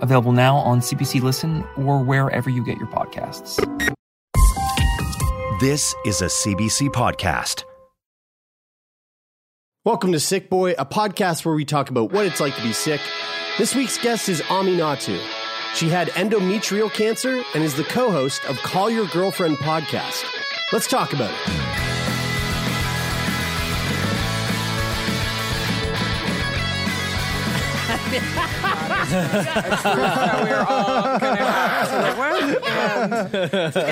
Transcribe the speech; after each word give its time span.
available 0.00 0.32
now 0.32 0.56
on 0.56 0.80
CBC 0.80 1.22
Listen 1.22 1.64
or 1.76 2.02
wherever 2.02 2.50
you 2.50 2.64
get 2.64 2.78
your 2.78 2.88
podcasts. 2.88 3.56
This 5.60 5.94
is 6.06 6.22
a 6.22 6.26
CBC 6.26 6.88
podcast. 6.88 7.64
Welcome 9.84 10.12
to 10.12 10.20
Sick 10.20 10.50
Boy, 10.50 10.72
a 10.72 10.86
podcast 10.86 11.44
where 11.44 11.54
we 11.54 11.64
talk 11.64 11.90
about 11.90 12.12
what 12.12 12.26
it's 12.26 12.40
like 12.40 12.54
to 12.56 12.62
be 12.62 12.72
sick. 12.72 13.00
This 13.58 13.74
week's 13.74 13.98
guest 13.98 14.28
is 14.28 14.40
Aminatou. 14.42 15.18
She 15.74 15.88
had 15.88 16.08
endometrial 16.10 16.92
cancer 16.92 17.42
and 17.54 17.62
is 17.62 17.74
the 17.74 17.84
co 17.84 18.10
host 18.10 18.44
of 18.46 18.56
Call 18.58 18.90
Your 18.90 19.06
Girlfriend 19.08 19.56
podcast. 19.58 20.24
Let's 20.72 20.86
talk 20.86 21.12
about 21.12 21.30
it. 21.32 21.89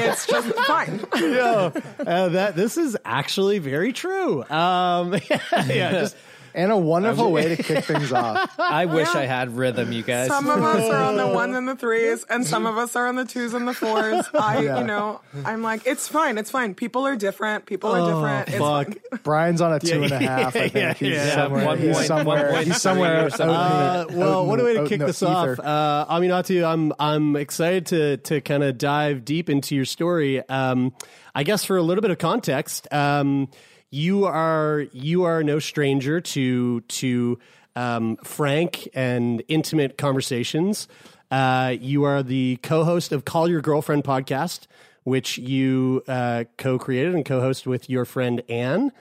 It's 0.01 0.27
just 0.27 0.49
fine. 0.67 1.01
Yo, 1.17 1.73
uh, 2.01 2.29
that 2.31 2.57
this 2.57 2.77
is 2.77 2.97
actually 3.05 3.59
very 3.59 3.93
true. 3.93 4.45
Um, 4.45 5.15
yeah, 5.67 5.93
just 5.93 6.17
and 6.59 6.73
a 6.73 6.77
wonderful 6.77 7.31
way 7.33 7.55
to 7.55 7.63
kick 7.63 7.85
things 7.85 8.13
off. 8.13 8.53
I 8.59 8.85
wish 8.87 9.09
I 9.15 9.25
had 9.27 9.57
rhythm, 9.57 9.93
you 9.93 10.03
guys. 10.03 10.29
Some 10.29 10.49
of 10.51 10.63
us 10.63 10.91
are 10.91 11.03
on 11.05 11.17
the 11.17 11.29
ones 11.29 11.57
and 11.57 11.67
the 11.69 11.77
threes, 11.85 12.27
and 12.29 12.47
some 12.47 12.67
of 12.67 12.77
us 12.77 12.97
are 12.97 13.07
on 13.07 13.17
the 13.17 13.25
twos 13.25 13.55
and 13.55 13.67
the 13.67 13.73
fours. 13.73 14.27
I, 14.35 14.61
Yeah. 14.63 14.81
you 14.81 14.85
know, 14.87 15.21
I'm 15.45 15.63
like, 15.63 15.87
it's 15.87 16.09
fine, 16.09 16.37
it's 16.37 16.51
fine. 16.51 16.75
People 16.75 17.07
are 17.07 17.17
different. 17.17 17.65
People 17.67 17.93
are 17.93 18.01
Oh, 18.01 18.07
different. 18.07 18.49
It's 18.49 18.59
fuck. 18.59 18.87
fine. 19.11 19.21
Brian's 19.23 19.61
on 19.61 19.73
a 19.73 19.79
two 19.81 20.03
and 20.03 20.13
a 20.13 20.19
half. 20.19 20.49
I 20.57 20.69
think 20.69 20.75
Yeah, 20.75 20.95
he's 20.95 21.15
yeah. 21.15 21.35
somewhere. 21.35 21.65
One 21.65 21.79
he's 21.79 21.95
point- 21.97 22.07
somewhere. 22.09 22.45
one 22.47 22.55
point 22.55 22.67
he's 22.67 22.83
somewhere. 22.83 23.17
three 23.21 23.27
or 23.27 23.31
something. 23.31 23.49
Uh, 23.57 23.59
out 23.59 24.11
in- 24.11 24.19
well, 24.19 24.39
out 24.41 24.47
what 24.47 24.59
a 24.59 24.63
in- 24.63 24.67
way 24.67 24.75
to 24.75 24.81
out 24.81 24.85
kick 24.89 24.93
in 24.95 24.99
the 25.01 25.07
this 25.07 25.23
off. 25.23 25.49
ether. 25.49 25.63
Uh, 25.65 26.07
Aminatou, 26.17 26.65
I'm 26.67 26.93
I'm 26.99 27.37
excited 27.37 27.87
to 27.87 28.17
to 28.19 28.41
kind 28.41 28.65
of 28.65 28.77
dive 28.79 29.25
deep 29.25 29.49
into 29.49 29.77
your 29.77 29.85
story. 29.85 30.47
Um, 30.49 30.93
I 31.35 31.45
guess 31.45 31.65
for 31.65 31.77
a 31.77 31.83
little 31.83 32.03
bit 32.03 32.11
of 32.11 32.19
context, 32.19 32.89
um, 32.93 33.49
you 33.91 34.25
are 34.25 34.87
you 34.93 35.25
are 35.25 35.43
no 35.43 35.59
stranger 35.59 36.21
to 36.21 36.81
to 36.83 37.39
um, 37.77 38.17
frank 38.17 38.89
and 38.95 39.43
intimate 39.49 39.97
conversations. 39.97 40.89
Uh, 41.31 41.75
you 41.79 42.05
are 42.05 42.23
the 42.23 42.59
co-host 42.63 43.13
of 43.13 43.25
Call 43.25 43.49
Your 43.49 43.61
Girlfriend 43.61 44.05
podcast, 44.05 44.67
which 45.05 45.39
you 45.39 46.03
uh, 46.09 46.45
co-created 46.57 47.15
and 47.15 47.25
co-host 47.25 47.67
with 47.67 47.89
your 47.89 48.05
friend 48.05 48.43
Ann. 48.49 48.93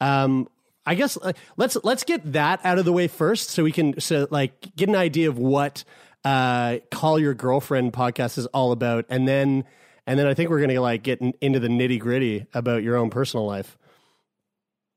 Um, 0.00 0.48
I 0.86 0.94
guess 0.94 1.16
uh, 1.20 1.32
let's 1.56 1.76
let's 1.84 2.04
get 2.04 2.32
that 2.32 2.60
out 2.64 2.78
of 2.78 2.84
the 2.84 2.92
way 2.92 3.08
first, 3.08 3.50
so 3.50 3.62
we 3.62 3.72
can 3.72 4.00
so 4.00 4.26
like 4.30 4.74
get 4.76 4.88
an 4.88 4.96
idea 4.96 5.28
of 5.28 5.38
what 5.38 5.84
uh, 6.24 6.78
"Call 6.90 7.18
Your 7.18 7.34
Girlfriend" 7.34 7.92
podcast 7.92 8.38
is 8.38 8.46
all 8.46 8.72
about, 8.72 9.04
and 9.08 9.28
then 9.28 9.64
and 10.06 10.18
then 10.18 10.26
I 10.26 10.34
think 10.34 10.50
we're 10.50 10.60
gonna 10.60 10.80
like 10.80 11.02
get 11.04 11.20
in, 11.20 11.34
into 11.40 11.60
the 11.60 11.68
nitty 11.68 12.00
gritty 12.00 12.46
about 12.54 12.82
your 12.82 12.96
own 12.96 13.10
personal 13.10 13.46
life. 13.46 13.78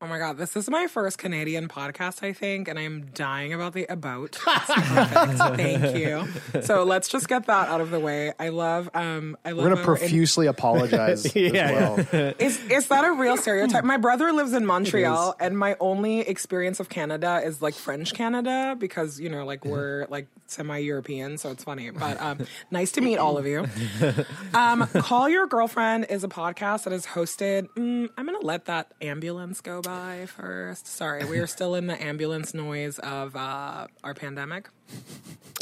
Oh 0.06 0.08
my 0.08 0.20
god, 0.20 0.38
this 0.38 0.56
is 0.56 0.70
my 0.70 0.86
first 0.86 1.18
Canadian 1.18 1.68
podcast, 1.68 2.22
I 2.22 2.32
think, 2.32 2.68
and 2.68 2.78
I'm 2.78 3.08
dying 3.16 3.54
about 3.54 3.74
the 3.74 3.86
about. 3.90 4.36
Thank 4.46 5.98
you. 5.98 6.28
So 6.62 6.84
let's 6.84 7.08
just 7.08 7.28
get 7.28 7.48
that 7.48 7.70
out 7.70 7.82
of 7.82 7.90
the 7.90 8.00
way. 8.00 8.32
I 8.40 8.50
love 8.50 8.88
um 8.94 9.36
I 9.44 9.54
love 9.54 9.64
We're 9.64 9.70
gonna 9.72 9.84
how 9.84 9.94
in- 9.94 9.98
profusely 9.98 10.46
apologize 10.46 11.36
Yeah, 11.36 11.96
as 11.98 12.12
well. 12.14 12.34
Is 12.38 12.64
is 12.70 12.88
that 12.90 13.04
a 13.04 13.14
real 13.14 13.36
stereotype? 13.36 13.84
My 13.84 13.98
brother 13.98 14.32
lives 14.32 14.54
in 14.54 14.64
Montreal, 14.68 15.36
and 15.40 15.58
my 15.58 15.76
only 15.80 16.20
experience 16.20 16.80
of 16.80 16.88
Canada 16.88 17.42
is 17.44 17.64
like 17.64 17.74
French 17.74 18.14
Canada 18.14 18.76
because 18.78 19.20
you 19.20 19.30
know, 19.30 19.44
like 19.44 19.66
we're 19.66 20.06
like 20.12 20.28
semi-European, 20.46 21.40
so 21.40 21.50
it's 21.50 21.64
funny. 21.64 21.90
But 21.90 22.22
um, 22.22 22.46
nice 22.70 22.92
to 22.92 23.02
meet 23.02 23.18
all 23.18 23.40
of 23.40 23.48
you. 23.48 23.66
Um, 24.54 24.88
Call 24.88 25.28
Your 25.28 25.48
Girlfriend 25.48 26.06
is 26.10 26.24
a 26.24 26.30
podcast 26.30 26.84
that 26.84 26.94
is 26.94 27.08
hosted. 27.08 27.68
Mm, 27.76 28.10
I'm 28.18 28.26
gonna 28.26 28.40
let 28.40 28.66
that 28.66 28.94
ambulance 29.02 29.60
go 29.60 29.82
by 29.82 29.95
first. 30.28 30.88
Sorry, 30.88 31.26
we 31.26 31.40
are 31.40 31.48
still 31.48 31.76
in 31.76 31.88
the 31.88 32.02
ambulance 32.02 32.54
noise 32.54 33.00
of 33.00 33.36
uh, 33.36 33.88
our 34.04 34.14
pandemic. 34.14 34.70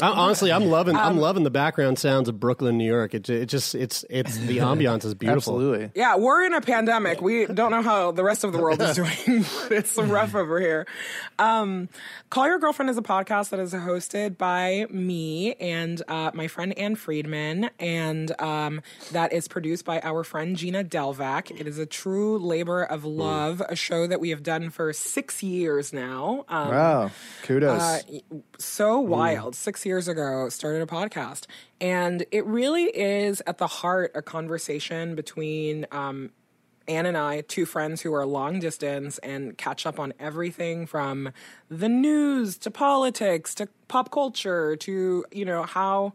I, 0.02 0.08
honestly, 0.08 0.50
I'm 0.50 0.66
loving 0.66 0.96
I'm 0.96 1.18
loving 1.18 1.44
the 1.44 1.52
background 1.52 2.00
sounds 2.00 2.28
of 2.28 2.40
Brooklyn, 2.40 2.76
New 2.76 2.84
York. 2.84 3.14
It, 3.14 3.30
it 3.30 3.46
just 3.46 3.76
it's 3.76 4.04
it's 4.10 4.36
the 4.38 4.58
ambiance 4.58 5.04
is 5.04 5.14
beautiful. 5.14 5.54
Absolutely. 5.54 5.92
Yeah, 5.94 6.16
we're 6.16 6.44
in 6.44 6.52
a 6.52 6.60
pandemic. 6.60 7.22
We 7.22 7.46
don't 7.46 7.70
know 7.70 7.80
how 7.80 8.10
the 8.10 8.24
rest 8.24 8.42
of 8.42 8.52
the 8.52 8.58
world 8.58 8.82
is 8.82 8.96
doing, 8.96 9.44
but 9.62 9.70
it's 9.70 9.96
rough 9.96 10.34
over 10.34 10.58
here. 10.58 10.88
Um, 11.38 11.88
Call 12.28 12.48
Your 12.48 12.58
Girlfriend 12.58 12.90
is 12.90 12.98
a 12.98 13.02
podcast 13.02 13.50
that 13.50 13.60
is 13.60 13.72
hosted 13.72 14.36
by 14.36 14.86
me 14.90 15.54
and 15.54 16.02
uh, 16.08 16.32
my 16.34 16.48
friend 16.48 16.76
Ann 16.76 16.96
Friedman, 16.96 17.70
and 17.78 18.40
um, 18.42 18.82
that 19.12 19.32
is 19.32 19.46
produced 19.46 19.84
by 19.84 20.00
our 20.00 20.24
friend 20.24 20.56
Gina 20.56 20.82
Delvac. 20.82 21.52
It 21.58 21.68
is 21.68 21.78
a 21.78 21.86
true 21.86 22.36
labor 22.38 22.82
of 22.82 23.04
love, 23.04 23.62
a 23.68 23.76
show 23.76 24.08
that 24.08 24.18
we 24.20 24.30
have 24.30 24.42
done 24.42 24.70
for 24.70 24.92
six 24.92 25.40
years 25.40 25.92
now. 25.92 26.44
Um, 26.48 26.68
Wow. 26.68 27.10
Kudos. 27.44 27.80
uh, 27.80 28.00
so 28.58 28.98
wild. 29.16 29.54
Six 29.54 29.84
years 29.86 30.08
ago, 30.08 30.48
started 30.48 30.82
a 30.82 30.86
podcast, 30.86 31.46
and 31.80 32.24
it 32.30 32.44
really 32.46 32.84
is 32.84 33.42
at 33.46 33.58
the 33.58 33.66
heart 33.66 34.12
a 34.14 34.22
conversation 34.22 35.14
between 35.14 35.86
um, 35.92 36.30
Ann 36.86 37.06
and 37.06 37.16
I, 37.16 37.40
two 37.42 37.66
friends 37.66 38.02
who 38.02 38.12
are 38.12 38.26
long 38.26 38.60
distance 38.60 39.18
and 39.18 39.56
catch 39.56 39.86
up 39.86 39.98
on 39.98 40.12
everything 40.20 40.86
from 40.86 41.32
the 41.68 41.88
news 41.88 42.58
to 42.58 42.70
politics 42.70 43.54
to 43.56 43.68
pop 43.88 44.10
culture 44.10 44.76
to 44.76 45.24
you 45.30 45.44
know 45.44 45.62
how 45.62 46.12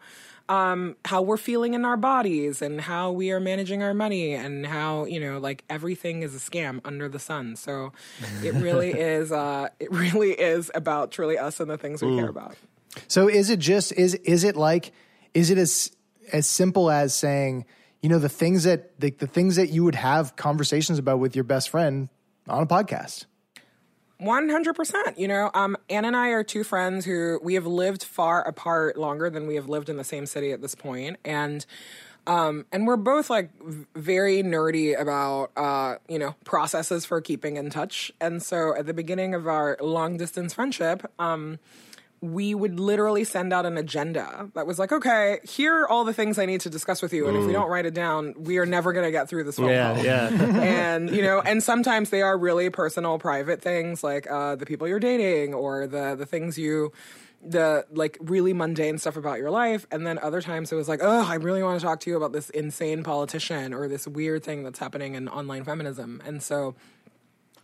um, 0.48 0.96
how 1.06 1.22
we're 1.22 1.38
feeling 1.38 1.76
in 1.76 1.86
our 1.86 1.96
bodies 1.96 2.62
and 2.62 2.82
how 2.82 3.12
we 3.12 3.32
are 3.32 3.40
managing 3.40 3.84
our 3.84 3.94
money 3.94 4.34
and 4.34 4.66
how 4.66 5.06
you 5.06 5.20
know 5.20 5.38
like 5.40 5.64
everything 5.70 6.24
is 6.24 6.36
a 6.36 6.40
scam 6.40 6.82
under 6.84 7.08
the 7.08 7.20
sun. 7.20 7.56
So 7.56 7.94
it 8.44 8.54
really 8.56 8.92
is. 9.00 9.32
Uh, 9.32 9.70
it 9.80 9.92
really 9.92 10.32
is 10.32 10.72
about 10.74 11.12
truly 11.12 11.38
us 11.38 11.60
and 11.60 11.70
the 11.70 11.78
things 11.78 12.02
we 12.02 12.16
care 12.16 12.30
about. 12.30 12.56
So 13.08 13.28
is 13.28 13.50
it 13.50 13.60
just 13.60 13.92
is 13.94 14.16
is 14.16 14.44
it 14.44 14.56
like 14.56 14.92
is 15.34 15.50
it 15.50 15.58
as 15.58 15.92
as 16.32 16.48
simple 16.48 16.90
as 16.90 17.14
saying 17.14 17.66
you 18.02 18.10
know 18.10 18.20
the 18.20 18.30
things 18.30 18.64
that 18.64 19.00
the, 19.00 19.12
the 19.12 19.28
things 19.28 19.56
that 19.56 19.70
you 19.70 19.84
would 19.84 19.96
have 19.96 20.36
conversations 20.36 21.00
about 21.00 21.20
with 21.20 21.36
your 21.36 21.44
best 21.44 21.70
friend 21.70 22.10
on 22.48 22.64
a 22.64 22.68
podcast? 22.68 23.26
One 24.18 24.50
hundred 24.50 24.76
percent. 24.76 25.18
You 25.18 25.30
know, 25.30 25.50
um, 25.54 25.78
Ann 25.90 26.04
and 26.04 26.16
I 26.16 26.30
are 26.30 26.44
two 26.44 26.66
friends 26.66 27.06
who 27.06 27.40
we 27.42 27.54
have 27.54 27.66
lived 27.66 28.04
far 28.04 28.46
apart 28.46 28.98
longer 28.98 29.30
than 29.30 29.48
we 29.48 29.56
have 29.56 29.70
lived 29.70 29.88
in 29.88 29.96
the 29.96 30.04
same 30.04 30.26
city 30.26 30.52
at 30.52 30.62
this 30.62 30.76
point, 30.76 31.18
and 31.24 31.66
um, 32.28 32.66
and 32.72 32.86
we're 32.86 32.98
both 32.98 33.30
like 33.30 33.50
very 33.96 34.44
nerdy 34.44 35.00
about 35.00 35.52
uh, 35.56 35.96
you 36.10 36.20
know 36.20 36.36
processes 36.44 37.06
for 37.06 37.22
keeping 37.22 37.56
in 37.56 37.70
touch. 37.70 38.12
And 38.20 38.44
so, 38.44 38.76
at 38.76 38.86
the 38.86 38.94
beginning 38.94 39.34
of 39.34 39.48
our 39.48 39.78
long 39.80 40.18
distance 40.18 40.54
friendship, 40.54 41.10
um, 41.18 41.60
we 42.22 42.54
would 42.54 42.80
literally 42.80 43.24
send 43.24 43.54
out 43.54 43.66
an 43.66 43.78
agenda 43.78 44.50
that 44.54 44.68
was 44.68 44.78
like, 44.78 44.92
okay, 44.92 45.40
here 45.44 45.82
are 45.84 45.90
all 45.90 46.04
the 46.04 46.14
things 46.14 46.38
I 46.38 46.46
need 46.46 46.62
to 46.62 46.70
discuss 46.70 47.02
with 47.02 47.14
you, 47.14 47.28
and 47.28 47.38
if 47.38 47.46
we 47.46 47.54
don't 47.54 47.70
write 47.70 47.86
it 47.86 47.94
down, 47.94 48.34
we 48.38 48.58
are 48.58 48.66
never 48.66 48.92
going 48.94 49.06
to 49.06 49.12
get 49.12 49.30
through 49.30 49.46
this 49.46 49.56
phone 49.56 49.70
Yeah, 49.70 49.94
call. 49.96 50.04
yeah. 50.04 50.28
and 50.62 51.10
you 51.10 51.22
know 51.22 51.40
and 51.42 51.64
sometimes 51.64 52.10
they 52.10 52.22
are 52.22 52.38
really 52.38 52.70
personal 52.70 53.20
private 53.20 53.62
things 53.62 54.04
like 54.04 54.30
uh, 54.30 54.56
the 54.56 54.66
people 54.66 54.88
you're 54.88 55.00
dating 55.00 55.54
or 55.54 55.88
the 55.88 56.16
the 56.16 56.26
things 56.26 56.58
you 56.58 56.92
the 57.42 57.86
like 57.94 58.18
really 58.20 58.52
mundane 58.52 58.98
stuff 58.98 59.16
about 59.16 59.38
your 59.38 59.50
life. 59.50 59.88
And 59.92 60.06
then 60.06 60.20
other 60.20 60.42
times 60.42 60.74
it 60.74 60.76
was 60.76 60.90
like 60.90 61.00
oh 61.02 61.26
i 61.26 61.36
really 61.36 61.64
want 61.64 61.80
to 61.80 61.86
talk 61.86 62.02
to 62.02 62.10
you 62.10 62.18
about 62.18 62.34
this 62.34 62.50
insane 62.50 63.02
politician 63.02 63.74
or 63.74 63.88
this 63.88 64.06
weird 64.06 64.44
thing 64.44 64.64
that's 64.64 64.80
happening 64.80 65.16
in 65.16 65.30
online 65.30 65.64
feminism. 65.64 66.22
And 66.26 66.44
so 66.44 66.76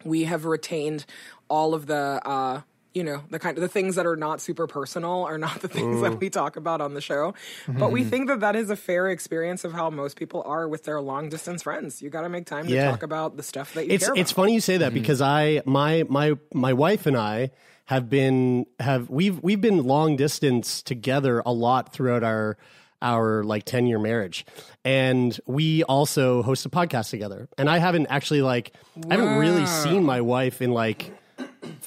we 0.06 0.24
have 0.24 0.46
retained 0.46 1.06
all 1.50 1.74
of 1.74 1.88
the 1.88 2.22
uh 2.26 2.62
you 2.96 3.04
know 3.04 3.22
the 3.30 3.38
kind 3.38 3.58
of 3.58 3.62
the 3.62 3.68
things 3.68 3.96
that 3.96 4.06
are 4.06 4.16
not 4.16 4.42
super 4.42 4.66
personal 4.66 5.26
are 5.26 5.38
not 5.38 5.62
the 5.62 5.68
things 5.78 6.02
that 6.02 6.20
we 6.20 6.30
talk 6.30 6.56
about 6.56 6.82
on 6.82 6.94
the 6.94 7.02
show. 7.02 7.36
But 7.68 7.92
we 7.92 8.02
mm-hmm. 8.02 8.10
think 8.10 8.28
that 8.30 8.40
that 8.40 8.56
is 8.56 8.70
a 8.70 8.76
fair 8.76 9.10
experience 9.10 9.64
of 9.64 9.74
how 9.74 9.90
most 9.90 10.18
people 10.18 10.42
are 10.46 10.68
with 10.68 10.86
their 10.86 11.02
long 11.02 11.30
distance 11.30 11.64
friends. 11.64 12.02
You 12.02 12.10
got 12.10 12.22
to 12.22 12.30
make 12.30 12.46
time 12.46 12.68
to 12.68 12.84
talk 12.84 13.04
about 13.04 13.38
the 13.38 13.44
stuff 13.44 13.74
that 13.74 13.86
you 13.86 13.92
it's 13.92 14.06
care 14.06 14.14
about. 14.14 14.22
it's 14.22 14.32
funny 14.32 14.54
you 14.54 14.62
say 14.62 14.78
that 14.78 14.88
mm-hmm. 14.88 14.96
because 14.96 15.22
I 15.22 15.62
my 15.66 16.06
my 16.10 16.38
my 16.54 16.74
wife 16.74 17.06
and 17.06 17.18
I 17.18 17.52
have 17.86 18.10
been 18.10 18.66
have 18.80 19.10
we've 19.10 19.44
we've 19.44 19.62
been 19.62 19.84
long 19.84 20.16
distance 20.16 20.82
together 20.82 21.44
a 21.46 21.52
lot 21.52 21.94
throughout 21.94 22.24
our 22.24 22.58
our 23.02 23.44
like 23.44 23.66
10 23.66 23.88
year 23.88 24.00
marriage. 24.00 24.46
And 24.84 25.38
we 25.46 25.84
also 25.84 26.42
host 26.42 26.66
a 26.66 26.70
podcast 26.70 27.10
together. 27.10 27.50
And 27.58 27.70
I 27.70 27.78
haven't 27.78 28.08
actually 28.08 28.42
like 28.42 28.74
I 29.10 29.16
haven't 29.16 29.38
really 29.38 29.66
seen 29.66 30.04
my 30.04 30.22
wife 30.22 30.62
in 30.62 30.72
like 30.72 31.12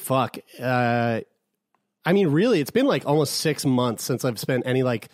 fuck 0.09 0.39
uh 0.61 1.21
I 2.05 2.13
mean 2.13 2.29
really 2.29 2.61
it's 2.61 2.71
been 2.71 2.87
like 2.87 3.07
almost 3.07 3.35
6 3.35 3.65
months 3.67 4.03
since 4.03 4.25
I've 4.25 4.39
spent 4.41 4.65
any 4.67 4.83
like 4.83 5.09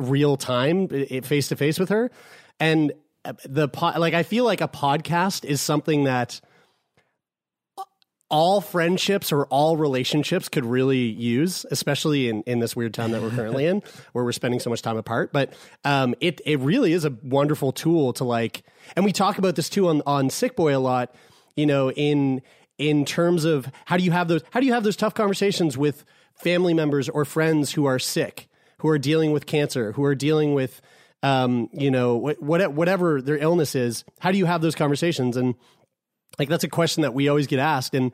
real 0.00 0.36
time 0.36 0.88
face 0.88 1.48
to 1.48 1.56
face 1.56 1.78
with 1.78 1.90
her. 1.90 2.10
And 2.58 2.92
the 3.44 3.68
po- 3.68 3.98
like 3.98 4.14
I 4.14 4.22
feel 4.22 4.44
like 4.44 4.60
a 4.60 4.68
podcast 4.68 5.44
is 5.44 5.60
something 5.60 6.04
that 6.04 6.40
all 8.30 8.60
friendships 8.60 9.32
or 9.32 9.46
all 9.46 9.76
relationships 9.76 10.48
could 10.48 10.64
really 10.64 10.98
use, 10.98 11.66
especially 11.70 12.28
in, 12.28 12.42
in 12.42 12.60
this 12.60 12.76
weird 12.76 12.94
time 12.94 13.10
that 13.10 13.20
we're 13.20 13.30
currently 13.30 13.66
in, 13.66 13.82
where 14.12 14.24
we're 14.24 14.32
spending 14.32 14.60
so 14.60 14.70
much 14.70 14.82
time 14.82 14.96
apart. 14.96 15.32
But 15.32 15.52
um, 15.84 16.14
it 16.20 16.40
it 16.46 16.60
really 16.60 16.92
is 16.92 17.04
a 17.04 17.16
wonderful 17.22 17.72
tool 17.72 18.12
to 18.14 18.24
like, 18.24 18.62
and 18.96 19.04
we 19.04 19.12
talk 19.12 19.38
about 19.38 19.56
this 19.56 19.68
too 19.68 19.88
on 19.88 20.02
on 20.06 20.30
Sick 20.30 20.56
Boy 20.56 20.76
a 20.76 20.78
lot. 20.78 21.14
You 21.56 21.66
know, 21.66 21.90
in 21.90 22.40
in 22.80 23.04
terms 23.04 23.44
of 23.44 23.70
how 23.84 23.98
do 23.98 24.02
you 24.02 24.10
have 24.10 24.26
those 24.26 24.42
how 24.50 24.58
do 24.58 24.66
you 24.66 24.72
have 24.72 24.82
those 24.82 24.96
tough 24.96 25.14
conversations 25.14 25.76
with 25.76 26.04
family 26.34 26.72
members 26.72 27.08
or 27.08 27.26
friends 27.26 27.72
who 27.72 27.84
are 27.84 27.98
sick, 27.98 28.48
who 28.78 28.88
are 28.88 28.98
dealing 28.98 29.32
with 29.32 29.44
cancer, 29.44 29.92
who 29.92 30.02
are 30.02 30.14
dealing 30.14 30.54
with 30.54 30.80
um, 31.22 31.68
you 31.74 31.90
know, 31.90 32.16
what, 32.16 32.72
whatever 32.72 33.20
their 33.20 33.36
illness 33.36 33.74
is, 33.74 34.04
how 34.20 34.32
do 34.32 34.38
you 34.38 34.46
have 34.46 34.62
those 34.62 34.74
conversations? 34.74 35.36
And 35.36 35.54
like 36.38 36.48
that's 36.48 36.64
a 36.64 36.68
question 36.68 37.02
that 37.02 37.12
we 37.12 37.28
always 37.28 37.46
get 37.46 37.58
asked, 37.58 37.94
and 37.94 38.12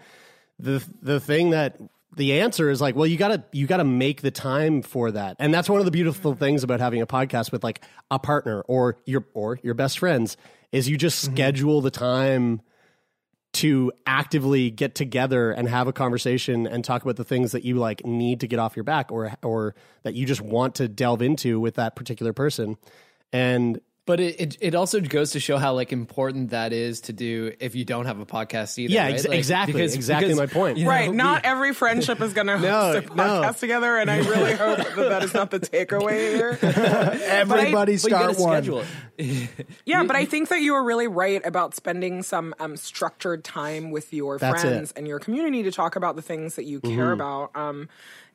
the 0.59 0.85
the 1.01 1.21
thing 1.21 1.51
that 1.51 1.79
the 2.17 2.41
answer 2.41 2.69
is 2.69 2.81
like, 2.81 2.97
well, 2.97 3.07
you 3.07 3.17
gotta 3.17 3.45
you 3.53 3.69
gotta 3.69 3.85
make 3.85 4.23
the 4.23 4.33
time 4.33 4.83
for 4.83 5.13
that, 5.13 5.37
and 5.39 5.55
that's 5.55 5.71
one 5.71 5.79
of 5.79 5.85
the 5.85 5.93
beautiful 5.93 6.35
things 6.35 6.65
about 6.65 6.81
having 6.81 7.01
a 7.01 7.07
podcast 7.07 7.53
with 7.53 7.63
like 7.63 7.83
a 8.11 8.19
partner 8.19 8.63
or 8.63 8.97
your 9.07 9.25
or 9.35 9.61
your 9.63 9.75
best 9.75 10.01
friends 10.01 10.37
is 10.73 10.89
you 10.89 10.97
just 10.97 11.25
mm-hmm. 11.25 11.35
schedule 11.35 11.81
the 11.81 11.93
time 11.93 12.61
to 13.57 13.91
actively 14.07 14.71
get 14.71 14.95
together 14.95 15.51
and 15.51 15.67
have 15.67 15.89
a 15.89 15.93
conversation 15.93 16.67
and 16.67 16.85
talk 16.85 17.03
about 17.03 17.17
the 17.17 17.25
things 17.25 17.53
that 17.53 17.65
you 17.65 17.77
like 17.77 18.05
need 18.05 18.41
to 18.41 18.47
get 18.47 18.59
off 18.59 18.77
your 18.77 18.85
back 18.85 19.11
or 19.11 19.33
or 19.43 19.75
that 20.03 20.15
you 20.15 20.27
just 20.27 20.43
want 20.43 20.75
to 20.75 20.89
delve 20.89 21.23
into 21.23 21.59
with 21.59 21.75
that 21.77 21.97
particular 21.97 22.35
person. 22.35 22.77
And 23.33 23.81
but 24.07 24.21
it, 24.21 24.41
it, 24.41 24.57
it 24.61 24.75
also 24.77 25.01
goes 25.01 25.33
to 25.33 25.41
show 25.41 25.59
how 25.59 25.75
like 25.75 25.93
important 25.93 26.51
that 26.51 26.73
is 26.73 27.01
to 27.03 27.13
do 27.13 27.53
if 27.59 27.75
you 27.75 27.85
don't 27.85 28.07
have 28.07 28.21
a 28.21 28.25
podcast 28.25 28.79
either. 28.79 28.95
Yeah, 28.95 29.03
right? 29.03 29.15
ex- 29.15 29.27
like, 29.27 29.37
exactly. 29.37 29.73
Because, 29.73 29.95
exactly 29.97 30.29
because, 30.29 30.39
my 30.39 30.47
point. 30.47 30.79
You 30.79 30.85
know, 30.85 30.91
right. 30.91 31.13
Not 31.13 31.45
every 31.45 31.75
friendship 31.75 32.21
is 32.21 32.33
going 32.33 32.47
to 32.47 32.57
host 32.57 32.63
no, 32.63 32.99
a 32.99 33.03
podcast 33.03 33.43
no. 33.43 33.53
together, 33.53 33.97
and 33.97 34.09
I 34.09 34.19
really 34.19 34.53
hope 34.55 34.79
that 34.79 34.95
that 35.09 35.25
is 35.25 35.35
not 35.35 35.51
the 35.51 35.59
takeaway 35.59 36.35
here. 36.35 36.57
Everybody 36.63 37.95
I, 37.95 37.97
start 37.97 38.39
one. 38.39 38.85
yeah, 39.85 40.05
but 40.05 40.15
I 40.15 40.25
think 40.25 40.51
that 40.51 40.61
you 40.61 40.75
are 40.75 40.85
really 40.85 41.09
right 41.09 41.45
about 41.45 41.75
spending 41.75 42.23
some 42.23 42.55
um, 42.61 42.77
structured 42.77 43.43
time 43.43 43.91
with 43.91 44.13
your 44.13 44.39
That's 44.39 44.63
friends 44.63 44.93
it. 44.93 44.99
and 44.99 45.09
your 45.09 45.19
community 45.19 45.65
to 45.65 45.73
talk 45.73 45.97
about 45.97 46.15
the 46.15 46.23
things 46.23 46.55
that 46.55 46.65
you 46.65 46.81
care 46.81 46.91
mm-hmm. 46.91 47.13
about. 47.13 47.57
Um, 47.57 47.89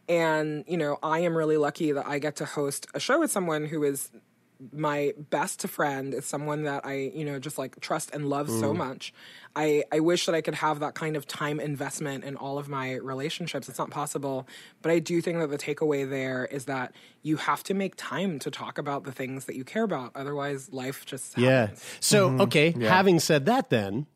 and 0.10 0.66
you 0.68 0.76
know, 0.76 1.00
I 1.02 1.20
am 1.20 1.38
really 1.38 1.56
lucky 1.56 1.94
that 1.94 2.06
I 2.06 2.20
get 2.20 2.36
to 2.38 2.46
host 2.46 2.88
a 2.94 3.00
show 3.00 3.22
with 3.22 3.32
someone 3.32 3.66
who 3.66 3.84
is 3.84 4.12
my 4.72 5.13
best 5.30 5.68
friend 5.68 6.13
is 6.13 6.25
someone 6.25 6.63
that 6.63 6.86
I, 6.86 7.12
you 7.13 7.25
know, 7.25 7.40
just 7.40 7.58
like 7.58 7.80
trust 7.80 8.12
and 8.13 8.30
love 8.30 8.48
mm. 8.48 8.60
so 8.60 8.74
much. 8.74 9.13
I, 9.56 9.84
I 9.92 10.00
wish 10.00 10.25
that 10.28 10.36
I 10.36 10.42
could 10.42 10.56
have 10.56 10.80
that 10.80 10.94
kind 10.94 11.16
of 11.16 11.28
time 11.28 11.60
investment 11.60 12.24
in 12.24 12.36
all 12.36 12.58
of 12.58 12.69
my 12.69 12.96
relationships. 12.96 13.68
It's 13.68 13.80
not 13.80 13.90
possible. 13.90 14.48
But 14.81 14.92
I 14.92 15.00
do 15.00 15.22
think 15.22 15.40
that 15.40 15.50
the 15.50 15.58
takeaway 15.58 16.10
there 16.10 16.46
is 16.46 16.66
that 16.66 16.94
you 17.22 17.38
have 17.38 17.63
to 17.63 17.74
make 17.74 17.96
time 17.96 18.40
to 18.40 18.52
talk 18.52 18.78
about 18.78 19.04
the 19.04 19.12
things 19.12 19.46
that 19.46 19.56
you 19.56 19.63
care 19.63 19.84
about. 19.84 20.12
Otherwise, 20.16 20.72
life 20.72 21.06
just 21.06 21.34
happens. 21.36 21.46
Yeah. 21.46 21.69
So, 22.00 22.30
mm-hmm. 22.30 22.42
okay, 22.42 22.74
yeah. 22.78 22.90
having 22.90 23.19
said 23.19 23.46
that 23.46 23.69
then, 23.69 24.08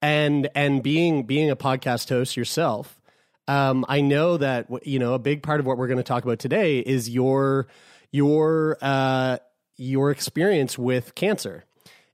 and 0.00 0.48
and 0.54 0.82
being 0.82 1.24
being 1.24 1.50
a 1.50 1.56
podcast 1.56 2.08
host 2.08 2.36
yourself, 2.36 3.00
um, 3.48 3.84
I 3.88 4.00
know 4.00 4.36
that 4.36 4.66
you 4.86 4.98
know 4.98 5.14
a 5.14 5.18
big 5.18 5.42
part 5.42 5.60
of 5.60 5.66
what 5.66 5.78
we're 5.78 5.88
going 5.88 5.98
to 5.98 6.04
talk 6.04 6.24
about 6.24 6.38
today 6.38 6.78
is 6.78 7.08
your 7.08 7.66
your 8.12 8.78
uh, 8.80 9.38
your 9.78 10.10
experience 10.10 10.76
with 10.76 11.14
cancer. 11.14 11.64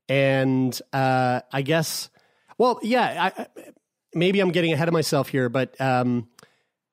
And 0.09 0.79
uh, 0.93 1.41
I 1.53 1.63
guess, 1.63 2.11
well, 2.59 2.79
yeah, 2.83 3.33
I, 3.37 3.47
maybe 4.15 4.41
I'm 4.41 4.53
getting 4.53 4.73
ahead 4.73 4.89
of 4.89 4.93
myself 4.93 5.29
here, 5.29 5.49
but 5.49 5.79
um, 5.81 6.29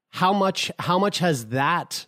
how 0.09 0.33
much 0.33 0.71
how 0.79 0.97
much 0.97 1.19
has 1.19 1.47
that 1.47 2.05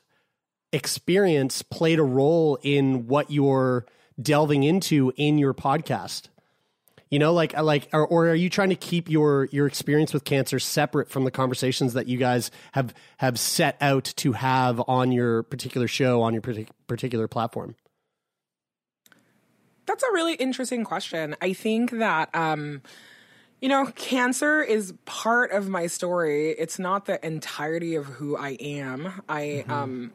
experience 0.72 1.62
played 1.62 2.00
a 2.00 2.04
role 2.04 2.58
in 2.64 3.08
what 3.08 3.30
you're 3.30 3.86
delving 4.22 4.64
into 4.64 5.14
in 5.16 5.38
your 5.38 5.54
podcast? 5.54 6.30
You 7.10 7.20
know, 7.20 7.34
like 7.34 7.56
like, 7.56 7.90
or, 7.94 8.08
or 8.08 8.30
are 8.30 8.36
you 8.36 8.50
trying 8.50 8.70
to 8.70 8.76
keep 8.76 9.10
your 9.10 9.46
your 9.52 9.68
experience 9.68 10.14
with 10.14 10.24
cancer 10.24 10.58
separate 10.58 11.10
from 11.10 11.26
the 11.26 11.32
conversations 11.32 11.94
that 11.94 12.08
you 12.08 12.18
guys 12.18 12.50
have 12.72 12.94
have 13.18 13.40
set 13.40 13.78
out 13.82 14.06
to 14.18 14.32
have 14.32 14.82
on 14.88 15.12
your 15.12 15.44
particular 15.44 15.88
show 15.88 16.22
on 16.22 16.34
your 16.34 16.42
particular 16.88 17.28
platform? 17.28 17.76
That's 19.86 20.04
a 20.04 20.12
really 20.14 20.36
interesting 20.36 20.84
question. 20.84 21.36
I 21.42 21.54
think 21.54 21.92
that, 21.92 22.34
um, 22.34 22.82
you 23.62 23.70
know, 23.70 23.86
cancer 23.96 24.62
is 24.62 24.94
part 25.06 25.52
of 25.52 25.70
my 25.70 25.88
story. 25.88 26.52
It's 26.52 26.80
not 26.80 27.06
the 27.06 27.26
entirety 27.26 27.96
of 27.96 28.06
who 28.06 28.38
I 28.38 28.52
am. 28.60 29.22
I, 29.28 29.42
mm-hmm. 29.42 29.72
um, 29.72 30.14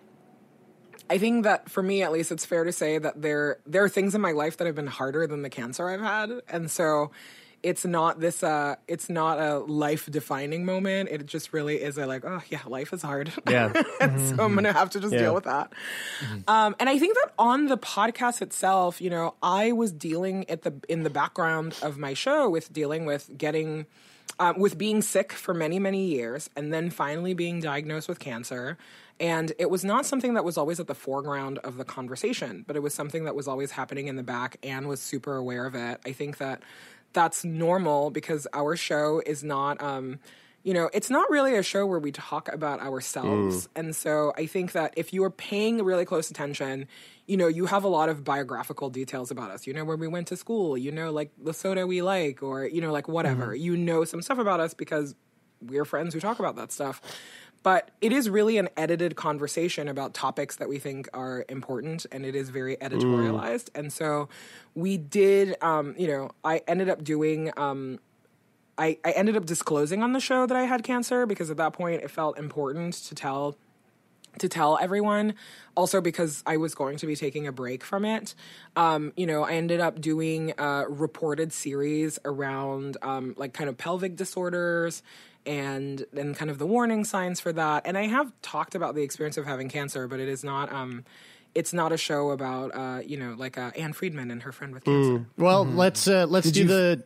I 1.10 1.18
think 1.18 1.44
that 1.44 1.70
for 1.70 1.82
me, 1.82 2.02
at 2.02 2.12
least, 2.12 2.32
it's 2.32 2.44
fair 2.44 2.64
to 2.64 2.72
say 2.72 2.98
that 2.98 3.22
there 3.22 3.58
there 3.66 3.82
are 3.82 3.88
things 3.88 4.14
in 4.14 4.20
my 4.20 4.32
life 4.32 4.58
that 4.58 4.66
have 4.66 4.74
been 4.76 4.86
harder 4.86 5.26
than 5.26 5.42
the 5.42 5.50
cancer 5.50 5.88
I've 5.88 6.00
had, 6.00 6.30
and 6.48 6.70
so 6.70 7.10
it's 7.62 7.84
not 7.84 8.20
this 8.20 8.42
uh 8.42 8.76
it's 8.86 9.08
not 9.08 9.38
a 9.38 9.58
life 9.58 10.06
defining 10.10 10.64
moment 10.64 11.08
it 11.10 11.26
just 11.26 11.52
really 11.52 11.76
is 11.76 11.98
a 11.98 12.06
like 12.06 12.24
oh 12.24 12.40
yeah 12.48 12.60
life 12.66 12.92
is 12.92 13.02
hard 13.02 13.32
yeah 13.48 13.68
mm-hmm. 13.72 14.36
so 14.36 14.44
i'm 14.44 14.54
gonna 14.54 14.72
have 14.72 14.90
to 14.90 15.00
just 15.00 15.12
yeah. 15.12 15.20
deal 15.20 15.34
with 15.34 15.44
that 15.44 15.72
mm-hmm. 16.20 16.38
um 16.48 16.76
and 16.78 16.88
i 16.88 16.98
think 16.98 17.14
that 17.14 17.32
on 17.38 17.66
the 17.66 17.78
podcast 17.78 18.40
itself 18.42 19.00
you 19.00 19.10
know 19.10 19.34
i 19.42 19.72
was 19.72 19.92
dealing 19.92 20.48
at 20.48 20.62
the 20.62 20.72
in 20.88 21.02
the 21.02 21.10
background 21.10 21.76
of 21.82 21.98
my 21.98 22.14
show 22.14 22.48
with 22.48 22.72
dealing 22.72 23.04
with 23.04 23.30
getting 23.36 23.86
um, 24.40 24.58
with 24.58 24.78
being 24.78 25.02
sick 25.02 25.32
for 25.32 25.52
many 25.52 25.78
many 25.78 26.06
years 26.06 26.48
and 26.54 26.72
then 26.72 26.90
finally 26.90 27.34
being 27.34 27.60
diagnosed 27.60 28.08
with 28.08 28.18
cancer 28.18 28.78
and 29.20 29.52
it 29.58 29.68
was 29.68 29.84
not 29.84 30.06
something 30.06 30.34
that 30.34 30.44
was 30.44 30.56
always 30.56 30.78
at 30.78 30.86
the 30.86 30.94
foreground 30.94 31.58
of 31.58 31.76
the 31.76 31.84
conversation, 31.84 32.64
but 32.66 32.76
it 32.76 32.82
was 32.82 32.94
something 32.94 33.24
that 33.24 33.34
was 33.34 33.48
always 33.48 33.72
happening 33.72 34.06
in 34.06 34.16
the 34.16 34.22
back 34.22 34.58
and 34.62 34.86
was 34.86 35.00
super 35.00 35.34
aware 35.36 35.66
of 35.66 35.74
it. 35.74 36.00
I 36.06 36.12
think 36.12 36.38
that 36.38 36.62
that's 37.12 37.44
normal 37.44 38.10
because 38.10 38.46
our 38.52 38.76
show 38.76 39.22
is 39.24 39.42
not 39.42 39.82
um, 39.82 40.18
you 40.64 40.74
know, 40.74 40.90
it's 40.92 41.08
not 41.08 41.30
really 41.30 41.56
a 41.56 41.62
show 41.62 41.86
where 41.86 41.98
we 41.98 42.12
talk 42.12 42.52
about 42.52 42.80
ourselves. 42.80 43.68
Mm. 43.68 43.68
And 43.76 43.96
so 43.96 44.32
I 44.36 44.46
think 44.46 44.72
that 44.72 44.92
if 44.96 45.12
you 45.12 45.22
are 45.24 45.30
paying 45.30 45.82
really 45.82 46.04
close 46.04 46.30
attention, 46.30 46.86
you 47.26 47.36
know, 47.36 47.46
you 47.46 47.66
have 47.66 47.84
a 47.84 47.88
lot 47.88 48.08
of 48.08 48.24
biographical 48.24 48.90
details 48.90 49.30
about 49.30 49.50
us. 49.50 49.66
You 49.66 49.72
know, 49.72 49.84
where 49.84 49.96
we 49.96 50.08
went 50.08 50.26
to 50.28 50.36
school, 50.36 50.76
you 50.76 50.90
know, 50.90 51.10
like 51.10 51.30
the 51.42 51.54
soda 51.54 51.86
we 51.86 52.02
like, 52.02 52.42
or, 52.42 52.66
you 52.66 52.80
know, 52.80 52.92
like 52.92 53.08
whatever. 53.08 53.46
Mm-hmm. 53.46 53.62
You 53.62 53.76
know 53.76 54.04
some 54.04 54.20
stuff 54.20 54.38
about 54.38 54.60
us 54.60 54.74
because 54.74 55.14
we're 55.62 55.84
friends 55.84 56.12
who 56.12 56.20
talk 56.20 56.38
about 56.38 56.56
that 56.56 56.72
stuff. 56.72 57.00
But 57.68 57.90
it 58.00 58.12
is 58.12 58.30
really 58.30 58.56
an 58.56 58.70
edited 58.78 59.14
conversation 59.14 59.88
about 59.88 60.14
topics 60.14 60.56
that 60.56 60.70
we 60.70 60.78
think 60.78 61.06
are 61.12 61.44
important, 61.50 62.06
and 62.10 62.24
it 62.24 62.34
is 62.34 62.48
very 62.48 62.78
editorialized. 62.78 63.68
Mm. 63.72 63.78
And 63.78 63.92
so 63.92 64.30
we 64.74 64.96
did, 64.96 65.54
um, 65.62 65.94
you 65.98 66.06
know, 66.06 66.30
I 66.42 66.62
ended 66.66 66.88
up 66.88 67.04
doing. 67.04 67.52
Um, 67.58 67.98
I, 68.78 68.96
I 69.04 69.10
ended 69.10 69.36
up 69.36 69.44
disclosing 69.44 70.02
on 70.02 70.14
the 70.14 70.18
show 70.18 70.46
that 70.46 70.56
I 70.56 70.62
had 70.62 70.82
cancer 70.82 71.26
because 71.26 71.50
at 71.50 71.58
that 71.58 71.74
point 71.74 72.02
it 72.02 72.10
felt 72.10 72.38
important 72.38 72.94
to 72.94 73.14
tell 73.14 73.58
to 74.38 74.48
tell 74.48 74.78
everyone. 74.80 75.34
Also, 75.76 76.00
because 76.00 76.42
I 76.46 76.56
was 76.56 76.74
going 76.74 76.96
to 76.96 77.06
be 77.06 77.16
taking 77.16 77.46
a 77.46 77.52
break 77.52 77.84
from 77.84 78.06
it, 78.06 78.34
um, 78.76 79.12
you 79.14 79.26
know, 79.26 79.42
I 79.42 79.52
ended 79.52 79.80
up 79.80 80.00
doing 80.00 80.54
a 80.56 80.86
reported 80.88 81.52
series 81.52 82.18
around 82.24 82.96
um, 83.02 83.34
like 83.36 83.52
kind 83.52 83.68
of 83.68 83.76
pelvic 83.76 84.16
disorders 84.16 85.02
and 85.48 86.04
and 86.16 86.36
kind 86.36 86.50
of 86.50 86.58
the 86.58 86.66
warning 86.66 87.04
signs 87.04 87.40
for 87.40 87.52
that. 87.54 87.86
And 87.86 87.98
I 87.98 88.06
have 88.06 88.30
talked 88.42 88.74
about 88.74 88.94
the 88.94 89.02
experience 89.02 89.36
of 89.36 89.46
having 89.46 89.68
cancer, 89.68 90.06
but 90.06 90.20
it 90.20 90.28
is 90.28 90.44
not. 90.44 90.72
Um, 90.72 91.04
it's 91.54 91.72
not 91.72 91.90
a 91.90 91.96
show 91.96 92.30
about 92.30 92.74
uh, 92.74 93.00
you 93.04 93.16
know 93.16 93.34
like 93.36 93.58
uh, 93.58 93.70
Ann 93.74 93.94
Friedman 93.94 94.30
and 94.30 94.42
her 94.42 94.52
friend 94.52 94.74
with 94.74 94.84
cancer. 94.84 95.18
Mm. 95.20 95.26
Well, 95.38 95.64
mm-hmm. 95.64 95.78
let's 95.78 96.06
uh, 96.06 96.26
let's 96.28 96.50
Did 96.50 96.68
do 96.68 96.68
the 96.68 97.04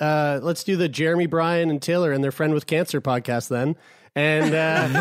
uh, 0.00 0.40
let's 0.42 0.64
do 0.64 0.76
the 0.76 0.88
Jeremy 0.88 1.26
Bryan 1.26 1.68
and 1.68 1.82
Taylor 1.82 2.12
and 2.12 2.22
their 2.22 2.32
friend 2.32 2.54
with 2.54 2.66
cancer 2.66 3.00
podcast 3.00 3.48
then. 3.48 3.76
And, 4.14 4.54
uh, 4.54 4.88
and, 4.94 4.96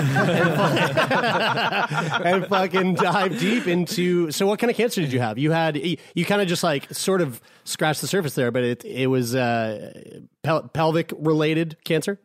and 2.25 2.47
fucking 2.47 2.93
dive 2.95 3.37
deep 3.39 3.67
into. 3.67 4.31
So, 4.31 4.47
what 4.47 4.57
kind 4.57 4.71
of 4.71 4.77
cancer 4.77 5.01
did 5.01 5.11
you 5.11 5.19
have? 5.19 5.37
You 5.37 5.51
had 5.51 5.75
you, 5.75 5.97
you 6.15 6.23
kind 6.23 6.41
of 6.41 6.47
just 6.47 6.63
like 6.63 6.93
sort 6.93 7.19
of 7.19 7.41
scratched 7.65 7.99
the 7.99 8.07
surface 8.07 8.35
there, 8.35 8.51
but 8.51 8.63
it 8.63 8.85
it 8.85 9.07
was 9.07 9.35
uh, 9.35 10.19
pel- 10.43 10.69
pelvic 10.69 11.11
related 11.17 11.75
cancer. 11.83 12.19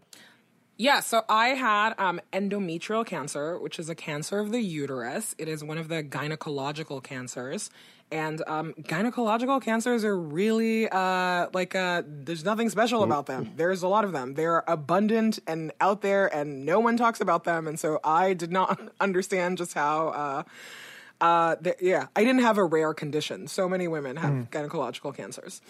Yeah, 0.78 1.00
so 1.00 1.24
I 1.26 1.48
had 1.48 1.94
um, 1.98 2.20
endometrial 2.34 3.06
cancer, 3.06 3.58
which 3.58 3.78
is 3.78 3.88
a 3.88 3.94
cancer 3.94 4.38
of 4.40 4.52
the 4.52 4.60
uterus. 4.60 5.34
It 5.38 5.48
is 5.48 5.64
one 5.64 5.78
of 5.78 5.88
the 5.88 6.02
gynecological 6.02 7.02
cancers. 7.02 7.70
And 8.12 8.42
um, 8.46 8.74
gynecological 8.82 9.60
cancers 9.62 10.04
are 10.04 10.16
really 10.16 10.88
uh, 10.88 11.48
like 11.52 11.74
uh, 11.74 12.02
there's 12.06 12.44
nothing 12.44 12.68
special 12.68 13.02
about 13.02 13.26
them. 13.26 13.52
There's 13.56 13.82
a 13.82 13.88
lot 13.88 14.04
of 14.04 14.12
them. 14.12 14.34
They're 14.34 14.62
abundant 14.68 15.40
and 15.46 15.72
out 15.80 16.02
there, 16.02 16.32
and 16.32 16.64
no 16.64 16.78
one 16.78 16.96
talks 16.96 17.20
about 17.20 17.42
them. 17.44 17.66
And 17.66 17.80
so 17.80 17.98
I 18.04 18.34
did 18.34 18.52
not 18.52 18.80
understand 19.00 19.58
just 19.58 19.74
how. 19.74 20.08
Uh, 20.08 20.42
uh, 21.20 21.56
yeah, 21.80 22.08
I 22.14 22.24
didn't 22.24 22.42
have 22.42 22.58
a 22.58 22.64
rare 22.64 22.92
condition. 22.92 23.46
So 23.46 23.68
many 23.68 23.88
women 23.88 24.16
have 24.16 24.50
gynecological 24.50 25.14
cancers. 25.16 25.62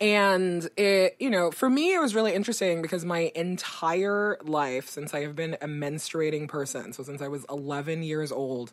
And 0.00 0.68
it, 0.76 1.16
you 1.18 1.30
know, 1.30 1.50
for 1.50 1.68
me, 1.68 1.94
it 1.94 2.00
was 2.00 2.14
really 2.14 2.32
interesting 2.32 2.82
because 2.82 3.04
my 3.04 3.30
entire 3.34 4.38
life, 4.42 4.88
since 4.88 5.12
I 5.12 5.20
have 5.20 5.36
been 5.36 5.54
a 5.60 5.66
menstruating 5.66 6.48
person, 6.48 6.92
so 6.92 7.02
since 7.02 7.20
I 7.20 7.28
was 7.28 7.44
11 7.50 8.02
years 8.02 8.32
old, 8.32 8.72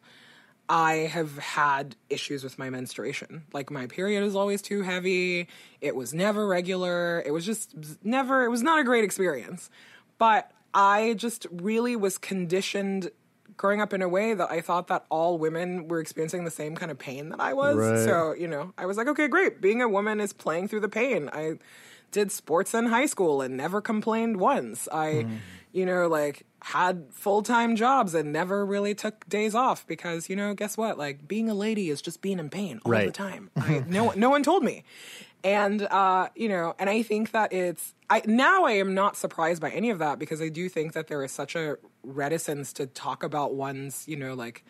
I 0.70 0.94
have 0.94 1.38
had 1.38 1.98
issues 2.10 2.44
with 2.44 2.58
my 2.58 2.70
menstruation. 2.70 3.44
Like 3.52 3.70
my 3.70 3.88
period 3.88 4.24
is 4.24 4.36
always 4.36 4.62
too 4.62 4.82
heavy. 4.82 5.50
It 5.82 5.96
was 5.96 6.14
never 6.14 6.48
regular. 6.48 7.22
It 7.26 7.32
was 7.32 7.46
just 7.46 7.76
never, 8.04 8.46
it 8.46 8.50
was 8.50 8.64
not 8.64 8.80
a 8.80 8.84
great 8.84 9.04
experience. 9.04 9.70
But 10.18 10.52
I 10.74 11.16
just 11.16 11.46
really 11.52 11.96
was 11.96 12.18
conditioned 12.18 13.12
growing 13.58 13.82
up 13.82 13.94
in 13.94 14.02
a 14.02 14.10
way 14.10 14.34
that 14.34 14.52
I 14.52 14.62
thought 14.62 14.88
that 14.88 15.06
all 15.10 15.38
women 15.38 15.88
were 15.88 16.00
experiencing 16.00 16.44
the 16.44 16.52
same 16.52 16.76
kind 16.76 16.92
of 16.92 16.98
pain 16.98 17.30
that 17.30 17.40
I 17.40 17.54
was. 17.54 17.76
Right. 17.76 18.06
So, 18.06 18.34
you 18.34 18.48
know, 18.48 18.74
I 18.78 18.86
was 18.86 18.98
like, 18.98 19.08
okay, 19.08 19.28
great. 19.28 19.62
Being 19.62 19.82
a 19.82 19.90
woman 19.90 20.20
is 20.20 20.34
playing 20.34 20.68
through 20.68 20.82
the 20.82 20.90
pain. 20.90 21.30
I 21.32 21.58
did 22.12 22.32
sports 22.32 22.74
in 22.74 22.86
high 22.86 23.08
school 23.08 23.42
and 23.42 23.58
never 23.58 23.82
complained 23.82 24.38
once. 24.38 24.88
I, 24.92 25.24
hmm. 25.24 25.36
you 25.72 25.86
know, 25.86 26.08
like 26.08 26.46
had 26.62 27.08
full 27.12 27.42
time 27.42 27.76
jobs 27.76 28.14
and 28.14 28.32
never 28.32 28.66
really 28.66 28.96
took 28.96 29.28
days 29.28 29.56
off 29.56 29.86
because, 29.86 30.30
you 30.30 30.36
know, 30.36 30.54
guess 30.54 30.78
what? 30.78 30.98
Like 30.98 31.28
being 31.28 31.50
a 31.50 31.56
lady 31.56 31.90
is 31.90 32.02
just 32.02 32.22
being 32.22 32.40
in 32.40 32.50
pain 32.50 32.80
all 32.86 32.92
the 32.92 33.12
time. 33.12 33.50
I, 33.58 33.84
no, 33.88 34.12
no 34.16 34.30
one 34.30 34.44
told 34.44 34.64
me. 34.64 34.84
And, 35.44 35.82
uh, 35.82 36.30
you 36.36 36.48
know, 36.48 36.74
and 36.80 36.90
I 36.90 37.02
think 37.04 37.32
that 37.32 37.52
it's, 37.52 37.94
I, 38.10 38.22
now 38.26 38.64
I 38.64 38.74
am 38.74 38.94
not 38.94 39.18
surprised 39.18 39.62
by 39.62 39.72
any 39.72 39.90
of 39.90 40.00
that 40.00 40.18
because 40.18 40.42
I 40.42 40.48
do 40.48 40.70
think 40.70 40.94
that 40.94 41.08
there 41.08 41.24
is 41.24 41.32
such 41.34 41.56
a 41.56 41.78
reticence 42.02 42.72
to 42.74 42.88
talk 42.88 43.24
about 43.24 43.54
one's, 43.54 44.08
you 44.08 44.16
know, 44.16 44.34
like 44.36 44.64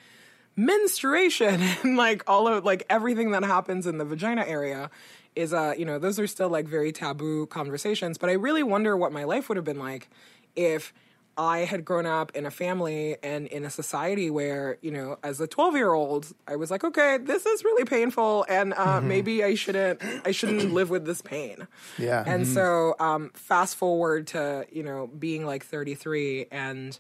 menstruation 0.56 1.62
and 1.84 1.98
like 1.98 2.24
all 2.28 2.48
of 2.48 2.64
like 2.64 2.86
everything 2.90 3.32
that 3.32 3.44
happens 3.44 3.88
in 3.88 3.98
the 3.98 4.06
vagina 4.06 4.44
area 4.46 4.90
is 5.36 5.52
uh 5.52 5.74
you 5.76 5.84
know 5.84 5.98
those 5.98 6.20
are 6.20 6.28
still 6.28 6.50
like 6.50 6.68
very 6.68 6.92
taboo 6.92 7.48
conversations. 7.48 8.18
But 8.18 8.30
i 8.30 8.34
really 8.34 8.62
wonder 8.64 8.96
what 8.96 9.12
my 9.12 9.24
life 9.24 9.50
would 9.50 9.56
have 9.56 9.66
been 9.66 9.80
like 9.80 10.10
if 10.56 10.94
i 11.38 11.60
had 11.60 11.84
grown 11.84 12.06
up 12.06 12.32
in 12.36 12.46
a 12.46 12.52
family 12.52 13.18
and 13.24 13.48
in 13.48 13.66
a 13.66 13.70
society 13.70 14.30
where 14.30 14.78
you 14.82 14.92
know 14.92 15.18
as 15.24 15.40
a 15.40 15.48
12 15.48 15.76
year 15.76 15.94
old 15.94 16.34
i 16.48 16.56
was 16.56 16.70
like 16.70 16.84
okay 16.84 17.18
this 17.18 17.46
is 17.46 17.64
really 17.64 17.86
painful 17.86 18.46
and 18.50 18.74
uh 18.74 19.02
maybe 19.02 19.44
i 19.44 19.56
shouldn't 19.56 20.02
i 20.26 20.32
shouldn't 20.32 20.74
live 20.74 20.90
with 20.90 21.06
this 21.06 21.22
pain. 21.22 21.68
Yeah. 21.98 22.24
and 22.26 22.48
so 22.48 22.96
um 23.00 23.32
fast 23.34 23.76
forward 23.76 24.28
to 24.28 24.66
you 24.72 24.84
know 24.84 25.08
being 25.08 25.46
like 25.46 25.66
33 25.66 26.48
and 26.52 26.98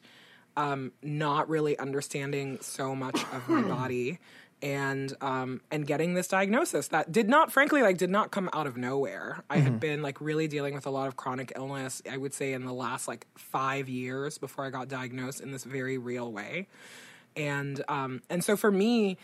um, 0.55 0.91
not 1.01 1.49
really 1.49 1.77
understanding 1.79 2.59
so 2.61 2.95
much 2.95 3.23
of 3.33 3.49
my 3.49 3.61
body 3.67 4.19
and 4.63 5.13
um, 5.21 5.59
and 5.69 5.85
getting 5.85 6.13
this 6.13 6.29
diagnosis 6.29 6.87
that 6.87 7.11
did 7.11 7.27
not 7.27 7.51
frankly 7.51 7.81
like 7.83 7.97
did 7.97 8.09
not 8.09 8.31
come 8.31 8.49
out 8.53 8.65
of 8.65 8.77
nowhere. 8.77 9.43
I 9.49 9.57
had 9.59 9.79
been 9.79 10.01
like 10.01 10.21
really 10.21 10.47
dealing 10.47 10.73
with 10.73 10.85
a 10.85 10.89
lot 10.89 11.07
of 11.09 11.17
chronic 11.17 11.51
illness 11.55 12.01
i 12.09 12.15
would 12.17 12.33
say 12.33 12.53
in 12.53 12.63
the 12.65 12.73
last 12.73 13.07
like 13.07 13.27
five 13.37 13.89
years 13.89 14.37
before 14.37 14.65
i 14.65 14.69
got 14.69 14.87
diagnosed 14.87 15.41
in 15.41 15.51
this 15.51 15.65
very 15.65 15.97
real 15.97 16.31
way. 16.31 16.67
And 17.35 17.83
um, 17.89 18.21
and 18.29 18.43
so 18.43 18.55
for 18.55 18.71
me 18.71 19.17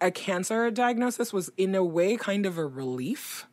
a 0.00 0.10
cancer 0.10 0.70
diagnosis 0.70 1.32
was 1.32 1.50
in 1.56 1.74
a 1.74 1.82
way 1.84 2.16
kind 2.16 2.46
of 2.46 2.58
a 2.58 2.66
relief 2.66 3.46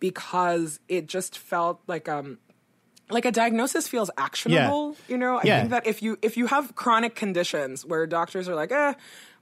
because 0.00 0.80
it 0.88 1.06
just 1.06 1.38
felt 1.38 1.80
like 1.86 2.08
um 2.08 2.38
like 3.08 3.24
a 3.24 3.30
diagnosis 3.32 3.86
feels 3.88 4.10
actionable 4.18 4.96
you 5.08 5.16
know? 5.16 5.38
I 5.38 5.44
Yeah. 5.44 5.58
think 5.60 5.70
that 5.70 5.86
if 5.86 6.02
you 6.02 6.18
if 6.22 6.36
you 6.36 6.46
have 6.48 6.74
chronic 6.74 7.14
conditions 7.14 7.84
where 7.86 8.06
doctors 8.06 8.48
are 8.48 8.54
like 8.54 8.72
eh 8.72 8.94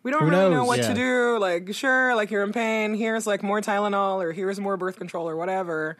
we 0.04 0.12
don't 0.12 0.22
Who 0.22 0.30
really 0.30 0.50
know 0.50 0.64
what 0.64 0.78
Yeah. 0.78 0.88
to 0.88 0.94
do 0.94 1.38
like 1.40 1.74
sure 1.74 2.14
like 2.14 2.30
you're 2.30 2.44
in 2.44 2.52
pain 2.52 2.94
here's 2.94 3.26
like 3.26 3.42
more 3.42 3.60
tylenol 3.60 4.22
or 4.22 4.30
here's 4.32 4.60
more 4.60 4.76
birth 4.76 4.96
control 4.96 5.28
or 5.28 5.34
whatever 5.36 5.96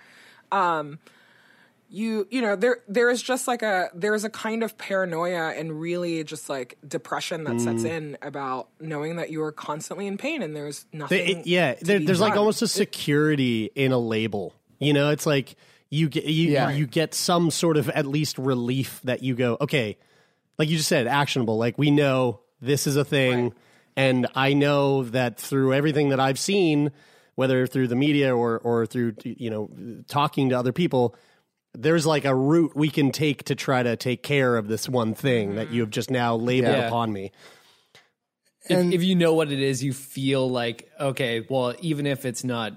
um 0.53 0.99
you 1.91 2.27
you 2.31 2.41
know 2.41 2.57
there 2.57 2.79
there 2.89 3.11
is 3.11 3.23
just 3.23 3.47
like 3.47 3.63
a 3.63 3.89
there's 3.95 4.25
a 4.25 4.31
kind 4.31 4.63
of 4.63 4.77
paranoia 4.79 5.51
and 5.57 5.81
really 5.81 6.25
just 6.25 6.49
like 6.49 6.77
depression 6.87 7.45
that 7.45 7.61
sets 7.61 7.83
Mm. 7.83 7.91
in 7.91 8.19
about 8.23 8.69
knowing 8.81 9.17
that 9.17 9.31
you 9.31 9.43
are 9.43 9.53
constantly 9.53 10.07
in 10.07 10.17
pain 10.17 10.43
and 10.43 10.57
there's 10.57 10.87
nothing 10.93 11.19
They- 11.19 11.33
it- 11.41 11.47
yeah, 11.47 11.75
to 11.75 11.85
there, 11.85 11.99
be 12.01 12.07
there's 12.07 12.21
like 12.21 12.37
almost 12.37 12.63
a 12.63 12.69
security 12.69 13.71
in 13.75 13.93
a 13.93 13.99
label. 13.99 14.55
You 14.81 14.93
know, 14.93 15.11
it's 15.11 15.27
like 15.27 15.57
you 15.91 16.09
get 16.09 16.25
you 16.25 16.51
Yeah. 16.53 16.71
you 16.71 16.87
get 16.87 17.15
some 17.15 17.51
sort 17.51 17.77
of 17.77 17.89
at 17.91 18.07
least 18.07 18.39
relief 18.39 19.01
that 19.05 19.23
you 19.23 19.35
go, 19.35 19.57
okay, 19.61 19.97
like 20.59 20.69
you 20.69 20.77
just 20.79 20.89
said, 20.89 21.07
actionable. 21.07 21.59
Like 21.59 21.79
we 21.79 21.91
know 21.91 22.41
this 22.61 22.87
is 22.87 22.97
a 22.97 23.05
thing, 23.05 23.53
and 23.97 24.27
I 24.35 24.55
know 24.55 25.05
that 25.05 25.39
through 25.39 25.75
everything 25.75 26.09
that 26.11 26.21
I've 26.21 26.39
seen, 26.39 26.91
whether 27.35 27.67
through 27.67 27.89
the 27.89 27.97
media 27.97 28.35
or 28.35 28.59
or 28.59 28.87
through 28.87 29.15
you 29.25 29.51
know 29.51 29.71
talking 30.09 30.51
to 30.51 30.59
other 30.59 30.73
people. 30.73 31.15
There's 31.77 32.07
like 32.07 32.25
a 32.25 32.33
route 32.35 32.77
we 32.77 32.89
can 32.89 33.11
take 33.11 33.43
to 33.47 33.57
try 33.57 33.83
to 33.83 33.97
take 33.97 34.23
care 34.23 34.57
of 34.57 34.69
this 34.69 34.89
one 34.89 35.13
thing 35.15 35.57
that 35.57 35.73
you 35.73 35.81
have 35.81 35.91
just 35.91 36.09
now 36.09 36.37
labeled 36.37 36.77
Yeah. 36.77 36.87
upon 36.87 37.13
me. 37.13 37.33
if, 38.69 38.93
if 38.93 39.03
you 39.03 39.17
know 39.17 39.35
what 39.35 39.51
it 39.51 39.59
is, 39.61 39.83
you 39.83 39.93
feel 39.93 40.49
like 40.49 40.89
okay. 41.01 41.45
Well, 41.49 41.75
even 41.81 42.07
if 42.07 42.25
it's 42.25 42.45
not 42.45 42.75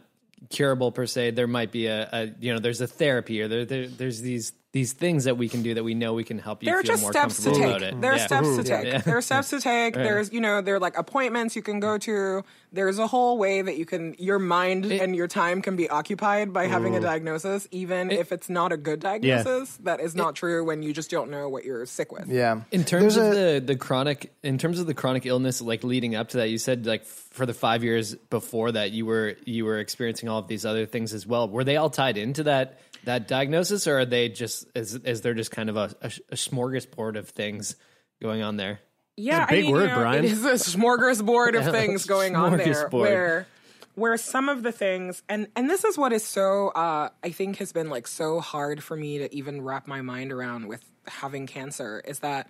curable 0.49 0.91
per 0.91 1.05
se, 1.05 1.31
there 1.31 1.45
might 1.47 1.71
be 1.71 1.85
a, 1.87 2.09
a 2.11 2.31
you 2.39 2.53
know 2.53 2.59
there's 2.59 2.81
a 2.81 2.87
therapy 2.87 3.41
or 3.41 3.47
there, 3.47 3.65
there 3.65 3.87
there's 3.87 4.21
these 4.21 4.53
these 4.73 4.93
things 4.93 5.23
that 5.23 5.37
we 5.37 5.47
can 5.49 5.63
do 5.63 5.73
that 5.73 5.83
we 5.83 5.93
know 5.95 6.13
we 6.13 6.23
can 6.25 6.37
help 6.37 6.61
you 6.61 6.67
there 6.67 6.77
are 6.77 6.83
feel 6.83 6.91
just 6.91 7.01
more 7.01 7.11
steps 7.13 7.37
to 7.37 7.43
comfortable 7.51 7.67
take. 7.67 7.77
about 7.77 7.83
it. 7.95 8.01
There 8.01 8.11
are 8.11 8.17
Yeah. 8.17 8.25
steps 8.27 8.55
to 8.57 8.63
take. 8.63 8.85
Yeah. 8.85 8.97
There 8.99 9.17
are 9.17 9.21
steps 9.21 9.49
to 9.51 9.59
take. 9.61 9.93
There's 10.07 10.31
you 10.31 10.41
know 10.41 10.61
there 10.61 10.75
are 10.75 10.79
like 10.79 10.97
appointments 10.97 11.55
you 11.55 11.61
can 11.61 11.79
go 11.79 11.97
to. 11.99 12.43
There's 12.73 12.99
a 12.99 13.07
whole 13.07 13.37
way 13.37 13.61
that 13.61 13.77
you 13.77 13.85
can 13.85 14.13
your 14.19 14.39
mind 14.39 14.85
and 14.85 15.15
your 15.15 15.27
time 15.27 15.61
can 15.61 15.77
be 15.77 15.89
occupied 15.89 16.51
by 16.51 16.67
having 16.67 16.95
a 16.95 16.99
diagnosis, 16.99 17.65
even 17.71 18.11
if 18.11 18.31
it's 18.33 18.49
not 18.49 18.71
a 18.73 18.77
good 18.77 18.99
diagnosis. 18.99 19.77
That 19.77 19.99
is 20.01 20.15
not 20.15 20.35
true 20.35 20.63
when 20.65 20.83
you 20.83 20.93
just 20.93 21.09
don't 21.09 21.31
know 21.31 21.47
what 21.47 21.63
you're 21.63 21.85
sick 21.85 22.11
with. 22.11 22.27
Yeah. 22.27 22.61
In 22.71 22.83
terms 22.83 23.15
There's 23.15 23.17
of 23.17 23.37
a- 23.37 23.59
the 23.59 23.65
the 23.67 23.75
chronic, 23.77 24.33
in 24.43 24.57
terms 24.57 24.79
of 24.79 24.85
the 24.85 24.93
chronic 24.93 25.25
illness, 25.25 25.61
like 25.61 25.83
leading 25.85 26.13
up 26.15 26.29
to 26.29 26.37
that, 26.37 26.49
you 26.49 26.57
said 26.57 26.85
like 26.85 27.05
for 27.05 27.45
the 27.45 27.53
five 27.53 27.83
years 27.85 28.15
before 28.15 28.73
that, 28.73 28.91
you 28.91 29.05
were 29.05 29.35
you 29.45 29.63
were 29.63 29.79
experiencing 29.79 30.27
all 30.27 30.39
of 30.39 30.47
these 30.49 30.65
other 30.65 30.85
things 30.85 31.13
as 31.13 31.25
well. 31.25 31.47
Were 31.47 31.63
they 31.63 31.77
all 31.77 31.89
tied 31.89 32.17
into 32.17 32.43
that 32.43 32.79
that 33.07 33.25
diagnosis, 33.25 33.87
or 33.87 33.99
are 33.99 34.05
they 34.05 34.27
just 34.27 34.67
is 34.75 34.93
is 34.93 35.21
there 35.21 35.33
just 35.33 35.49
kind 35.49 35.69
of 35.69 35.77
a, 35.77 35.95
a, 36.01 36.11
a 36.29 36.35
smorgasbord 36.35 37.17
of 37.17 37.29
things 37.29 37.77
going 38.21 38.43
on 38.43 38.57
there? 38.57 38.81
Yeah, 39.15 39.45
a 39.45 39.47
big 39.47 39.59
I 39.59 39.61
mean, 39.61 39.71
word, 39.71 39.81
you 39.81 39.87
know, 39.87 39.95
Brian. 39.95 40.25
It 40.25 40.31
is 40.31 40.43
a 40.43 40.53
smorgasbord 40.53 41.57
of 41.57 41.71
things 41.71 42.05
going 42.05 42.35
on 42.35 42.57
there, 42.57 42.89
where 42.89 43.47
where 43.95 44.17
some 44.17 44.49
of 44.49 44.61
the 44.61 44.73
things, 44.73 45.23
and 45.29 45.47
and 45.55 45.69
this 45.69 45.85
is 45.85 45.97
what 45.97 46.11
is 46.11 46.25
so 46.25 46.67
uh, 46.69 47.09
I 47.23 47.29
think 47.29 47.57
has 47.57 47.71
been 47.71 47.89
like 47.89 48.07
so 48.07 48.41
hard 48.41 48.83
for 48.83 48.97
me 48.97 49.19
to 49.19 49.33
even 49.33 49.61
wrap 49.61 49.87
my 49.87 50.01
mind 50.01 50.33
around 50.33 50.67
with 50.67 50.83
having 51.07 51.47
cancer 51.47 52.03
is 52.05 52.19
that 52.19 52.49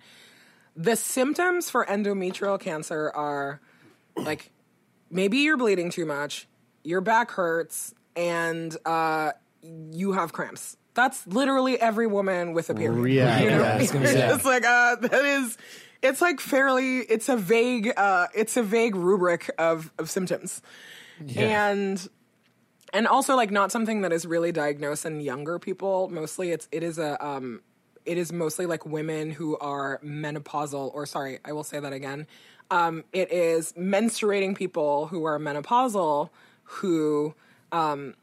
the 0.74 0.96
symptoms 0.96 1.70
for 1.70 1.86
endometrial 1.86 2.58
cancer 2.58 3.12
are 3.14 3.60
like 4.16 4.50
maybe 5.08 5.38
you're 5.38 5.56
bleeding 5.56 5.90
too 5.90 6.04
much, 6.04 6.48
your 6.82 7.00
back 7.00 7.30
hurts, 7.30 7.94
and 8.16 8.76
uh, 8.84 9.30
you 9.62 10.12
have 10.12 10.32
cramps. 10.32 10.76
That's 10.94 11.26
literally 11.26 11.80
every 11.80 12.06
woman 12.06 12.52
with 12.52 12.70
a 12.70 12.74
period. 12.74 13.14
Yeah, 13.14 13.38
you 13.40 13.50
know? 13.50 13.58
yeah, 13.60 13.78
it's 14.34 14.44
like 14.44 14.64
uh, 14.64 14.96
that 14.96 15.24
is. 15.24 15.56
It's 16.02 16.20
like 16.20 16.40
fairly. 16.40 16.98
It's 16.98 17.28
a 17.28 17.36
vague. 17.36 17.92
Uh, 17.96 18.28
it's 18.34 18.56
a 18.56 18.62
vague 18.62 18.96
rubric 18.96 19.50
of 19.58 19.92
of 19.98 20.10
symptoms, 20.10 20.62
and 21.36 22.08
and 22.92 23.06
also 23.06 23.36
like 23.36 23.50
not 23.50 23.70
something 23.70 24.02
that 24.02 24.12
is 24.12 24.26
really 24.26 24.52
diagnosed 24.52 25.04
in 25.04 25.20
younger 25.20 25.58
people. 25.58 26.08
Mostly, 26.08 26.50
it's 26.50 26.68
it 26.72 26.82
is 26.82 26.98
a 26.98 27.24
um, 27.24 27.62
it 28.04 28.18
is 28.18 28.32
mostly 28.32 28.66
like 28.66 28.86
women 28.86 29.30
who 29.30 29.56
are 29.58 30.00
menopausal. 30.04 30.92
Or 30.94 31.06
sorry, 31.06 31.38
I 31.44 31.52
will 31.52 31.64
say 31.64 31.78
that 31.78 31.92
again. 31.92 32.26
Um, 32.70 33.04
it 33.12 33.32
is 33.32 33.72
menstruating 33.74 34.56
people 34.56 35.06
who 35.06 35.24
are 35.24 35.38
menopausal 35.38 36.30
who 36.68 37.34
um, 37.72 38.14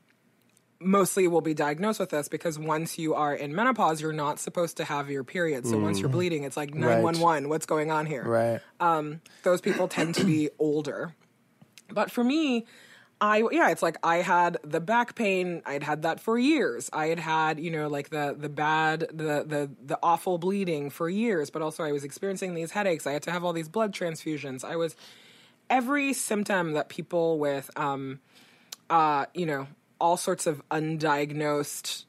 mostly 0.85 1.27
will 1.27 1.41
be 1.41 1.53
diagnosed 1.53 1.99
with 1.99 2.09
this 2.09 2.27
because 2.27 2.57
once 2.57 2.97
you 2.97 3.15
are 3.15 3.33
in 3.33 3.53
menopause, 3.55 4.01
you're 4.01 4.13
not 4.13 4.39
supposed 4.39 4.77
to 4.77 4.85
have 4.85 5.09
your 5.09 5.23
period. 5.23 5.65
So 5.67 5.77
once 5.77 5.99
you're 5.99 6.09
bleeding, 6.09 6.43
it's 6.43 6.55
like 6.55 6.73
nine 6.73 7.01
one 7.01 7.19
one. 7.19 7.49
What's 7.49 7.65
going 7.65 7.91
on 7.91 8.05
here? 8.05 8.23
Right. 8.23 8.61
um, 8.79 9.21
those 9.43 9.61
people 9.61 9.87
tend 9.87 10.15
to 10.15 10.23
be 10.23 10.49
older. 10.59 11.13
But 11.89 12.11
for 12.11 12.23
me, 12.23 12.65
I 13.21 13.43
yeah, 13.51 13.69
it's 13.69 13.81
like 13.81 13.97
I 14.03 14.17
had 14.17 14.57
the 14.63 14.79
back 14.79 15.15
pain. 15.15 15.61
I'd 15.65 15.83
had 15.83 16.03
that 16.03 16.19
for 16.19 16.37
years. 16.37 16.89
I 16.91 17.07
had 17.07 17.19
had 17.19 17.59
you 17.59 17.71
know 17.71 17.87
like 17.87 18.09
the 18.09 18.35
the 18.37 18.49
bad 18.49 19.01
the 19.11 19.43
the 19.45 19.69
the 19.83 19.99
awful 20.03 20.37
bleeding 20.37 20.89
for 20.89 21.09
years. 21.09 21.49
But 21.49 21.61
also 21.61 21.83
I 21.83 21.91
was 21.91 22.03
experiencing 22.03 22.53
these 22.53 22.71
headaches. 22.71 23.07
I 23.07 23.13
had 23.13 23.23
to 23.23 23.31
have 23.31 23.43
all 23.43 23.53
these 23.53 23.69
blood 23.69 23.93
transfusions. 23.93 24.63
I 24.63 24.75
was 24.75 24.95
every 25.69 26.13
symptom 26.13 26.73
that 26.73 26.89
people 26.89 27.39
with 27.39 27.69
um, 27.77 28.19
uh, 28.89 29.25
you 29.33 29.45
know, 29.45 29.67
all 29.99 30.17
sorts 30.17 30.47
of 30.47 30.61
undiagnosed 30.69 32.05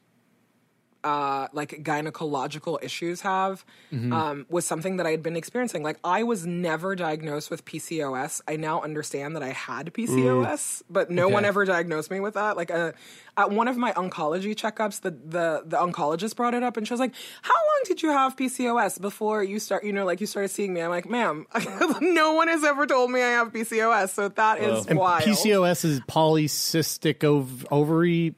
uh, 1.03 1.47
like 1.53 1.83
gynecological 1.83 2.81
issues 2.83 3.21
have 3.21 3.63
um, 3.91 4.45
was 4.49 4.65
something 4.65 4.97
that 4.97 5.05
I 5.05 5.11
had 5.11 5.23
been 5.23 5.35
experiencing. 5.35 5.83
Like 5.83 5.97
I 6.03 6.23
was 6.23 6.45
never 6.45 6.95
diagnosed 6.95 7.49
with 7.49 7.65
PCOS. 7.65 8.41
I 8.47 8.55
now 8.55 8.81
understand 8.81 9.35
that 9.35 9.43
I 9.43 9.49
had 9.49 9.93
PCOS, 9.93 10.83
but 10.89 11.09
no 11.09 11.29
one 11.29 11.45
ever 11.45 11.65
diagnosed 11.65 12.11
me 12.11 12.19
with 12.19 12.33
that. 12.35 12.57
Like 12.57 12.71
uh, 12.71 12.91
at 13.37 13.51
one 13.51 13.67
of 13.67 13.77
my 13.77 13.93
oncology 13.93 14.55
checkups, 14.55 15.01
the, 15.01 15.11
the 15.11 15.63
the 15.65 15.77
oncologist 15.77 16.35
brought 16.35 16.53
it 16.53 16.63
up, 16.63 16.75
and 16.77 16.87
she 16.87 16.93
was 16.93 16.99
like, 16.99 17.13
"How 17.41 17.53
long 17.53 17.81
did 17.85 18.01
you 18.01 18.09
have 18.09 18.35
PCOS 18.35 18.99
before 18.99 19.43
you 19.43 19.59
start? 19.59 19.83
You 19.83 19.93
know, 19.93 20.05
like 20.05 20.19
you 20.19 20.27
started 20.27 20.49
seeing 20.49 20.73
me?" 20.73 20.81
I'm 20.81 20.89
like, 20.89 21.09
"Ma'am, 21.09 21.45
no 22.01 22.33
one 22.33 22.47
has 22.47 22.63
ever 22.63 22.85
told 22.87 23.11
me 23.11 23.21
I 23.21 23.29
have 23.29 23.53
PCOS, 23.53 24.09
so 24.09 24.29
that 24.29 24.59
is 24.59 24.87
And 24.87 24.97
wild." 24.99 25.23
PCOS 25.23 25.85
is 25.85 25.99
polycystic 26.01 27.23
ov- 27.23 27.65
ovary 27.71 28.35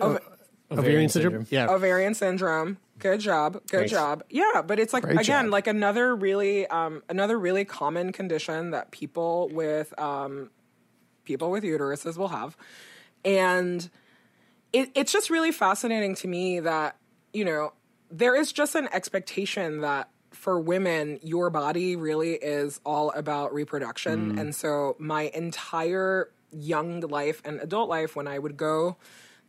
uh, 0.00 0.18
ovarian 0.78 1.08
syndrome. 1.08 1.46
Yeah. 1.50 1.68
ovarian 1.68 2.14
syndrome. 2.14 2.78
Good 2.98 3.20
job. 3.20 3.60
Good 3.68 3.88
job. 3.88 4.22
Yeah, 4.30 4.62
but 4.64 4.78
it's 4.78 4.92
like 4.92 5.02
Great 5.02 5.20
again, 5.20 5.46
job. 5.46 5.52
like 5.52 5.66
another 5.66 6.14
really 6.14 6.66
um 6.68 7.02
another 7.08 7.38
really 7.38 7.64
common 7.64 8.12
condition 8.12 8.70
that 8.70 8.90
people 8.90 9.48
with 9.52 9.98
um 9.98 10.50
people 11.24 11.50
with 11.50 11.64
uteruses 11.64 12.16
will 12.16 12.28
have. 12.28 12.56
And 13.24 13.88
it, 14.72 14.90
it's 14.94 15.12
just 15.12 15.30
really 15.30 15.52
fascinating 15.52 16.14
to 16.16 16.28
me 16.28 16.60
that, 16.60 16.96
you 17.32 17.44
know, 17.44 17.72
there 18.10 18.34
is 18.34 18.52
just 18.52 18.74
an 18.74 18.88
expectation 18.92 19.80
that 19.80 20.08
for 20.30 20.58
women, 20.58 21.18
your 21.22 21.50
body 21.50 21.94
really 21.96 22.32
is 22.32 22.80
all 22.84 23.10
about 23.12 23.52
reproduction. 23.52 24.38
And 24.38 24.54
so 24.54 24.96
my 24.98 25.30
entire 25.34 26.30
young 26.50 27.00
life 27.00 27.42
and 27.44 27.60
adult 27.60 27.88
life, 27.88 28.16
when 28.16 28.26
I 28.26 28.38
would 28.38 28.56
go 28.56 28.96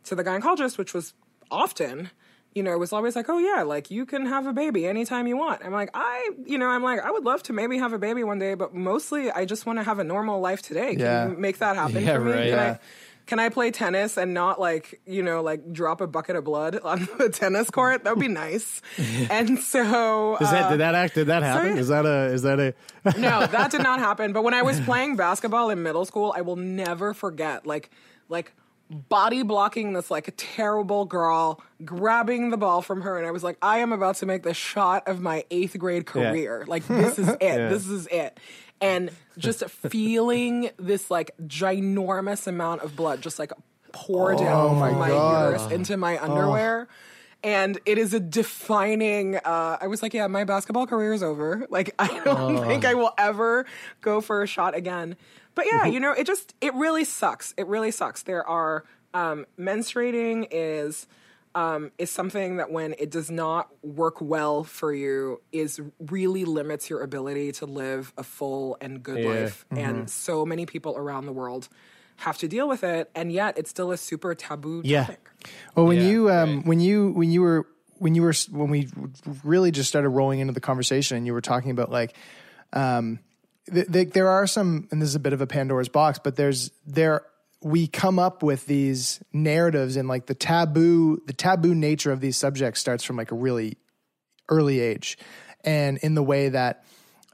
to 0.04 0.14
the 0.14 0.24
gynecologist, 0.24 0.78
which 0.78 0.94
was 0.94 1.14
often, 1.50 2.10
you 2.54 2.62
know, 2.62 2.76
was 2.78 2.92
always 2.92 3.16
like, 3.16 3.28
oh 3.28 3.38
yeah, 3.38 3.62
like 3.62 3.90
you 3.90 4.06
can 4.06 4.26
have 4.26 4.46
a 4.46 4.52
baby 4.52 4.86
anytime 4.86 5.26
you 5.26 5.36
want. 5.36 5.64
I'm 5.64 5.72
like, 5.72 5.90
I, 5.94 6.30
you 6.46 6.58
know, 6.58 6.68
I'm 6.68 6.82
like, 6.82 7.00
I 7.00 7.10
would 7.10 7.24
love 7.24 7.42
to 7.44 7.52
maybe 7.52 7.78
have 7.78 7.92
a 7.92 7.98
baby 7.98 8.22
one 8.24 8.38
day, 8.38 8.54
but 8.54 8.74
mostly 8.74 9.30
I 9.30 9.44
just 9.44 9.66
want 9.66 9.78
to 9.78 9.82
have 9.82 9.98
a 9.98 10.04
normal 10.04 10.40
life 10.40 10.62
today. 10.62 10.90
Can 10.92 11.00
Yeah. 11.00 11.28
you 11.30 11.36
make 11.36 11.58
that 11.58 11.76
happen 11.76 12.02
Yeah, 12.04 12.14
for 12.18 12.24
me? 12.24 12.32
right. 12.32 12.40
Can 12.50 12.58
Yeah. 12.58 12.70
I, 12.72 12.78
can 13.26 13.38
I 13.38 13.48
play 13.48 13.70
tennis 13.70 14.18
and 14.18 14.34
not 14.34 14.60
like, 14.60 15.00
you 15.06 15.22
know, 15.22 15.42
like 15.42 15.72
drop 15.72 16.02
a 16.02 16.06
bucket 16.06 16.36
of 16.36 16.44
blood 16.44 16.78
on 16.84 17.08
the 17.18 17.30
tennis 17.30 17.70
court? 17.70 18.04
That 18.04 18.14
would 18.16 18.20
be 18.20 18.28
nice. 18.28 18.82
and 19.30 19.58
so, 19.58 20.36
Is 20.36 20.50
that 20.50 20.64
uh, 20.66 20.70
did 20.72 20.80
that 20.80 20.94
act 20.94 21.14
did 21.14 21.28
that 21.28 21.42
happen? 21.42 21.68
sorry? 21.70 21.80
Is 21.80 21.88
that 21.88 22.04
a 22.04 22.24
is 22.26 22.42
that 22.42 22.60
a 22.60 22.74
no, 23.18 23.46
that 23.46 23.70
did 23.70 23.82
not 23.82 23.98
happen. 23.98 24.32
But 24.34 24.44
when 24.44 24.52
I 24.52 24.60
was 24.62 24.78
playing 24.82 25.16
basketball 25.16 25.70
in 25.70 25.82
middle 25.82 26.04
school, 26.04 26.34
I 26.36 26.42
will 26.42 26.56
never 26.56 27.14
forget 27.14 27.66
like 27.66 27.88
like 28.28 28.52
body 28.90 29.42
blocking 29.42 29.92
this 29.94 30.10
like 30.10 30.28
a 30.28 30.32
terrible 30.32 31.04
girl, 31.04 31.62
grabbing 31.84 32.50
the 32.50 32.56
ball 32.56 32.82
from 32.82 33.00
her, 33.02 33.18
and 33.18 33.26
I 33.26 33.30
was 33.30 33.42
like, 33.42 33.56
I 33.62 33.78
am 33.78 33.92
about 33.92 34.16
to 34.16 34.26
make 34.26 34.42
the 34.42 34.54
shot 34.54 35.08
of 35.08 35.20
my 35.20 35.44
eighth 35.50 35.76
grade 35.78 36.06
career. 36.06 36.64
Like 36.68 36.86
this 36.86 37.18
is 37.18 37.28
it. 37.28 37.38
This 37.40 37.86
is 37.88 38.06
it. 38.08 38.38
And 38.80 39.10
just 39.38 39.64
feeling 39.70 40.70
this 40.76 41.10
like 41.10 41.30
ginormous 41.46 42.46
amount 42.46 42.82
of 42.82 42.94
blood 42.96 43.22
just 43.22 43.38
like 43.38 43.52
pour 43.92 44.34
down 44.34 44.78
from 44.78 44.98
my 44.98 45.08
God. 45.08 45.52
uterus 45.52 45.72
into 45.72 45.96
my 45.96 46.18
underwear. 46.22 46.88
And 47.42 47.78
it 47.84 47.98
is 47.98 48.14
a 48.14 48.20
defining. 48.20 49.36
Uh, 49.36 49.76
I 49.80 49.86
was 49.86 50.02
like, 50.02 50.14
yeah, 50.14 50.26
my 50.28 50.44
basketball 50.44 50.86
career 50.86 51.12
is 51.12 51.22
over. 51.22 51.66
Like, 51.68 51.94
I 51.98 52.20
don't 52.24 52.66
think 52.66 52.84
I 52.86 52.94
will 52.94 53.12
ever 53.18 53.66
go 54.00 54.20
for 54.22 54.42
a 54.42 54.46
shot 54.46 54.74
again. 54.74 55.16
But 55.54 55.66
yeah, 55.66 55.86
you 55.86 56.00
know, 56.00 56.12
it 56.12 56.26
just 56.26 56.54
it 56.60 56.74
really 56.74 57.04
sucks. 57.04 57.54
It 57.56 57.66
really 57.66 57.90
sucks. 57.90 58.22
There 58.22 58.46
are 58.48 58.84
um, 59.12 59.46
menstruating 59.58 60.48
is 60.50 61.06
um, 61.54 61.92
is 61.98 62.10
something 62.10 62.56
that 62.56 62.70
when 62.72 62.94
it 62.98 63.10
does 63.10 63.30
not 63.30 63.68
work 63.84 64.20
well 64.20 64.64
for 64.64 64.92
you 64.92 65.40
is 65.52 65.80
really 66.00 66.44
limits 66.44 66.90
your 66.90 67.02
ability 67.02 67.52
to 67.52 67.66
live 67.66 68.12
a 68.18 68.24
full 68.24 68.76
and 68.80 69.02
good 69.02 69.24
life. 69.24 69.64
And 69.70 70.10
so 70.10 70.44
many 70.44 70.66
people 70.66 70.96
around 70.96 71.26
the 71.26 71.32
world 71.32 71.68
have 72.16 72.38
to 72.38 72.48
deal 72.48 72.68
with 72.68 72.82
it, 72.82 73.10
and 73.14 73.30
yet 73.30 73.56
it's 73.58 73.70
still 73.70 73.92
a 73.92 73.96
super 73.96 74.34
taboo 74.34 74.82
Yeah. 74.84 75.02
topic. 75.04 75.30
Well, 75.76 75.86
when 75.86 75.98
Yeah, 75.98 76.08
you 76.08 76.30
um, 76.30 76.56
right. 76.56 76.66
when 76.66 76.80
you 76.80 77.10
when 77.12 77.30
you 77.30 77.42
were 77.42 77.66
when 77.98 78.14
you 78.16 78.22
were 78.22 78.34
when 78.50 78.70
we 78.70 78.88
really 79.44 79.70
just 79.70 79.88
started 79.88 80.08
rolling 80.08 80.40
into 80.40 80.52
the 80.52 80.60
conversation, 80.60 81.16
and 81.16 81.26
you 81.26 81.32
were 81.32 81.40
talking 81.40 81.70
about 81.70 81.90
like, 81.92 82.16
um, 82.72 83.20
th- 83.72 83.90
th- 83.90 84.10
there 84.10 84.28
are 84.28 84.46
some, 84.46 84.88
and 84.90 85.00
this 85.00 85.08
is 85.08 85.14
a 85.14 85.20
bit 85.20 85.32
of 85.32 85.40
a 85.40 85.46
Pandora's 85.46 85.88
box, 85.88 86.18
but 86.22 86.36
there's 86.36 86.70
there 86.86 87.22
we 87.62 87.86
come 87.86 88.18
up 88.18 88.42
with 88.42 88.66
these 88.66 89.20
narratives 89.32 89.96
and 89.96 90.06
like 90.06 90.26
the 90.26 90.34
taboo 90.34 91.22
the 91.26 91.32
taboo 91.32 91.74
nature 91.74 92.12
of 92.12 92.20
these 92.20 92.36
subjects 92.36 92.78
starts 92.78 93.04
from 93.04 93.16
like 93.16 93.32
a 93.32 93.34
really 93.34 93.78
early 94.48 94.80
age, 94.80 95.18
and 95.64 95.98
in 95.98 96.14
the 96.14 96.22
way 96.22 96.48
that 96.50 96.84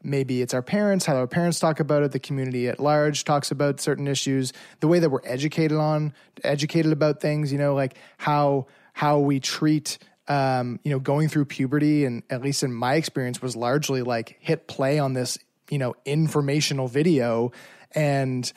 maybe 0.03 0.41
it's 0.41 0.55
our 0.55 0.63
parents, 0.63 1.05
how 1.05 1.17
our 1.17 1.27
parents 1.27 1.59
talk 1.59 1.81
about 1.81 2.03
it, 2.03 2.13
the 2.13 2.19
community 2.19 2.69
at 2.69 2.81
large 2.81 3.25
talks 3.25 3.51
about 3.51 3.81
certain 3.81 4.09
issues, 4.09 4.53
the 4.81 4.89
way 4.89 4.99
that 4.99 5.11
we're 5.11 5.21
educated 5.25 5.77
on, 5.77 6.15
educated 6.43 6.93
about 6.93 7.21
things, 7.21 7.53
you 7.53 7.59
know, 7.59 7.75
like 7.75 7.97
how 8.17 8.67
how 8.93 9.19
we 9.19 9.41
treat 9.41 9.99
um, 10.29 10.79
you 10.85 10.93
know, 10.93 11.01
going 11.01 11.29
through 11.29 11.45
puberty 11.47 12.05
and 12.05 12.23
at 12.31 12.41
least 12.41 12.63
in 12.63 12.73
my 12.73 12.95
experience 12.95 13.43
was 13.43 13.57
largely 13.57 14.03
like 14.03 14.37
hit 14.39 14.69
play 14.69 15.01
on 15.01 15.13
this, 15.13 15.39
you 15.71 15.79
know, 15.79 15.95
informational 16.05 16.89
video 16.89 17.53
and 17.93 18.53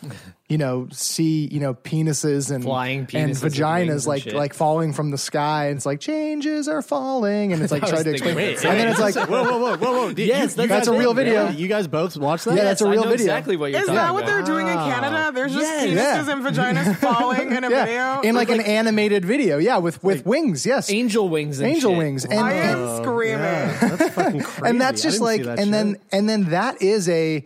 you 0.47 0.59
know 0.59 0.87
see 0.91 1.47
you 1.51 1.59
know 1.59 1.73
penises 1.73 2.51
and 2.53 2.63
Flying 2.63 3.07
penises 3.07 3.43
with 3.43 3.55
wings 3.55 3.59
vaginas 3.59 3.89
and 3.91 4.05
like 4.05 4.21
shit. 4.23 4.35
like 4.35 4.53
falling 4.53 4.93
from 4.93 5.09
the 5.09 5.17
sky 5.17 5.67
and 5.67 5.77
it's 5.77 5.85
like 5.87 5.99
changes 5.99 6.67
are 6.67 6.83
falling 6.83 7.51
and 7.51 7.63
it's 7.63 7.71
like 7.71 7.81
I 7.83 7.87
trying 7.89 8.03
to 8.03 8.11
thinking 8.11 8.27
explain 8.37 8.55
the 8.55 8.69
and 8.69 8.79
then 8.79 8.87
it's 8.89 8.99
like 8.99 9.15
whoa 9.29 9.43
whoa 9.43 9.57
whoa 9.57 9.77
whoa 9.77 9.93
whoa 10.07 10.13
Yes, 10.15 10.55
You- 10.55 10.61
you 10.63 10.67
that's 10.67 10.87
a 10.87 10.91
real 10.97 11.15
did? 11.15 11.25
video. 11.25 11.45
Yeah, 11.45 11.51
You 11.51 11.67
guys 11.67 11.87
both 11.87 12.15
watched 12.15 12.45
that? 12.45 12.55
Yeah, 12.55 12.63
that's 12.65 12.81
a 12.81 12.87
real 12.87 13.03
know 13.03 13.09
video. 13.09 13.25
exactly 13.25 13.57
what 13.57 13.71
you're 13.71 13.79
Is 13.81 13.87
talking 13.87 13.95
that 13.95 14.13
what 14.13 14.25
they're 14.27 14.43
doing 14.43 14.67
in 14.67 14.75
Canada? 14.75 15.31
There's 15.33 15.53
just 15.53 15.65
Yeah. 15.65 15.85
penises 15.87 16.27
Yeah. 16.27 16.33
and 16.33 16.45
vaginas 16.45 16.95
falling 16.99 17.51
in 17.53 17.63
a 17.63 17.69
yeah. 17.71 17.85
video. 17.85 18.21
in 18.21 18.35
like, 18.35 18.49
an 18.49 18.61
animated 18.61 19.25
video 19.25 19.57
yeah 19.57 19.77
with 19.77 20.03
with 20.03 20.25
wings 20.27 20.63
yes 20.65 20.91
Angel 20.91 21.27
wings 21.27 21.59
and 21.59 21.69
angel 21.69 21.91
shit. 21.91 21.97
wings 21.97 22.25
and, 22.25 22.39
I 22.39 22.53
am 22.53 22.77
oh, 22.77 23.01
screaming. 23.01 23.39
That's 23.39 24.09
fucking 24.13 24.41
crazy. 24.41 24.69
and 24.69 24.79
that's 24.79 25.01
just 25.01 25.21
like 25.21 25.41
and 25.45 25.73
then 25.73 25.97
and 26.11 26.29
then 26.29 26.45
that 26.51 26.81
is 26.83 27.09
a 27.09 27.43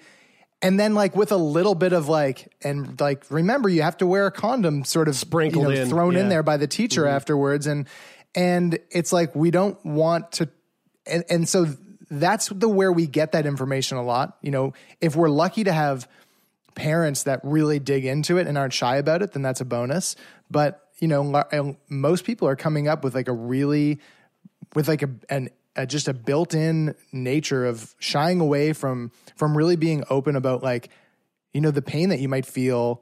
and 0.62 0.80
then 0.80 0.96
like 0.96 1.16
with 1.16 1.32
a 1.32 1.38
little 1.38 1.76
bit 1.76 1.94
of 1.94 2.08
like 2.08 2.54
and 2.62 3.00
like 3.00 3.30
remember 3.30 3.70
you 3.70 3.84
have 3.84 3.98
to 3.98 4.08
wear 4.08 4.26
a 4.26 4.32
condom 4.32 4.84
sort 4.84 5.08
of 5.08 5.16
Sprinkled 5.16 5.70
you 5.70 5.76
know, 5.76 5.82
in, 5.84 5.90
thrown 5.90 6.16
in 6.16 6.30
there 6.30 6.44
by 6.44 6.58
the 6.58 6.68
teacher 6.68 7.04
mm-hmm. 7.04 7.16
afterwards. 7.16 7.68
And 7.68 7.88
and 8.34 8.80
it's 8.90 9.14
like 9.14 9.36
we 9.36 9.52
don't 9.52 9.84
want 9.86 10.32
to 10.34 10.50
and, 11.06 11.24
and 11.30 11.48
so 11.50 11.68
that's 12.10 12.48
the 12.50 12.70
where 12.70 12.92
we 12.92 13.06
get 13.06 13.34
that 13.34 13.46
information 13.46 13.98
a 13.98 14.04
lot. 14.04 14.38
You 14.42 14.52
know 14.52 14.74
if 15.00 15.16
we're 15.16 15.30
lucky 15.30 15.64
to 15.64 15.72
have 15.72 16.08
parents 16.74 17.24
that 17.24 17.40
really 17.44 17.80
dig 17.80 18.06
into 18.06 18.38
it 18.38 18.46
and 18.48 18.58
aren't 18.58 18.74
shy 18.74 18.98
about 18.98 19.22
it 19.22 19.34
then 19.34 19.44
that's 19.44 19.62
a 19.62 19.66
bonus. 19.66 20.16
But 20.50 20.84
you 21.00 21.08
know 21.08 21.78
most 21.88 22.26
people 22.26 22.48
are 22.48 22.56
coming 22.56 22.88
up 22.88 23.04
with 23.04 23.14
like 23.14 23.28
a 23.28 23.34
really 23.34 24.00
with 24.74 24.88
like 24.88 25.04
a 25.04 25.10
an 25.30 25.50
a, 25.78 25.86
just 25.86 26.08
a 26.08 26.14
built-in 26.14 26.96
nature 27.14 27.66
of 27.66 27.96
shying 28.00 28.42
away 28.42 28.74
from 28.74 29.12
from 29.36 29.56
really 29.56 29.76
being 29.78 30.04
open 30.10 30.36
about 30.36 30.64
like 30.64 30.90
you 31.54 31.62
know 31.62 31.72
the 31.72 31.82
pain 31.82 32.10
that 32.10 32.20
you 32.20 32.28
might 32.28 32.46
feel 32.46 33.02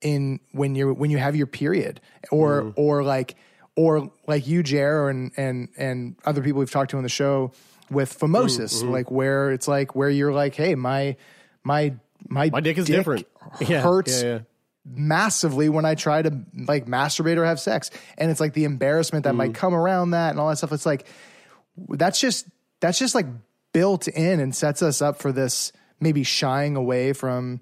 in 0.00 0.40
when 0.52 0.74
you're 0.74 0.92
when 0.92 1.10
you 1.10 1.18
have 1.18 1.36
your 1.36 1.46
period 1.46 2.00
or 2.30 2.72
or 2.76 3.02
like 3.04 3.34
or 3.76 4.10
like 4.26 4.46
you 4.46 4.62
Jer 4.62 5.08
and 5.08 5.32
and 5.36 5.68
and 5.76 6.16
other 6.24 6.42
people 6.42 6.60
we've 6.60 6.70
talked 6.70 6.90
to 6.92 6.96
on 6.96 7.02
the 7.02 7.08
show 7.08 7.52
with 7.90 8.18
phimosis 8.18 8.82
like 8.88 9.10
where 9.10 9.50
it's 9.52 9.68
like 9.68 9.94
where 9.94 10.08
you're 10.10 10.32
like 10.32 10.54
hey 10.54 10.74
my 10.74 11.16
my 11.64 11.94
my 12.28 12.48
My 12.50 12.60
dick 12.60 12.78
is 12.78 12.86
different. 12.86 13.26
Yeah, 13.60 13.80
hurts 13.82 14.22
yeah, 14.22 14.28
yeah. 14.28 14.38
massively 14.84 15.68
when 15.68 15.84
I 15.84 15.94
try 15.94 16.22
to 16.22 16.30
like 16.68 16.86
masturbate 16.86 17.36
or 17.36 17.44
have 17.44 17.58
sex. 17.60 17.90
And 18.16 18.30
it's 18.30 18.40
like 18.40 18.52
the 18.54 18.64
embarrassment 18.64 19.24
that 19.24 19.34
Mm. 19.34 19.38
might 19.38 19.54
come 19.54 19.74
around 19.74 20.10
that 20.12 20.30
and 20.30 20.38
all 20.40 20.48
that 20.48 20.56
stuff. 20.58 20.72
It's 20.72 20.86
like 20.86 21.06
that's 21.76 22.20
just 22.20 22.46
that's 22.80 22.98
just 22.98 23.14
like 23.14 23.26
built 23.72 24.08
in 24.08 24.40
and 24.40 24.54
sets 24.54 24.82
us 24.82 25.00
up 25.00 25.18
for 25.18 25.32
this 25.32 25.72
maybe 26.00 26.22
shying 26.24 26.76
away 26.76 27.12
from 27.12 27.60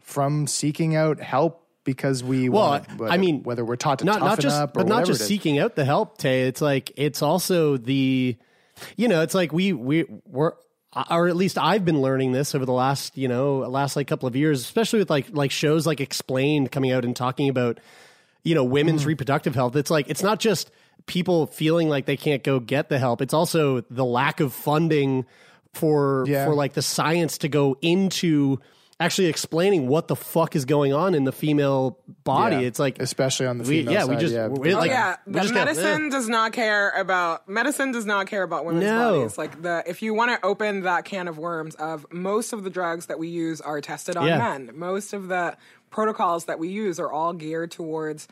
from 0.00 0.46
seeking 0.46 0.94
out 0.96 1.20
help 1.20 1.66
because 1.84 2.22
we 2.24 2.48
Well, 2.48 2.70
want 2.70 2.90
I- 2.90 2.94
whether, 2.94 3.12
I 3.12 3.16
mean, 3.18 3.42
whether 3.42 3.64
we're 3.64 3.76
taught 3.76 3.98
to 4.00 4.04
not 4.04 4.14
toughen 4.20 4.26
not 4.28 4.38
just 4.40 4.56
up 4.60 4.70
or 4.76 4.80
but 4.80 4.88
not 4.88 5.04
just 5.06 5.26
seeking 5.26 5.58
out 5.58 5.74
the 5.76 5.84
help 5.84 6.18
tay. 6.18 6.42
It's 6.48 6.60
like 6.60 6.92
it's 6.96 7.20
also 7.22 7.76
the 7.76 8.36
you 8.96 9.08
know 9.08 9.22
it's 9.22 9.34
like 9.34 9.52
we 9.52 9.72
we 9.72 10.04
we're 10.26 10.52
or 11.10 11.28
at 11.28 11.36
least 11.36 11.58
I've 11.58 11.84
been 11.84 12.00
learning 12.00 12.32
this 12.32 12.54
over 12.54 12.64
the 12.64 12.72
last 12.72 13.16
you 13.18 13.28
know 13.28 13.58
last 13.58 13.96
like 13.96 14.06
couple 14.06 14.26
of 14.28 14.36
years 14.36 14.60
especially 14.60 15.00
with 15.00 15.10
like 15.10 15.26
like 15.32 15.50
shows 15.50 15.86
like 15.86 16.00
explained 16.00 16.70
coming 16.72 16.92
out 16.92 17.04
and 17.04 17.14
talking 17.16 17.48
about 17.48 17.80
you 18.44 18.54
know 18.54 18.64
women's 18.64 19.02
Mm. 19.02 19.06
reproductive 19.08 19.54
health. 19.54 19.74
It's 19.76 19.90
like 19.90 20.08
it's 20.08 20.22
not 20.22 20.38
just 20.40 20.70
people 21.06 21.46
feeling 21.46 21.88
like 21.88 22.06
they 22.06 22.16
can't 22.16 22.42
go 22.42 22.58
get 22.60 22.88
the 22.88 22.98
help 22.98 23.20
it's 23.20 23.34
also 23.34 23.82
the 23.90 24.04
lack 24.04 24.40
of 24.40 24.52
funding 24.52 25.24
for 25.72 26.24
Yeah. 26.26 26.46
for 26.46 26.54
like 26.54 26.72
the 26.74 26.82
science 26.82 27.38
to 27.38 27.48
go 27.48 27.76
into 27.82 28.58
actually 29.00 29.26
explaining 29.26 29.88
what 29.88 30.06
the 30.06 30.14
fuck 30.14 30.54
is 30.54 30.64
going 30.64 30.92
on 30.92 31.16
in 31.16 31.24
the 31.24 31.32
female 31.32 31.98
body. 32.22 32.56
Yeah. 32.56 32.62
It's 32.68 32.78
like 32.78 33.00
especially 33.00 33.46
on 33.46 33.58
the 33.58 33.64
we, 33.64 33.80
female 33.80 33.92
yeah, 33.92 34.04
we 34.04 34.14
just 34.16 34.32
yeah. 34.32 34.46
we 34.46 34.72
Oh 34.72 34.78
like 34.78 34.88
yeah, 34.90 35.16
we 35.26 35.32
the 35.32 35.40
just 35.40 35.52
got- 35.52 35.66
medicine 35.66 36.10
does 36.10 36.28
not 36.28 36.52
care 36.52 36.90
about 36.90 37.48
medicine 37.48 37.90
does 37.90 38.06
not 38.06 38.28
care 38.28 38.44
about 38.44 38.64
women's 38.64 38.84
No. 38.84 39.18
bodies. 39.18 39.36
Like 39.36 39.60
the 39.62 39.82
if 39.84 40.00
you 40.00 40.14
want 40.14 40.30
to 40.40 40.46
open 40.46 40.82
that 40.82 41.04
can 41.04 41.26
of 41.26 41.38
worms 41.38 41.74
of 41.74 42.06
most 42.12 42.52
of 42.52 42.62
the 42.62 42.70
drugs 42.70 43.06
that 43.06 43.18
we 43.18 43.26
use 43.26 43.60
are 43.60 43.80
tested 43.80 44.16
on 44.16 44.28
Yeah. 44.28 44.38
men. 44.38 44.70
Most 44.74 45.12
of 45.12 45.26
the 45.26 45.56
protocols 45.90 46.44
that 46.44 46.60
we 46.60 46.68
use 46.68 47.00
are 47.00 47.10
all 47.12 47.32
geared 47.32 47.72
towards 47.72 48.28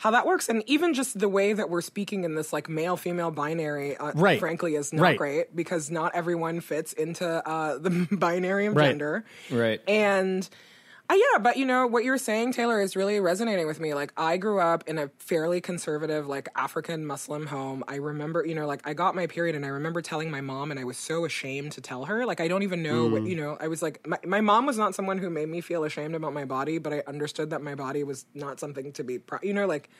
how 0.00 0.10
that 0.12 0.24
works 0.26 0.48
and 0.48 0.62
even 0.66 0.94
just 0.94 1.18
the 1.18 1.28
way 1.28 1.52
that 1.52 1.68
we're 1.68 1.82
speaking 1.82 2.24
in 2.24 2.34
this 2.34 2.54
like 2.54 2.70
male 2.70 2.96
female 2.96 3.30
binary 3.30 3.96
uh, 3.98 4.12
Right. 4.14 4.40
frankly 4.40 4.74
is 4.74 4.94
not 4.94 5.02
Right. 5.02 5.18
great 5.18 5.54
because 5.54 5.90
not 5.90 6.14
everyone 6.14 6.60
fits 6.62 6.94
into 6.94 7.26
uh, 7.26 7.76
the 7.86 8.08
binary 8.10 8.64
of 8.66 8.74
Right. 8.76 8.88
gender 8.88 9.24
Right. 9.50 9.80
and 9.86 10.48
uh, 11.10 11.14
yeah, 11.14 11.38
but 11.38 11.56
you 11.56 11.66
know 11.66 11.88
what 11.88 12.04
you're 12.04 12.18
saying, 12.18 12.52
Taylor, 12.52 12.80
is 12.80 12.94
really 12.94 13.18
resonating 13.18 13.66
with 13.66 13.80
me. 13.80 13.94
Like 13.94 14.12
I 14.16 14.36
grew 14.36 14.60
up 14.60 14.84
in 14.86 14.96
a 14.96 15.08
fairly 15.18 15.60
conservative, 15.60 16.28
like 16.28 16.48
African 16.54 17.04
Muslim 17.04 17.46
home. 17.46 17.82
I 17.88 17.96
remember, 17.96 18.46
you 18.46 18.54
know, 18.54 18.66
like 18.66 18.80
I 18.84 18.94
got 18.94 19.16
my 19.16 19.26
period, 19.26 19.56
and 19.56 19.64
I 19.64 19.68
remember 19.68 20.02
telling 20.02 20.30
my 20.30 20.40
mom, 20.40 20.70
and 20.70 20.78
I 20.78 20.84
was 20.84 20.96
so 20.96 21.24
ashamed 21.24 21.72
to 21.72 21.80
tell 21.80 22.04
her. 22.04 22.24
Like 22.26 22.40
I 22.40 22.46
don't 22.46 22.62
even 22.62 22.82
know 22.82 23.06
what 23.06 23.24
you 23.24 23.34
know. 23.34 23.56
I 23.60 23.66
was 23.66 23.82
like, 23.82 24.06
my, 24.06 24.18
my 24.24 24.40
mom 24.40 24.66
was 24.66 24.78
not 24.78 24.94
someone 24.94 25.18
who 25.18 25.30
made 25.30 25.48
me 25.48 25.60
feel 25.60 25.82
ashamed 25.82 26.14
about 26.14 26.32
my 26.32 26.44
body, 26.44 26.78
but 26.78 26.92
I 26.92 27.02
understood 27.08 27.50
that 27.50 27.60
my 27.60 27.74
body 27.74 28.04
was 28.04 28.24
not 28.34 28.60
something 28.60 28.92
to 28.92 29.02
be, 29.02 29.18
pr- 29.18 29.42
you 29.42 29.52
know, 29.52 29.66
like 29.66 29.90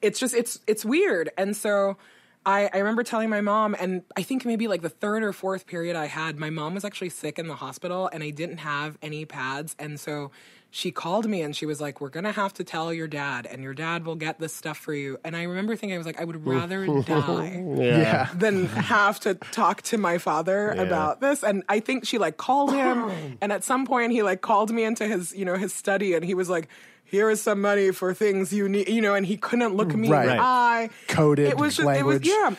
it's 0.00 0.18
just 0.18 0.34
it's 0.34 0.60
it's 0.66 0.84
weird, 0.84 1.30
and 1.36 1.54
so. 1.56 1.98
I, 2.46 2.70
I 2.72 2.78
remember 2.78 3.02
telling 3.02 3.28
my 3.28 3.42
mom, 3.42 3.76
and 3.78 4.02
I 4.16 4.22
think 4.22 4.46
maybe 4.46 4.66
like 4.66 4.80
the 4.80 4.88
third 4.88 5.22
or 5.22 5.32
fourth 5.32 5.66
period 5.66 5.94
I 5.94 6.06
had, 6.06 6.38
my 6.38 6.48
mom 6.48 6.74
was 6.74 6.84
actually 6.84 7.10
sick 7.10 7.38
in 7.38 7.48
the 7.48 7.56
hospital 7.56 8.08
and 8.12 8.22
I 8.22 8.30
didn't 8.30 8.58
have 8.58 8.96
any 9.02 9.26
pads. 9.26 9.76
And 9.78 10.00
so 10.00 10.30
she 10.72 10.92
called 10.92 11.26
me 11.28 11.42
and 11.42 11.54
she 11.56 11.66
was 11.66 11.80
like, 11.80 12.00
We're 12.00 12.10
going 12.10 12.24
to 12.24 12.32
have 12.32 12.54
to 12.54 12.64
tell 12.64 12.92
your 12.94 13.08
dad, 13.08 13.46
and 13.46 13.62
your 13.62 13.74
dad 13.74 14.04
will 14.06 14.14
get 14.14 14.38
this 14.38 14.54
stuff 14.54 14.78
for 14.78 14.94
you. 14.94 15.18
And 15.24 15.36
I 15.36 15.42
remember 15.42 15.74
thinking, 15.74 15.94
I 15.94 15.98
was 15.98 16.06
like, 16.06 16.20
I 16.20 16.24
would 16.24 16.46
rather 16.46 16.86
die 17.02 17.62
yeah. 17.76 18.28
than 18.34 18.66
have 18.66 19.18
to 19.20 19.34
talk 19.34 19.82
to 19.82 19.98
my 19.98 20.18
father 20.18 20.70
about 20.70 21.20
this. 21.20 21.42
And 21.42 21.64
I 21.68 21.80
think 21.80 22.06
she 22.06 22.18
like 22.18 22.36
called 22.36 22.72
him, 22.72 23.10
and 23.40 23.52
at 23.52 23.64
some 23.64 23.84
point 23.86 24.12
he 24.12 24.22
like 24.22 24.42
called 24.42 24.70
me 24.70 24.84
into 24.84 25.06
his, 25.06 25.34
you 25.34 25.44
know, 25.44 25.56
his 25.56 25.72
study, 25.74 26.14
and 26.14 26.24
he 26.24 26.34
was 26.34 26.48
like, 26.48 26.68
"Here 27.04 27.28
is 27.30 27.42
some 27.42 27.60
money 27.60 27.90
for 27.90 28.14
things 28.14 28.52
you 28.52 28.68
need," 28.68 28.88
you 28.88 29.00
know, 29.00 29.14
and 29.14 29.26
he 29.26 29.36
couldn't 29.36 29.74
look 29.74 29.92
me 29.94 30.08
Right. 30.08 30.28
in 30.28 30.36
the 30.36 30.42
eye. 30.42 30.90
Coded 31.08 31.48
It 31.48 31.58
was 31.58 31.76
just, 31.76 31.86
language. 31.86 32.26
it 32.26 32.30
was 32.30 32.52
yeah. 32.52 32.56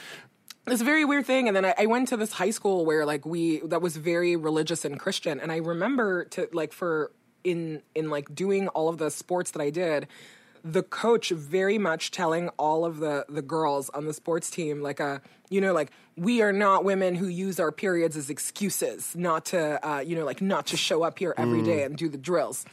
This 0.65 0.81
very 0.81 1.05
weird 1.05 1.25
thing, 1.25 1.47
and 1.47 1.55
then 1.57 1.65
I, 1.65 1.73
I 1.79 1.85
went 1.87 2.09
to 2.09 2.17
this 2.17 2.33
high 2.33 2.51
school 2.51 2.85
where 2.85 3.03
like 3.05 3.25
we 3.25 3.61
that 3.61 3.81
was 3.81 3.97
very 3.97 4.35
religious 4.35 4.85
and 4.85 4.99
Christian, 4.99 5.39
and 5.39 5.51
I 5.51 5.57
remember 5.57 6.25
to 6.25 6.49
like 6.53 6.71
for 6.71 7.11
in 7.43 7.81
in 7.95 8.09
like 8.09 8.33
doing 8.33 8.67
all 8.69 8.89
of 8.89 8.97
the 8.97 9.09
sports 9.09 9.51
that 9.51 9.61
I 9.61 9.69
did, 9.69 10.07
the 10.63 10.83
coach 10.83 11.29
very 11.29 11.77
much 11.77 12.11
telling 12.11 12.49
all 12.49 12.85
of 12.85 12.99
the 12.99 13.25
the 13.29 13.41
girls 13.41 13.89
on 13.89 14.05
the 14.05 14.13
sports 14.13 14.49
team 14.49 14.81
like 14.81 14.99
a 14.99 15.21
you 15.49 15.61
know 15.61 15.73
like 15.73 15.91
we 16.17 16.41
are 16.41 16.53
not 16.53 16.83
women 16.83 17.15
who 17.15 17.27
use 17.27 17.59
our 17.59 17.71
periods 17.71 18.15
as 18.17 18.29
excuses 18.29 19.15
not 19.15 19.45
to 19.45 19.87
uh, 19.87 19.99
you 19.99 20.15
know 20.15 20.25
like 20.25 20.41
not 20.41 20.67
to 20.67 20.77
show 20.77 21.03
up 21.03 21.19
here 21.19 21.33
every 21.37 21.61
day 21.61 21.79
mm. 21.79 21.85
and 21.87 21.97
do 21.97 22.09
the 22.09 22.17
drills. 22.17 22.65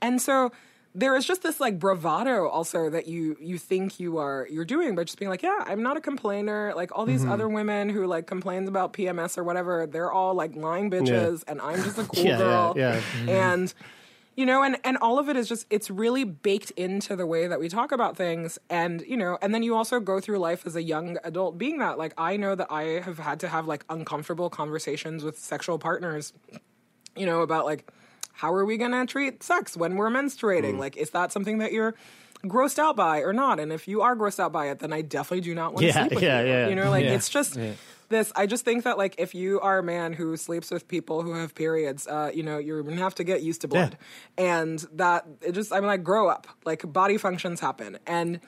And 0.00 0.20
so 0.20 0.52
there 0.94 1.16
is 1.16 1.26
just 1.26 1.42
this 1.42 1.60
like 1.60 1.78
bravado 1.78 2.48
also 2.48 2.88
that 2.88 3.08
you 3.08 3.36
you 3.40 3.58
think 3.58 3.98
you 3.98 4.18
are 4.18 4.46
you're 4.50 4.64
doing 4.64 4.94
but 4.94 5.06
just 5.06 5.18
being 5.18 5.28
like 5.28 5.42
yeah 5.42 5.64
i'm 5.66 5.82
not 5.82 5.96
a 5.96 6.00
complainer. 6.00 6.72
Like 6.76 6.96
all 6.96 7.04
these 7.04 7.22
mm-hmm. 7.22 7.32
other 7.32 7.48
women 7.48 7.88
who 7.88 8.06
like 8.06 8.26
complains 8.26 8.68
about 8.68 8.92
pms 8.92 9.36
or 9.36 9.42
whatever 9.44 9.86
they're 9.86 10.12
all 10.12 10.34
like 10.34 10.54
lying 10.54 10.90
bitches 10.90 11.42
and 11.48 11.60
i'm 11.60 11.82
just 11.82 11.98
a 11.98 12.04
cool 12.14 12.24
Yeah, 12.24 12.30
yeah, 12.30 12.38
girl. 12.38 12.74
yeah. 12.76 12.96
Mm-hmm. 12.96 13.28
and 13.28 13.74
you 14.36 14.44
know 14.46 14.62
and 14.62 14.76
and 14.84 14.96
all 14.98 15.18
of 15.18 15.28
it 15.28 15.36
is 15.36 15.48
just 15.48 15.66
it's 15.70 15.90
really 15.90 16.24
baked 16.24 16.70
into 16.72 17.14
the 17.16 17.26
way 17.26 17.46
that 17.46 17.60
we 17.60 17.68
talk 17.68 17.92
about 17.92 18.16
things. 18.16 18.58
And 18.68 19.02
you 19.06 19.16
know 19.16 19.38
and 19.40 19.54
then 19.54 19.62
you 19.62 19.74
also 19.76 20.00
go 20.00 20.20
through 20.20 20.38
life 20.38 20.66
as 20.66 20.74
a 20.76 20.82
young 20.82 21.18
adult 21.24 21.56
being 21.58 21.78
that. 21.78 21.98
Like 21.98 22.14
i 22.18 22.36
know 22.36 22.54
that 22.54 22.66
i 22.70 22.82
have 23.00 23.18
had 23.18 23.40
to 23.40 23.48
have 23.48 23.66
like 23.66 23.84
uncomfortable 23.88 24.50
conversations 24.50 25.22
with 25.24 25.38
sexual 25.38 25.78
partners 25.78 26.32
you 27.16 27.26
know 27.26 27.42
about 27.42 27.64
like 27.64 27.90
how 28.32 28.52
are 28.52 28.64
we 28.64 28.76
going 28.76 28.90
to 28.90 29.06
treat 29.06 29.44
sex 29.44 29.76
when 29.76 29.94
we're 29.94 30.10
menstruating? 30.10 30.74
Mm. 30.74 30.78
Like 30.80 30.96
is 30.96 31.10
that 31.10 31.30
something 31.30 31.58
that 31.58 31.70
you're 31.70 31.94
grossed 32.44 32.80
out 32.80 32.96
by 32.96 33.20
or 33.20 33.32
not? 33.32 33.60
And 33.60 33.72
if 33.72 33.86
you 33.86 34.02
are 34.02 34.16
grossed 34.16 34.40
out 34.40 34.50
by 34.52 34.66
it 34.70 34.80
then 34.80 34.92
i 34.92 35.00
definitely 35.00 35.42
do 35.42 35.54
not 35.54 35.72
want 35.74 35.82
to 35.82 35.86
Yeah, 35.86 36.00
sleep 36.00 36.14
with 36.14 36.22
yeah, 36.24 36.40
you. 36.40 36.48
yeah. 36.48 36.68
you 36.68 36.74
know 36.74 36.90
like 36.90 37.04
Yeah. 37.04 37.14
it's 37.14 37.28
just 37.28 37.56
this 38.08 38.32
i 38.36 38.46
just 38.46 38.64
think 38.64 38.84
that 38.84 38.98
like 38.98 39.14
if 39.18 39.34
you 39.34 39.60
are 39.60 39.78
a 39.78 39.82
man 39.82 40.12
who 40.12 40.36
sleeps 40.36 40.70
with 40.70 40.86
people 40.88 41.22
who 41.22 41.34
have 41.34 41.54
periods 41.54 42.06
uh, 42.06 42.30
you 42.32 42.42
know 42.42 42.58
you're 42.58 42.82
gonna 42.82 42.96
have 42.96 43.14
to 43.14 43.24
get 43.24 43.42
used 43.42 43.60
to 43.62 43.68
blood. 43.68 43.96
And 44.36 44.78
that 44.94 45.26
it 45.40 45.52
just 45.52 45.72
i'm 45.72 45.84
like 45.84 46.02
grow 46.02 46.28
up 46.28 46.46
like 46.64 46.90
body 46.90 47.18
functions 47.18 47.60
happen. 47.60 47.98
And 48.06 48.40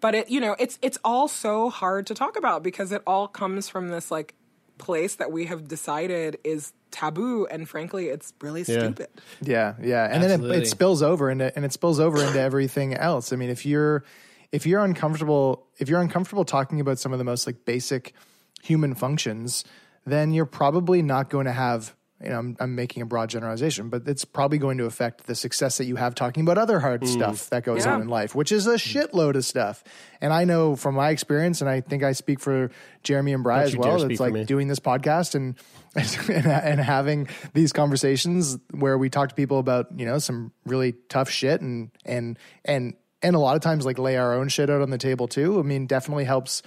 but 0.00 0.14
it 0.14 0.30
you 0.30 0.40
know 0.40 0.56
it's 0.58 0.78
it's 0.82 0.98
all 1.04 1.28
so 1.28 1.70
hard 1.70 2.06
to 2.06 2.14
talk 2.14 2.36
about 2.36 2.62
because 2.62 2.92
it 2.92 3.02
all 3.06 3.28
comes 3.28 3.68
from 3.68 3.88
this 3.88 4.10
like 4.10 4.34
place 4.78 5.16
that 5.16 5.30
we 5.30 5.44
have 5.44 5.68
decided 5.68 6.38
is 6.42 6.72
taboo 6.90 7.46
and 7.46 7.68
frankly 7.68 8.08
it's 8.08 8.32
really 8.40 8.64
stupid. 8.64 9.08
Yeah, 9.42 9.74
yeah, 9.80 10.08
and 10.10 10.22
then 10.22 10.44
it, 10.44 10.62
it 10.62 10.66
spills 10.66 11.02
over 11.02 11.30
into 11.30 11.54
and 11.54 11.64
it 11.64 11.72
spills 11.72 12.00
over 12.00 12.22
into 12.22 12.40
everything 12.40 12.94
else. 12.94 13.32
I 13.32 13.36
mean, 13.36 13.50
if 13.50 13.66
you're 13.66 14.04
if 14.52 14.66
you're 14.66 14.82
uncomfortable 14.82 15.66
if 15.78 15.88
you're 15.88 16.00
uncomfortable 16.00 16.44
talking 16.44 16.80
about 16.80 16.98
some 16.98 17.12
of 17.12 17.18
the 17.18 17.24
most 17.24 17.46
like 17.46 17.64
basic 17.64 18.14
human 18.62 18.94
functions, 18.94 19.64
then 20.06 20.32
you're 20.32 20.46
probably 20.46 21.02
not 21.02 21.30
going 21.30 21.46
to 21.46 21.52
have. 21.52 21.94
You 22.22 22.28
know, 22.28 22.38
I'm, 22.38 22.56
I'm 22.60 22.74
making 22.74 23.02
a 23.02 23.06
broad 23.06 23.30
generalization, 23.30 23.88
but 23.88 24.06
it's 24.06 24.26
probably 24.26 24.58
going 24.58 24.76
to 24.76 24.84
affect 24.84 25.26
the 25.26 25.34
success 25.34 25.78
that 25.78 25.86
you 25.86 25.96
have 25.96 26.14
talking 26.14 26.42
about 26.42 26.58
other 26.58 26.78
hard 26.78 27.08
stuff 27.08 27.48
that 27.48 27.64
goes 27.64 27.86
Yeah. 27.86 27.94
on 27.94 28.02
in 28.02 28.08
life, 28.08 28.34
which 28.34 28.52
is 28.52 28.66
a 28.66 28.74
shitload 28.74 29.36
of 29.36 29.44
stuff. 29.46 29.82
And 30.20 30.30
I 30.30 30.44
know 30.44 30.76
from 30.76 30.96
my 30.96 31.08
experience, 31.08 31.62
and 31.62 31.70
I 31.70 31.80
think 31.80 32.02
I 32.02 32.12
speak 32.12 32.38
for 32.38 32.70
Jeremy 33.04 33.32
and 33.32 33.42
Bry 33.42 33.60
Don't 33.60 33.68
as 33.68 33.76
well. 33.78 34.02
It's 34.02 34.20
like 34.20 34.46
doing 34.46 34.68
this 34.68 34.80
podcast 34.80 35.34
and, 35.34 35.56
and 36.28 36.46
and 36.46 36.78
having 36.78 37.26
these 37.54 37.72
conversations 37.72 38.58
where 38.72 38.98
we 38.98 39.08
talk 39.08 39.30
to 39.30 39.34
people 39.34 39.58
about 39.58 39.86
you 39.98 40.04
know 40.04 40.18
some 40.18 40.52
really 40.66 40.92
tough 41.08 41.30
shit 41.30 41.62
and 41.62 41.90
and 42.04 42.38
and 42.66 42.92
and 43.22 43.34
a 43.34 43.38
lot 43.38 43.56
of 43.56 43.62
times 43.62 43.86
like 43.86 43.98
lay 43.98 44.18
our 44.18 44.34
own 44.34 44.48
shit 44.48 44.68
out 44.68 44.82
on 44.82 44.90
the 44.90 44.98
table 44.98 45.26
too. 45.26 45.58
I 45.58 45.62
mean, 45.62 45.86
definitely 45.86 46.24
helps. 46.24 46.62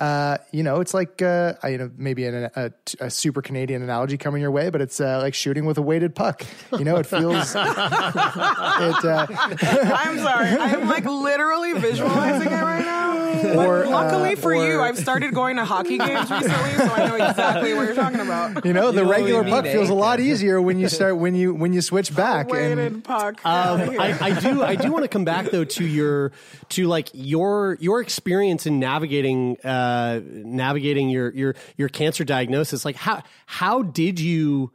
Uh, 0.00 0.38
you 0.50 0.62
know, 0.62 0.80
it's 0.80 0.94
like 0.94 1.20
uh, 1.22 1.54
I, 1.62 1.68
you 1.68 1.78
know 1.78 1.90
maybe 1.96 2.24
an, 2.24 2.50
a, 2.56 2.72
a 3.00 3.10
super 3.10 3.42
Canadian 3.42 3.82
analogy 3.82 4.16
coming 4.16 4.40
your 4.40 4.50
way, 4.50 4.70
but 4.70 4.80
it's 4.80 4.98
uh, 5.00 5.18
like 5.22 5.34
shooting 5.34 5.66
with 5.66 5.76
a 5.78 5.82
weighted 5.82 6.14
puck. 6.14 6.42
You 6.72 6.84
know, 6.84 6.96
it 6.96 7.06
feels. 7.06 7.54
it, 7.54 9.04
uh, 9.04 9.26
i'm 9.30 10.18
sorry 10.18 10.48
i'm 10.48 10.88
like 10.88 11.04
literally 11.04 11.72
visualizing 11.74 12.50
it 12.50 12.62
right 12.62 12.84
now 12.84 13.58
Or, 13.58 13.84
but 13.84 13.90
luckily 13.90 14.32
uh, 14.32 14.36
for 14.36 14.54
you 14.54 14.80
i've 14.80 14.98
started 14.98 15.34
going 15.34 15.56
to 15.56 15.64
hockey 15.64 15.98
games 15.98 16.30
recently 16.30 16.72
so 16.72 16.92
i 16.94 17.06
know 17.06 17.14
exactly 17.14 17.74
what 17.74 17.86
you're 17.86 17.94
talking 17.94 18.20
about 18.20 18.64
you 18.64 18.72
know, 18.72 18.90
the 18.90 19.02
know 19.02 19.08
what 19.08 19.16
regular 19.18 19.44
puck 19.44 19.64
feels 19.64 19.88
a 19.88 19.94
lot 19.94 20.20
easier 20.20 20.60
when 20.60 20.78
you 20.78 20.88
start 20.88 21.16
when 21.16 21.34
you 21.34 21.54
when 21.54 21.72
you 21.72 21.80
switch 21.80 22.14
back. 22.14 22.48
weighted 22.48 22.78
And 22.78 23.04
puck 23.04 23.44
Um, 23.44 23.80
I, 23.98 24.16
I 24.20 24.40
do. 24.40 24.62
I 24.62 24.74
do 24.76 24.90
want 24.92 25.04
to 25.04 25.08
come 25.08 25.24
back 25.24 25.50
though 25.50 25.64
to 25.64 25.84
your 25.84 26.32
to 26.70 26.86
like 26.86 27.10
your 27.12 27.76
your 27.80 28.00
experience 28.00 28.66
in 28.66 28.78
navigating 28.78 29.56
uh, 29.64 29.89
Uh, 29.90 30.20
navigating 30.24 31.10
your 31.10 31.32
your 31.34 31.56
your 31.76 31.88
cancer 31.88 32.24
diagnosis. 32.24 32.84
Like 32.84 32.96
how 32.96 33.22
how 33.46 33.82
did 33.82 34.20
you 34.20 34.70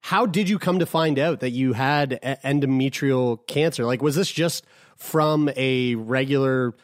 how 0.00 0.24
did 0.24 0.48
you 0.48 0.58
come 0.58 0.78
to 0.78 0.86
find 0.86 1.18
out 1.18 1.40
that 1.40 1.50
you 1.50 1.74
had 1.74 2.18
endometrial 2.44 3.46
cancer? 3.46 3.84
Like 3.84 4.00
was 4.00 4.16
this 4.16 4.30
just 4.30 4.64
from 4.96 5.50
a 5.54 5.96
regular 5.96 6.74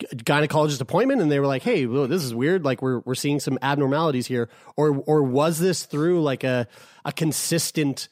gynecologist 0.00 0.80
appointment 0.80 1.20
and 1.22 1.30
they 1.30 1.38
were 1.38 1.46
like, 1.46 1.62
"Hey, 1.62 1.86
well, 1.86 2.08
this 2.08 2.24
is 2.24 2.34
weird. 2.34 2.64
Like 2.64 2.82
we're 2.82 3.00
we're 3.00 3.14
seeing 3.14 3.38
some 3.38 3.56
abnormalities 3.62 4.26
here," 4.26 4.48
or 4.76 4.96
or 5.06 5.22
was 5.22 5.60
this 5.60 5.86
through 5.86 6.22
like 6.22 6.42
a 6.42 6.66
a 7.04 7.12
consistent 7.12 8.08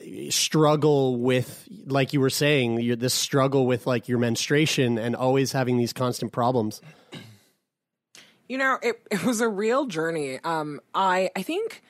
eh, 0.00 0.30
struggle 0.30 1.16
with 1.18 1.68
like 1.86 2.12
you 2.12 2.20
were 2.20 2.30
saying 2.30 2.96
this 2.98 3.14
struggle 3.14 3.66
with 3.66 3.88
like 3.88 4.08
your 4.08 4.18
menstruation 4.18 4.98
and 4.98 5.16
always 5.16 5.50
having 5.50 5.78
these 5.78 5.92
constant 5.92 6.30
problems 6.30 6.80
You 8.52 8.58
know, 8.58 8.78
it, 8.82 9.00
it 9.10 9.24
was 9.24 9.40
a 9.40 9.48
real 9.48 9.86
journey. 9.86 10.38
Um, 10.44 10.82
I 10.94 11.30
I 11.34 11.40
think 11.40 11.82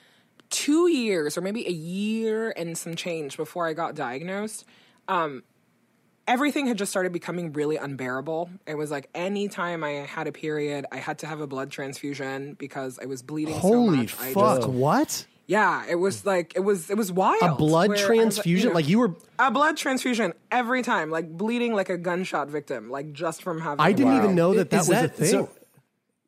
two 0.49 0.89
years 0.89 1.37
or 1.37 1.41
maybe 1.41 1.67
a 1.67 1.73
year 1.73 2.53
and 2.57 2.79
some 2.79 2.95
change 2.95 3.37
before 3.37 3.67
I 3.67 3.73
got 3.73 3.97
diagnosed. 3.97 4.65
Um, 5.09 5.43
everything 6.29 6.69
had 6.69 6.79
just 6.79 6.93
started 6.93 7.11
becoming 7.13 7.53
really 7.53 7.79
unbearable. 7.79 8.49
It 8.65 8.77
was 8.77 8.93
like 8.93 9.09
anytime 9.13 9.83
I 9.83 10.07
had 10.07 10.29
a 10.29 10.33
period, 10.33 10.87
I 10.93 10.99
had 10.99 11.19
to 11.19 11.27
have 11.27 11.41
a 11.41 11.49
blood 11.49 11.73
transfusion 11.73 12.55
because 12.55 13.01
I 13.03 13.07
was 13.07 13.23
bleeding 13.23 13.55
so 13.55 13.61
holy 13.61 13.97
much. 13.97 14.15
I 14.21 14.33
fuck 14.33 14.59
just- 14.59 14.69
what 14.69 15.27
yeah, 15.49 15.85
it 15.89 15.97
was 15.97 16.25
like 16.25 16.53
it 16.55 16.61
was 16.61 16.91
it 16.91 16.97
was 16.97 17.11
wild. 17.11 17.43
a 17.43 17.55
blood 17.57 17.89
where 17.89 17.99
I 17.99 18.01
was 18.01 18.09
like, 18.09 18.17
transfusion 18.17 18.69
know, 18.69 18.75
like 18.77 18.89
you 18.89 19.01
were 19.01 19.17
a 19.37 19.51
blood 19.51 19.77
transfusion 19.77 20.33
every 20.53 20.83
time, 20.83 21.11
like 21.11 21.29
bleeding 21.29 21.75
like 21.75 21.91
a 21.91 21.99
gunshot 21.99 22.51
victim, 22.51 22.89
like 22.89 23.13
just 23.13 23.43
from 23.43 23.61
having. 23.61 23.81
I 23.85 23.91
didn't 23.91 24.13
blood. 24.13 24.23
even 24.25 24.37
know 24.37 24.55
that 24.55 24.71
that 24.71 24.83
Is 24.83 24.89
was 24.89 25.03
a 25.03 25.09
thing 25.09 25.29
so- 25.29 25.51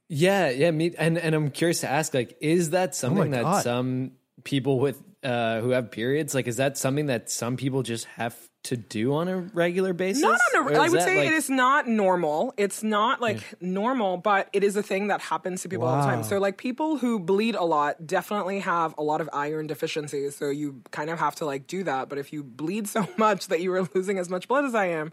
yeah, 0.08 0.50
yeah. 0.50 0.70
Me 0.70 0.94
and 0.98 1.18
and 1.18 1.34
I'm 1.34 1.50
curious 1.50 1.80
to 1.80 1.90
ask, 1.90 2.14
like, 2.14 2.36
is 2.40 2.70
that 2.70 2.94
something 2.94 3.30
that 3.30 3.42
God. 3.42 3.62
some 3.64 4.12
people 4.44 4.78
with 4.78 5.02
uh, 5.22 5.60
who 5.60 5.70
have 5.70 5.90
periods? 5.90 6.34
Like, 6.34 6.46
is 6.46 6.56
that 6.56 6.76
something 6.76 7.06
that 7.06 7.30
some 7.30 7.56
people 7.56 7.82
just 7.82 8.04
have 8.06 8.36
to 8.64 8.76
do 8.76 9.14
on 9.14 9.28
a 9.28 9.36
regular 9.38 9.92
basis? 9.92 10.22
Not 10.22 10.38
on 10.56 10.66
Or 10.66 10.72
a, 10.72 10.76
I 10.82 10.88
would 10.88 11.00
that, 11.00 11.04
say 11.04 11.18
like- 11.18 11.26
it 11.28 11.32
is 11.34 11.48
not 11.50 11.86
normal. 11.88 12.54
It's 12.56 12.82
not 12.82 13.20
like 13.20 13.42
normal, 13.60 14.16
but 14.18 14.48
it 14.52 14.64
is 14.64 14.76
a 14.76 14.82
thing 14.82 15.08
that 15.08 15.20
happens 15.20 15.62
to 15.62 15.68
people 15.68 15.86
all 15.86 15.98
the 16.02 16.06
time. 16.10 16.22
So 16.24 16.38
like 16.38 16.56
people 16.58 16.96
who 16.96 17.18
bleed 17.18 17.54
a 17.54 17.64
lot 17.64 18.06
definitely 18.06 18.60
have 18.60 18.94
a 18.98 19.02
lot 19.02 19.20
of 19.20 19.28
iron 19.32 19.66
deficiencies. 19.66 20.36
So 20.36 20.48
you 20.48 20.82
kind 20.90 21.10
of 21.10 21.18
have 21.18 21.34
to 21.36 21.46
like 21.46 21.66
do 21.66 21.84
that. 21.84 22.08
But 22.08 22.18
if 22.18 22.32
you 22.32 22.42
bleed 22.42 22.88
so 22.88 23.06
much 23.16 23.48
that 23.48 23.60
you 23.60 23.72
are 23.74 23.88
losing 23.94 24.18
as 24.18 24.28
much 24.30 24.48
blood 24.48 24.64
as 24.64 24.74
I 24.74 24.86
am, 24.86 25.12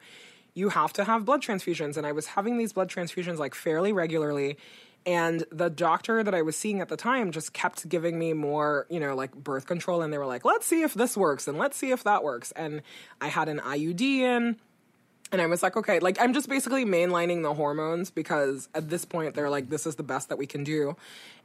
you 0.54 0.70
have 0.70 0.94
to 0.94 1.04
have 1.04 1.26
blood 1.26 1.42
transfusions. 1.42 1.98
And 1.98 2.06
I 2.06 2.12
was 2.12 2.28
having 2.28 2.58
these 2.58 2.74
blood 2.74 2.90
transfusions 2.90 3.38
like 3.38 3.56
fairly 3.56 3.94
regularly. 3.94 4.58
And 5.06 5.46
the 5.52 5.70
doctor 5.70 6.24
that 6.24 6.36
I 6.36 6.44
was 6.44 6.56
seeing 6.56 6.80
at 6.80 6.90
the 6.90 6.98
time 6.98 7.32
just 7.32 7.54
kept 7.54 7.90
giving 7.90 8.20
me 8.20 8.34
more, 8.34 8.86
you 8.90 9.00
know, 9.00 9.16
like 9.16 9.34
birth 9.34 9.66
control. 9.66 10.02
And 10.02 10.14
they 10.14 10.18
were 10.18 10.28
like, 10.28 10.46
let's 10.46 10.66
see 10.66 10.84
if 10.84 10.94
this 10.94 11.18
works 11.18 11.48
and 11.48 11.58
let's 11.58 11.78
see 11.78 11.92
if 11.92 12.04
that 12.04 12.24
works. 12.24 12.52
And 12.52 12.82
I 13.20 13.28
had 13.28 13.50
an 13.50 13.60
IUD 13.60 14.02
in. 14.02 14.58
And 15.32 15.42
I 15.42 15.46
was 15.46 15.64
like, 15.64 15.78
okay, 15.78 16.00
like 16.00 16.20
I'm 16.20 16.34
just 16.34 16.50
basically 16.50 16.86
mainlining 16.86 17.42
the 17.42 17.54
hormones 17.54 18.12
because 18.12 18.68
at 18.76 18.90
this 18.90 19.06
point 19.06 19.34
they're 19.34 19.50
like, 19.50 19.70
this 19.70 19.88
is 19.88 19.96
the 19.96 20.04
best 20.04 20.30
that 20.30 20.38
we 20.38 20.46
can 20.46 20.64
do. 20.64 20.98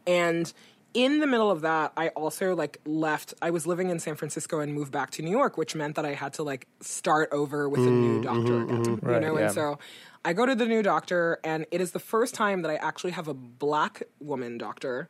And 0.07 0.53
in 0.97 1.21
the 1.21 1.27
middle 1.27 1.51
of 1.51 1.61
that, 1.61 1.93
I 1.97 2.09
also 2.09 2.57
like 2.57 2.81
left. 2.87 3.35
I 3.43 3.51
was 3.51 3.67
living 3.67 3.91
in 3.91 3.99
San 3.99 4.17
Francisco 4.17 4.61
and 4.61 4.73
moved 4.73 4.93
back 4.93 5.11
to 5.13 5.23
New 5.23 5.31
York, 5.31 5.59
which 5.59 5.75
meant 5.75 5.95
that 5.97 6.07
I 6.07 6.15
had 6.15 6.33
to 6.35 6.43
like 6.43 6.67
start 6.81 7.29
over 7.33 7.69
with 7.69 7.87
a 7.87 7.91
new 7.91 8.19
Mm, 8.19 8.23
doctor 8.23 8.55
mhm, 8.55 8.63
again. 8.65 8.97
mhm. 8.97 9.03
you 9.03 9.09
Right, 9.11 9.21
know, 9.21 9.37
yeah. 9.37 9.45
and 9.45 9.53
so 9.53 9.79
I 10.25 10.33
go 10.33 10.47
to 10.47 10.55
the 10.55 10.65
new 10.67 10.83
doctor, 10.83 11.39
and 11.45 11.67
it 11.71 11.81
is 11.83 11.91
the 11.93 11.99
first 12.01 12.35
time 12.35 12.63
that 12.63 12.71
I 12.71 12.77
actually 12.77 13.13
have 13.13 13.29
a 13.29 13.35
black 13.35 14.05
woman 14.21 14.57
doctor. 14.59 15.09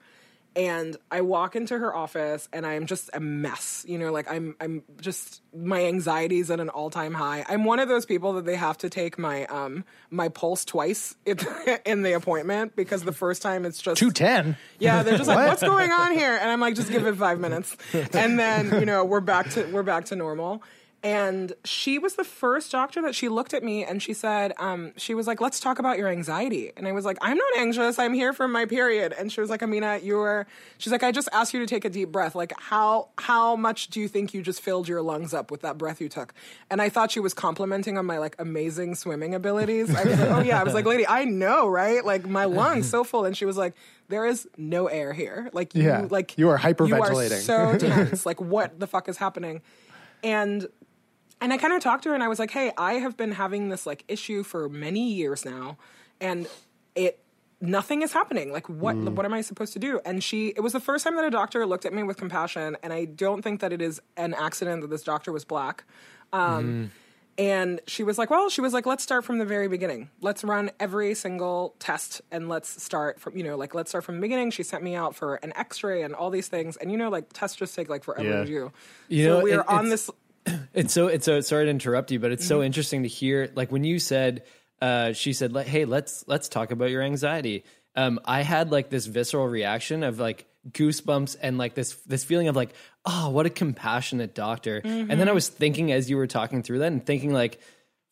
And 0.57 0.97
I 1.11 1.21
walk 1.21 1.55
into 1.55 1.79
her 1.79 1.95
office 1.95 2.49
and 2.51 2.67
I'm 2.67 2.87
just 2.87 3.11
a 3.13 3.21
mess. 3.21 3.85
You 3.87 3.99
know, 3.99 4.11
like 4.11 4.29
I'm 4.31 4.57
I'm 4.59 4.83
just 5.01 5.43
my 5.55 5.85
anxiety's 5.85 6.51
at 6.51 6.61
an 6.61 6.71
all-time 6.71 7.13
high. 7.13 7.45
I'm 7.47 7.65
one 7.65 7.79
of 7.79 7.89
those 7.89 8.07
people 8.07 8.33
that 8.35 8.47
they 8.47 8.57
have 8.57 8.79
to 8.79 8.89
take 8.89 9.19
my 9.19 9.45
um 9.47 9.85
my 10.11 10.31
pulse 10.31 10.65
twice 10.65 11.15
in, 11.27 11.39
in 11.85 12.03
the 12.03 12.15
appointment 12.15 12.75
because 12.75 13.03
the 13.05 13.13
first 13.13 13.43
time 13.43 13.67
it's 13.67 13.83
just 13.83 13.99
210. 13.99 14.57
yeah, 14.79 15.03
they're 15.03 15.19
just 15.19 15.29
like, 15.29 15.47
"What's 15.47 15.63
going 15.63 15.91
on 15.93 16.13
here?" 16.13 16.37
And 16.41 16.51
I'm 16.51 16.61
like, 16.61 16.75
"Just 16.75 16.91
give 16.91 17.07
it 17.07 17.17
five 17.17 17.39
minutes," 17.39 17.77
and 18.15 18.39
then 18.39 18.81
you 18.81 18.87
know 18.87 19.05
we're 19.05 19.21
back 19.21 19.51
to 19.51 19.65
we're 19.67 19.83
back 19.83 20.07
to 20.07 20.17
normal. 20.17 20.63
And 21.07 21.53
she 21.65 22.01
was 22.01 22.17
the 22.17 22.25
first 22.25 22.73
doctor 22.73 23.01
that 23.03 23.15
she 23.15 23.29
looked 23.29 23.55
at 23.55 23.63
me 23.63 23.85
and 23.85 24.03
she 24.03 24.13
said, 24.13 24.53
um, 24.59 24.93
she 24.97 25.15
was 25.15 25.29
like, 25.29 25.41
"Let's 25.41 25.61
talk 25.61 25.79
about 25.79 25.99
your 25.99 26.09
anxiety." 26.09 26.73
And 26.77 26.89
I 26.89 26.91
was 26.91 27.05
like, 27.05 27.17
"I'm 27.21 27.37
not 27.37 27.57
anxious. 27.59 27.97
I'm 28.01 28.13
here 28.13 28.33
for 28.33 28.49
my 28.49 28.65
period." 28.65 29.15
And 29.17 29.31
she 29.31 29.41
was 29.41 29.49
like, 29.49 29.63
"Amina, 29.63 30.01
you're." 30.03 30.49
She's 30.79 30.91
like, 30.91 31.05
"I 31.05 31.13
just 31.13 31.29
asked 31.33 31.55
you 31.55 31.61
to 31.61 31.67
take 31.67 31.85
a 31.85 31.91
deep 31.91 32.11
breath. 32.11 32.35
Like, 32.35 32.53
how 32.59 33.11
how 33.19 33.55
much 33.55 33.87
do 33.87 34.01
you 34.01 34.09
think 34.09 34.35
you 34.35 34.43
just 34.43 34.61
filled 34.61 34.89
your 34.89 35.01
lungs 35.01 35.33
up 35.33 35.53
with 35.53 35.61
that 35.61 35.79
breath 35.79 36.01
you 36.01 36.09
took?" 36.09 36.35
And 36.71 36.83
I 36.83 36.89
thought 36.89 37.13
she 37.13 37.21
was 37.21 37.35
complimenting 37.35 37.97
on 37.99 38.05
my 38.05 38.19
like 38.19 38.35
amazing 38.41 38.97
swimming 38.97 39.33
abilities. 39.33 39.95
I 39.95 40.03
was 40.03 40.19
like, 40.19 40.31
"Oh 40.31 40.41
yeah." 40.41 40.61
I 40.61 40.65
was 40.65 40.75
like, 40.75 40.87
"Lady, 40.87 41.07
I 41.07 41.23
know, 41.25 41.69
right? 41.69 42.05
Like 42.05 42.27
my 42.27 42.47
lungs 42.47 42.91
so 42.91 43.05
full." 43.05 43.25
And 43.27 43.37
she 43.37 43.45
was 43.45 43.57
like, 43.57 43.75
"There 44.09 44.27
is 44.27 44.49
no 44.57 44.89
air 44.89 45.13
here. 45.13 45.51
Like 45.53 45.73
you, 45.77 45.85
Yeah. 45.85 46.09
like 46.11 46.37
You 46.37 46.49
are 46.49 46.59
You 46.59 46.65
are 46.65 46.75
hyperventilating. 46.75 47.41
so 47.53 47.79
tense. 47.79 48.27
like 48.27 48.41
what 48.41 48.81
the 48.81 48.89
fuck 48.89 49.09
is 49.09 49.19
happening?" 49.19 49.63
And 50.25 50.67
and 51.41 51.53
I 51.53 51.59
kind 51.59 51.73
of 51.73 51.81
talked 51.83 52.03
to 52.05 52.09
her 52.11 52.15
and 52.15 52.23
I 52.25 52.29
was 52.29 52.39
like, 52.39 52.51
"Hey, 52.51 52.73
I 52.79 52.95
have 52.95 53.17
been 53.17 53.33
having 53.33 53.69
this 53.69 53.87
like 53.87 54.05
issue 54.09 54.43
for 54.43 54.69
many 54.69 55.13
years 55.13 55.45
now, 55.45 55.77
and 56.21 56.47
it 56.95 57.19
nothing 57.61 58.03
is 58.03 58.13
happening. 58.13 58.53
Like, 58.53 58.69
what 58.69 58.97
Mm. 58.97 59.15
what 59.15 59.25
am 59.27 59.33
I 59.33 59.41
supposed 59.41 59.73
to 59.75 59.79
do?" 59.79 60.01
And 60.05 60.23
she, 60.23 60.49
it 60.49 60.61
was 60.61 60.73
the 60.73 60.81
first 60.81 61.05
time 61.05 61.17
that 61.17 61.25
a 61.25 61.31
doctor 61.31 61.65
looked 61.67 61.85
at 61.87 61.93
me 61.93 62.03
with 62.03 62.17
compassion, 62.17 62.77
and 62.83 62.93
I 62.93 63.05
don't 63.07 63.43
think 63.43 63.61
that 63.61 63.73
it 63.73 63.81
is 63.83 64.01
an 64.17 64.35
accident 64.35 64.83
that 64.83 64.89
this 64.91 65.03
doctor 65.03 65.33
was 65.33 65.45
black. 65.45 65.85
Um, 66.33 66.91
And 67.39 67.83
she 67.87 68.03
was 68.03 68.17
like, 68.17 68.31
"Well, 68.31 68.49
she 68.49 68.63
was 68.63 68.73
like, 68.73 68.87
let's 68.87 69.03
start 69.03 69.23
from 69.23 69.37
the 69.37 69.45
very 69.45 69.69
beginning. 69.69 70.09
Let's 70.23 70.43
run 70.43 70.71
every 70.81 71.15
single 71.15 71.75
test, 71.79 72.23
and 72.31 72.49
let's 72.49 72.83
start 72.83 73.21
from 73.21 73.37
you 73.37 73.45
know, 73.45 73.59
like 73.59 73.75
let's 73.75 73.91
start 73.91 74.05
from 74.05 74.15
the 74.15 74.21
beginning." 74.23 74.51
She 74.53 74.63
sent 74.63 74.83
me 74.83 74.95
out 74.95 75.15
for 75.15 75.35
an 75.43 75.53
X-ray 75.55 76.01
and 76.01 76.15
all 76.15 76.31
these 76.31 76.49
things, 76.49 76.79
and 76.79 76.91
you 76.91 76.97
know, 76.97 77.11
like 77.11 77.31
tests 77.35 77.55
just 77.59 77.75
take 77.75 77.91
like 77.91 78.05
forever 78.05 78.27
Yeah. 78.27 78.39
to 78.41 78.45
do. 78.47 78.73
You 79.09 79.25
so 79.25 79.39
know, 79.39 79.45
we 79.45 79.53
it- 79.53 79.59
are 79.59 79.69
on 79.69 79.91
this 79.91 80.09
It's 80.75 80.93
so 80.93 81.07
it's 81.07 81.25
so 81.25 81.41
sorry 81.41 81.65
to 81.65 81.71
interrupt 81.71 82.11
you, 82.11 82.21
but 82.21 82.33
it's 82.33 82.47
so 82.47 82.61
Mhm. 82.61 82.67
interesting 82.67 83.03
to 83.03 83.09
hear. 83.09 83.51
Like 83.55 83.73
when 83.73 83.83
you 83.85 83.99
said, 83.99 84.43
uh, 84.83 85.13
she 85.15 85.33
said, 85.33 85.57
"Hey, 85.57 85.87
let's 85.87 86.25
let's 86.29 86.49
talk 86.51 86.71
about 86.71 86.91
your 86.91 87.03
anxiety." 87.03 87.65
Um, 87.95 88.21
I 88.27 88.43
had 88.43 88.71
like 88.71 88.91
this 88.91 89.07
visceral 89.07 89.49
reaction 89.49 90.03
of 90.03 90.19
like 90.21 90.45
goosebumps 90.71 91.37
and 91.41 91.57
like 91.57 91.75
this 91.75 91.95
this 92.07 92.25
feeling 92.25 92.49
of 92.49 92.57
like, 92.57 92.75
oh, 93.07 93.31
what 93.31 93.47
a 93.47 93.51
compassionate 93.51 94.35
doctor. 94.35 94.83
And 94.85 95.19
then 95.19 95.29
I 95.29 95.33
Mhm. 95.33 95.35
was 95.35 95.49
thinking 95.49 95.93
as 95.93 96.11
you 96.11 96.19
were 96.19 96.27
talking 96.27 96.63
through 96.63 96.81
that 96.81 96.93
and 96.93 97.05
thinking 97.05 97.33
like, 97.33 97.59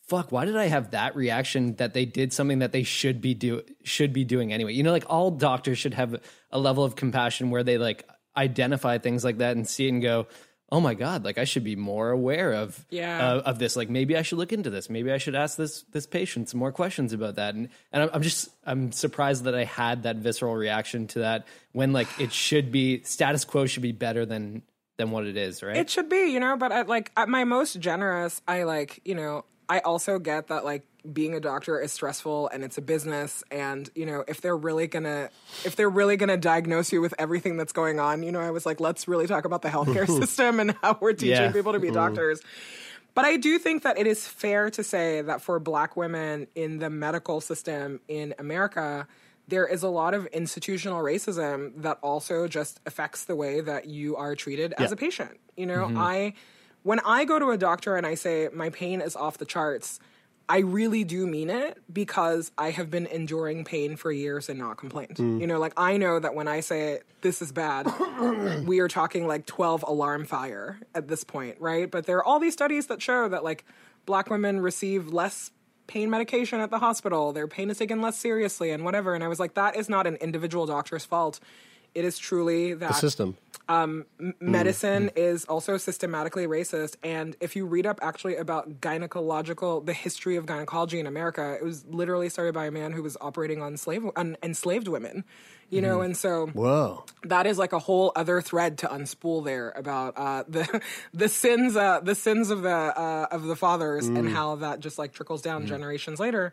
fuck, 0.09 0.33
why 0.33 0.47
did 0.47 0.57
I 0.57 0.67
have 0.67 0.93
that 0.93 1.15
reaction 1.17 1.75
that 1.77 1.93
they 1.93 2.07
did 2.07 2.33
something 2.33 2.61
that 2.61 2.73
they 2.73 2.83
should 2.83 3.21
be 3.21 3.35
do 3.35 3.63
should 3.83 4.15
be 4.15 4.25
doing 4.25 4.55
anyway? 4.55 4.73
You 4.73 4.83
know, 4.85 4.93
like 4.93 5.05
all 5.11 5.31
doctors 5.31 5.77
should 5.79 5.95
have 5.95 6.19
a 6.51 6.59
level 6.59 6.83
of 6.83 6.97
compassion 6.97 7.51
where 7.51 7.63
they 7.63 7.77
like 7.77 8.09
identify 8.37 8.97
things 8.99 9.23
like 9.23 9.39
that 9.39 9.55
and 9.57 9.69
see 9.69 9.87
it 9.87 9.91
and 9.91 10.01
go, 10.03 10.27
oh 10.73 10.81
my 10.81 10.95
god, 10.95 11.25
like 11.25 11.39
I 11.39 11.45
should 11.45 11.63
be 11.65 11.77
more 11.77 12.11
aware 12.11 12.53
of 12.53 12.85
Yeah. 12.91 13.35
uh, 13.35 13.39
of 13.43 13.59
this. 13.59 13.77
Like 13.77 13.89
maybe 13.91 14.17
I 14.17 14.23
should 14.23 14.39
look 14.39 14.53
into 14.53 14.71
this. 14.71 14.91
Maybe 14.91 15.13
I 15.13 15.19
should 15.19 15.35
ask 15.35 15.57
this 15.57 15.83
this 15.93 16.07
patient 16.07 16.49
some 16.49 16.59
more 16.61 16.73
questions 16.73 17.13
about 17.13 17.37
that. 17.37 17.55
And 17.55 17.69
and 17.93 18.03
I'm, 18.05 18.11
I'm 18.15 18.23
just 18.23 18.49
I'm 18.65 18.91
surprised 18.93 19.45
that 19.45 19.55
I 19.55 19.65
had 19.65 20.03
that 20.05 20.17
visceral 20.17 20.55
reaction 20.57 21.07
to 21.09 21.21
that 21.21 21.47
when 21.73 21.93
like 21.93 22.09
it 22.19 22.33
should 22.33 22.73
be 22.73 23.03
status 23.05 23.45
quo 23.45 23.67
should 23.67 23.83
be 23.83 23.93
better 23.93 24.27
than 24.27 24.63
than 24.97 25.11
what 25.11 25.27
it 25.27 25.37
is, 25.37 25.63
right? 25.63 25.77
It 25.77 25.91
should 25.91 26.09
be, 26.09 26.27
you 26.33 26.41
know, 26.41 26.57
but 26.57 26.73
at 26.73 26.89
like 26.89 27.13
at 27.17 27.29
my 27.29 27.45
most 27.45 27.79
generous, 27.81 28.41
I 28.49 28.63
like, 28.63 29.01
you 29.05 29.15
know, 29.15 29.45
I 29.69 29.81
also 29.81 30.19
get 30.19 30.49
that 30.49 30.65
like 30.65 30.83
being 31.13 31.35
a 31.35 31.41
doctor 31.41 31.79
is 31.81 31.93
stressful 31.93 32.49
and 32.49 32.65
it's 32.65 32.79
a 32.79 32.83
business 32.83 33.45
and, 33.51 33.91
you 33.95 34.07
know, 34.07 34.25
if 34.27 34.41
they're 34.41 34.57
really 34.57 34.89
to 34.89 35.31
if 35.65 35.77
they're 35.77 35.91
really 35.91 36.17
to 36.17 36.37
diagnose 36.37 36.93
you 36.93 37.01
with 37.01 37.15
everything 37.19 37.57
that's 37.57 37.73
going 37.73 38.01
on, 38.01 38.23
you 38.23 38.33
know, 38.33 38.41
I 38.41 38.51
was 38.51 38.65
like, 38.65 38.81
let's 38.81 39.07
really 39.07 39.27
talk 39.27 39.45
about 39.45 39.63
the 39.63 39.69
healthcare 39.69 40.07
system 40.21 40.61
and 40.61 40.75
how 40.83 40.97
we're 41.01 41.13
teaching 41.13 41.29
Yeah. 41.31 41.53
people 41.53 41.73
to 41.75 41.79
be 41.79 41.89
Mhm. 41.91 41.95
doctors. 41.95 42.41
But 43.15 43.25
I 43.27 43.37
do 43.37 43.59
think 43.59 43.83
that 43.85 43.99
it 43.99 44.07
is 44.07 44.27
fair 44.27 44.71
to 44.71 44.83
say 44.83 45.21
that 45.21 45.41
for 45.43 45.61
black 45.61 45.97
women 45.97 46.47
in 46.55 46.79
the 46.79 46.91
medical 46.91 47.41
system 47.41 48.01
in 48.09 48.35
America, 48.39 49.07
there 49.47 49.67
is 49.67 49.83
a 49.83 49.89
lot 49.89 50.15
of 50.15 50.27
institutional 50.27 51.03
racism 51.03 51.73
that 51.83 51.99
also 52.03 52.49
just 52.49 52.81
affects 52.87 53.27
the 53.27 53.37
way 53.37 53.61
that 53.61 53.85
you 53.87 54.17
are 54.17 54.35
treated 54.35 54.73
as 54.79 54.91
a 54.91 54.97
patient. 54.97 55.39
You 55.57 55.67
know, 55.67 55.87
Mhm. 55.89 55.99
I 55.99 56.35
when 56.83 57.01
I 57.01 57.25
go 57.25 57.39
to 57.39 57.51
a 57.51 57.57
doctor 57.57 57.97
and 57.97 58.07
I 58.07 58.15
say 58.15 58.49
my 58.53 58.69
pain 58.71 59.01
is 59.01 59.15
off 59.17 59.39
the 59.39 59.47
charts, 59.47 60.01
I 60.49 60.59
really 60.59 61.05
do 61.05 61.27
mean 61.27 61.49
it 61.49 61.81
because 61.93 62.53
I 62.59 62.71
have 62.71 62.91
been 62.91 63.07
enduring 63.07 63.65
pain 63.65 63.97
for 63.97 64.13
years 64.13 64.49
and 64.49 64.59
not 64.59 64.77
complained. 64.77 65.17
Mm. 65.17 65.41
You 65.41 65.47
know, 65.47 65.59
like 65.59 65.73
I 65.77 65.97
know 65.97 66.19
that 66.19 66.35
when 66.35 66.49
I 66.49 66.61
say 66.61 67.01
this 67.23 67.41
is 67.41 67.51
bad, 67.51 67.87
we 68.67 68.81
are 68.81 68.89
talking 68.89 69.27
like 69.27 69.47
12 69.47 69.85
alarm 69.87 70.27
fire 70.27 70.79
at 70.95 71.09
this 71.09 71.25
point, 71.25 71.57
right? 71.61 71.91
But 71.91 72.07
there 72.07 72.19
are 72.19 72.25
all 72.25 72.39
these 72.39 72.53
studies 72.53 72.89
that 72.89 73.01
show 73.01 73.29
that 73.29 73.43
like 73.43 73.65
black 74.05 74.29
women 74.29 74.61
receive 74.61 75.09
less 75.09 75.51
pain 75.87 76.11
medication 76.11 76.61
at 76.61 76.71
the 76.71 76.79
hospital, 76.79 77.33
their 77.33 77.49
pain 77.49 77.71
is 77.71 77.79
taken 77.79 78.01
less 78.01 78.19
seriously 78.19 78.71
and 78.71 78.85
whatever. 78.85 79.15
And 79.15 79.23
I 79.23 79.29
was 79.29 79.41
like, 79.41 79.55
that 79.55 79.77
is 79.77 79.89
not 79.89 80.07
an 80.07 80.17
individual 80.17 80.67
doctor's 80.67 81.05
fault. 81.05 81.41
It 81.95 82.05
is 82.05 82.19
truly 82.19 82.75
that 82.75 82.89
The 82.89 82.95
system. 82.95 83.37
um, 83.69 84.05
m- 84.21 84.35
medicine 84.41 85.11
is 85.15 85.45
also 85.45 85.77
systematically 85.77 86.47
racist. 86.47 86.97
And 87.05 87.37
if 87.41 87.55
you 87.55 87.67
read 87.67 87.87
up 87.87 88.01
actually 88.03 88.37
about 88.37 88.81
gynecological, 88.81 89.85
the 89.87 89.93
history 89.93 90.37
of 90.37 90.45
gynecology 90.47 90.99
in 90.99 91.07
America, 91.07 91.55
it 91.59 91.63
was 91.65 91.85
literally 91.87 92.29
started 92.29 92.53
by 92.53 92.67
a 92.67 92.71
man 92.71 92.93
who 92.93 93.03
was 93.03 93.17
operating 93.21 93.63
on 93.63 93.77
slave 93.77 94.05
on 94.17 94.37
enslaved 94.43 94.89
women. 94.89 95.25
You 95.71 95.81
know, 95.81 95.99
Mhm. 95.99 96.05
and 96.05 96.17
so 96.17 96.47
Whoa. 96.49 97.05
that 97.23 97.47
is 97.47 97.59
like 97.59 97.73
a 97.73 97.79
whole 97.79 98.13
other 98.15 98.41
thread 98.43 98.77
to 98.79 98.87
unspool 98.89 99.45
there 99.45 99.73
about 99.75 100.15
uh, 100.17 100.45
the 100.49 100.81
the 101.15 101.29
sins 101.29 101.75
uh, 101.77 102.01
the 102.01 102.15
sins 102.15 102.51
of 102.51 102.63
the 102.63 102.71
uh, 102.71 103.27
of 103.31 103.45
the 103.45 103.57
fathers 103.57 104.07
and 104.07 104.19
Mm. 104.29 104.33
how 104.33 104.57
that 104.57 104.81
just 104.81 104.99
like 104.99 105.13
trickles 105.13 105.43
down 105.43 105.63
Mm. 105.65 105.67
generations 105.69 106.21
later. 106.21 106.53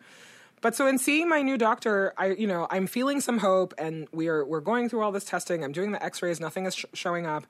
But 0.61 0.75
so 0.75 0.87
in 0.87 0.99
seeing 0.99 1.27
my 1.27 1.41
new 1.41 1.57
doctor, 1.57 2.13
I 2.17 2.27
you 2.27 2.47
know 2.47 2.67
I'm 2.69 2.87
feeling 2.87 3.19
some 3.19 3.39
hope, 3.39 3.73
and 3.77 4.07
we 4.11 4.27
are 4.27 4.45
we're 4.45 4.61
going 4.61 4.89
through 4.89 5.01
all 5.01 5.11
this 5.11 5.25
testing. 5.25 5.63
I'm 5.63 5.71
doing 5.71 5.91
the 5.91 6.03
X-rays, 6.03 6.39
nothing 6.39 6.65
is 6.65 6.75
sh- 6.75 6.85
showing 6.93 7.25
up. 7.25 7.45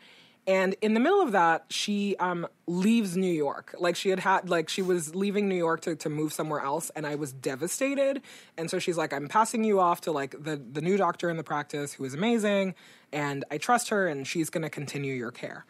And 0.48 0.76
in 0.82 0.96
the 0.96 1.00
middle 1.00 1.22
of 1.22 1.34
that, 1.34 1.66
she 1.70 2.16
um, 2.18 2.48
leaves 2.66 3.16
New 3.16 3.32
York. 3.32 3.76
Like 3.78 3.96
she 3.96 4.10
had 4.10 4.20
had, 4.20 4.50
like 4.50 4.70
she 4.70 4.82
was 4.82 5.14
leaving 5.14 5.48
New 5.48 5.56
York 5.56 5.82
to, 5.82 5.96
to 5.98 6.10
move 6.10 6.34
somewhere 6.34 6.62
else, 6.62 6.90
and 6.96 7.06
I 7.06 7.14
was 7.14 7.32
devastated. 7.32 8.24
And 8.58 8.70
so 8.70 8.80
she's 8.80 8.98
like, 8.98 9.14
"I'm 9.14 9.28
passing 9.28 9.64
you 9.64 9.80
off 9.80 10.02
to 10.02 10.12
like 10.12 10.32
the 10.32 10.56
the 10.56 10.82
new 10.82 10.98
doctor 10.98 11.30
in 11.30 11.38
the 11.38 11.44
practice, 11.44 11.94
who 11.94 12.06
is 12.06 12.16
amazing, 12.16 12.74
and 13.12 13.46
I 13.52 13.60
trust 13.60 13.90
her, 13.90 14.08
and 14.08 14.26
she's 14.26 14.50
going 14.50 14.64
to 14.64 14.70
continue 14.70 15.14
your 15.14 15.32
care." 15.32 15.66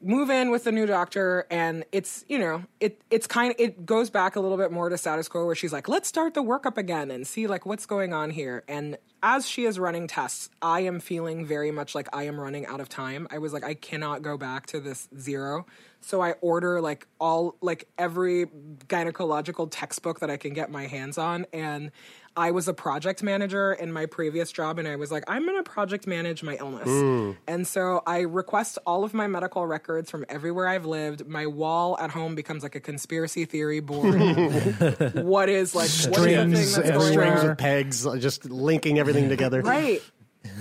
Move 0.00 0.30
in 0.30 0.50
with 0.50 0.64
the 0.64 0.72
new 0.72 0.86
doctor 0.86 1.46
and 1.50 1.84
it's 1.92 2.24
you 2.28 2.38
know 2.38 2.62
it 2.80 3.00
it's 3.10 3.26
kind 3.26 3.50
of 3.50 3.56
it 3.58 3.84
goes 3.84 4.10
back 4.10 4.36
a 4.36 4.40
little 4.40 4.56
bit 4.56 4.70
more 4.70 4.88
to 4.88 4.96
status 4.96 5.28
quo 5.28 5.44
where 5.44 5.54
she's 5.54 5.72
like 5.72 5.88
let's 5.88 6.08
start 6.08 6.34
the 6.34 6.42
workup 6.42 6.76
again 6.76 7.10
and 7.10 7.26
see 7.26 7.46
like 7.46 7.66
what's 7.66 7.86
going 7.86 8.12
on 8.12 8.30
here. 8.30 8.62
And 8.68 8.96
as 9.22 9.48
she 9.48 9.64
is 9.64 9.78
running 9.78 10.06
tests 10.06 10.48
i 10.62 10.80
am 10.80 11.00
feeling 11.00 11.44
very 11.44 11.72
much 11.72 11.94
like 11.94 12.08
i 12.12 12.22
am 12.24 12.38
running 12.38 12.66
out 12.66 12.80
of 12.80 12.88
time. 12.88 13.26
I 13.30 13.38
was 13.38 13.52
like 13.52 13.64
i 13.64 13.74
cannot 13.74 14.22
go 14.22 14.36
back 14.36 14.66
to 14.66 14.80
this 14.80 15.08
zero 15.18 15.66
so 16.00 16.20
i 16.20 16.32
order 16.40 16.80
like 16.80 17.06
all 17.20 17.56
like 17.60 17.88
every 17.98 18.46
gynecological 18.86 19.68
textbook 19.70 20.20
that 20.20 20.30
i 20.30 20.36
can 20.36 20.52
get 20.52 20.70
my 20.70 20.86
hands 20.86 21.18
on 21.18 21.46
and 21.52 21.90
I 22.38 22.52
was 22.52 22.68
a 22.68 22.72
project 22.72 23.20
manager 23.20 23.72
in 23.72 23.92
my 23.92 24.06
previous 24.06 24.52
job, 24.52 24.78
and 24.78 24.86
I 24.86 24.94
was 24.94 25.10
like, 25.10 25.24
I'm 25.26 25.44
going 25.44 25.56
to 25.56 25.68
project 25.68 26.06
manage 26.06 26.44
my 26.44 26.54
illness. 26.54 26.86
Mm. 26.86 27.36
And 27.48 27.66
so 27.66 28.00
I 28.06 28.20
request 28.20 28.78
all 28.86 29.02
of 29.02 29.12
my 29.12 29.26
medical 29.26 29.66
records 29.66 30.08
from 30.08 30.24
everywhere 30.28 30.68
I've 30.68 30.86
lived. 30.86 31.26
My 31.26 31.46
wall 31.48 31.98
at 31.98 32.10
home 32.10 32.36
becomes 32.36 32.62
like 32.62 32.76
a 32.76 32.80
conspiracy 32.80 33.44
theory 33.44 33.80
board. 33.80 34.14
what 35.14 35.48
is 35.48 35.74
like 35.74 35.90
what 35.90 35.90
is 35.90 36.14
the 36.14 36.20
thing 36.20 36.54
Strings 36.54 36.76
that's 36.76 36.88
and 36.88 37.02
strings 37.02 37.40
on? 37.40 37.50
of 37.50 37.58
pegs, 37.58 38.06
just 38.20 38.44
linking 38.44 39.00
everything 39.00 39.28
together. 39.28 39.60
right 39.60 40.00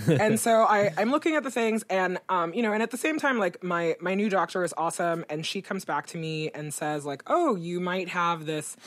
and 0.08 0.40
so 0.48 0.64
I, 0.64 0.94
i'm 0.98 1.12
looking 1.12 1.36
at 1.36 1.44
the 1.44 1.52
things 1.52 1.84
and 1.90 2.20
um, 2.30 2.54
you 2.54 2.62
know 2.62 2.74
and 2.74 2.82
at 2.84 2.92
the 2.92 2.98
same 2.98 3.20
time 3.20 3.38
like 3.38 3.64
my 3.64 3.96
my 4.00 4.16
new 4.16 4.30
doctor 4.30 4.64
is 4.64 4.74
awesome 4.78 5.26
and 5.30 5.46
she 5.46 5.62
comes 5.62 5.86
back 5.86 6.08
to 6.08 6.18
me 6.18 6.50
and 6.52 6.74
says 6.74 7.06
like 7.06 7.24
oh 7.28 7.56
you 7.56 7.80
might 7.80 8.10
have 8.10 8.46
this 8.46 8.78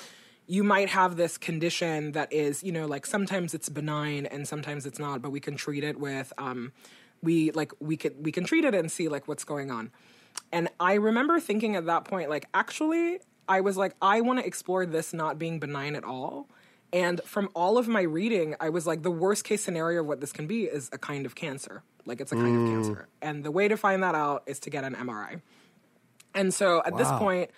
you 0.46 0.64
might 0.64 0.88
have 0.88 1.16
this 1.16 1.38
condition 1.38 2.12
that 2.12 2.32
is 2.32 2.62
you 2.64 2.72
know 2.72 2.86
like 2.86 3.06
sometimes 3.06 3.54
it's 3.54 3.68
benign 3.68 4.26
and 4.26 4.48
sometimes 4.48 4.84
it's 4.86 4.98
not 4.98 5.22
but 5.22 5.30
we 5.30 5.40
can 5.40 5.56
treat 5.56 5.84
it 5.84 5.98
with 6.00 6.32
um, 6.38 6.72
we 7.22 7.50
like 7.52 7.72
we 7.80 7.96
could 7.96 8.24
we 8.24 8.32
can 8.32 8.44
treat 8.44 8.64
it 8.64 8.74
and 8.74 8.90
see 8.90 9.08
like 9.08 9.28
what's 9.28 9.44
going 9.44 9.70
on. 9.70 9.90
And 10.52 10.68
i 10.78 10.94
remember 10.94 11.38
thinking 11.40 11.76
at 11.76 11.86
that 11.86 12.04
point 12.04 12.30
like 12.30 12.46
actually 12.54 13.18
i 13.48 13.60
was 13.60 13.76
like 13.76 13.94
i 14.00 14.20
want 14.20 14.38
to 14.38 14.46
explore 14.46 14.86
this 14.86 15.12
not 15.12 15.38
being 15.38 15.58
benign 15.58 15.96
at 15.96 16.04
all 16.04 16.48
and 16.92 17.20
from 17.24 17.48
all 17.54 17.78
of 17.78 17.88
my 17.88 18.02
reading, 18.02 18.56
I 18.60 18.70
was 18.70 18.86
like, 18.86 19.02
the 19.02 19.10
worst 19.10 19.44
case 19.44 19.62
scenario 19.62 20.00
of 20.00 20.06
what 20.06 20.20
this 20.20 20.32
can 20.32 20.46
be 20.46 20.64
is 20.64 20.90
a 20.92 20.98
kind 20.98 21.26
of 21.26 21.34
cancer. 21.34 21.82
Like 22.04 22.20
it's 22.20 22.32
a 22.32 22.34
kind 22.34 22.48
of 22.48 22.62
mm. 22.62 22.72
cancer. 22.72 23.08
And 23.22 23.44
the 23.44 23.50
way 23.50 23.68
to 23.68 23.76
find 23.76 24.02
that 24.02 24.14
out 24.14 24.42
is 24.46 24.58
to 24.60 24.70
get 24.70 24.84
an 24.84 24.94
MRI. 24.94 25.40
And 26.34 26.52
so 26.52 26.82
at 26.84 26.96
this 26.96 27.08
point, 27.12 27.50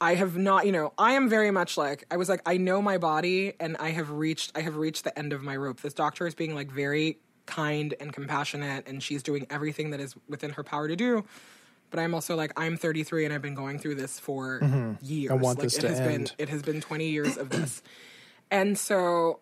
I 0.00 0.14
have 0.14 0.36
not, 0.36 0.66
you 0.66 0.72
know, 0.72 0.92
I 0.98 1.12
am 1.12 1.28
very 1.28 1.50
much 1.50 1.76
like 1.76 2.04
I 2.10 2.16
was 2.16 2.28
like 2.28 2.42
I 2.44 2.56
know 2.56 2.82
my 2.82 2.98
body 2.98 3.54
and 3.60 3.76
I 3.78 3.90
have 3.90 4.10
reached 4.10 4.52
I 4.56 4.60
have 4.60 4.76
reached 4.76 5.04
the 5.04 5.16
end 5.16 5.32
of 5.32 5.42
my 5.42 5.56
rope. 5.56 5.80
This 5.80 5.94
doctor 5.94 6.26
is 6.26 6.34
being 6.34 6.54
like 6.54 6.70
very 6.70 7.18
kind 7.46 7.94
and 8.00 8.12
compassionate 8.12 8.86
and 8.88 9.02
she's 9.02 9.22
doing 9.22 9.46
everything 9.48 9.90
that 9.90 10.00
is 10.00 10.14
within 10.28 10.50
her 10.50 10.64
power 10.64 10.88
to 10.88 10.96
do. 10.96 11.24
But 11.90 12.00
I'm 12.00 12.14
also 12.14 12.34
like 12.34 12.52
I'm 12.56 12.76
33 12.76 13.26
and 13.26 13.34
I've 13.34 13.42
been 13.42 13.54
going 13.54 13.78
through 13.78 13.94
this 13.94 14.18
for 14.18 14.60
mm-hmm. 14.60 14.94
years. 15.04 15.30
I 15.30 15.34
want 15.34 15.58
like 15.58 15.64
this 15.64 15.78
it 15.78 15.82
to 15.82 15.88
has 15.88 16.00
been 16.00 16.12
end. 16.12 16.34
it 16.38 16.48
has 16.48 16.62
been 16.62 16.80
20 16.80 17.08
years 17.08 17.36
of 17.36 17.50
this. 17.50 17.82
And 18.52 18.78
so 18.78 19.40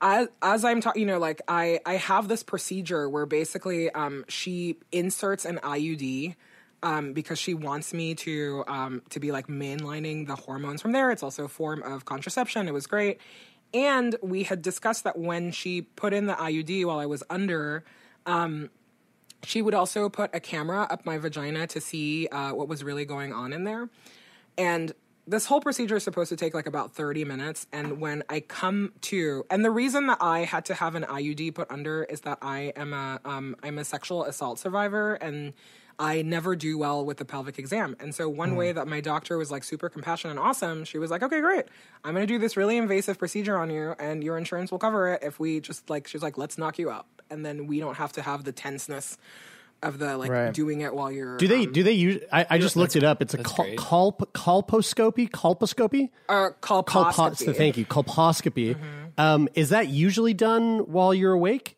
as 0.00 0.28
as 0.42 0.64
I'm 0.64 0.80
talking, 0.80 1.02
you 1.02 1.06
know, 1.06 1.18
like 1.18 1.42
I 1.46 1.78
I 1.86 1.96
have 1.96 2.26
this 2.26 2.42
procedure 2.42 3.08
where 3.08 3.26
basically 3.26 3.90
um 3.90 4.24
she 4.28 4.78
inserts 4.90 5.44
an 5.44 5.60
IUD 5.62 6.34
um 6.82 7.12
because 7.12 7.38
she 7.38 7.52
wants 7.52 7.92
me 7.92 8.14
to 8.16 8.64
um 8.66 9.02
to 9.10 9.20
be 9.20 9.30
like 9.30 9.46
mainlining 9.46 10.26
the 10.26 10.36
hormones 10.36 10.80
from 10.80 10.92
there. 10.92 11.10
It's 11.10 11.22
also 11.22 11.44
a 11.44 11.48
form 11.48 11.82
of 11.82 12.06
contraception. 12.06 12.66
It 12.66 12.72
was 12.72 12.86
great. 12.86 13.20
And 13.74 14.16
we 14.22 14.44
had 14.44 14.62
discussed 14.62 15.04
that 15.04 15.18
when 15.18 15.52
she 15.52 15.82
put 15.82 16.14
in 16.14 16.26
the 16.26 16.34
IUD 16.34 16.86
while 16.86 16.98
I 16.98 17.06
was 17.06 17.22
under 17.28 17.84
um, 18.24 18.70
she 19.44 19.60
would 19.60 19.74
also 19.74 20.08
put 20.08 20.34
a 20.34 20.40
camera 20.40 20.86
up 20.90 21.04
my 21.04 21.18
vagina 21.18 21.66
to 21.68 21.80
see 21.80 22.26
uh, 22.28 22.52
what 22.52 22.68
was 22.68 22.82
really 22.82 23.04
going 23.04 23.32
on 23.32 23.52
in 23.52 23.64
there. 23.64 23.88
And 24.58 24.92
this 25.26 25.46
whole 25.46 25.60
procedure 25.60 25.96
is 25.96 26.04
supposed 26.04 26.28
to 26.28 26.36
take 26.36 26.54
like 26.54 26.66
about 26.66 26.92
30 26.92 27.24
minutes. 27.24 27.66
And 27.72 28.00
when 28.00 28.22
I 28.28 28.40
come 28.40 28.92
to, 29.02 29.44
and 29.50 29.64
the 29.64 29.70
reason 29.70 30.06
that 30.06 30.18
I 30.20 30.40
had 30.40 30.64
to 30.66 30.74
have 30.74 30.94
an 30.94 31.02
IUD 31.02 31.54
put 31.54 31.70
under 31.70 32.04
is 32.04 32.20
that 32.22 32.38
I 32.42 32.72
am 32.76 32.92
a, 32.92 33.20
um, 33.24 33.56
I'm 33.62 33.78
a 33.78 33.84
sexual 33.84 34.24
assault 34.24 34.58
survivor 34.58 35.14
and 35.14 35.52
I 35.98 36.22
never 36.22 36.54
do 36.54 36.78
well 36.78 37.04
with 37.04 37.16
the 37.16 37.24
pelvic 37.24 37.58
exam. 37.58 37.96
And 37.98 38.14
so 38.14 38.28
one 38.28 38.54
way 38.54 38.70
that 38.72 38.86
my 38.86 39.00
doctor 39.00 39.38
was 39.38 39.50
like 39.50 39.64
super 39.64 39.88
compassionate 39.88 40.36
and 40.36 40.46
awesome, 40.46 40.84
she 40.84 40.98
was 40.98 41.10
like, 41.10 41.22
okay, 41.22 41.40
great. 41.40 41.64
I'm 42.04 42.14
going 42.14 42.26
to 42.26 42.32
do 42.32 42.38
this 42.38 42.56
really 42.56 42.76
invasive 42.76 43.18
procedure 43.18 43.56
on 43.56 43.70
you 43.70 43.94
and 43.98 44.22
your 44.22 44.36
insurance 44.36 44.70
will 44.70 44.78
cover 44.78 45.14
it 45.14 45.22
if 45.22 45.40
we 45.40 45.60
just 45.60 45.88
like, 45.88 46.06
she's 46.06 46.22
like, 46.22 46.36
let's 46.38 46.58
knock 46.58 46.78
you 46.78 46.90
out. 46.90 47.06
And 47.30 47.44
then 47.44 47.66
we 47.66 47.80
don't 47.80 47.96
have 47.96 48.12
to 48.12 48.22
have 48.22 48.44
the 48.44 48.52
tenseness 48.52 49.16
of 49.88 49.98
the 49.98 50.16
like 50.16 50.30
Right. 50.30 50.52
doing 50.52 50.80
it 50.82 50.94
while 50.94 51.10
you're 51.10 51.36
Do 51.36 51.48
they 51.48 51.64
um, 51.66 51.72
do 51.72 51.82
they 51.82 51.92
use? 51.92 52.22
I, 52.32 52.46
I 52.50 52.58
just 52.58 52.76
looked 52.76 52.96
it 52.96 53.02
up. 53.04 53.22
It's 53.22 53.34
a 53.34 53.38
that's 53.38 53.52
col- 53.52 53.64
great. 53.64 53.78
colp, 53.78 54.18
colposcopy. 54.32 55.30
Colposcopy. 55.30 56.10
uh, 56.28 56.50
Colpo- 56.60 56.84
colposcopy. 57.12 57.56
thank 57.56 57.76
you. 57.76 57.84
Colposcopy. 57.86 58.76
Um, 59.18 59.48
is 59.54 59.70
that 59.70 59.88
usually 59.88 60.34
done 60.34 60.80
while 60.90 61.14
you're 61.14 61.32
awake? 61.32 61.76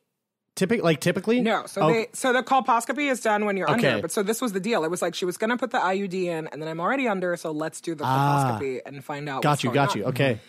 Typic, 0.57 0.83
like 0.83 1.01
typically? 1.01 1.41
No, 1.41 1.67
so 1.67 1.83
Oh, 1.83 1.89
they 1.89 2.09
so 2.13 2.33
the 2.33 2.43
colposcopy 2.43 3.09
is 3.09 3.21
done 3.21 3.45
when 3.45 3.57
you're 3.57 3.71
Okay. 3.71 3.91
under. 3.91 4.03
But 4.03 4.11
so 4.11 4.25
this 4.25 4.41
was 4.41 4.53
the 4.53 4.59
deal. 4.59 4.83
It 4.83 4.91
was 4.91 5.01
like 5.01 5.15
she 5.15 5.25
was 5.25 5.37
going 5.37 5.51
to 5.51 5.57
put 5.57 5.71
the 5.71 5.79
IUD 5.79 6.15
in, 6.25 6.49
and 6.49 6.61
then 6.61 6.69
I'm 6.69 6.81
already 6.81 7.07
under, 7.07 7.37
so 7.37 7.53
let's 7.53 7.81
do 7.81 7.95
the 7.95 8.03
Ah. 8.05 8.59
colposcopy 8.61 8.81
and 8.85 9.05
find 9.05 9.29
out. 9.29 9.43
got 9.43 9.51
what's 9.51 9.63
you, 9.63 9.69
going 9.69 9.75
got 9.87 9.91
on. 9.93 9.99
you. 9.99 10.05
Okay. 10.07 10.41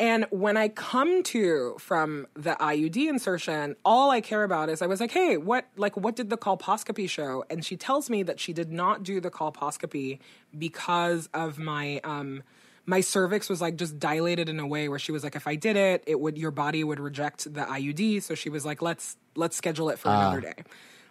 And 0.00 0.26
when 0.30 0.56
I 0.56 0.68
come 0.68 1.22
to 1.24 1.76
from 1.78 2.26
the 2.32 2.56
IUD 2.58 2.96
insertion, 3.06 3.76
all 3.84 4.10
I 4.10 4.22
care 4.22 4.44
about 4.44 4.70
is 4.70 4.80
I 4.80 4.86
was 4.86 4.98
like, 4.98 5.10
hey, 5.10 5.36
what 5.36 5.66
like 5.76 5.94
what 5.94 6.16
did 6.16 6.30
the 6.30 6.38
colposcopy 6.38 7.08
show? 7.08 7.44
And 7.50 7.62
she 7.62 7.76
tells 7.76 8.08
me 8.08 8.22
that 8.22 8.40
she 8.40 8.54
did 8.54 8.72
not 8.72 9.02
do 9.02 9.20
the 9.20 9.30
colposcopy 9.30 10.18
because 10.58 11.28
of 11.34 11.58
my 11.58 12.00
um 12.02 12.42
my 12.86 13.02
cervix 13.02 13.50
was 13.50 13.60
like 13.60 13.76
just 13.76 13.98
dilated 13.98 14.48
in 14.48 14.58
a 14.58 14.66
way 14.66 14.88
where 14.88 14.98
she 14.98 15.12
was 15.12 15.22
like, 15.22 15.36
if 15.36 15.46
I 15.46 15.54
did 15.54 15.76
it, 15.76 16.02
it 16.06 16.18
would 16.18 16.38
your 16.38 16.50
body 16.50 16.82
would 16.82 16.98
reject 16.98 17.52
the 17.52 17.60
IUD. 17.60 18.22
So 18.22 18.34
she 18.34 18.48
was 18.48 18.64
like, 18.64 18.80
let's 18.80 19.18
let's 19.36 19.54
schedule 19.54 19.90
it 19.90 19.98
for 19.98 20.08
ah. 20.08 20.18
another 20.18 20.40
day. 20.40 20.64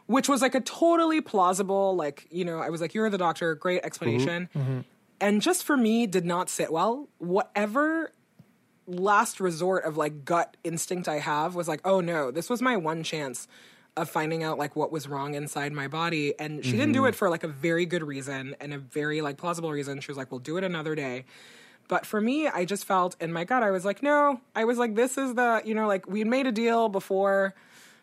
Which 0.08 0.28
was 0.28 0.42
like 0.42 0.56
a 0.56 0.62
totally 0.62 1.22
plausible, 1.22 1.96
like, 1.96 2.26
you 2.32 2.44
know, 2.44 2.58
I 2.58 2.72
was 2.72 2.82
like, 2.82 2.96
you're 2.96 3.12
the 3.12 3.20
doctor, 3.20 3.54
great 3.54 3.82
mm-hmm. 3.82 3.86
explanation. 3.86 4.50
Mm-hmm. 4.56 4.80
And 5.22 5.42
just 5.44 5.64
for 5.64 5.78
me, 5.78 6.08
did 6.08 6.26
not 6.26 6.50
sit 6.50 6.72
well. 6.72 7.08
Whatever 7.20 8.12
last 8.90 9.40
resort 9.40 9.86
of 9.86 9.98
like 9.98 10.26
gut 10.26 10.58
instinct 10.64 11.08
I 11.08 11.20
have 11.20 11.56
was 11.56 11.68
like, 11.68 11.82
oh 11.86 12.02
no, 12.02 12.32
this 12.32 12.50
was 12.50 12.62
my 12.62 12.76
one 12.78 13.04
chance 13.04 13.48
of 13.98 14.10
finding 14.10 14.44
out 14.44 14.58
like 14.58 14.76
what 14.76 14.92
was 14.92 15.08
wrong 15.08 15.34
inside 15.34 15.74
my 15.74 15.88
body. 15.88 16.34
And 16.40 16.64
she 16.64 16.72
didn't 16.72 16.94
do 16.94 17.06
it 17.06 17.16
for 17.16 17.30
like 17.30 17.44
a 17.44 17.48
very 17.48 17.86
good 17.86 18.04
reason 18.04 18.56
and 18.60 18.74
a 18.74 18.78
very 18.78 19.22
like 19.22 19.38
plausible 19.38 19.72
reason. 19.72 20.00
She 20.00 20.10
was 20.10 20.18
like, 20.18 20.32
we'll 20.32 20.40
do 20.40 20.58
it 20.58 20.64
another 20.64 20.96
day. 20.96 21.26
But 21.88 22.06
for 22.06 22.22
me, 22.22 22.48
I 22.48 22.66
just 22.66 22.86
felt 22.86 23.16
in 23.20 23.34
my 23.34 23.44
gut, 23.44 23.64
I 23.64 23.72
was 23.72 23.84
like, 23.84 24.04
no, 24.04 24.42
I 24.56 24.64
was 24.64 24.78
like, 24.78 24.96
this 24.96 25.18
is 25.18 25.34
the, 25.34 25.62
you 25.66 25.74
know, 25.74 25.88
like 25.88 26.08
we 26.08 26.24
made 26.24 26.46
a 26.46 26.52
deal 26.52 26.88
before. 26.88 27.56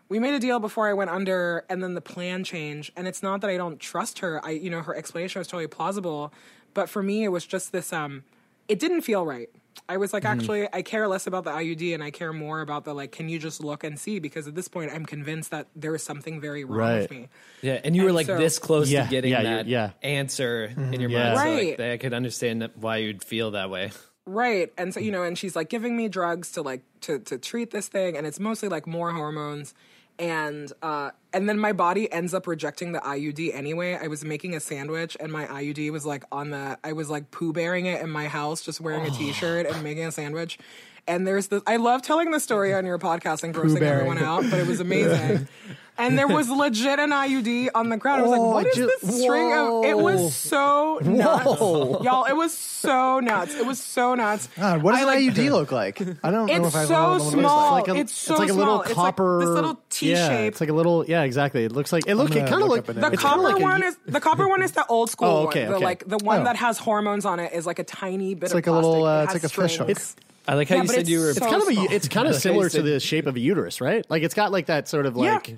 We 0.08 0.18
made 0.18 0.34
a 0.34 0.38
deal 0.38 0.60
before 0.60 0.88
I 0.88 0.92
went 0.92 1.10
under, 1.10 1.64
and 1.68 1.82
then 1.82 1.94
the 1.94 2.00
plan 2.00 2.44
changed. 2.44 2.92
And 2.96 3.08
it's 3.08 3.24
not 3.24 3.40
that 3.40 3.50
I 3.50 3.56
don't 3.56 3.80
trust 3.80 4.20
her. 4.20 4.44
I, 4.44 4.50
you 4.50 4.70
know, 4.70 4.80
her 4.82 4.94
explanation 4.94 5.40
was 5.40 5.48
totally 5.48 5.66
plausible. 5.66 6.32
But 6.74 6.88
for 6.88 7.02
me, 7.02 7.24
it 7.24 7.28
was 7.28 7.44
just 7.46 7.72
this, 7.72 7.92
um, 7.92 8.22
it 8.68 8.78
didn't 8.78 9.00
feel 9.00 9.24
right. 9.24 9.50
I 9.88 9.96
was 9.96 10.12
like, 10.12 10.24
mm-hmm. 10.24 10.40
actually, 10.40 10.68
I 10.72 10.82
care 10.82 11.06
less 11.08 11.26
about 11.26 11.44
the 11.44 11.50
IUD 11.50 11.94
and 11.94 12.02
I 12.02 12.10
care 12.10 12.32
more 12.32 12.60
about 12.60 12.84
the, 12.84 12.94
like, 12.94 13.12
can 13.12 13.28
you 13.28 13.38
just 13.38 13.62
look 13.62 13.84
and 13.84 13.98
see? 13.98 14.18
Because 14.18 14.46
at 14.48 14.54
this 14.54 14.68
point, 14.68 14.90
I'm 14.92 15.06
convinced 15.06 15.50
that 15.50 15.68
there 15.76 15.94
is 15.94 16.02
something 16.02 16.40
very 16.40 16.64
wrong 16.64 16.78
Right. 16.78 17.00
with 17.02 17.10
me. 17.10 17.28
Yeah, 17.62 17.80
and 17.84 17.94
you 17.94 18.04
were 18.04 18.12
like 18.12 18.26
so- 18.26 18.38
this 18.38 18.58
close 18.58 18.90
Yeah, 18.90 19.04
to 19.04 19.10
getting 19.10 19.32
yeah, 19.32 19.42
that 19.42 19.66
yeah. 19.66 19.90
answer 20.02 20.64
in 20.64 20.76
mm-hmm. 20.76 21.00
your 21.00 21.10
Yeah. 21.10 21.34
mind. 21.34 21.38
So 21.38 21.44
Right. 21.44 21.78
like, 21.78 21.90
I 21.90 21.96
could 21.98 22.14
understand 22.14 22.62
that- 22.62 22.76
why 22.76 22.98
you'd 22.98 23.22
feel 23.22 23.52
that 23.52 23.70
way. 23.70 23.92
Right. 24.26 24.72
And 24.76 24.92
so, 24.92 24.98
you 24.98 25.10
mm. 25.10 25.14
know, 25.14 25.22
and 25.22 25.38
she's 25.38 25.54
like 25.54 25.68
giving 25.68 25.96
me 25.96 26.08
drugs 26.08 26.50
to 26.52 26.62
like 26.62 26.82
to 27.02 27.20
to 27.20 27.38
treat 27.38 27.70
this 27.70 27.86
thing 27.86 28.16
and 28.16 28.26
it's 28.26 28.40
mostly 28.40 28.68
like 28.68 28.84
more 28.84 29.12
hormones 29.12 29.72
and 30.18 30.72
uh 30.82 31.10
and 31.32 31.48
then 31.48 31.58
my 31.58 31.72
body 31.72 32.10
ends 32.10 32.32
up 32.32 32.46
rejecting 32.46 32.92
the 32.92 33.00
IUD 33.00 33.54
anyway. 33.54 33.98
I 34.00 34.06
was 34.08 34.24
making 34.24 34.54
a 34.54 34.60
sandwich 34.60 35.16
and 35.20 35.30
my 35.30 35.46
IUD 35.46 35.90
was 35.90 36.06
like 36.06 36.24
on 36.32 36.50
the 36.50 36.78
I 36.82 36.92
was 36.92 37.10
like 37.10 37.30
poo 37.30 37.52
bearing 37.52 37.86
it 37.86 38.00
in 38.00 38.10
my 38.10 38.26
house 38.26 38.62
just 38.62 38.80
wearing 38.80 39.04
a 39.04 39.10
t-shirt 39.10 39.66
and 39.66 39.82
making 39.82 40.04
a 40.04 40.12
sandwich. 40.12 40.58
And 41.06 41.26
there's 41.26 41.48
this 41.48 41.62
I 41.66 41.76
love 41.76 42.02
telling 42.02 42.30
the 42.30 42.40
story 42.40 42.74
on 42.74 42.86
your 42.86 42.98
podcast 42.98 43.42
and 43.44 43.54
grossing 43.54 43.82
everyone 43.82 44.18
out, 44.18 44.44
but 44.50 44.58
it 44.58 44.66
was 44.66 44.80
amazing. 44.80 45.48
and 45.98 46.18
there 46.18 46.28
was 46.28 46.48
legit 46.64 46.98
an 46.98 47.10
IUD 47.10 47.68
on 47.74 47.88
the 47.88 47.96
ground. 47.96 48.20
I 48.20 48.22
was 48.22 48.30
like, 48.30 48.40
Oh, 48.40 48.50
what 48.50 48.66
is 48.66 48.74
ju- 48.74 48.86
this 49.00 49.22
string 49.22 49.52
of 49.52 49.84
it 49.84 49.96
was 49.96 50.34
so 50.34 50.98
nuts. 51.02 51.44
Whoa. 51.44 52.02
Y'all, 52.02 52.24
it 52.24 52.34
was 52.36 52.52
so 52.56 53.20
nuts. 53.20 53.54
It 53.54 53.66
was 53.66 53.82
so 53.82 54.14
nuts. 54.14 54.48
God, 54.56 54.82
what 54.82 54.92
does 54.92 55.00
I, 55.06 55.14
an 55.16 55.26
like, 55.26 55.34
IUD 55.36 55.50
look 55.50 55.72
like? 55.72 56.00
I 56.00 56.30
don't 56.30 56.46
know 56.46 56.54
It's 56.54 56.66
if 56.68 56.76
I've 56.76 56.86
so 56.88 56.94
know 56.94 57.10
what 57.12 57.20
one 57.22 57.30
small. 57.30 57.74
looks 57.76 57.88
like. 57.88 57.96
a, 57.96 58.00
It's 58.00 58.14
so 58.14 58.34
like 58.34 58.48
a 58.50 58.52
little 58.52 58.74
small. 58.74 58.80
It's 58.82 58.88
like 58.96 58.96
copper. 59.16 59.40
this 59.40 59.48
little 59.48 59.80
T 59.90 60.10
Yeah, 60.10 60.28
shape. 60.28 60.52
it's 60.52 60.60
like 60.60 60.70
a 60.70 60.74
little. 60.74 61.04
Yeah, 61.06 61.22
exactly. 61.22 61.64
It 61.64 61.72
looks 61.72 61.92
like 61.92 62.06
it. 62.06 62.14
Look, 62.14 62.30
it 62.34 62.46
kind 62.48 62.62
of 62.62 62.68
look 62.68 62.86
look. 62.88 62.96
The 62.96 63.16
copper 63.16 63.42
like 63.42 63.58
a- 63.58 63.62
one 63.62 63.82
is 63.82 63.96
the 64.06 64.20
copper 64.20 64.48
one 64.48 64.62
is 64.62 64.72
the 64.72 64.86
old 64.86 65.10
school 65.10 65.28
Oh, 65.28 65.46
okay, 65.48 65.62
one. 65.64 65.70
The 65.70 65.76
okay. 65.76 65.84
like 65.84 66.08
the 66.08 66.18
one 66.18 66.40
Oh. 66.40 66.44
that 66.44 66.56
has 66.56 66.78
hormones 66.78 67.24
on 67.24 67.40
it 67.40 67.52
is 67.52 67.66
like 67.66 67.78
a 67.78 67.84
tiny 67.84 68.34
bit 68.34 68.44
It's 68.44 68.52
of 68.52 68.56
like 68.56 68.66
a 68.66 68.70
plastic. 68.70 68.88
little, 68.90 69.04
uh, 69.06 69.22
it's 69.24 69.32
like 69.34 69.44
a 69.44 69.48
fish 69.48 69.72
strings. 69.74 70.14
hook. 70.14 70.22
I 70.48 70.54
like 70.54 70.68
how 70.68 70.76
Yeah, 70.76 70.82
you 70.82 70.88
said 70.88 70.98
it's 71.00 71.10
you 71.10 71.18
were. 71.20 71.30
It's 71.30 71.38
so 71.38 71.44
kind 71.50 71.62
of 71.62 71.68
a. 71.68 71.94
It's 71.94 72.06
kind 72.08 72.28
of 72.28 72.34
similar 72.46 72.68
to 72.68 72.82
the 72.82 73.00
shape 73.00 73.26
of 73.26 73.34
a 73.34 73.40
uterus, 73.40 73.80
right? 73.80 74.04
Like 74.08 74.22
it's 74.22 74.34
got 74.34 74.52
like 74.52 74.66
that 74.66 74.86
sort 74.88 75.06
of 75.06 75.16
like. 75.16 75.48
Yeah, 75.48 75.56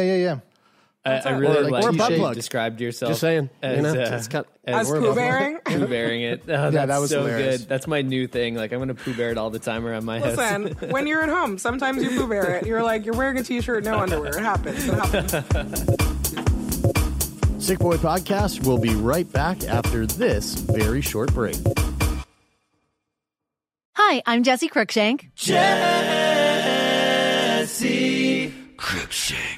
yeah, 0.00 0.14
yeah. 0.16 0.38
I, 1.04 1.12
I 1.20 1.30
really 1.38 1.56
Or 1.58 1.62
like- 1.62 1.72
like 1.72 1.84
or 1.84 1.88
a 1.88 2.10
you 2.10 2.18
plug. 2.18 2.34
described 2.34 2.80
yourself. 2.82 3.10
Just 3.12 3.20
saying, 3.22 3.44
you 3.62 3.68
as, 3.68 3.82
know, 3.82 3.90
uh, 3.90 4.16
it's 4.16 4.28
got- 4.28 4.46
As 4.66 4.90
we're 4.90 4.98
poo 4.98 5.04
above- 5.06 5.16
bearing. 5.16 5.58
poo 5.64 5.86
bearing 5.86 6.22
it. 6.22 6.42
Oh, 6.42 6.46
that's 6.70 6.86
that 6.88 6.98
was 6.98 7.10
so 7.10 7.20
hilarious. 7.24 7.60
good. 7.60 7.68
That's 7.68 7.86
my 7.86 8.02
new 8.02 8.26
thing. 8.26 8.54
Like 8.56 8.72
I'm 8.72 8.78
gonna 8.80 8.94
poo 8.94 9.14
bear 9.14 9.30
it 9.30 9.38
all 9.38 9.48
the 9.48 9.58
time 9.60 9.86
around 9.86 10.04
my 10.04 10.18
house. 10.20 10.36
Listen, 10.36 10.72
when 10.90 11.06
you're 11.06 11.22
at 11.22 11.30
home, 11.30 11.56
sometimes 11.56 12.02
you 12.02 12.10
poo 12.10 12.26
bear 12.28 12.56
it. 12.56 12.66
You're 12.66 12.82
like, 12.82 13.06
you're 13.06 13.14
wearing 13.16 13.38
a 13.38 13.42
t-shirt, 13.42 13.84
no 13.84 13.98
underwear. 13.98 14.36
It 14.36 14.42
happens. 14.42 14.86
It 14.86 14.94
happens. 14.94 15.32
Sick 17.64 17.78
Boy 17.78 17.96
Podcast 17.96 18.66
will 18.66 18.78
be 18.78 18.94
right 18.94 19.30
back 19.32 19.64
after 19.64 20.04
this 20.06 20.54
very 20.54 21.00
short 21.00 21.32
break. 21.32 21.56
Hi, 23.94 24.22
I'm 24.26 24.42
Jesse 24.42 24.68
Cruickshank. 24.68 25.30
Jesse 27.48 28.52
Cruickshank. 28.76 29.57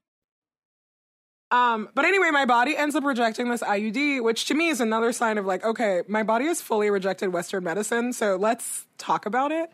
Um, 1.51 1.89
but 1.93 2.05
anyway, 2.05 2.31
my 2.31 2.45
body 2.45 2.77
ends 2.77 2.95
up 2.95 3.03
rejecting 3.03 3.49
this 3.49 3.61
IUD, 3.61 4.23
which 4.23 4.45
to 4.45 4.53
me 4.53 4.69
is 4.69 4.79
another 4.79 5.11
sign 5.11 5.37
of 5.37 5.45
like, 5.45 5.63
okay, 5.65 6.01
my 6.07 6.23
body 6.23 6.45
has 6.45 6.61
fully 6.61 6.89
rejected 6.89 7.33
Western 7.33 7.63
medicine, 7.65 8.13
so 8.13 8.37
let's 8.37 8.87
talk 8.97 9.25
about 9.25 9.51
it. 9.51 9.69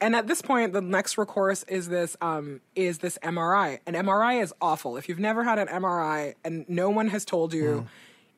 And 0.00 0.14
at 0.14 0.26
this 0.28 0.40
point, 0.40 0.72
the 0.72 0.80
next 0.82 1.18
recourse 1.18 1.62
is 1.64 1.88
this 1.88 2.16
um, 2.20 2.60
is 2.74 2.98
this 2.98 3.18
MRI. 3.22 3.80
An 3.86 3.94
MRI 3.94 4.42
is 4.42 4.52
awful. 4.60 4.96
If 4.96 5.08
you've 5.08 5.18
never 5.18 5.42
had 5.42 5.58
an 5.58 5.68
MRI 5.68 6.34
and 6.44 6.64
no 6.68 6.90
one 6.90 7.08
has 7.08 7.24
told 7.24 7.52
you, 7.54 7.86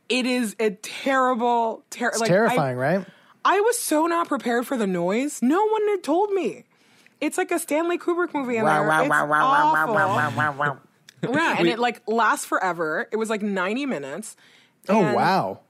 it 0.08 0.24
is 0.24 0.56
a 0.58 0.70
terrible, 0.70 1.82
ter- 1.90 2.08
It's 2.08 2.20
like, 2.20 2.28
terrifying, 2.30 2.78
I, 2.78 2.96
right? 2.96 3.06
I 3.44 3.60
was 3.60 3.78
so 3.78 4.06
not 4.06 4.28
prepared 4.28 4.66
for 4.66 4.76
the 4.76 4.86
noise. 4.86 5.40
No 5.42 5.66
one 5.66 5.88
had 5.88 6.02
told 6.02 6.30
me. 6.30 6.64
It's 7.20 7.36
like 7.36 7.50
a 7.50 7.58
Stanley 7.58 7.98
Kubrick 7.98 8.32
movie 8.32 8.56
in 8.56 8.64
there. 8.76 8.86
It's 9.02 9.10
awful. 10.68 10.78
Yeah, 11.32 11.56
and 11.58 11.68
it 11.68 11.78
like 11.78 12.02
lasts 12.06 12.46
forever. 12.46 13.08
It 13.12 13.16
was 13.16 13.30
like 13.30 13.42
90 13.42 13.86
minutes. 13.86 14.36
Oh 14.88 15.02
And- 15.04 15.14
wow. 15.16 15.60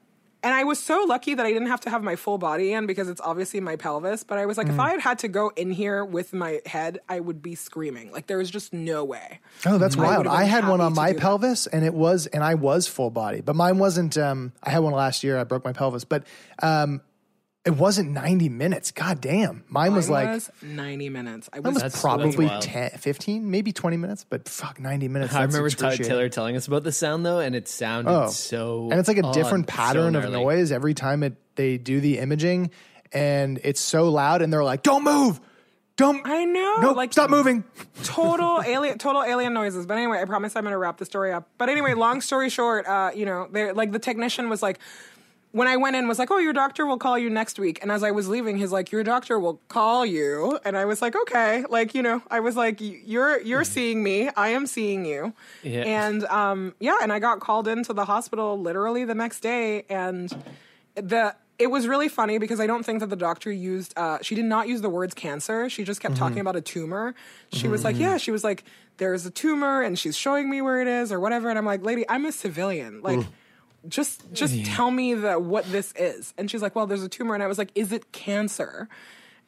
And 0.41 0.55
I 0.55 0.63
was 0.63 0.79
so 0.79 1.05
lucky 1.09 1.35
that 1.35 1.45
I 1.45 1.53
didn't 1.53 1.67
have 1.67 1.81
to 1.81 1.91
have 1.91 2.01
my 2.05 2.15
full 2.15 2.39
body 2.39 2.73
in 2.73 2.87
because 2.87 3.09
it's 3.09 3.21
obviously 3.21 3.59
my 3.59 3.75
pelvis. 3.75 4.23
But 4.23 4.39
I 4.39 4.47
was 4.47 4.57
like, 4.57 4.69
Mm. 4.69 4.75
if 4.75 4.79
I 4.79 4.91
had 4.93 5.01
had 5.01 5.19
to 5.21 5.29
go 5.29 5.51
in 5.57 5.73
here 5.73 6.05
with 6.05 6.33
my 6.33 6.61
head, 6.65 7.01
I 7.09 7.19
would 7.19 7.43
be 7.43 7.57
screaming. 7.57 8.13
Like 8.13 8.29
there 8.29 8.39
was 8.39 8.49
just 8.49 8.73
no 8.73 9.05
way. 9.05 9.41
Oh, 9.67 9.79
that's 9.79 9.99
I 9.99 10.01
wild. 10.01 10.29
I 10.29 10.45
had 10.45 10.69
one 10.69 10.81
on 10.81 10.95
my 10.95 11.09
do 11.09 11.15
that. 11.15 11.21
pelvis, 11.23 11.67
and 11.67 11.85
it 11.85 11.93
was, 11.93 12.27
and 12.29 12.45
I 12.45 12.55
was 12.55 12.87
full 12.87 13.11
body, 13.11 13.41
but 13.41 13.57
mine 13.57 13.79
wasn't. 13.79 14.17
Um, 14.17 14.53
I 14.63 14.71
had 14.71 14.79
one 14.79 14.93
last 14.93 15.25
year. 15.25 15.37
I 15.37 15.43
broke 15.43 15.65
my 15.65 15.73
pelvis, 15.73 16.05
but 16.05 16.23
um, 16.63 17.01
it 17.69 17.77
wasn't 17.77 18.11
ninety 18.11 18.49
minutes. 18.49 18.91
God 18.91 19.21
damn, 19.21 19.65
mine 19.69 19.95
was 19.95 20.09
Mine 20.09 20.25
like 20.27 20.35
was 20.35 20.51
90 20.63 21.09
minutes. 21.11 21.49
I 21.53 21.57
mine 21.57 21.63
was, 21.63 21.75
was 21.75 21.83
That's- 21.83 22.01
probably 22.01 22.47
that's 22.47 22.67
wild. 22.67 22.91
10, 22.91 22.91
15, 22.99 23.51
maybe 23.51 23.73
twenty 23.73 23.97
minutes, 23.97 24.25
but 24.29 24.49
fuck, 24.49 24.81
ninety 24.81 25.07
minutes. 25.09 25.35
I 25.35 25.41
that's 25.43 25.53
remember 25.55 25.69
Ty- 25.71 25.89
excruciating. 25.89 26.07
Taylor 26.07 26.29
telling 26.29 26.57
us 26.57 26.67
about 26.67 26.83
the 26.85 26.93
sound 26.93 27.27
though, 27.27 27.41
and 27.41 27.55
it 27.55 27.69
sounded 27.69 28.11
Oh. 28.11 28.29
so. 28.29 28.89
and 28.91 28.99
it's 28.99 29.09
like 29.09 29.19
a 29.19 29.25
odd, 29.27 29.35
different 29.35 29.69
so 29.71 29.77
pattern 29.77 30.17
of 30.17 30.23
gnarly. 30.25 30.45
noise 30.45 30.73
every 30.73 30.95
time 30.95 31.23
it 31.23 31.35
they 31.57 31.77
do 31.79 32.01
the 32.01 32.19
imaging, 32.19 32.71
and 33.13 33.61
it's 33.65 33.81
so 33.81 34.09
loud, 34.11 34.43
and 34.43 34.53
they're 34.53 34.65
like, 34.65 34.83
"Don't 34.83 35.05
move, 35.05 35.41
don't." 35.97 36.23
I 36.25 36.45
know. 36.45 36.77
No, 36.81 36.93
like 36.93 37.13
stop 37.13 37.29
moving. 37.31 37.65
total 38.05 38.63
alien 38.67 38.97
total 38.99 39.23
alien 39.25 39.53
noises 39.53 39.85
but 39.87 39.97
anyway 39.99 40.21
i 40.21 40.25
promise 40.25 40.55
i'm 40.57 40.63
gonna 40.65 40.79
wrap 40.79 40.97
the 40.99 41.05
story 41.05 41.33
up 41.33 41.49
but 41.59 41.69
anyway 41.69 41.93
long 41.95 42.21
story 42.21 42.49
short 42.49 42.87
uh 42.87 43.11
you 43.15 43.27
know 43.27 43.49
they 43.51 43.73
like 43.73 43.91
the 43.91 43.99
technician 43.99 44.49
was 44.49 44.63
like 44.63 44.79
when 45.53 45.67
I 45.67 45.77
went 45.77 45.97
in, 45.97 46.09
was 46.09 46.19
like, 46.19 46.31
"Oh, 46.31 46.39
your 46.39 46.53
doctor 46.53 46.87
will 46.87 46.99
call 46.99 47.19
you 47.19 47.31
next 47.31 47.59
week." 47.59 47.79
And 47.83 47.91
as 47.91 48.03
I 48.03 48.11
was 48.11 48.29
leaving, 48.29 48.59
he's 48.59 48.73
like, 48.73 48.93
"Your 48.93 49.03
doctor 49.03 49.39
will 49.39 49.61
call 49.69 50.05
you." 50.05 50.59
And 50.65 50.77
I 50.77 50.85
was 50.85 51.01
like, 51.01 51.17
"Okay." 51.17 51.65
Like, 51.69 51.95
you 51.95 52.03
know, 52.03 52.23
I 52.31 52.41
was 52.41 52.57
like, 52.57 52.79
"You're 52.81 53.41
you're 53.41 53.65
seeing 53.65 54.03
me. 54.03 54.29
I 54.37 54.49
am 54.49 54.67
seeing 54.67 55.05
you." 55.05 55.33
Yeah. 55.63 55.83
And 55.83 56.25
um, 56.27 56.75
yeah, 56.81 56.99
and 57.03 57.13
I 57.13 57.19
got 57.19 57.41
called 57.41 57.67
into 57.67 57.93
the 57.93 58.05
hospital 58.05 58.61
literally 58.61 59.05
the 59.05 59.15
next 59.15 59.41
day, 59.41 59.85
and 59.89 60.31
the 60.95 61.35
it 61.59 61.71
was 61.73 61.89
really 61.89 62.09
funny 62.09 62.39
because 62.39 62.61
I 62.61 62.69
don't 62.69 62.85
think 62.85 63.01
that 63.01 63.11
the 63.11 63.17
doctor 63.17 63.51
used. 63.51 63.93
Uh, 63.97 64.19
she 64.23 64.35
did 64.35 64.45
not 64.45 64.69
use 64.69 64.81
the 64.81 64.91
words 64.91 65.15
cancer. 65.15 65.69
She 65.69 65.83
just 65.83 66.01
kept 66.01 66.17
talking 66.17 66.39
about 66.39 66.55
a 66.57 66.61
tumor. 66.61 67.15
She 67.53 67.69
was 67.69 67.85
like, 67.85 67.99
"Yeah," 67.99 68.17
she 68.19 68.31
was 68.31 68.45
like, 68.45 68.65
"There's 68.99 69.27
a 69.27 69.31
tumor," 69.31 69.83
and 69.83 69.99
she's 69.99 70.17
showing 70.17 70.49
me 70.49 70.61
where 70.61 70.81
it 70.81 70.87
is 70.87 71.11
or 71.11 71.19
whatever. 71.19 71.49
And 71.49 71.59
I'm 71.59 71.67
like, 71.67 71.83
"Lady, 71.83 72.05
I'm 72.09 72.27
a 72.27 72.33
civilian. 72.33 73.01
Like." 73.03 73.21
Just 73.87 74.33
just 74.33 74.65
tell 74.65 74.91
me 74.91 75.15
that 75.15 75.43
what 75.43 75.65
this 75.71 75.93
is 75.97 76.35
and 76.37 76.51
she's 76.51 76.63
like 76.63 76.75
well 76.75 76.87
there's 76.87 77.03
a 77.05 77.09
tumor 77.09 77.35
and 77.35 77.43
i 77.43 77.47
was 77.47 77.59
like 77.59 77.71
is 77.77 77.93
it 77.93 78.11
cancer 78.13 78.89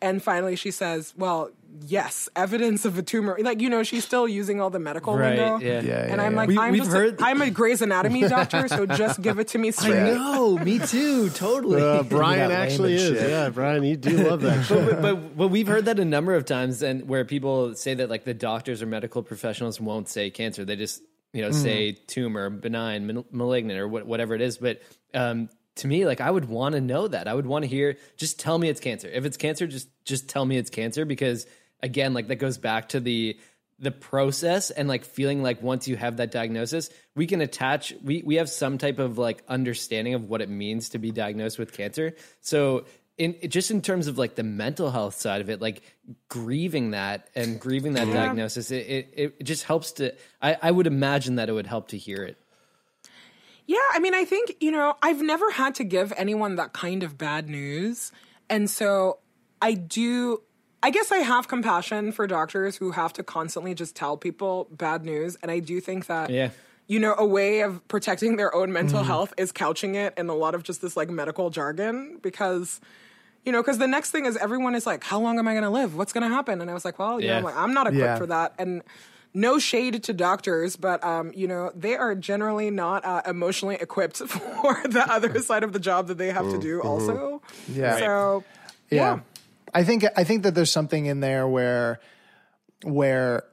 and 0.02 0.22
finally 0.22 0.54
she 0.56 0.70
says 0.70 1.12
well 1.16 1.50
yes 1.86 2.28
evidence 2.36 2.84
of 2.84 2.96
a 2.96 3.02
tumor 3.02 3.36
like 3.42 3.60
you 3.60 3.68
know 3.68 3.82
she's 3.82 4.04
still 4.04 4.26
using 4.28 4.60
all 4.60 4.70
the 4.70 4.78
medical 4.78 5.16
Right, 5.16 5.36
lingo 5.38 5.58
yeah. 5.58 5.80
Yeah, 5.80 5.98
and 6.04 6.16
yeah, 6.16 6.22
i'm 6.22 6.32
yeah. 6.32 6.38
like 6.38 6.48
We- 6.48 6.58
i'm 6.58 6.74
just 6.76 6.90
heard- 6.92 7.20
a, 7.20 7.24
i'm 7.24 7.42
a 7.42 7.50
Grey's 7.50 7.82
Anatomy 7.82 8.22
doctor 8.28 8.66
so 8.68 8.86
just 8.86 9.20
give 9.20 9.38
it 9.40 9.48
to 9.48 9.58
me 9.58 9.72
straight 9.72 10.14
No, 10.14 10.56
me 10.58 10.78
too, 10.78 11.28
totally. 11.30 11.82
Uh, 11.82 12.02
Brian 12.04 12.50
actually 12.52 12.94
is. 12.94 13.08
shit. 13.18 13.28
Yeah, 13.30 13.50
Brian, 13.50 13.82
you 13.84 13.96
do 13.96 14.16
love 14.28 14.40
that 14.42 14.66
but, 14.68 15.02
but 15.02 15.36
but 15.36 15.48
we've 15.48 15.66
heard 15.66 15.84
that 15.86 15.98
a 15.98 16.04
number 16.04 16.34
of 16.34 16.44
times, 16.44 16.82
and 16.82 17.06
where 17.08 17.24
people 17.24 17.74
say 17.74 17.94
that 17.94 18.08
like 18.08 18.24
the 18.24 18.34
doctors 18.34 18.80
or 18.80 18.86
medical 18.86 19.22
professionals 19.22 19.80
won't 19.80 20.08
say 20.08 20.30
cancer, 20.30 20.64
they 20.64 20.76
just 20.76 21.02
you 21.32 21.42
know 21.42 21.50
say 21.50 21.92
tumor, 21.92 22.50
benign, 22.50 23.24
malignant, 23.30 23.78
or 23.78 23.88
what, 23.88 24.06
whatever 24.06 24.34
it 24.34 24.40
is. 24.40 24.58
But 24.58 24.82
um, 25.14 25.48
to 25.76 25.86
me, 25.86 26.06
like 26.06 26.20
I 26.20 26.30
would 26.30 26.46
want 26.46 26.74
to 26.74 26.80
know 26.80 27.08
that. 27.08 27.28
I 27.28 27.34
would 27.34 27.46
want 27.46 27.64
to 27.64 27.68
hear. 27.68 27.96
Just 28.16 28.40
tell 28.40 28.58
me 28.58 28.68
it's 28.68 28.80
cancer. 28.80 29.08
If 29.08 29.24
it's 29.24 29.36
cancer, 29.36 29.66
just 29.66 29.88
just 30.04 30.28
tell 30.28 30.44
me 30.44 30.56
it's 30.56 30.70
cancer 30.70 31.04
because 31.04 31.46
again, 31.82 32.14
like 32.14 32.28
that 32.28 32.36
goes 32.36 32.58
back 32.58 32.90
to 32.90 33.00
the 33.00 33.38
the 33.80 33.90
process 33.90 34.70
and 34.70 34.88
like 34.88 35.04
feeling 35.04 35.42
like 35.42 35.62
once 35.62 35.88
you 35.88 35.96
have 35.96 36.18
that 36.18 36.30
diagnosis 36.30 36.90
we 37.16 37.26
can 37.26 37.40
attach 37.40 37.94
we 38.04 38.22
we 38.26 38.34
have 38.34 38.48
some 38.50 38.76
type 38.76 38.98
of 38.98 39.16
like 39.16 39.42
understanding 39.48 40.12
of 40.12 40.28
what 40.28 40.42
it 40.42 40.50
means 40.50 40.90
to 40.90 40.98
be 40.98 41.10
diagnosed 41.10 41.58
with 41.58 41.72
cancer 41.72 42.14
so 42.40 42.84
in 43.20 43.36
just 43.50 43.70
in 43.70 43.80
terms 43.82 44.06
of 44.06 44.18
like 44.18 44.34
the 44.34 44.42
mental 44.42 44.90
health 44.90 45.14
side 45.14 45.40
of 45.40 45.48
it 45.50 45.60
like 45.60 45.82
grieving 46.28 46.90
that 46.92 47.28
and 47.34 47.60
grieving 47.60 47.92
that 47.92 48.06
diagnosis 48.12 48.70
it, 48.70 48.86
it 48.88 49.34
it 49.38 49.44
just 49.44 49.64
helps 49.64 49.92
to 49.92 50.12
I, 50.40 50.56
I 50.62 50.70
would 50.70 50.86
imagine 50.86 51.36
that 51.36 51.48
it 51.48 51.52
would 51.52 51.66
help 51.66 51.88
to 51.88 51.98
hear 51.98 52.24
it 52.24 52.36
Yeah, 53.66 53.78
I 53.94 54.00
mean, 54.00 54.14
I 54.14 54.24
think, 54.24 54.56
you 54.58 54.72
know, 54.72 54.96
I've 55.00 55.22
never 55.22 55.48
had 55.52 55.76
to 55.76 55.84
give 55.84 56.12
anyone 56.16 56.56
that 56.56 56.72
kind 56.72 57.04
of 57.04 57.16
bad 57.16 57.48
news. 57.48 58.10
And 58.48 58.68
so 58.68 59.18
I 59.62 59.74
do, 59.74 60.42
I 60.82 60.90
guess 60.90 61.12
I 61.12 61.18
have 61.18 61.46
compassion 61.46 62.10
for 62.10 62.26
doctors 62.26 62.78
who 62.78 62.90
have 62.90 63.12
to 63.12 63.22
constantly 63.22 63.74
just 63.74 63.94
tell 63.94 64.16
people 64.16 64.66
bad 64.72 65.04
news. 65.04 65.36
And 65.40 65.52
I 65.52 65.60
do 65.60 65.80
think 65.80 66.06
that, 66.06 66.30
Yeah. 66.30 66.50
you 66.88 66.98
know, 66.98 67.14
a 67.16 67.24
way 67.24 67.60
of 67.60 67.86
protecting 67.86 68.34
their 68.34 68.52
own 68.52 68.72
mental 68.72 68.98
mm-hmm. 68.98 69.06
health 69.06 69.34
is 69.36 69.52
couching 69.52 69.94
it 69.94 70.14
in 70.16 70.28
a 70.28 70.34
lot 70.34 70.56
of 70.56 70.64
just 70.64 70.82
this 70.82 70.96
like 70.96 71.08
medical 71.10 71.50
jargon 71.50 72.18
because. 72.22 72.80
You 73.44 73.52
know, 73.52 73.62
because 73.62 73.78
the 73.78 73.86
next 73.86 74.10
thing 74.10 74.26
is 74.26 74.36
everyone 74.36 74.74
is 74.74 74.86
like, 74.86 75.02
"How 75.04 75.18
long 75.20 75.38
am 75.38 75.48
I 75.48 75.52
going 75.52 75.64
to 75.64 75.70
live? 75.70 75.96
What's 75.96 76.12
going 76.12 76.28
to 76.28 76.34
happen?" 76.34 76.60
And 76.60 76.70
I 76.70 76.74
was 76.74 76.84
like, 76.84 76.98
"Well, 76.98 77.20
you 77.20 77.26
Yeah. 77.28 77.38
know, 77.40 77.46
like, 77.46 77.56
I'm 77.56 77.72
not 77.72 77.86
equipped 77.86 78.02
Yeah. 78.04 78.18
for 78.18 78.26
that." 78.26 78.54
And 78.58 78.82
no 79.32 79.58
shade 79.58 80.02
to 80.02 80.12
doctors, 80.12 80.76
but 80.76 81.02
um, 81.04 81.32
you 81.34 81.46
know, 81.48 81.70
they 81.74 81.94
are 81.96 82.14
generally 82.14 82.70
not 82.70 83.04
uh, 83.04 83.22
emotionally 83.26 83.76
equipped 83.80 84.16
for 84.26 84.82
the 84.88 85.04
other 85.08 85.38
side 85.40 85.62
of 85.64 85.72
the 85.72 85.78
job 85.80 86.08
that 86.08 86.18
they 86.18 86.30
have 86.32 86.50
to 86.50 86.58
do. 86.58 86.80
Also, 86.82 87.40
Yeah. 87.68 87.96
So 87.98 88.44
yeah. 88.90 89.14
yeah. 89.16 89.20
I 89.72 89.84
think 89.84 90.04
I 90.16 90.24
think 90.24 90.42
that 90.42 90.54
there's 90.54 90.72
something 90.72 91.06
in 91.06 91.20
there 91.20 91.46
where 91.48 92.00
where 92.82 93.44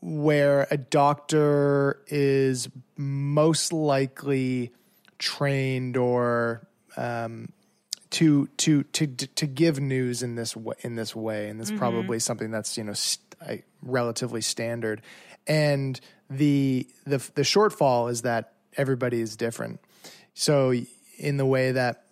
where 0.00 0.66
a 0.70 0.76
doctor 0.76 1.98
is 2.08 2.68
most 2.96 3.72
likely 3.72 4.72
trained 5.18 5.96
or 5.96 6.66
um, 6.96 7.48
to 8.10 8.46
to 8.58 8.82
to 8.84 9.06
to 9.06 9.46
give 9.46 9.80
news 9.80 10.22
in 10.22 10.34
this 10.34 10.56
way, 10.56 10.76
in 10.80 10.94
this 10.94 11.14
way, 11.14 11.48
and 11.48 11.60
that's 11.60 11.72
probably 11.72 12.18
something 12.18 12.50
that's 12.50 12.76
you 12.78 12.84
know 12.84 12.92
st- 12.92 13.36
I- 13.40 13.62
relatively 13.82 14.40
standard. 14.40 15.02
And 15.46 16.00
the 16.30 16.86
the 17.04 17.18
the 17.34 17.42
shortfall 17.42 18.10
is 18.10 18.22
that 18.22 18.52
everybody 18.76 19.20
is 19.20 19.36
different. 19.36 19.80
So 20.34 20.74
in 21.18 21.36
the 21.36 21.46
way 21.46 21.72
that 21.72 22.04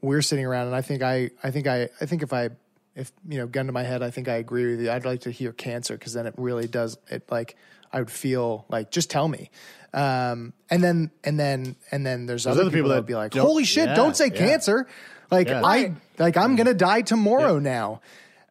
we're 0.00 0.22
sitting 0.22 0.44
around, 0.46 0.66
and 0.68 0.76
I 0.76 0.82
think 0.82 1.02
I 1.02 1.30
I 1.42 1.50
think 1.50 1.66
I 1.66 1.88
I 2.00 2.06
think 2.06 2.22
if 2.22 2.32
I 2.32 2.50
if 2.94 3.12
you 3.28 3.38
know 3.38 3.46
gun 3.46 3.66
to 3.66 3.72
my 3.72 3.82
head, 3.82 4.02
I 4.02 4.10
think 4.10 4.28
I 4.28 4.36
agree 4.36 4.70
with 4.70 4.80
you. 4.80 4.90
I'd 4.90 5.04
like 5.04 5.22
to 5.22 5.30
hear 5.30 5.52
cancer 5.52 5.96
because 5.96 6.14
then 6.14 6.26
it 6.26 6.34
really 6.36 6.66
does 6.66 6.98
it 7.08 7.30
like 7.30 7.56
I 7.92 8.00
would 8.00 8.10
feel 8.10 8.66
like 8.68 8.90
just 8.90 9.10
tell 9.10 9.28
me. 9.28 9.50
Um, 9.94 10.52
and 10.68 10.82
then 10.82 11.10
and 11.24 11.38
then 11.38 11.76
and 11.90 12.04
then 12.04 12.26
there's, 12.26 12.44
There's 12.44 12.56
other 12.56 12.62
other 12.62 12.70
people 12.70 12.76
people 12.76 12.88
that 12.90 12.94
that 12.94 13.00
would 13.02 13.06
be 13.06 13.14
like, 13.14 13.34
"Holy 13.34 13.64
shit, 13.64 13.88
yeah, 13.88 13.94
don't 13.94 14.16
say 14.16 14.26
yeah. 14.26 14.38
cancer!" 14.38 14.86
Like 15.30 15.48
Yeah. 15.48 15.62
I 15.64 15.92
like 16.18 16.36
I'm 16.36 16.56
gonna 16.56 16.74
die 16.74 17.02
tomorrow 17.02 17.58
now. 17.58 18.00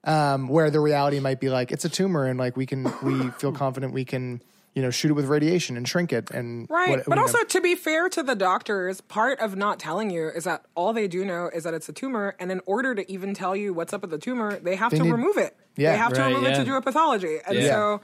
Um, 0.04 0.48
where 0.50 0.70
the 0.70 0.80
reality 0.80 1.20
might 1.20 1.40
be 1.40 1.50
like 1.50 1.72
it's 1.72 1.84
a 1.84 1.90
tumor 1.90 2.26
and 2.28 2.38
like 2.38 2.56
we 2.56 2.68
can 2.68 2.84
we 3.02 3.30
feel 3.32 3.52
confident 3.52 3.92
we 3.92 4.06
can 4.06 4.40
you 4.76 4.84
know 4.84 4.92
shoot 4.92 5.10
it 5.10 5.14
with 5.14 5.26
radiation 5.26 5.78
and 5.78 5.88
shrink 5.88 6.14
it 6.14 6.30
and 6.30 6.70
Right. 6.70 6.90
what- 6.90 7.06
but 7.06 7.12
you 7.14 7.16
know. 7.16 7.22
also, 7.24 7.44
to 7.44 7.62
be 7.62 7.74
fair 7.74 8.08
to 8.10 8.22
the 8.22 8.36
doctors, 8.36 9.02
part 9.02 9.40
of 9.40 9.56
not 9.56 9.80
telling 9.80 10.12
you 10.12 10.28
is 10.28 10.44
that 10.44 10.64
all 10.76 10.94
they 10.94 11.08
do 11.08 11.26
know 11.26 11.50
is 11.52 11.64
that 11.64 11.74
it's 11.74 11.90
a 11.90 11.94
tumor. 11.94 12.36
And 12.40 12.52
in 12.52 12.62
order 12.68 12.94
to 12.94 13.10
even 13.12 13.34
tell 13.34 13.56
you 13.56 13.74
what's 13.74 13.94
up 13.94 14.02
with 14.02 14.12
the 14.12 14.18
tumor, 14.20 14.58
they 14.60 14.76
have 14.76 14.92
They 14.92 14.98
to 14.98 15.04
need- 15.06 15.12
remove 15.12 15.38
it. 15.38 15.56
Yeah. 15.76 15.94
They 15.94 15.98
have 15.98 16.14
to 16.14 16.22
Right, 16.22 16.28
remove 16.36 16.44
it 16.50 16.56
to 16.58 16.66
do 16.66 16.76
a 16.76 16.82
pathology. 16.82 17.40
And 17.48 17.58
Yeah. 17.58 17.70
so 17.70 18.02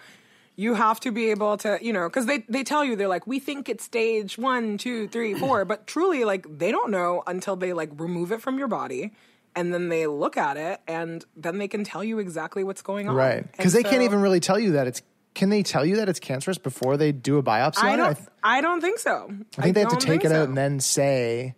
you 0.61 0.75
have 0.75 0.99
to 0.99 1.11
be 1.11 1.31
able 1.31 1.57
to, 1.57 1.79
you 1.81 1.91
know, 1.91 2.07
because 2.07 2.27
they, 2.27 2.45
they 2.47 2.63
tell 2.63 2.85
you, 2.85 2.95
they're 2.95 3.07
like, 3.07 3.25
we 3.25 3.39
think 3.39 3.67
it's 3.67 3.83
stage 3.83 4.37
one, 4.37 4.77
two, 4.77 5.07
three, 5.07 5.33
four. 5.33 5.65
but 5.71 5.87
truly, 5.87 6.23
like, 6.23 6.45
they 6.59 6.71
don't 6.71 6.91
know 6.91 7.23
until 7.25 7.55
they, 7.55 7.73
like, 7.73 7.89
remove 7.97 8.31
it 8.31 8.41
from 8.41 8.59
your 8.59 8.67
body. 8.67 9.11
And 9.55 9.73
then 9.73 9.89
they 9.89 10.07
look 10.07 10.37
at 10.37 10.55
it, 10.55 10.79
and 10.87 11.25
then 11.35 11.57
they 11.57 11.67
can 11.67 11.83
tell 11.83 12.03
you 12.03 12.19
exactly 12.19 12.63
what's 12.63 12.81
going 12.81 13.09
on. 13.09 13.15
right 13.15 13.51
because 13.51 13.73
they 13.73 13.83
can't 13.83 14.03
even 14.03 14.21
really 14.21 14.39
tell 14.39 14.57
you 14.57 14.71
that 14.73 14.87
it's 14.87 15.01
can 15.33 15.49
they 15.49 15.61
tell 15.61 15.85
you 15.85 15.97
that 15.97 16.07
it's 16.07 16.21
cancerous 16.21 16.57
before 16.57 16.95
they 16.95 17.11
do 17.11 17.37
a 17.37 17.43
biopsy 17.43 17.83
I 17.83 17.91
on 17.91 17.97
don't. 17.97 18.11
it? 18.11 18.17
I, 18.43 18.61
don't 18.61 18.79
think 18.79 18.99
so. 18.99 19.29
I 19.57 19.61
think 19.61 19.75
they 19.75 19.81
have 19.81 19.97
to 19.97 20.05
take 20.05 20.23
it 20.23 20.31
out 20.31 20.47
and 20.47 20.57
then 20.57 20.79
say 20.79 21.55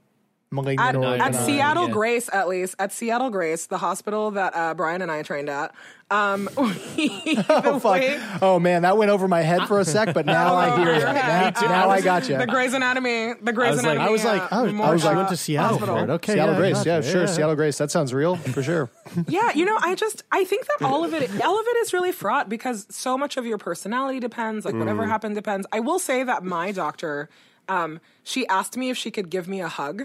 malignant 0.53 0.89
at, 0.89 0.95
or 0.95 1.05
at 1.05 1.31
benign. 1.31 1.33
Seattle 1.45 1.87
yeah. 1.87 1.93
Grace, 1.93 2.29
at 2.31 2.47
least 2.47 2.75
at 2.79 2.91
Seattle 2.91 3.29
Grace, 3.29 3.65
the 3.65 3.79
hospital 3.79 4.31
that 4.31 4.55
uh, 4.55 4.73
Brian 4.73 5.01
and 5.01 5.11
I 5.11 5.21
trained 5.23 5.49
at. 5.49 5.73
Um, 6.11 6.47
we, 6.57 7.37
Oh 7.49 7.79
fuck! 7.79 8.03
Oh 8.41 8.59
man, 8.59 8.83
that 8.83 8.97
went 8.97 9.09
over 9.09 9.27
my 9.27 9.41
head 9.41 9.67
for 9.67 9.79
a 9.79 9.85
sec, 9.85 10.13
but 10.13 10.25
now 10.27 10.53
I 10.63 10.77
hear 10.77 10.93
you. 10.93 10.99
Now, 10.99 11.51
now 11.61 11.89
I 11.89 12.01
got 12.01 12.29
you. 12.29 12.37
The 12.37 12.45
Grey's 12.45 12.73
Anatomy. 12.73 13.33
The 13.41 13.51
Grey's 13.53 13.71
I 13.71 13.75
was 13.75 13.83
like- 13.83 13.95
Anatomy. 13.95 14.07
I 14.07 14.11
was 14.11 14.23
like, 14.23 14.41
uh, 14.41 14.47
I, 14.51 14.61
was, 14.61 14.69
I 14.69 14.71
memorial, 14.71 14.93
was 14.93 15.05
like, 15.05 15.15
went 15.17 15.29
to 15.29 15.37
Seattle 15.37 15.69
hospital. 15.69 15.97
for 15.97 16.03
it. 16.03 16.09
Okay, 16.11 16.33
Seattle 16.33 16.53
yeah, 16.53 16.59
Grace, 16.59 16.73
gotcha. 16.77 16.89
yeah, 16.89 17.01
sure. 17.01 17.27
Seattle 17.27 17.55
Grace, 17.55 17.77
that 17.79 17.89
sounds 17.89 18.13
real 18.13 18.35
for 18.35 18.61
sure. 18.61 18.89
Yeah, 19.27 19.51
you 19.55 19.65
know, 19.65 19.77
I 19.81 19.95
just 19.95 20.23
I 20.31 20.43
think 20.43 20.67
that 20.67 20.85
all 20.85 21.03
of 21.03 21.13
it 21.13 21.29
all 21.43 21.59
of 21.59 21.65
it 21.67 21.77
is 21.77 21.93
really 21.93 22.11
fraught 22.11 22.47
because 22.49 22.85
so 22.89 23.17
much 23.17 23.37
of 23.37 23.45
your 23.45 23.57
personality 23.57 24.19
depends, 24.19 24.65
like 24.65 24.75
Mm. 24.75 24.79
whatever 24.79 25.05
happened 25.07 25.33
depends. 25.35 25.65
I 25.71 25.79
will 25.79 25.99
say 25.99 26.23
that 26.23 26.43
my 26.43 26.71
doctor 26.71 27.29
um 27.69 27.99
she 28.23 28.45
asked 28.47 28.75
me 28.77 28.89
if 28.89 28.97
she 28.97 29.09
could 29.09 29.29
give 29.29 29.47
me 29.47 29.61
a 29.61 29.67
hug 29.69 30.03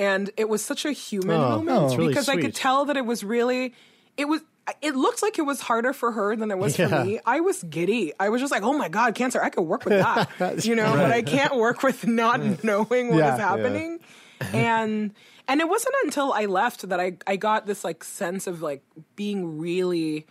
and 0.00 0.30
it 0.36 0.48
was 0.48 0.64
such 0.64 0.84
a 0.84 0.92
human 0.92 1.36
Oh, 1.36 1.62
moment 1.62 1.96
really 1.96 2.08
because 2.08 2.28
I 2.28 2.36
could 2.40 2.54
tell 2.54 2.86
that 2.86 2.96
it 2.96 3.04
was 3.06 3.22
really 3.22 3.74
it 4.16 4.24
was 4.26 4.40
it 4.82 4.94
looked 4.94 5.22
like 5.22 5.38
it 5.38 5.42
was 5.42 5.60
harder 5.60 5.92
for 5.92 6.12
her 6.12 6.34
than 6.36 6.50
it 6.50 6.58
was 6.58 6.78
Yeah. 6.78 6.88
for 6.88 7.04
me. 7.04 7.18
I 7.26 7.40
was 7.40 7.62
giddy. 7.64 8.12
I 8.20 8.28
was 8.28 8.40
just 8.40 8.52
like, 8.52 8.62
"Oh 8.62 8.76
my 8.76 8.88
god, 8.88 9.14
cancer! 9.14 9.42
I 9.42 9.50
could 9.50 9.62
work 9.62 9.84
with 9.84 9.98
that," 9.98 10.64
you 10.68 10.74
know. 10.76 10.92
But 10.94 11.10
I 11.10 11.22
can't 11.22 11.56
work 11.56 11.82
with 11.82 12.06
not 12.06 12.62
knowing 12.64 13.08
what 13.08 13.16
is 13.16 13.20
Yeah, 13.20 13.36
yeah. 13.36 13.48
happening 13.48 13.98
and 14.52 15.12
and 15.48 15.60
it 15.60 15.68
wasn't 15.68 15.94
until 16.04 16.32
I 16.32 16.46
left 16.46 16.88
that 16.88 17.00
I 17.00 17.16
I 17.26 17.36
got 17.36 17.66
this 17.66 17.84
like 17.84 18.04
sense 18.04 18.46
of 18.46 18.62
like 18.62 18.82
being 19.16 19.58
really. 19.58 20.26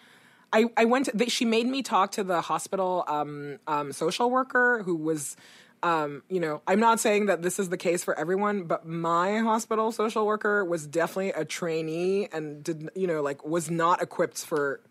I, 0.51 0.65
I 0.75 0.85
went. 0.85 1.05
To, 1.15 1.29
she 1.29 1.45
made 1.45 1.67
me 1.67 1.83
talk 1.83 2.13
to 2.13 2.23
the 2.23 2.41
hospital 2.41 3.03
um, 3.07 3.59
um, 3.67 3.91
social 3.91 4.31
worker 4.31 4.81
who 4.83 4.95
was, 4.95 5.37
um, 5.83 6.23
you 6.29 6.39
know, 6.39 6.61
I'm 6.67 6.79
not 6.79 6.99
saying 6.99 7.27
that 7.27 7.41
this 7.41 7.59
is 7.59 7.69
the 7.69 7.77
case 7.77 8.03
for 8.03 8.17
everyone, 8.17 8.63
but 8.63 8.85
my 8.85 9.37
hospital 9.37 9.91
social 9.91 10.25
worker 10.25 10.63
was 10.65 10.85
definitely 10.87 11.31
a 11.31 11.45
trainee 11.45 12.27
and 12.31 12.63
did, 12.63 12.89
you 12.95 13.07
know, 13.07 13.21
like 13.21 13.45
was 13.45 13.69
not 13.69 14.01
equipped 14.01 14.45
for 14.45 14.81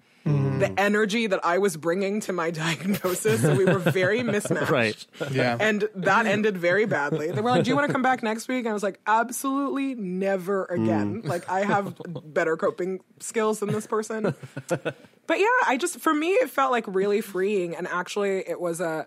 the 0.58 0.72
energy 0.78 1.26
that 1.26 1.44
I 1.44 1.58
was 1.58 1.76
bringing 1.76 2.20
to 2.22 2.32
my 2.32 2.50
diagnosis. 2.52 3.42
So 3.42 3.54
we 3.54 3.64
were 3.64 3.78
very 3.78 4.22
mismatched. 4.22 4.70
Right. 4.70 5.06
Yeah. 5.30 5.56
And 5.58 5.88
that 5.94 6.26
ended 6.26 6.56
very 6.56 6.86
badly. 6.86 7.30
They 7.30 7.40
were 7.40 7.50
like, 7.50 7.64
Do 7.64 7.70
you 7.70 7.76
want 7.76 7.86
to 7.86 7.92
come 7.92 8.02
back 8.02 8.22
next 8.22 8.48
week? 8.48 8.60
And 8.60 8.68
I 8.68 8.72
was 8.72 8.82
like, 8.82 9.00
Absolutely 9.06 9.94
never 9.94 10.64
again. 10.66 11.22
Like, 11.24 11.48
I 11.48 11.64
have 11.64 12.00
better 12.24 12.56
coping 12.56 13.00
skills 13.20 13.60
than 13.60 13.72
this 13.72 13.86
person. 13.86 14.34
But 14.68 15.40
yeah, 15.40 15.46
I 15.66 15.76
just, 15.78 16.00
for 16.00 16.14
me, 16.14 16.30
it 16.32 16.50
felt 16.50 16.70
like 16.70 16.84
really 16.86 17.20
freeing. 17.20 17.76
And 17.76 17.86
actually, 17.86 18.38
it 18.38 18.60
was 18.60 18.80
a, 18.80 19.06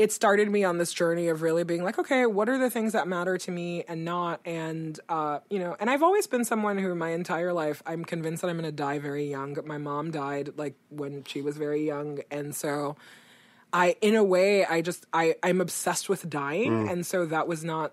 it 0.00 0.10
started 0.10 0.50
me 0.50 0.64
on 0.64 0.78
this 0.78 0.94
journey 0.94 1.28
of 1.28 1.42
really 1.42 1.62
being 1.62 1.84
like, 1.84 1.98
okay, 1.98 2.24
what 2.24 2.48
are 2.48 2.56
the 2.56 2.70
things 2.70 2.94
that 2.94 3.06
matter 3.06 3.36
to 3.36 3.50
me 3.50 3.84
and 3.86 4.02
not? 4.02 4.40
And, 4.46 4.98
uh, 5.10 5.40
you 5.50 5.58
know, 5.58 5.76
and 5.78 5.90
I've 5.90 6.02
always 6.02 6.26
been 6.26 6.42
someone 6.42 6.78
who 6.78 6.94
my 6.94 7.10
entire 7.10 7.52
life, 7.52 7.82
I'm 7.84 8.06
convinced 8.06 8.40
that 8.40 8.48
I'm 8.48 8.56
going 8.56 8.64
to 8.64 8.72
die 8.72 8.98
very 8.98 9.28
young. 9.28 9.58
My 9.66 9.76
mom 9.76 10.10
died 10.10 10.52
like 10.56 10.74
when 10.88 11.24
she 11.24 11.42
was 11.42 11.58
very 11.58 11.86
young. 11.86 12.20
And 12.30 12.56
so 12.56 12.96
I, 13.74 13.96
in 14.00 14.14
a 14.14 14.24
way, 14.24 14.64
I 14.64 14.80
just, 14.80 15.04
I, 15.12 15.34
I'm 15.42 15.60
obsessed 15.60 16.08
with 16.08 16.30
dying. 16.30 16.88
And 16.88 17.04
so 17.04 17.26
that 17.26 17.46
was 17.46 17.62
not, 17.62 17.92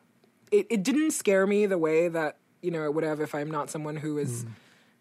it, 0.50 0.66
it 0.70 0.84
didn't 0.84 1.12
scare 1.12 1.46
me 1.46 1.66
the 1.66 1.78
way 1.78 2.08
that, 2.08 2.38
you 2.62 2.72
know, 2.72 2.86
it 2.86 2.94
would 2.94 3.04
have 3.04 3.20
if 3.20 3.36
I'm 3.36 3.52
not 3.52 3.70
someone 3.70 3.98
who 3.98 4.18
is, 4.18 4.46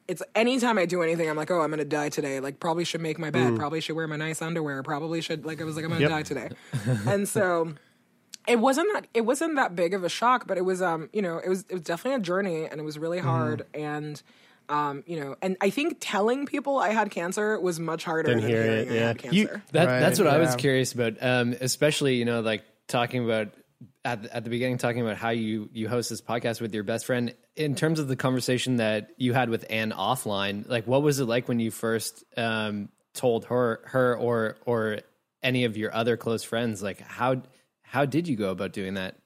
it's 0.08 0.22
anytime 0.34 0.78
I 0.78 0.86
do 0.86 1.02
anything, 1.02 1.28
I'm 1.28 1.36
like, 1.36 1.50
oh, 1.50 1.60
I'm 1.60 1.70
gonna 1.70 1.84
die 1.84 2.08
today. 2.08 2.40
Like, 2.40 2.60
probably 2.60 2.84
should 2.84 3.00
make 3.00 3.18
my 3.18 3.30
bed. 3.30 3.56
Probably 3.56 3.80
should 3.80 3.96
wear 3.96 4.06
my 4.06 4.16
nice 4.16 4.40
underwear. 4.42 4.82
Probably 4.82 5.20
should 5.20 5.44
like. 5.44 5.60
I 5.60 5.64
was 5.64 5.76
like, 5.76 5.84
I'm 5.84 5.90
gonna 5.90 6.02
Yep. 6.02 6.10
die 6.10 6.22
today, 6.22 6.48
and 7.06 7.28
so 7.28 7.74
it 8.46 8.60
wasn't 8.60 8.88
that 8.94 9.06
it 9.14 9.22
wasn't 9.22 9.56
that 9.56 9.74
big 9.74 9.94
of 9.94 10.04
a 10.04 10.08
shock, 10.08 10.46
but 10.46 10.56
it 10.58 10.64
was 10.64 10.80
um 10.82 11.08
you 11.12 11.22
know 11.22 11.38
it 11.38 11.48
was 11.48 11.64
it 11.68 11.72
was 11.74 11.82
definitely 11.82 12.16
a 12.20 12.22
journey, 12.22 12.66
and 12.66 12.80
it 12.80 12.84
was 12.84 12.98
really 12.98 13.18
hard, 13.18 13.66
and 13.74 14.22
um 14.68 15.02
you 15.06 15.18
know, 15.20 15.36
and 15.42 15.56
I 15.60 15.70
think 15.70 15.96
telling 16.00 16.46
people 16.46 16.78
I 16.78 16.90
had 16.90 17.10
cancer 17.10 17.58
was 17.60 17.78
much 17.80 18.04
harder 18.04 18.28
Than 18.30 18.40
than 18.40 18.48
hearing 18.50 18.70
hearing 18.70 18.88
it, 18.88 18.92
I 18.92 18.94
yeah. 18.94 19.06
had 19.08 19.24
You- 19.34 19.46
cancer. 19.48 19.62
That, 19.72 19.86
Right, 19.88 20.00
that's 20.00 20.18
what 20.18 20.28
I 20.28 20.38
was 20.38 20.54
curious 20.56 20.92
about, 20.92 21.14
um, 21.20 21.54
especially 21.60 22.16
you 22.16 22.24
know, 22.24 22.40
like 22.40 22.62
talking 22.88 23.24
about 23.24 23.48
at 24.06 24.22
the, 24.22 24.36
at 24.36 24.44
the 24.44 24.50
beginning, 24.50 24.78
talking 24.78 25.02
about 25.02 25.16
how 25.16 25.30
you 25.30 25.68
you 25.72 25.88
host 25.88 26.10
this 26.10 26.20
podcast 26.20 26.60
with 26.60 26.72
your 26.72 26.84
best 26.84 27.04
friend. 27.04 27.34
In 27.56 27.74
terms 27.74 27.98
of 27.98 28.06
the 28.06 28.14
conversation 28.14 28.76
that 28.76 29.10
you 29.16 29.32
had 29.32 29.50
with 29.50 29.66
Ann 29.68 29.90
offline, 29.90 30.66
like 30.68 30.86
what 30.86 31.02
was 31.02 31.18
it 31.18 31.24
like 31.24 31.48
when 31.48 31.58
you 31.58 31.72
first 31.72 32.22
um, 32.36 32.88
told 33.14 33.46
her 33.46 33.80
her 33.86 34.16
or 34.16 34.56
or 34.64 35.00
any 35.42 35.64
of 35.64 35.76
your 35.76 35.92
other 35.92 36.16
close 36.16 36.44
friends? 36.44 36.82
Like 36.82 37.00
how 37.00 37.42
how 37.82 38.04
did 38.04 38.28
you 38.28 38.36
go 38.36 38.50
about 38.50 38.72
doing 38.72 38.94
that? 38.94 39.16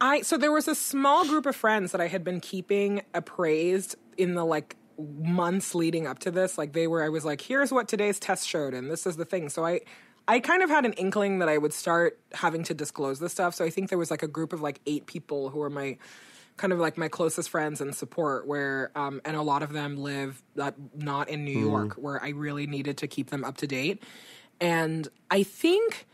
I 0.00 0.22
so 0.22 0.38
there 0.38 0.52
was 0.52 0.68
a 0.68 0.74
small 0.74 1.26
group 1.26 1.44
of 1.44 1.54
friends 1.54 1.92
that 1.92 2.00
I 2.00 2.08
had 2.08 2.24
been 2.24 2.40
keeping 2.40 3.02
appraised 3.12 3.96
in 4.16 4.34
the 4.34 4.44
like 4.44 4.76
months 4.98 5.74
leading 5.74 6.06
up 6.06 6.18
to 6.20 6.30
this. 6.30 6.56
Like 6.56 6.72
they 6.72 6.86
were 6.86 7.04
I 7.04 7.10
was 7.10 7.26
like, 7.26 7.42
here's 7.42 7.70
what 7.70 7.88
today's 7.88 8.18
test 8.18 8.48
showed 8.48 8.72
and 8.72 8.90
this 8.90 9.06
is 9.06 9.16
the 9.16 9.26
thing. 9.26 9.50
So 9.50 9.66
I 9.66 9.80
I 10.28 10.40
kind 10.40 10.62
of 10.62 10.70
had 10.70 10.84
an 10.84 10.92
inkling 10.94 11.40
that 11.40 11.48
I 11.48 11.58
would 11.58 11.72
start 11.72 12.18
having 12.32 12.62
to 12.64 12.74
disclose 12.74 13.18
this 13.18 13.32
stuff. 13.32 13.54
So 13.54 13.64
I 13.64 13.70
think 13.70 13.88
there 13.88 13.98
was 13.98 14.10
like 14.10 14.22
a 14.22 14.28
group 14.28 14.52
of 14.52 14.60
like 14.60 14.80
eight 14.86 15.06
people 15.06 15.50
who 15.50 15.58
were 15.58 15.70
my 15.70 15.98
kind 16.56 16.72
of 16.72 16.78
like 16.78 16.98
my 16.98 17.08
closest 17.08 17.48
friends 17.48 17.80
and 17.80 17.94
support 17.94 18.46
where 18.46 18.92
um 18.94 19.22
and 19.24 19.36
a 19.36 19.42
lot 19.42 19.62
of 19.62 19.72
them 19.72 19.96
live 19.96 20.42
uh, 20.60 20.70
not 20.94 21.30
in 21.30 21.44
New 21.44 21.58
York 21.58 21.94
where 21.94 22.22
I 22.22 22.28
really 22.28 22.66
needed 22.66 22.98
to 22.98 23.06
keep 23.06 23.30
them 23.30 23.42
up 23.42 23.56
to 23.58 23.66
date. 23.66 24.02
And 24.60 25.08
I 25.30 25.42
think 25.42 26.06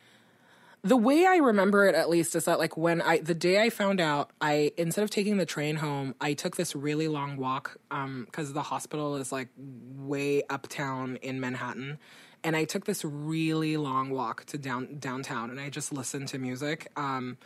the 0.82 0.96
way 0.96 1.26
I 1.26 1.36
remember 1.36 1.86
it, 1.86 1.94
at 1.94 2.08
least, 2.08 2.36
is 2.36 2.44
that 2.44 2.58
like 2.58 2.76
when 2.76 3.02
I 3.02 3.18
the 3.18 3.34
day 3.34 3.60
I 3.60 3.70
found 3.70 4.00
out, 4.00 4.30
I 4.40 4.72
instead 4.76 5.02
of 5.02 5.10
taking 5.10 5.36
the 5.36 5.46
train 5.46 5.76
home, 5.76 6.14
I 6.20 6.34
took 6.34 6.56
this 6.56 6.74
really 6.76 7.08
long 7.08 7.36
walk 7.36 7.78
because 7.90 8.52
the 8.52 8.62
hospital 8.62 9.16
is 9.16 9.32
like 9.32 9.48
way 9.58 10.42
uptown 10.48 11.16
in 11.16 11.40
Manhattan, 11.40 11.98
and 12.44 12.56
I 12.56 12.64
took 12.64 12.84
this 12.84 13.04
really 13.04 13.76
long 13.76 14.10
walk 14.10 14.44
to 14.46 14.58
down 14.58 14.98
downtown, 14.98 15.50
and 15.50 15.60
I 15.60 15.70
just 15.70 15.92
listened 15.92 16.28
to 16.28 16.38
music, 16.38 16.90
um, 16.96 17.36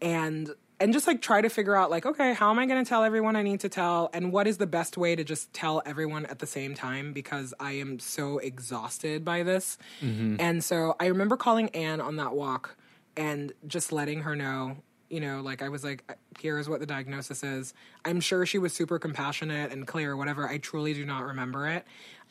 and 0.00 0.50
and 0.78 0.94
just 0.94 1.06
like 1.06 1.20
try 1.20 1.42
to 1.42 1.48
figure 1.50 1.76
out 1.76 1.90
like 1.90 2.06
okay, 2.06 2.32
how 2.32 2.50
am 2.50 2.58
I 2.58 2.66
going 2.66 2.82
to 2.82 2.88
tell 2.88 3.04
everyone 3.04 3.36
I 3.36 3.42
need 3.42 3.60
to 3.60 3.68
tell, 3.68 4.08
and 4.12 4.32
what 4.32 4.46
is 4.46 4.58
the 4.58 4.66
best 4.66 4.96
way 4.96 5.14
to 5.16 5.24
just 5.24 5.52
tell 5.52 5.82
everyone 5.84 6.26
at 6.26 6.38
the 6.38 6.46
same 6.46 6.74
time 6.74 7.12
because 7.12 7.52
I 7.60 7.72
am 7.72 7.98
so 7.98 8.38
exhausted 8.38 9.24
by 9.24 9.42
this, 9.42 9.78
and 10.40 10.62
so 10.64 10.96
I 10.98 11.06
remember 11.06 11.36
calling 11.36 11.68
Ann 11.70 12.00
on 12.00 12.16
that 12.16 12.34
walk 12.34 12.76
and 13.16 13.52
just 13.66 13.92
letting 13.92 14.22
her 14.22 14.36
know, 14.36 14.76
you 15.10 15.20
know, 15.20 15.40
like 15.42 15.60
I 15.60 15.68
was 15.68 15.82
like, 15.84 16.04
here's 16.38 16.68
what 16.68 16.80
the 16.80 16.86
diagnosis 16.86 17.42
is. 17.42 17.74
I'm 18.04 18.20
sure 18.20 18.46
she 18.46 18.58
was 18.58 18.72
super 18.72 18.98
compassionate 18.98 19.72
and 19.72 19.86
clear, 19.86 20.16
whatever. 20.16 20.48
I 20.48 20.58
truly 20.58 20.94
do 20.94 21.04
not 21.04 21.24
remember 21.24 21.66
it. 21.68 21.84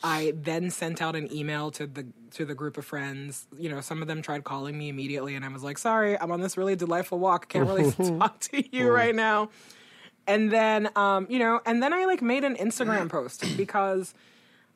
I 0.04 0.34
then 0.36 0.70
sent 0.70 1.02
out 1.02 1.16
an 1.16 1.32
email 1.34 1.72
to 1.72 1.86
the 1.86 2.08
to 2.32 2.46
the 2.46 2.56
group 2.56 2.78
of 2.78 2.86
friends. 2.86 3.48
You 3.58 3.70
know, 3.70 3.82
some 3.82 4.02
of 4.02 4.08
them 4.08 4.22
tried 4.22 4.44
calling 4.44 4.78
me 4.78 4.90
immediately, 4.90 5.36
and 5.36 5.44
I 5.44 5.48
was 5.50 5.64
like, 5.64 5.78
"Sorry, 5.78 6.18
I'm 6.20 6.32
on 6.32 6.42
this 6.42 6.58
really 6.58 6.76
delightful 6.76 7.20
walk. 7.20 7.50
Can't 7.50 7.68
really 7.68 7.92
talk 8.20 8.40
to 8.42 8.76
you 8.76 8.90
right 8.90 9.16
now." 9.16 9.50
And 10.28 10.52
then, 10.52 10.90
um, 10.96 11.26
you 11.30 11.40
know, 11.40 11.60
and 11.66 11.82
then 11.82 11.92
I 11.92 12.06
like 12.06 12.22
made 12.22 12.44
an 12.44 12.56
Instagram 12.56 13.10
post 13.10 13.58
because 13.58 14.14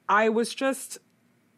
I 0.10 0.30
was 0.30 0.54
just 0.54 0.98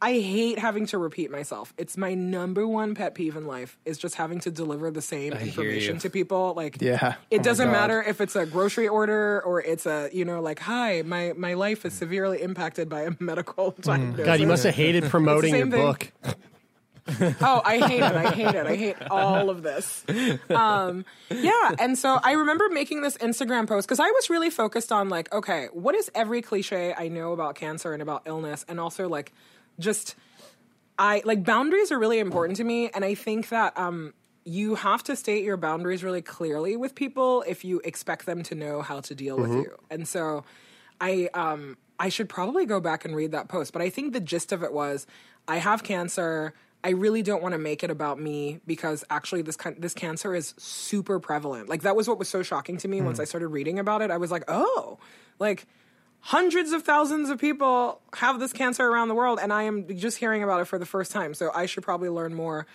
I 0.06 0.20
hate 0.20 0.60
having 0.60 0.86
to 0.88 1.00
repeat 1.00 1.32
myself. 1.32 1.74
It's 1.80 1.98
my 1.98 2.14
number 2.14 2.68
one 2.68 2.94
pet 2.94 3.16
peeve 3.16 3.36
in 3.36 3.48
life 3.48 3.76
is 3.86 3.98
just 3.98 4.14
having 4.14 4.40
to 4.42 4.52
deliver 4.52 4.92
the 4.92 5.02
same 5.02 5.34
hear 5.34 5.48
information 5.48 5.98
to 5.98 6.12
people. 6.12 6.54
Like, 6.56 6.80
Yeah. 6.80 7.16
it 7.32 7.40
Oh 7.40 7.44
doesn't 7.44 7.72
matter 7.72 8.04
if 8.04 8.22
it's 8.22 8.36
a 8.36 8.46
grocery 8.46 8.88
order 8.88 9.42
or 9.42 9.64
it's 9.64 9.88
a 9.88 10.12
you 10.14 10.24
know 10.24 10.42
like, 10.42 10.60
hi, 10.60 11.02
my 11.02 11.34
my 11.36 11.56
life 11.56 11.86
is 11.86 11.94
severely 11.94 12.44
impacted 12.44 12.88
by 12.88 13.02
a 13.02 13.12
medical 13.20 13.72
diagnosis. 13.82 14.26
God, 14.28 14.40
you 14.40 14.46
must 14.46 14.64
have 14.66 14.76
hated 14.76 15.06
promoting 15.06 15.56
your 15.56 15.72
thing. 15.72 15.82
book. 15.82 16.12
oh, 17.42 17.62
I 17.66 17.88
hate 17.88 18.04
it. 18.04 18.16
I 18.16 18.32
hate 18.32 18.56
it. 18.56 18.68
I 18.68 18.76
hate 18.76 18.96
all 19.10 19.50
of 19.50 19.64
this. 19.64 20.04
Um, 20.50 21.06
yeah. 21.30 21.72
And 21.80 21.98
so 21.98 22.20
I 22.24 22.34
remember 22.34 22.70
making 22.70 23.02
this 23.02 23.18
Instagram 23.18 23.68
post 23.68 23.88
because 23.88 24.00
I 24.00 24.10
was 24.10 24.30
really 24.30 24.50
focused 24.52 24.92
on 24.92 25.10
like, 25.10 25.34
okay, 25.34 25.68
what 25.74 25.96
is 25.96 26.12
every 26.16 26.42
cliche 26.44 26.94
I 26.96 27.08
know 27.08 27.32
about 27.32 27.56
cancer 27.56 27.94
and 27.94 28.02
about 28.02 28.24
illness? 28.26 28.66
And 28.68 28.80
also 28.80 29.08
like 29.08 29.34
just, 29.80 30.16
I 30.98 31.22
like 31.26 31.44
boundaries 31.44 31.92
are 31.92 32.00
really 32.00 32.20
important 32.20 32.58
to 32.58 32.64
me. 32.64 32.90
And 32.94 33.04
I 33.04 33.16
think 33.16 33.50
that, 33.50 33.78
um, 33.78 34.14
you 34.48 34.76
have 34.76 35.02
to 35.04 35.16
state 35.16 35.44
your 35.44 35.58
boundaries 35.58 36.04
really 36.04 36.22
clearly 36.22 36.78
with 36.78 36.94
people 36.94 37.44
if 37.48 37.66
you 37.66 37.82
expect 37.84 38.28
them 38.28 38.44
to 38.44 38.54
know 38.56 38.82
how 38.82 39.00
to 39.02 39.16
deal 39.16 39.38
with 39.38 39.52
you. 39.64 39.76
And 39.90 40.08
so 40.08 40.44
I, 41.02 41.30
um, 41.34 41.78
I 42.00 42.10
should 42.10 42.30
probably 42.30 42.66
go 42.66 42.80
back 42.80 43.06
and 43.06 43.16
read 43.16 43.32
that 43.32 43.48
post, 43.48 43.74
but 43.74 43.82
I 43.82 43.90
think 43.90 44.14
the 44.14 44.20
gist 44.20 44.52
of 44.52 44.64
it 44.64 44.72
was 44.72 45.08
I 45.48 45.58
have 45.58 45.84
cancer. 45.84 46.54
I 46.84 46.90
really 46.90 47.24
don't 47.24 47.42
want 47.42 47.54
to 47.54 47.58
make 47.58 47.84
it 47.84 47.90
about 47.90 48.20
me 48.20 48.60
because 48.68 49.04
actually 49.10 49.42
this 49.42 49.56
kind 49.56 49.76
this 49.80 49.94
cancer 49.94 50.36
is 50.36 50.54
super 50.58 51.20
prevalent. 51.20 51.70
Like 51.70 51.82
that 51.82 51.96
was 51.96 52.08
what 52.08 52.20
was 52.20 52.30
so 52.30 52.44
shocking 52.44 52.78
to 52.78 52.88
me 52.88 53.02
once 53.02 53.20
I 53.20 53.24
started 53.24 53.48
reading 53.48 53.80
about 53.80 54.02
it. 54.02 54.12
I 54.12 54.18
was 54.18 54.30
like, 54.30 54.44
"Oh, 54.48 55.00
like 55.40 55.66
hundreds 56.26 56.72
of 56.72 56.82
thousands 56.82 57.30
of 57.30 57.38
people 57.38 58.02
have 58.16 58.40
this 58.40 58.52
cancer 58.52 58.84
around 58.88 59.10
the 59.10 59.16
world 59.16 59.40
and 59.40 59.54
I 59.54 59.64
am 59.64 59.96
just 59.96 60.18
hearing 60.18 60.42
about 60.42 60.60
it 60.60 60.66
for 60.66 60.80
the 60.80 60.86
first 60.86 61.12
time. 61.12 61.36
So 61.36 61.52
I 61.54 61.68
should 61.68 61.84
probably 61.84 62.10
learn 62.10 62.34
more." 62.34 62.66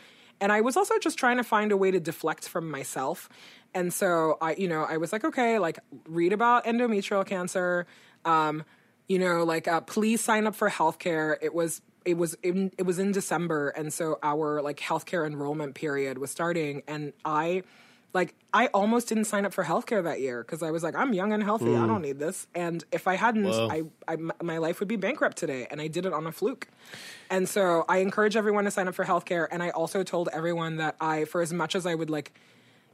And 0.41 0.51
I 0.51 0.63
was 0.63 0.77
also 0.77 0.99
just 0.99 1.19
trying 1.19 1.37
to 1.37 1.45
find 1.45 1.71
a 1.71 1.77
way 1.77 1.91
to 1.91 2.01
deflect 2.01 2.49
from 2.49 2.71
myself. 2.71 3.29
And 3.75 3.93
so 3.93 4.39
I, 4.41 4.55
you 4.55 4.69
know, 4.69 4.85
I 4.89 4.97
was 4.97 5.13
like, 5.13 5.25
okay, 5.25 5.59
like 5.59 5.79
read 6.09 6.33
about 6.33 6.65
endometrial 6.65 7.27
cancer. 7.27 7.87
Um, 8.25 8.65
you 9.09 9.19
know, 9.19 9.45
like 9.45 9.69
uh, 9.69 9.81
please 9.83 10.23
sign 10.23 10.47
up 10.47 10.55
for 10.55 10.71
healthcare. 10.71 11.37
It 11.43 11.53
was 11.55 11.83
it 12.05 12.17
was 12.17 12.35
in, 12.43 12.73
it 12.79 12.85
was 12.85 12.99
in 12.99 13.13
December, 13.13 13.69
and 13.71 13.93
so 13.93 14.19
our 14.23 14.63
like 14.63 14.79
healthcare 14.79 15.27
enrollment 15.27 15.75
period 15.75 16.17
was 16.17 16.31
starting, 16.31 16.83
and 16.89 17.13
I 17.25 17.65
like 18.13 18.35
I 18.53 18.67
almost 18.69 19.09
didn't 19.09 19.25
sign 19.25 19.45
up 19.45 19.53
for 19.53 19.65
healthcare 19.65 20.03
that 20.05 20.21
year 20.21 20.43
because 20.43 20.63
I 20.63 20.71
was 20.71 20.83
like, 20.83 20.95
I'm 20.95 21.13
young 21.13 21.33
and 21.33 21.43
healthy, 21.43 21.75
I 21.75 21.81
hmm. 21.81 21.87
don't 21.87 22.03
need 22.03 22.19
this, 22.19 22.47
and 22.55 22.85
if 22.93 23.07
I 23.07 23.15
hadn't, 23.15 23.47
I, 23.47 23.83
I 24.09 24.17
my 24.43 24.59
life 24.59 24.81
would 24.81 24.89
be 24.89 24.97
bankrupt 24.97 25.37
today, 25.37 25.67
and 25.71 25.81
I 25.81 25.89
did 25.89 26.07
it 26.07 26.13
on 26.13 26.27
a 26.27 26.33
fluke. 26.33 26.69
And 27.31 27.49
so 27.49 27.85
I 27.89 27.99
encourage 27.99 28.37
everyone 28.37 28.65
to 28.65 28.71
sign 28.71 28.89
up 28.89 28.95
for 28.95 29.05
healthcare, 29.05 29.47
and 29.51 29.63
I 29.63 29.71
also 29.71 30.03
told 30.03 30.29
everyone 30.33 30.77
that 30.77 30.97
I, 31.01 31.25
for 31.25 31.41
as 31.43 31.53
much 31.53 31.75
as 31.75 31.87
I 31.87 31.95
would 31.95 32.11
like 32.11 32.33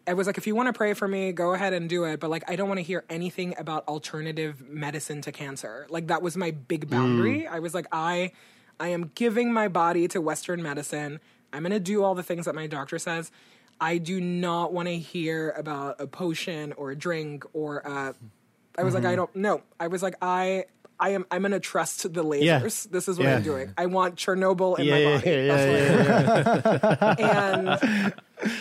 I 0.08 0.14
was 0.14 0.26
like, 0.26 0.38
if 0.38 0.46
you 0.46 0.54
want 0.54 0.68
to 0.68 0.72
pray 0.72 0.94
for 0.94 1.08
me, 1.08 1.32
go 1.32 1.52
ahead 1.52 1.72
and 1.72 1.88
do 1.88 2.04
it. 2.04 2.20
But 2.20 2.30
like, 2.30 2.48
I 2.48 2.54
don't 2.54 2.68
want 2.68 2.78
to 2.78 2.84
hear 2.84 3.04
anything 3.10 3.54
about 3.58 3.88
alternative 3.88 4.62
medicine 4.68 5.20
to 5.22 5.32
cancer. 5.32 5.86
Like, 5.90 6.06
that 6.08 6.22
was 6.22 6.36
my 6.36 6.52
big 6.52 6.84
hmm. 6.84 6.90
boundary. 6.90 7.46
I 7.46 7.58
was 7.58 7.74
like, 7.74 7.86
I, 7.90 8.32
I 8.78 8.88
am 8.88 9.10
giving 9.14 9.52
my 9.52 9.68
body 9.68 10.06
to 10.08 10.20
Western 10.20 10.62
medicine. 10.62 11.18
I'm 11.52 11.62
going 11.62 11.72
to 11.72 11.80
do 11.80 12.04
all 12.04 12.14
the 12.14 12.22
things 12.22 12.44
that 12.44 12.54
my 12.54 12.66
doctor 12.66 12.98
says. 12.98 13.32
I 13.80 13.98
do 13.98 14.20
not 14.20 14.72
want 14.72 14.88
to 14.88 14.96
hear 14.98 15.50
about 15.50 16.00
a 16.00 16.06
potion 16.06 16.72
or 16.72 16.90
a 16.92 16.96
drink 16.96 17.44
or 17.52 17.86
uh, 17.86 18.12
I 18.78 18.82
was 18.82 18.94
like, 18.94 19.04
I 19.04 19.16
don't 19.16 19.34
know. 19.36 19.62
I 19.80 19.86
was 19.88 20.02
like, 20.02 20.14
I. 20.22 20.64
I 20.98 21.10
am. 21.10 21.26
I'm 21.30 21.42
gonna 21.42 21.60
trust 21.60 22.10
the 22.10 22.24
lasers. 22.24 22.42
Yeah. 22.42 22.58
This 22.60 23.06
is 23.06 23.18
what 23.18 23.26
Yeah. 23.26 23.36
I'm 23.36 23.42
doing. 23.42 23.74
I 23.76 23.84
want 23.84 24.16
Chernobyl 24.16 24.78
in 24.78 24.86
Yeah, 24.86 24.94
my 24.94 25.16
body. 25.18 25.30
yeah, 25.30 25.46
That's 25.46 26.86
what 26.86 27.18
yeah, 27.20 27.52
I'm 27.52 27.68
and 27.68 28.12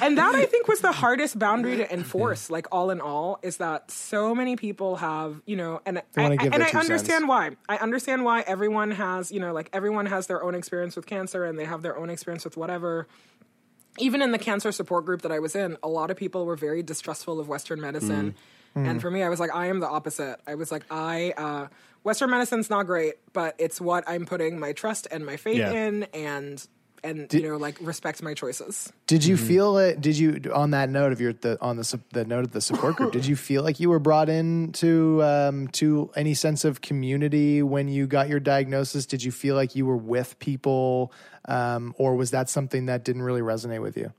and 0.02 0.18
that 0.18 0.36
I 0.36 0.46
think 0.46 0.68
was 0.68 0.82
the 0.82 0.92
hardest 0.92 1.40
boundary 1.40 1.78
to 1.78 1.94
enforce. 1.94 2.50
Like 2.50 2.68
all 2.74 2.90
in 2.92 3.00
all, 3.00 3.40
is 3.42 3.56
that 3.58 3.90
so 3.90 4.36
many 4.36 4.58
people 4.58 4.98
have 4.98 5.42
you 5.46 5.56
know, 5.56 5.82
and 5.86 6.02
wanna 6.18 6.36
I, 6.38 6.46
and 6.48 6.62
I 6.62 6.72
understand 6.72 7.22
cents. 7.22 7.28
why. 7.28 7.52
I 7.70 7.78
understand 7.78 8.26
why 8.26 8.42
everyone 8.42 8.92
has 8.92 9.32
you 9.32 9.40
know, 9.40 9.54
like 9.54 9.70
everyone 9.72 10.06
has 10.08 10.28
their 10.28 10.44
own 10.44 10.56
experience 10.56 10.98
with 10.98 11.06
cancer, 11.06 11.46
and 11.46 11.58
they 11.58 11.64
have 11.66 11.84
their 11.84 11.98
own 11.98 12.10
experience 12.10 12.44
with 12.44 12.58
whatever. 12.58 13.08
Even 13.98 14.22
in 14.22 14.32
the 14.32 14.38
cancer 14.38 14.72
support 14.72 15.06
group 15.06 15.22
that 15.22 15.32
I 15.32 15.40
was 15.40 15.56
in, 15.56 15.78
a 15.84 15.88
lot 15.88 16.12
of 16.12 16.18
people 16.18 16.46
were 16.46 16.56
very 16.56 16.84
distrustful 16.84 17.40
of 17.40 17.48
Western 17.48 17.80
medicine. 17.82 18.36
And 18.76 19.00
for 19.02 19.10
me, 19.10 19.24
I 19.24 19.30
was 19.30 19.40
like, 19.40 19.56
I 19.56 19.68
am 19.68 19.80
the 19.80 19.88
opposite. 19.88 20.38
I 20.46 20.56
was 20.56 20.70
like, 20.70 20.84
I 20.92 21.34
uh, 21.38 21.68
Western 22.04 22.30
medicine's 22.30 22.70
not 22.70 22.84
great, 22.86 23.14
but 23.32 23.56
it's 23.58 23.80
what 23.80 24.04
I'm 24.06 24.26
putting 24.26 24.60
my 24.60 24.74
trust 24.74 25.08
and 25.10 25.26
my 25.26 25.38
faith 25.38 25.60
Yeah. 25.60 25.72
in, 25.72 26.04
and 26.14 26.68
and 27.06 27.32
you 27.34 27.44
know, 27.44 27.58
like 27.58 27.78
respect 27.80 28.22
my 28.24 28.34
choices. 28.34 28.92
Did 29.08 29.24
you 29.24 29.38
feel 29.38 29.78
it? 29.78 30.02
Did 30.02 30.18
you 30.18 30.52
on 30.54 30.72
that 30.72 30.90
note 30.90 31.12
of 31.12 31.22
your 31.22 31.34
the 31.34 31.58
on 31.62 31.78
the 31.78 32.00
the 32.12 32.26
note 32.26 32.44
of 32.44 32.52
the 32.52 32.62
support 32.62 32.96
group? 32.96 33.14
did 33.14 33.26
you 33.26 33.36
feel 33.36 33.64
like 33.64 33.80
you 33.80 33.90
were 33.90 34.00
brought 34.00 34.28
in 34.28 34.72
to 34.74 35.24
um, 35.24 35.68
to 35.70 36.12
any 36.16 36.34
sense 36.34 36.66
of 36.66 36.82
community 36.82 37.62
when 37.62 37.88
you 37.88 38.08
got 38.08 38.28
your 38.28 38.40
diagnosis? 38.40 39.06
Did 39.06 39.24
you 39.24 39.32
feel 39.32 39.56
like 39.56 39.76
you 39.76 39.86
were 39.86 39.98
with 39.98 40.38
people, 40.40 41.14
um, 41.46 41.94
or 41.98 42.16
was 42.16 42.32
that 42.32 42.50
something 42.50 42.88
that 42.88 43.06
didn't 43.06 43.22
really 43.22 43.42
resonate 43.42 43.82
with 43.82 43.96
you? 43.96 44.12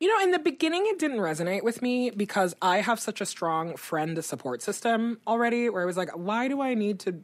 You 0.00 0.08
know, 0.08 0.22
in 0.24 0.32
the 0.32 0.38
beginning, 0.40 0.84
it 0.86 0.98
didn't 0.98 1.18
resonate 1.18 1.62
with 1.62 1.80
me 1.80 2.10
because 2.10 2.54
I 2.60 2.78
have 2.78 2.98
such 2.98 3.20
a 3.20 3.26
strong 3.26 3.76
friend 3.76 4.22
support 4.24 4.60
system 4.60 5.20
already 5.26 5.70
where 5.70 5.82
I 5.82 5.86
was 5.86 5.96
like, 5.96 6.10
why 6.10 6.48
do 6.48 6.60
I 6.60 6.74
need 6.74 6.98
to 7.00 7.22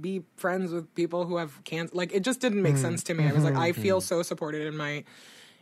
be 0.00 0.22
friends 0.36 0.72
with 0.72 0.94
people 0.94 1.24
who 1.24 1.36
have 1.36 1.62
cancer? 1.64 1.94
Like, 1.94 2.12
it 2.12 2.22
just 2.22 2.40
didn't 2.40 2.62
make 2.62 2.74
mm-hmm. 2.74 2.82
sense 2.82 3.02
to 3.04 3.14
me. 3.14 3.28
I 3.28 3.32
was 3.32 3.44
like, 3.44 3.54
I 3.54 3.72
mm-hmm. 3.72 3.82
feel 3.82 4.00
so 4.00 4.22
supported 4.22 4.66
in 4.66 4.76
my. 4.76 5.04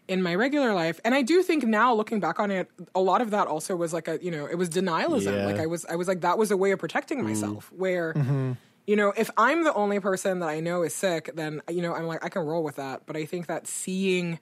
In 0.09 0.24
my 0.24 0.35
regular 0.35 0.74
life, 0.74 0.99
and 1.05 1.14
I 1.14 1.22
do 1.22 1.41
think 1.41 1.62
now, 1.62 1.95
looking 1.95 2.18
back 2.18 2.41
on 2.41 2.51
it, 2.51 2.68
a 2.97 3.01
lot 3.01 3.20
of 3.20 3.31
that 3.31 3.47
also 3.47 3.76
was 3.76 3.93
like 3.93 4.09
a, 4.09 4.18
you 4.20 4.33
know, 4.33 4.45
it 4.45 4.57
was 4.57 4.68
denialism. 4.68 5.37
Yeah. 5.37 5.47
Like 5.47 5.61
I 5.61 5.66
was, 5.66 5.85
I 5.85 5.95
was 5.95 6.09
like, 6.09 6.22
that 6.22 6.37
was 6.37 6.51
a 6.51 6.57
way 6.57 6.72
of 6.72 6.81
protecting 6.81 7.20
mm. 7.20 7.28
myself. 7.28 7.70
Where, 7.70 8.14
mm-hmm. 8.14 8.53
you 8.89 8.97
know, 8.97 9.12
if 9.16 9.31
I'm 9.37 9.62
the 9.62 9.72
only 9.72 10.01
person 10.01 10.41
that 10.41 10.49
I 10.49 10.59
know 10.59 10.83
is 10.83 10.97
sick, 10.97 11.31
then 11.37 11.62
you 11.70 11.81
know, 11.81 11.95
I'm 11.95 12.09
like, 12.09 12.24
I 12.24 12.28
can 12.28 12.43
roll 12.43 12.64
with 12.64 12.74
that. 12.74 13.07
But 13.07 13.16
I 13.16 13.24
think 13.24 13.47
that 13.47 13.68
seeing 13.68 14.41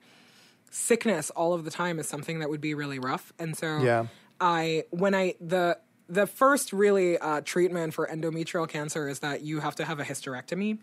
sickness 0.71 1.29
all 1.31 1.53
of 1.53 1.65
the 1.65 1.71
time 1.71 1.99
is 1.99 2.09
something 2.09 2.39
that 2.39 2.49
would 2.49 2.61
be 2.61 2.73
really 2.73 2.97
rough. 2.97 3.31
And 3.37 3.55
so 3.55 3.77
Yeah. 3.77 4.07
I 4.41 4.85
when 4.89 5.13
I 5.13 5.35
the 5.39 5.77
the 6.09 6.25
first 6.27 6.73
really 6.73 7.17
uh, 7.17 7.41
treatment 7.41 7.93
for 7.93 8.07
endometrial 8.07 8.67
cancer 8.67 9.07
is 9.07 9.19
that 9.19 9.41
you 9.41 9.59
have 9.59 9.75
to 9.75 9.85
have 9.85 9.99
a 9.99 10.03
hysterectomy. 10.03 10.79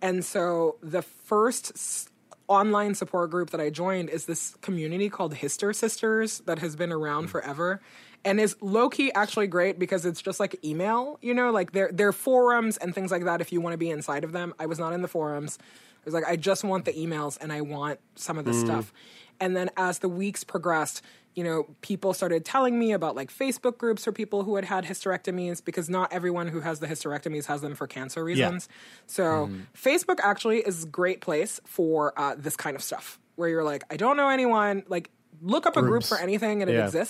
And 0.00 0.24
so 0.24 0.76
the 0.82 1.02
first 1.02 1.72
s- 1.74 2.08
online 2.46 2.94
support 2.94 3.30
group 3.30 3.50
that 3.50 3.60
I 3.60 3.70
joined 3.70 4.10
is 4.10 4.26
this 4.26 4.54
community 4.60 5.08
called 5.08 5.34
HysterSisters 5.34 6.44
that 6.44 6.58
has 6.60 6.76
been 6.76 6.92
around 6.92 7.28
forever 7.28 7.80
and 8.24 8.40
is 8.40 8.56
low 8.60 8.88
key 8.88 9.12
actually 9.14 9.46
great 9.46 9.78
because 9.78 10.04
it's 10.04 10.20
just 10.20 10.38
like 10.38 10.62
email, 10.64 11.18
you 11.22 11.34
know, 11.34 11.50
like 11.50 11.72
there 11.72 11.90
there 11.92 12.08
are 12.08 12.12
forums 12.12 12.76
and 12.76 12.94
things 12.94 13.10
like 13.10 13.24
that 13.24 13.40
if 13.40 13.52
you 13.52 13.60
want 13.60 13.74
to 13.74 13.78
be 13.78 13.90
inside 13.90 14.24
of 14.24 14.32
them. 14.32 14.54
I 14.58 14.66
was 14.66 14.78
not 14.78 14.92
in 14.92 15.02
the 15.02 15.08
forums. 15.08 15.58
I 15.60 15.64
was 16.04 16.14
like 16.14 16.24
I 16.26 16.36
just 16.36 16.62
want 16.62 16.84
the 16.84 16.92
emails 16.92 17.38
and 17.40 17.52
I 17.52 17.60
want 17.62 18.00
some 18.16 18.38
of 18.38 18.44
this 18.44 18.60
stuff. 18.60 18.92
And 19.40 19.56
then 19.56 19.70
as 19.76 20.00
the 20.00 20.08
weeks 20.08 20.42
progressed, 20.42 21.00
you 21.38 21.44
know, 21.44 21.68
people 21.82 22.12
started 22.12 22.44
telling 22.44 22.76
me 22.76 22.90
about 22.90 23.14
like 23.14 23.32
Facebook 23.32 23.78
groups 23.78 24.02
for 24.02 24.10
people 24.10 24.42
who 24.42 24.56
had 24.56 24.64
had 24.64 24.84
hysterectomies 24.84 25.64
because 25.64 25.88
not 25.88 26.12
everyone 26.12 26.48
who 26.48 26.58
has 26.58 26.80
the 26.80 26.88
hysterectomies 26.88 27.46
has 27.46 27.60
them 27.60 27.76
for 27.76 27.86
cancer 27.86 28.24
reasons. 28.24 28.68
Yeah. 28.68 28.74
So 29.06 29.50
Facebook 29.72 30.18
actually 30.20 30.58
is 30.58 30.82
a 30.82 30.86
great 30.88 31.20
place 31.20 31.60
for 31.64 32.12
uh, 32.18 32.34
this 32.36 32.56
kind 32.56 32.74
of 32.74 32.82
stuff 32.82 33.20
where 33.36 33.48
you're 33.48 33.62
like, 33.62 33.84
I 33.88 33.96
don't 33.96 34.16
know 34.16 34.30
anyone. 34.30 34.82
Like, 34.88 35.10
look 35.40 35.64
up 35.64 35.76
a 35.76 35.80
group 35.82 36.02
for 36.02 36.18
anything 36.18 36.60
and 36.60 36.68
it 36.68 36.74
Yeah. 36.74 37.04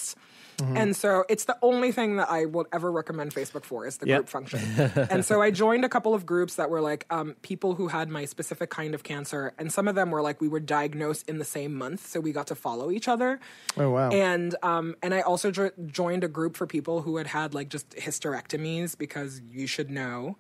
Exists. 0.59 0.77
And 0.81 0.97
so 0.97 1.25
it's 1.29 1.45
the 1.45 1.57
only 1.63 1.93
thing 1.93 2.17
that 2.17 2.29
I 2.31 2.45
will 2.47 2.67
ever 2.73 2.91
recommend 2.91 3.35
Facebook 3.35 3.65
for 3.65 3.87
is 3.87 3.99
the 3.99 4.07
Yep. 4.07 4.17
group 4.19 4.29
function. 4.29 4.61
and 5.11 5.25
so 5.25 5.41
I 5.41 5.51
joined 5.51 5.85
a 5.85 5.89
couple 5.89 6.15
of 6.15 6.27
groups 6.27 6.57
that 6.57 6.69
were 6.71 6.81
like 6.81 7.07
um, 7.11 7.37
people 7.43 7.75
who 7.75 7.89
had 7.89 8.09
my 8.09 8.25
specific 8.25 8.71
kind 8.71 8.95
of 8.95 9.03
cancer, 9.03 9.53
and 9.59 9.73
some 9.73 9.87
of 9.89 9.95
them 9.95 10.11
were 10.11 10.23
like 10.23 10.41
we 10.41 10.49
were 10.49 10.61
diagnosed 10.61 11.29
in 11.29 11.39
the 11.39 11.45
same 11.45 11.75
month, 11.75 12.07
so 12.07 12.21
we 12.21 12.33
got 12.33 12.47
to 12.49 12.55
follow 12.55 12.91
each 12.91 13.07
other. 13.09 13.39
Oh 13.77 13.91
wow! 13.91 14.11
And 14.11 14.57
um, 14.63 14.97
and 15.03 15.15
I 15.15 15.21
also 15.21 15.51
jo- 15.51 15.71
joined 15.87 16.25
a 16.25 16.29
group 16.29 16.57
for 16.57 16.67
people 16.67 17.03
who 17.03 17.17
had 17.19 17.29
had 17.29 17.55
like 17.55 17.69
just 17.69 17.91
hysterectomies 17.91 18.97
because 18.99 19.41
you 19.51 19.67
should 19.67 19.91
know. 19.91 20.37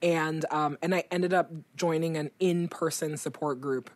And 0.00 0.44
um, 0.50 0.78
and 0.80 0.94
I 0.94 1.04
ended 1.10 1.34
up 1.34 1.50
joining 1.76 2.16
an 2.16 2.30
in 2.38 2.68
person 2.68 3.16
support 3.16 3.60
group, 3.60 3.90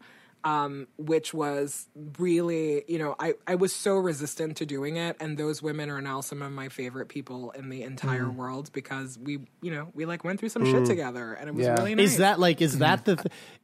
um, 0.45 0.89
which 0.99 1.33
was 1.33 1.89
really 2.19 2.85
you 2.89 2.99
know 2.99 3.15
I 3.19 3.35
I 3.47 3.55
was 3.55 3.73
so 3.73 3.97
resistant 3.97 4.57
to 4.59 4.67
doing 4.67 4.97
it, 4.97 5.17
and 5.21 5.39
those 5.39 5.63
women 5.63 5.89
are 5.91 6.01
now 6.01 6.21
some 6.21 6.43
of 6.43 6.53
my 6.53 6.69
favorite 6.69 7.09
people 7.09 7.51
in 7.53 7.69
the 7.69 7.83
entire 7.83 8.31
world 8.31 8.71
because 8.73 9.19
we 9.19 9.41
you 9.61 9.71
know 9.71 9.89
we 9.95 10.05
like 10.05 10.25
went 10.25 10.41
through 10.41 10.49
some 10.51 10.65
shit 10.65 10.85
together, 10.87 11.33
and 11.35 11.49
it 11.49 11.55
was 11.55 11.67
Yeah. 11.67 11.75
really 11.75 11.95
nice. 11.95 12.13
Is 12.13 12.17
that 12.19 12.41
like 12.41 12.61
is 12.61 12.79
that 12.79 13.05
the 13.05 13.17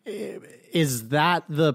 th- 0.05 0.41
is 0.73 1.09
that 1.09 1.45
the 1.49 1.75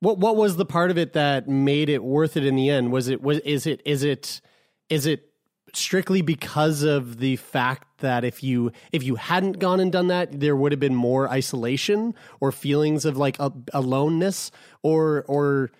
what 0.00 0.18
what 0.18 0.36
was 0.36 0.56
the 0.56 0.64
part 0.66 0.90
of 0.90 0.98
it 0.98 1.12
that 1.12 1.48
made 1.48 1.88
it 1.88 2.02
worth 2.02 2.36
it 2.36 2.44
in 2.44 2.56
the 2.56 2.70
end? 2.70 2.90
Was 2.92 3.08
it 3.08 3.22
was 3.22 3.38
is 3.40 3.66
it 3.66 3.80
is 3.84 4.02
it 4.02 4.40
is 4.88 5.06
it 5.06 5.28
strictly 5.74 6.22
because 6.22 6.82
of 6.82 7.18
the 7.18 7.36
fact 7.36 7.91
that 8.02 8.24
if 8.24 8.42
you 8.42 8.70
if 8.92 9.02
you 9.02 9.16
hadn't 9.16 9.58
gone 9.58 9.80
and 9.80 9.90
done 9.90 10.08
that 10.08 10.38
there 10.38 10.54
would 10.54 10.70
have 10.72 10.78
been 10.80 10.94
more 10.94 11.28
isolation 11.28 12.14
or 12.38 12.52
feelings 12.52 13.04
of 13.04 13.16
like 13.16 13.38
a, 13.40 13.50
aloneness? 13.72 14.52
Or 14.82 15.24
or 15.26 15.72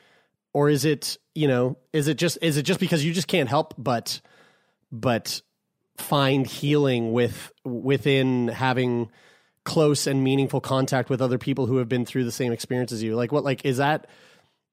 or 0.52 0.70
is 0.70 0.84
it 0.84 1.18
you 1.34 1.46
know 1.46 1.76
is 1.92 2.08
it 2.08 2.16
just 2.16 2.38
is 2.42 2.56
it 2.56 2.62
just 2.62 2.80
because 2.80 3.04
you 3.04 3.12
just 3.12 3.28
can't 3.28 3.48
help 3.48 3.74
but 3.78 4.20
but 4.90 5.42
find 5.98 6.46
healing 6.46 7.12
with 7.12 7.52
within 7.64 8.48
having 8.48 9.10
close 9.64 10.06
and 10.06 10.24
meaningful 10.24 10.60
contact 10.60 11.08
with 11.08 11.22
other 11.22 11.38
people 11.38 11.66
who 11.66 11.76
have 11.76 11.88
been 11.88 12.04
through 12.04 12.24
the 12.24 12.32
same 12.32 12.52
experience 12.52 12.90
as 12.90 13.02
you? 13.02 13.14
Like 13.14 13.30
what 13.30 13.44
like 13.44 13.64
is 13.64 13.76
that 13.76 14.08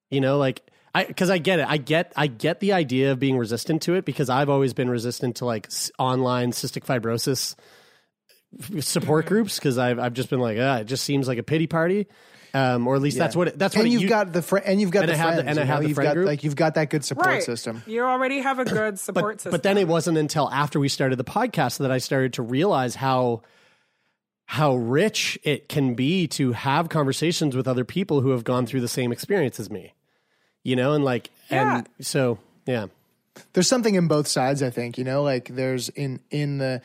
You 0.10 0.22
know, 0.22 0.38
like 0.38 0.62
I 0.95 1.05
because 1.05 1.29
I 1.29 1.37
get 1.37 1.59
it. 1.59 1.65
I 1.69 1.77
get 1.77 2.13
I 2.15 2.27
get 2.27 2.59
the 2.59 2.73
idea 2.73 3.11
of 3.11 3.19
being 3.19 3.37
resistant 3.37 3.81
to 3.83 3.93
it 3.95 4.05
because 4.05 4.29
I've 4.29 4.49
always 4.49 4.73
been 4.73 4.89
resistant 4.89 5.37
to 5.37 5.45
like 5.45 5.67
s- 5.67 5.91
online 5.99 6.51
cystic 6.51 6.85
fibrosis 6.85 7.55
support 8.79 9.25
groups 9.27 9.59
because 9.59 9.77
I've 9.77 9.99
I've 9.99 10.13
just 10.13 10.29
been 10.29 10.39
like, 10.39 10.57
ah, 10.59 10.77
it 10.77 10.85
just 10.85 11.03
seems 11.03 11.27
like 11.27 11.37
a 11.37 11.43
pity 11.43 11.67
party. 11.67 12.07
Um, 12.51 12.87
or 12.87 12.95
at 12.95 13.01
least 13.03 13.15
that's 13.19 13.35
what 13.35 13.49
it, 13.49 13.59
that's 13.59 13.75
and 13.75 13.81
what 13.81 13.87
it 13.87 13.91
you've 13.91 14.01
u- 14.01 14.09
got 14.09 14.33
the 14.33 14.41
fr- 14.41 14.57
and 14.57 14.81
you've 14.81 14.89
got 14.89 15.01
and 15.03 15.09
the 15.09 15.13
I 15.13 15.17
have 15.17 15.35
the- 15.35 15.47
and 15.47 15.59
I 15.59 15.61
you 15.61 15.67
have 15.67 15.75
know? 15.77 15.81
the 15.83 15.87
you've 15.89 15.95
friend 15.95 16.07
got 16.07 16.13
group. 16.15 16.25
like 16.25 16.43
you've 16.43 16.55
got 16.55 16.73
that 16.75 16.89
good 16.89 17.05
support 17.05 17.27
right. 17.27 17.43
system. 17.43 17.83
You 17.85 18.01
already 18.01 18.39
have 18.39 18.57
a 18.57 18.65
good 18.65 18.97
support 18.99 19.35
but, 19.35 19.41
system. 19.41 19.51
But 19.51 19.61
then 19.61 19.77
it 19.77 19.87
wasn't 19.87 20.17
until 20.17 20.49
after 20.49 20.79
we 20.79 20.89
started 20.89 21.17
the 21.17 21.23
podcast 21.23 21.77
that 21.77 21.91
I 21.91 21.99
started 21.99 22.33
to 22.33 22.41
realize 22.41 22.95
how 22.95 23.43
how 24.45 24.77
rich 24.77 25.37
it 25.43 25.69
can 25.69 25.93
be 25.93 26.25
to 26.29 26.53
have 26.53 26.89
conversations 26.89 27.55
with 27.55 27.67
other 27.67 27.85
people 27.85 28.21
who 28.21 28.31
have 28.31 28.43
gone 28.43 28.65
through 28.65 28.81
the 28.81 28.87
same 28.87 29.11
experience 29.11 29.59
as 29.59 29.69
me. 29.69 29.93
You 30.64 30.76
know, 30.76 30.93
and 30.93 31.03
like 31.03 31.30
and 31.49 31.88
so 32.01 32.39
yeah. 32.66 32.88
there's 33.53 33.68
something 33.68 33.95
in 33.95 34.07
both 34.07 34.28
sides 34.28 34.62
i 34.62 34.70
think 34.70 34.97
you 34.97 35.03
know 35.03 35.24
like 35.24 35.47
there's 35.47 35.89
in 35.89 36.20
in 36.30 36.57
the 36.60 36.82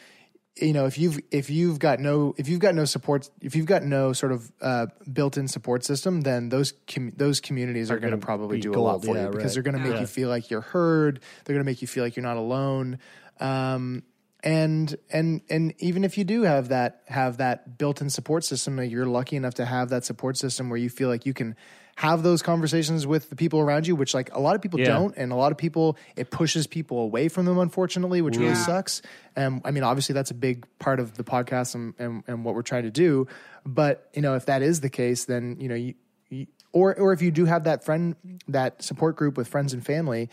you 0.56 0.72
know 0.72 0.86
if 0.86 0.96
you've 0.98 1.18
if 1.30 1.50
you've 1.50 1.78
got 1.78 1.98
no 1.98 2.34
if 2.38 2.48
you've 2.48 2.60
got 2.60 2.74
no 2.74 2.84
support 2.84 3.28
if 3.40 3.56
you've 3.56 3.66
got 3.66 3.82
no 3.82 4.12
sort 4.12 4.32
of 4.32 4.52
uh, 4.62 4.86
built-in 5.12 5.48
support 5.48 5.84
system 5.84 6.20
then 6.20 6.48
those 6.48 6.72
com- 6.86 7.12
those 7.16 7.40
communities 7.40 7.90
are, 7.90 7.96
Are 7.96 7.98
going 7.98 8.12
to 8.12 8.18
probably 8.18 8.58
be 8.58 8.62
do 8.62 8.74
a 8.74 8.78
lot 8.80 9.04
for 9.04 9.16
yeah, 9.16 9.24
you 9.24 9.30
because 9.30 9.44
right. 9.44 9.54
they're 9.54 9.62
going 9.72 9.82
to 9.82 9.88
make 9.88 9.94
Yeah. 9.94 10.00
you 10.00 10.06
feel 10.06 10.28
like 10.28 10.50
you're 10.50 10.60
heard 10.60 11.20
they're 11.44 11.54
going 11.54 11.64
to 11.64 11.68
make 11.68 11.82
you 11.82 11.88
feel 11.88 12.04
like 12.04 12.16
you're 12.16 12.24
not 12.24 12.36
alone 12.36 12.98
um, 13.40 14.04
and 14.44 14.96
and 15.10 15.40
and 15.50 15.74
even 15.78 16.04
if 16.04 16.16
you 16.16 16.24
do 16.24 16.42
have 16.42 16.68
that 16.68 17.02
have 17.08 17.38
that 17.38 17.76
built-in 17.76 18.08
support 18.08 18.44
system 18.44 18.80
you're 18.84 19.06
lucky 19.06 19.36
enough 19.36 19.54
to 19.54 19.64
have 19.64 19.88
that 19.88 20.04
support 20.04 20.36
system 20.36 20.70
where 20.70 20.78
you 20.78 20.88
feel 20.88 21.08
like 21.08 21.26
you 21.26 21.34
can 21.34 21.56
have 21.96 22.22
those 22.22 22.42
conversations 22.42 23.06
with 23.06 23.30
the 23.30 23.36
people 23.36 23.60
around 23.60 23.86
you 23.86 23.94
which 23.94 24.14
like 24.14 24.34
a 24.34 24.40
lot 24.40 24.56
of 24.56 24.62
people 24.62 24.80
Yeah. 24.80 24.86
don't 24.88 25.16
and 25.16 25.30
a 25.30 25.36
lot 25.36 25.52
of 25.52 25.58
people 25.58 25.96
it 26.16 26.30
pushes 26.30 26.66
people 26.66 26.98
away 27.00 27.28
from 27.28 27.46
them 27.46 27.58
unfortunately 27.58 28.20
which 28.22 28.36
really 28.36 28.54
sucks. 28.56 29.00
And 29.36 29.60
i 29.64 29.70
mean 29.70 29.82
obviously 29.84 30.12
that's 30.12 30.30
a 30.30 30.34
big 30.34 30.66
part 30.78 30.98
of 31.00 31.16
the 31.16 31.24
podcast 31.24 31.74
and, 31.74 31.94
and, 31.98 32.24
and 32.26 32.44
what 32.44 32.54
we're 32.54 32.62
trying 32.62 32.82
to 32.84 32.90
do. 32.90 33.26
But 33.64 34.08
you 34.14 34.22
know 34.22 34.34
if 34.34 34.46
that 34.46 34.62
is 34.62 34.80
the 34.80 34.90
case 34.90 35.24
then 35.26 35.56
you 35.60 35.68
know 35.68 35.74
you, 35.76 35.94
you 36.30 36.46
or 36.72 36.94
or 36.98 37.12
if 37.12 37.22
you 37.22 37.30
do 37.30 37.44
have 37.44 37.64
that 37.64 37.84
friend 37.84 38.16
that 38.48 38.82
support 38.82 39.14
group 39.16 39.36
with 39.36 39.46
friends 39.46 39.72
and 39.72 39.84
family 39.86 40.30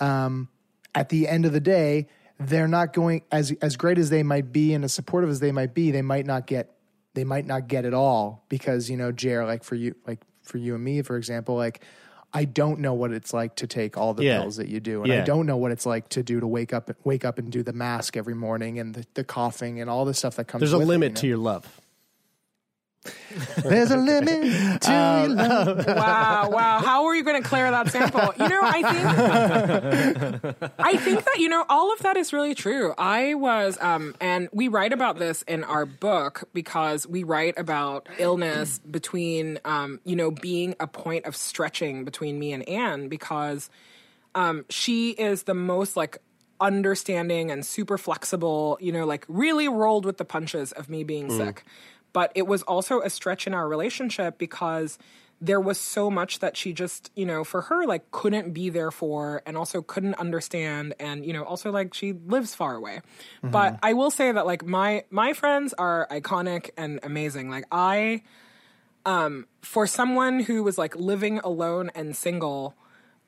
um, 0.00 0.48
at 0.94 1.08
the 1.08 1.26
end 1.28 1.46
of 1.46 1.52
the 1.52 1.60
day 1.60 2.06
they're 2.38 2.68
not 2.68 2.92
going 2.92 3.22
as 3.32 3.50
as 3.62 3.76
great 3.76 3.98
as 3.98 4.10
they 4.10 4.22
might 4.22 4.52
be 4.52 4.74
and 4.74 4.84
as 4.84 4.92
supportive 4.92 5.30
as 5.30 5.40
they 5.40 5.52
might 5.52 5.74
be 5.74 5.90
they 5.90 6.02
might 6.02 6.26
not 6.26 6.46
get 6.46 6.74
they 7.14 7.24
might 7.24 7.46
not 7.46 7.66
get 7.66 7.84
it 7.84 7.94
all 7.94 8.44
because 8.48 8.88
you 8.88 8.96
know 8.96 9.10
Jer 9.10 9.44
like 9.44 9.64
for 9.64 9.74
you 9.74 9.96
like 10.06 10.20
for 10.48 10.58
you 10.58 10.74
and 10.74 10.82
me 10.82 11.02
for 11.02 11.16
example 11.16 11.54
like 11.54 11.80
I 12.34 12.44
don't 12.44 12.80
know 12.80 12.92
what 12.92 13.12
it's 13.12 13.32
like 13.32 13.54
to 13.56 13.66
take 13.66 13.96
all 13.96 14.12
the 14.12 14.22
Yeah. 14.24 14.40
pills 14.40 14.56
that 14.56 14.68
you 14.68 14.80
do 14.80 15.02
and 15.02 15.12
I 15.12 15.20
don't 15.24 15.46
know 15.46 15.56
what 15.56 15.70
it's 15.72 15.86
like 15.86 16.08
to 16.10 16.22
do 16.22 16.40
to 16.40 16.46
wake 16.46 16.72
up 16.74 16.90
wake 17.04 17.24
up 17.24 17.38
and 17.38 17.50
do 17.52 17.62
the 17.62 17.72
mask 17.72 18.16
every 18.16 18.34
morning 18.34 18.78
and 18.78 18.94
the, 18.94 19.06
the 19.14 19.24
coughing 19.24 19.80
and 19.80 19.88
all 19.88 20.04
the 20.04 20.12
stuff 20.14 20.36
that 20.36 20.44
comes 20.48 20.60
There's 20.60 20.72
a 20.74 20.78
with 20.78 20.86
it, 20.86 20.88
limit 20.90 21.08
you 21.10 21.14
know? 21.14 21.20
to 21.20 21.26
your 21.28 21.38
love. 21.38 21.80
There's 23.62 23.90
a 23.90 23.96
limit 23.96 24.80
to 24.82 24.90
your 24.90 25.28
love. 25.28 25.86
wow, 25.86 26.50
wow. 26.50 26.80
How 26.80 27.04
are 27.06 27.14
you 27.14 27.22
going 27.22 27.42
to 27.42 27.48
clear 27.48 27.70
that 27.70 27.90
sample? 27.90 28.32
You 28.38 28.48
know, 28.48 28.60
I 28.62 28.82
think 30.42 30.72
I 30.78 30.96
think 30.96 31.24
that 31.24 31.38
you 31.38 31.48
know 31.48 31.64
all 31.68 31.92
of 31.92 32.00
that 32.00 32.16
is 32.16 32.32
really 32.32 32.54
true. 32.54 32.94
I 32.96 33.34
was 33.34 33.78
um 33.80 34.14
and 34.20 34.48
we 34.52 34.68
write 34.68 34.92
about 34.92 35.18
this 35.18 35.42
in 35.42 35.64
our 35.64 35.86
book 35.86 36.48
because 36.52 37.06
we 37.06 37.22
write 37.22 37.58
about 37.58 38.08
illness 38.18 38.78
between 38.78 39.58
um 39.64 40.00
you 40.04 40.16
know 40.16 40.30
being 40.30 40.74
a 40.80 40.86
point 40.86 41.26
of 41.26 41.36
stretching 41.36 42.04
between 42.04 42.38
me 42.38 42.52
and 42.52 42.68
Ann 42.68 43.08
because 43.08 43.70
um 44.34 44.64
she 44.68 45.10
is 45.10 45.44
the 45.44 45.54
most 45.54 45.96
like 45.96 46.18
understanding 46.60 47.50
and 47.50 47.64
super 47.64 47.96
flexible, 47.98 48.78
you 48.80 48.92
know, 48.92 49.06
like 49.06 49.24
really 49.28 49.68
rolled 49.68 50.04
with 50.04 50.16
the 50.16 50.24
punches 50.24 50.72
of 50.72 50.88
me 50.88 51.04
being 51.04 51.30
sick. 51.30 51.64
But 52.12 52.32
it 52.34 52.46
was 52.46 52.62
also 52.62 53.00
a 53.00 53.10
stretch 53.10 53.46
in 53.46 53.54
our 53.54 53.68
relationship 53.68 54.38
because 54.38 54.98
there 55.40 55.60
was 55.60 55.78
so 55.78 56.10
much 56.10 56.40
that 56.40 56.56
she 56.56 56.72
just, 56.72 57.12
you 57.14 57.24
know, 57.24 57.44
for 57.44 57.62
her, 57.62 57.86
like 57.86 58.10
couldn't 58.10 58.52
be 58.52 58.70
there 58.70 58.90
for 58.90 59.40
and 59.46 59.56
also 59.56 59.82
couldn't 59.82 60.14
understand. 60.14 60.94
And, 60.98 61.24
you 61.24 61.32
know, 61.32 61.44
also 61.44 61.70
like 61.70 61.94
she 61.94 62.12
lives 62.12 62.54
far 62.54 62.74
away. 62.74 63.02
But 63.42 63.78
I 63.82 63.92
will 63.92 64.10
say 64.10 64.32
that 64.32 64.46
like 64.46 64.64
my, 64.64 65.04
my 65.10 65.32
friends 65.32 65.74
are 65.74 66.08
iconic 66.10 66.70
and 66.76 66.98
amazing. 67.04 67.50
Like 67.50 67.66
I, 67.70 68.22
um, 69.06 69.46
for 69.62 69.86
someone 69.86 70.40
who 70.40 70.64
was 70.64 70.76
like 70.76 70.96
living 70.96 71.38
alone 71.38 71.90
and 71.94 72.16
single, 72.16 72.74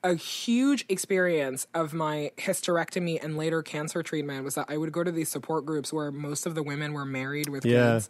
a 0.03 0.15
huge 0.15 0.83
experience 0.89 1.67
of 1.73 1.93
my 1.93 2.31
hysterectomy 2.37 3.23
and 3.23 3.37
later 3.37 3.61
cancer 3.61 4.03
treatment 4.03 4.43
was 4.43 4.55
that 4.55 4.65
I 4.67 4.77
would 4.77 4.91
go 4.91 5.03
to 5.03 5.11
these 5.11 5.29
support 5.29 5.65
groups 5.65 5.93
where 5.93 6.11
most 6.11 6.45
of 6.45 6.55
the 6.55 6.63
women 6.63 6.93
were 6.93 7.05
married 7.05 7.49
with 7.49 7.65
Yeah. 7.65 7.93
kids. 7.93 8.09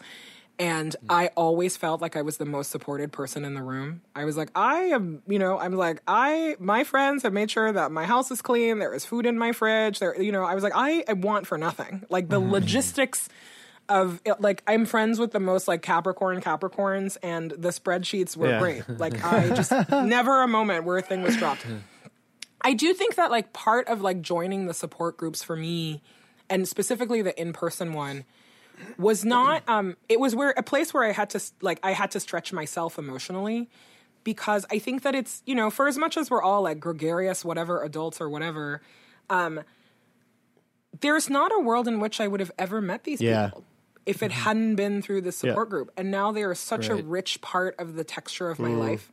And 0.61 0.95
I 1.09 1.31
always 1.35 1.75
felt 1.75 2.01
like 2.01 2.15
I 2.15 2.21
was 2.21 2.37
the 2.37 2.45
most 2.45 2.69
supported 2.69 3.11
person 3.11 3.45
in 3.45 3.55
the 3.55 3.63
room. 3.63 4.01
I 4.15 4.25
was 4.25 4.37
like, 4.37 4.51
I 4.53 4.75
am, 4.93 5.23
you 5.27 5.39
know, 5.39 5.57
I'm 5.57 5.73
like, 5.73 6.03
I, 6.07 6.55
my 6.59 6.83
friends 6.83 7.23
have 7.23 7.33
made 7.33 7.49
sure 7.49 7.71
that 7.71 7.91
my 7.91 8.05
house 8.05 8.29
is 8.29 8.43
clean. 8.43 8.77
There 8.77 8.93
is 8.93 9.03
food 9.03 9.25
in 9.25 9.39
my 9.39 9.53
fridge. 9.53 9.97
There, 9.97 10.21
you 10.21 10.31
know, 10.31 10.43
I 10.43 10.53
was 10.53 10.63
like, 10.63 10.73
I, 10.75 11.03
I 11.07 11.13
want 11.13 11.47
for 11.47 11.57
nothing. 11.57 12.05
Like 12.11 12.29
the 12.29 12.39
mm. 12.39 12.51
logistics 12.51 13.27
of 13.89 14.21
like 14.37 14.61
I'm 14.67 14.85
friends 14.85 15.17
with 15.17 15.31
the 15.31 15.39
most 15.39 15.67
like 15.67 15.81
Capricorn 15.81 16.41
Capricorns, 16.41 17.17
and 17.23 17.49
the 17.49 17.69
spreadsheets 17.69 18.37
were 18.37 18.49
Yeah. 18.49 18.59
great. 18.59 18.87
Like 18.87 19.23
I 19.25 19.49
just 19.55 19.71
never 19.89 20.43
a 20.43 20.47
moment 20.47 20.85
where 20.85 20.97
a 20.97 21.01
thing 21.01 21.23
was 21.23 21.35
dropped. 21.37 21.65
I 22.61 22.73
do 22.73 22.93
think 22.93 23.15
that 23.15 23.31
like 23.31 23.51
part 23.51 23.87
of 23.87 24.01
like 24.01 24.21
joining 24.21 24.67
the 24.67 24.75
support 24.75 25.17
groups 25.17 25.41
for 25.41 25.55
me, 25.55 26.03
and 26.51 26.67
specifically 26.67 27.23
the 27.23 27.39
in 27.41 27.51
person 27.51 27.93
one, 27.93 28.25
was 28.97 29.23
not. 29.25 29.63
Um, 29.67 29.97
it 30.09 30.19
was 30.19 30.35
where 30.35 30.51
a 30.51 30.63
place 30.63 30.93
where 30.93 31.03
I 31.03 31.11
had 31.11 31.29
to 31.31 31.41
like 31.61 31.79
I 31.83 31.91
had 31.93 32.11
to 32.11 32.19
stretch 32.19 32.51
myself 32.53 32.97
emotionally. 32.97 33.69
Because 34.23 34.67
I 34.69 34.77
think 34.77 35.01
that 35.01 35.15
it's, 35.15 35.41
you 35.47 35.55
know, 35.55 35.71
for 35.71 35.87
as 35.87 35.97
much 35.97 36.15
as 36.15 36.29
we're 36.29 36.43
all 36.43 36.61
like 36.61 36.79
gregarious, 36.79 37.43
whatever, 37.43 37.81
adults 37.81 38.21
or 38.21 38.29
whatever, 38.29 38.79
um, 39.31 39.61
there's 40.99 41.27
not 41.27 41.51
a 41.51 41.59
world 41.59 41.87
in 41.87 41.99
which 41.99 42.21
I 42.21 42.27
would 42.27 42.39
have 42.39 42.51
ever 42.59 42.81
met 42.81 43.03
these 43.03 43.19
Yeah. 43.19 43.47
people 43.47 43.63
if 44.05 44.21
it 44.21 44.31
hadn't 44.31 44.75
been 44.75 45.01
through 45.01 45.21
the 45.21 45.31
support 45.31 45.67
Yeah. 45.67 45.71
group. 45.71 45.91
And 45.97 46.11
now 46.11 46.31
they 46.31 46.43
are 46.43 46.53
such 46.53 46.89
a 46.89 46.95
rich 46.95 47.41
part 47.41 47.75
of 47.79 47.95
the 47.95 48.03
texture 48.03 48.49
of 48.51 48.59
my 48.59 48.69
Mm. 48.69 48.79
life. 48.79 49.11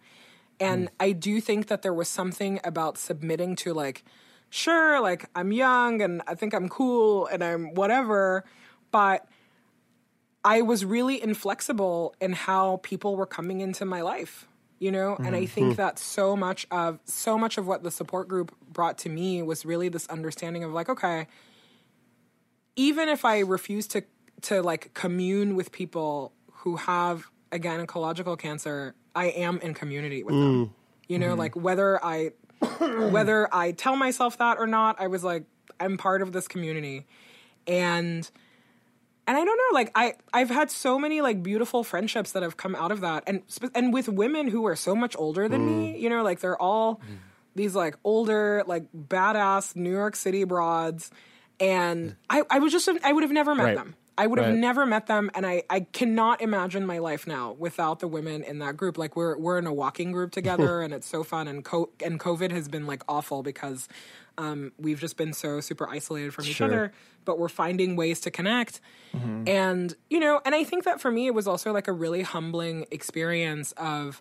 And 0.61 0.91
I 1.01 1.13
do 1.13 1.41
think 1.41 1.69
that 1.69 1.81
there 1.81 1.95
was 1.95 2.09
something 2.09 2.61
about 2.65 2.99
submitting 2.99 3.57
to 3.57 3.73
like, 3.73 4.05
sure, 4.51 5.01
like 5.01 5.25
I'm 5.35 5.53
young 5.53 6.03
and 6.03 6.21
I 6.27 6.35
think 6.35 6.53
I'm 6.53 6.69
cool 6.69 7.27
and 7.27 7.43
I'm 7.43 7.75
whatever, 7.75 8.45
but 8.91 9.27
I 10.45 10.63
was 10.63 10.85
really 10.85 11.23
inflexible 11.23 12.15
in 12.21 12.33
how 12.33 12.81
people 12.83 13.17
were 13.17 13.27
coming 13.27 13.61
into 13.61 13.85
my 13.85 14.03
life, 14.03 14.47
you 14.79 14.93
know? 14.93 15.17
And 15.17 15.35
I 15.35 15.47
think 15.47 15.69
mm-hmm. 15.69 15.75
that 15.75 15.99
so 15.99 16.37
much 16.37 16.67
of 16.71 17.01
so 17.05 17.37
much 17.37 17.59
of 17.59 17.67
what 17.67 17.83
the 17.83 17.91
support 17.91 18.29
group 18.29 18.55
brought 18.71 18.99
to 18.99 19.09
me 19.09 19.43
was 19.43 19.65
really 19.65 19.89
this 19.89 20.07
understanding 20.09 20.65
of 20.65 20.73
like, 20.73 20.89
okay, 20.89 21.27
even 22.77 23.09
if 23.09 23.25
I 23.25 23.41
refuse 23.41 23.87
to 23.89 24.05
to 24.43 24.63
like 24.63 24.95
commune 24.95 25.57
with 25.57 25.73
people 25.73 26.33
who 26.53 26.77
have 26.77 27.29
a 27.51 27.59
gynecological 27.59 28.39
cancer, 28.39 28.95
I 29.15 29.27
am 29.27 29.59
in 29.59 29.75
community 29.75 30.23
with 30.23 30.35
them. 30.35 30.67
Mm. 30.67 30.71
You 31.09 31.19
know, 31.19 31.31
mm-hmm. 31.31 31.39
like 31.39 31.57
whether 31.57 32.03
I 32.05 32.33
whether 32.79 33.53
I 33.53 33.73
tell 33.73 33.97
myself 33.97 34.39
that 34.39 34.59
or 34.59 34.67
not, 34.67 35.01
I 35.01 35.09
was 35.09 35.25
like, 35.25 35.45
I'm 35.81 35.97
part 35.97 36.23
of 36.23 36.33
this 36.33 36.47
community. 36.47 37.07
And 37.67 38.29
and 39.29 39.37
I 39.37 39.45
don't 39.45 39.57
know, 39.59 39.75
like 39.75 39.93
I 39.95 40.15
I've 40.33 40.49
had 40.49 40.71
so 40.71 40.99
many 40.99 41.21
like 41.21 41.43
beautiful 41.43 41.85
friendships 41.85 42.33
that 42.33 42.43
have 42.43 42.57
come 42.57 42.75
out 42.75 42.91
of 42.91 43.03
that, 43.03 43.25
and 43.27 43.43
and 43.75 43.93
with 43.93 44.09
women 44.09 44.49
who 44.49 44.67
are 44.67 44.75
so 44.75 44.97
much 44.97 45.15
older 45.19 45.49
than 45.49 45.67
me, 45.67 45.93
mm. 45.93 46.01
you 46.01 46.09
know, 46.09 46.23
like 46.23 46.41
they're 46.41 46.61
all 46.61 46.97
mm. 46.97 47.19
these 47.55 47.77
like 47.77 47.97
older, 48.05 48.65
like 48.67 48.87
badass 48.93 49.77
New 49.77 49.93
York 49.93 50.17
City 50.17 50.45
broads, 50.45 51.11
and 51.61 52.17
I 52.31 52.43
I 52.49 52.59
was 52.59 52.73
just 52.73 52.89
I 53.05 53.13
would 53.13 53.23
have 53.23 53.31
never 53.31 53.55
met 53.55 53.65
Right. 53.65 53.77
them. 53.77 53.95
I 54.19 54.27
would 54.27 54.39
have 54.39 54.49
Right. 54.49 54.57
never 54.59 54.85
met 54.85 55.07
them, 55.07 55.31
and 55.35 55.47
I, 55.47 55.63
I 55.71 55.81
cannot 55.81 56.43
imagine 56.43 56.85
my 56.85 56.99
life 56.99 57.27
now 57.27 57.53
without 57.53 58.01
the 58.01 58.09
women 58.09 58.43
in 58.43 58.59
that 58.59 58.77
group. 58.77 58.99
Like 58.99 59.17
we're 59.17 59.39
we're 59.39 59.59
in 59.59 59.67
a 59.67 59.73
walking 59.73 60.13
group 60.13 60.33
together, 60.33 60.81
and 60.85 60.93
it's 60.93 61.07
so 61.09 61.23
fun. 61.25 61.49
And 61.49 61.65
co- 61.65 61.91
and 62.05 62.19
COVID 62.21 62.51
has 62.51 62.69
been 62.69 62.87
like 62.87 63.03
awful 63.09 63.43
because 63.43 63.89
um, 64.37 64.73
we've 64.77 65.01
just 65.01 65.17
been 65.17 65.33
so 65.33 65.61
super 65.61 65.89
isolated 65.89 66.35
from 66.35 66.45
each 66.47 66.57
Sure. 66.57 66.67
other. 66.67 66.93
But 67.25 67.39
we're 67.39 67.49
finding 67.49 67.95
ways 67.97 68.21
to 68.23 68.31
connect, 68.31 68.81
and 69.47 69.95
you 70.11 70.19
know, 70.21 70.41
and 70.45 70.55
I 70.55 70.65
think 70.65 70.85
that 70.85 71.01
for 71.01 71.11
me, 71.11 71.27
it 71.27 71.35
was 71.35 71.47
also 71.47 71.73
like 71.73 71.87
a 71.89 71.93
really 71.93 72.23
humbling 72.23 72.87
experience 72.91 73.73
of 73.77 74.21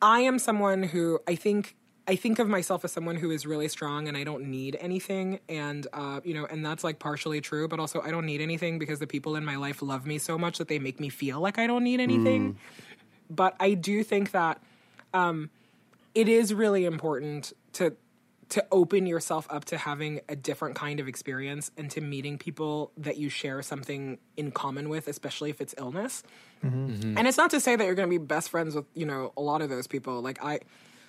I 0.00 0.20
am 0.20 0.38
someone 0.38 0.82
who 0.82 1.20
I 1.28 1.34
think 1.36 1.76
I 2.06 2.16
think 2.16 2.38
of 2.38 2.48
myself 2.48 2.84
as 2.84 2.92
someone 2.92 3.16
who 3.16 3.30
is 3.30 3.46
really 3.46 3.68
strong 3.68 4.08
and 4.08 4.16
I 4.16 4.24
don't 4.24 4.46
need 4.46 4.76
anything 4.80 5.38
and 5.48 5.86
uh, 5.92 6.20
you 6.24 6.34
know 6.34 6.46
and 6.46 6.64
that's 6.64 6.82
like 6.82 6.98
partially 6.98 7.40
true 7.40 7.68
but 7.68 7.78
also 7.78 8.00
I 8.00 8.10
don't 8.10 8.26
need 8.26 8.40
anything 8.40 8.78
because 8.78 8.98
the 8.98 9.06
people 9.06 9.36
in 9.36 9.44
my 9.44 9.56
life 9.56 9.82
love 9.82 10.06
me 10.06 10.18
so 10.18 10.36
much 10.36 10.58
that 10.58 10.68
they 10.68 10.78
make 10.78 10.98
me 10.98 11.08
feel 11.08 11.40
like 11.40 11.58
I 11.58 11.66
don't 11.66 11.84
need 11.84 12.00
anything 12.00 12.58
but 13.30 13.54
I 13.60 13.74
do 13.74 14.02
think 14.02 14.32
that 14.32 14.62
um 15.14 15.50
it 16.14 16.28
is 16.28 16.52
really 16.52 16.84
important 16.84 17.52
to 17.74 17.96
to 18.52 18.62
open 18.70 19.06
yourself 19.06 19.46
up 19.48 19.64
to 19.64 19.78
having 19.78 20.20
a 20.28 20.36
different 20.36 20.74
kind 20.74 21.00
of 21.00 21.08
experience 21.08 21.70
and 21.78 21.90
to 21.90 22.02
meeting 22.02 22.36
people 22.36 22.92
that 22.98 23.16
you 23.16 23.30
share 23.30 23.62
something 23.62 24.18
in 24.36 24.50
common 24.50 24.90
with, 24.90 25.08
especially 25.08 25.48
if 25.48 25.58
it's 25.58 25.74
illness. 25.78 26.22
Mm-hmm. 26.62 27.16
And 27.16 27.26
it's 27.26 27.38
not 27.38 27.48
to 27.52 27.60
say 27.60 27.76
that 27.76 27.82
you're 27.82 27.94
going 27.94 28.10
to 28.10 28.18
be 28.18 28.22
best 28.22 28.50
friends 28.50 28.74
with, 28.74 28.84
you 28.92 29.06
know, 29.06 29.32
a 29.38 29.40
lot 29.40 29.62
of 29.62 29.70
those 29.70 29.86
people. 29.86 30.20
Like 30.20 30.44
I 30.44 30.60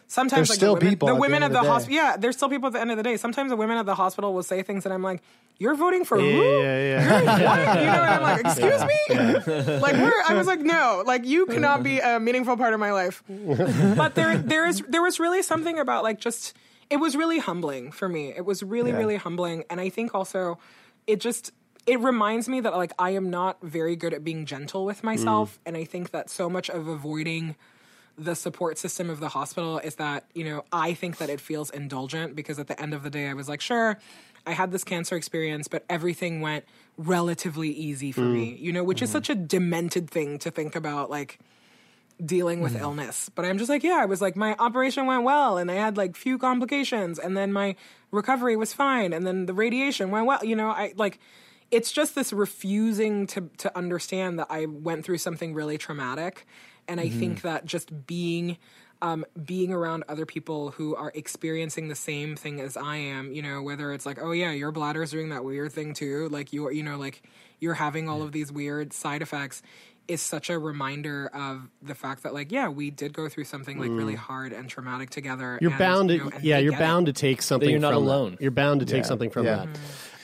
sometimes 0.08 0.48
There's 0.48 0.50
like 0.50 0.56
still 0.58 0.76
the 0.76 0.80
women, 0.80 0.90
people 0.92 1.08
the 1.08 1.16
women 1.16 1.44
at 1.44 1.48
of 1.48 1.54
the, 1.54 1.62
the 1.62 1.68
hospital. 1.68 1.96
Yeah, 1.96 2.18
there's 2.18 2.36
still 2.36 2.50
people 2.50 2.68
at 2.68 2.74
the 2.74 2.82
end 2.82 2.92
of 2.92 2.98
the 2.98 3.04
day. 3.04 3.18
Sometimes 3.18 3.50
the 3.50 3.56
women 3.56 3.78
at 3.78 3.86
the 3.86 3.96
hospital 3.96 4.34
will 4.34 4.44
say 4.44 4.62
things 4.64 4.86
and 4.86 4.94
I'm 4.94 5.04
like, 5.04 5.22
"You're 5.58 5.76
voting 5.76 6.06
for 6.06 6.20
Yeah, 6.20 6.32
who?" 6.32 6.62
yeah, 6.62 6.80
yeah. 6.80 7.20
You're 7.20 7.48
what? 7.48 7.80
You 7.80 7.86
know, 7.86 8.04
and 8.04 8.10
I'm 8.10 8.22
like, 8.22 8.46
"Excuse 8.46 8.82
me?" 8.84 9.80
Like 9.80 9.94
we're 9.94 10.24
I 10.28 10.34
was 10.36 10.48
like, 10.48 10.60
"No, 10.60 11.04
like 11.06 11.26
you 11.26 11.46
cannot 11.46 11.84
be 11.84 12.00
a 12.00 12.20
meaningful 12.20 12.58
part 12.58 12.74
of 12.74 12.80
my 12.80 12.92
life." 12.92 13.24
but 13.98 14.16
there 14.16 14.38
there 14.38 14.66
is 14.66 14.84
there 14.88 15.02
was 15.02 15.20
really 15.20 15.42
something 15.42 15.80
about 15.80 16.04
like 16.04 16.20
just 16.20 16.56
it 16.90 16.98
was 16.98 17.16
really 17.16 17.40
humbling 17.40 17.92
for 17.92 18.08
me. 18.08 18.34
It 18.36 18.46
was 18.46 18.62
really 18.64 18.92
Yeah. 18.92 18.98
really 18.98 19.16
humbling 19.16 19.64
and 19.70 19.80
I 19.82 19.90
think 19.90 20.14
also 20.14 20.60
it 21.08 21.20
just 21.20 21.52
it 21.86 22.00
reminds 22.00 22.48
me 22.48 22.62
that 22.62 22.74
like 22.76 22.94
I 23.00 23.12
am 23.12 23.30
not 23.30 23.58
very 23.62 23.96
good 23.96 24.14
at 24.14 24.24
being 24.24 24.46
gentle 24.46 24.86
with 24.86 25.04
myself 25.04 25.56
mm. 25.56 25.60
and 25.66 25.78
I 25.78 25.84
think 25.86 26.12
that 26.12 26.30
so 26.30 26.50
much 26.50 26.70
of 26.70 26.88
avoiding 26.88 27.56
the 28.18 28.36
support 28.36 28.78
system 28.78 29.10
of 29.10 29.20
the 29.20 29.30
hospital 29.30 29.80
is 29.80 29.96
that, 29.96 30.26
you 30.34 30.44
know, 30.44 30.64
I 30.72 30.94
think 30.94 31.18
that 31.18 31.30
it 31.30 31.42
feels 31.42 31.70
indulgent 31.70 32.36
because 32.36 32.60
at 32.60 32.68
the 32.68 32.80
end 32.80 32.94
of 32.94 33.04
the 33.04 33.10
day 33.10 33.28
I 33.28 33.34
was 33.34 33.50
like, 33.50 33.62
sure, 33.62 33.98
I 34.46 34.52
had 34.52 34.72
this 34.72 34.84
cancer 34.84 35.16
experience, 35.16 35.68
but 35.68 35.84
everything 35.90 36.42
went 36.42 36.66
relatively 36.98 37.70
easy 37.70 38.12
for 38.12 38.22
me, 38.22 38.52
mm. 38.52 38.60
you 38.60 38.72
know, 38.72 38.84
which 38.84 39.02
is 39.02 39.10
mm-hmm. 39.10 39.18
such 39.18 39.30
a 39.30 39.36
demented 39.36 40.10
thing 40.10 40.38
to 40.40 40.52
think 40.52 40.76
about 40.76 41.10
like 41.10 41.40
dealing 42.24 42.62
with 42.62 42.76
mm. 42.76 42.82
illness. 42.82 43.30
But 43.34 43.46
I'm 43.46 43.58
just 43.58 43.70
like, 43.70 43.84
yeah, 43.84 44.00
I 44.02 44.06
was 44.06 44.22
like, 44.22 44.36
my 44.36 44.56
operation 44.60 45.08
went 45.08 45.24
well 45.24 45.58
and 45.58 45.72
I 45.72 45.76
had 45.76 45.98
like 45.98 46.16
few 46.16 46.38
complications 46.38 47.18
and 47.18 47.36
then 47.36 47.52
my 47.52 47.76
recovery 48.12 48.56
was 48.56 48.74
fine 48.74 49.14
and 49.14 49.26
then 49.26 49.48
the 49.48 49.54
radiation 49.54 50.12
went 50.12 50.28
well. 50.28 50.44
You 50.44 50.56
know, 50.56 50.70
I 50.70 50.94
like 50.98 51.20
it's 51.72 51.92
just 51.92 52.14
this 52.14 52.32
refusing 52.32 53.26
to 53.28 53.50
to 53.58 53.76
understand 53.78 54.40
that 54.40 54.48
I 54.50 54.66
went 54.66 55.04
through 55.04 55.18
something 55.18 55.54
really 55.54 55.78
traumatic. 55.78 56.46
And 56.88 57.00
I 57.00 57.10
think 57.10 57.42
that 57.42 57.66
just 57.66 58.06
being 58.08 58.58
um, 59.02 59.26
being 59.46 59.74
around 59.74 60.06
other 60.08 60.26
people 60.26 60.72
who 60.72 60.96
are 60.96 61.12
experiencing 61.14 61.90
the 61.90 61.96
same 61.96 62.38
thing 62.38 62.62
as 62.62 62.78
I 62.78 62.96
am, 62.96 63.34
you 63.34 63.42
know, 63.42 63.62
whether 63.62 63.92
it's 63.92 64.06
like, 64.06 64.18
oh 64.22 64.32
yeah, 64.32 64.52
your 64.52 64.72
bladder's 64.72 65.12
doing 65.12 65.30
that 65.30 65.44
weird 65.44 65.74
thing 65.74 65.94
too, 65.94 66.30
like 66.30 66.54
you're, 66.54 66.72
you 66.72 66.84
know, 66.84 66.98
like 66.98 67.22
you're 67.60 67.74
having 67.74 68.08
all 68.08 68.22
of 68.22 68.32
these 68.32 68.50
weird 68.50 68.94
side 68.94 69.22
effects, 69.22 69.62
is 70.08 70.22
such 70.22 70.50
a 70.50 70.58
reminder 70.60 71.28
of 71.34 71.70
the 71.82 71.96
fact 71.96 72.24
that, 72.24 72.34
like, 72.34 72.52
yeah, 72.52 72.68
we 72.68 72.92
did 72.92 73.14
go 73.14 73.30
through 73.30 73.46
something 73.46 73.80
like 73.80 73.90
really 73.90 74.16
hard 74.16 74.52
and 74.52 74.70
traumatic 74.70 75.10
together. 75.10 75.58
You're 75.62 75.72
and, 75.72 75.80
bound 75.80 76.10
to, 76.10 76.16
you 76.16 76.24
know, 76.24 76.32
yeah, 76.42 76.58
you're 76.58 76.72
get 76.72 76.82
it. 76.82 76.84
bound 76.84 77.06
to 77.06 77.14
take 77.14 77.42
something. 77.42 77.70
you're 77.70 77.80
not 77.80 77.94
from 77.94 78.06
that. 78.06 78.12
alone. 78.12 78.38
You're 78.40 78.52
bound 78.52 78.82
to 78.82 78.86
take 78.86 79.04
Yeah, 79.04 79.08
something 79.08 79.30
from 79.30 79.46
yeah. 79.46 79.66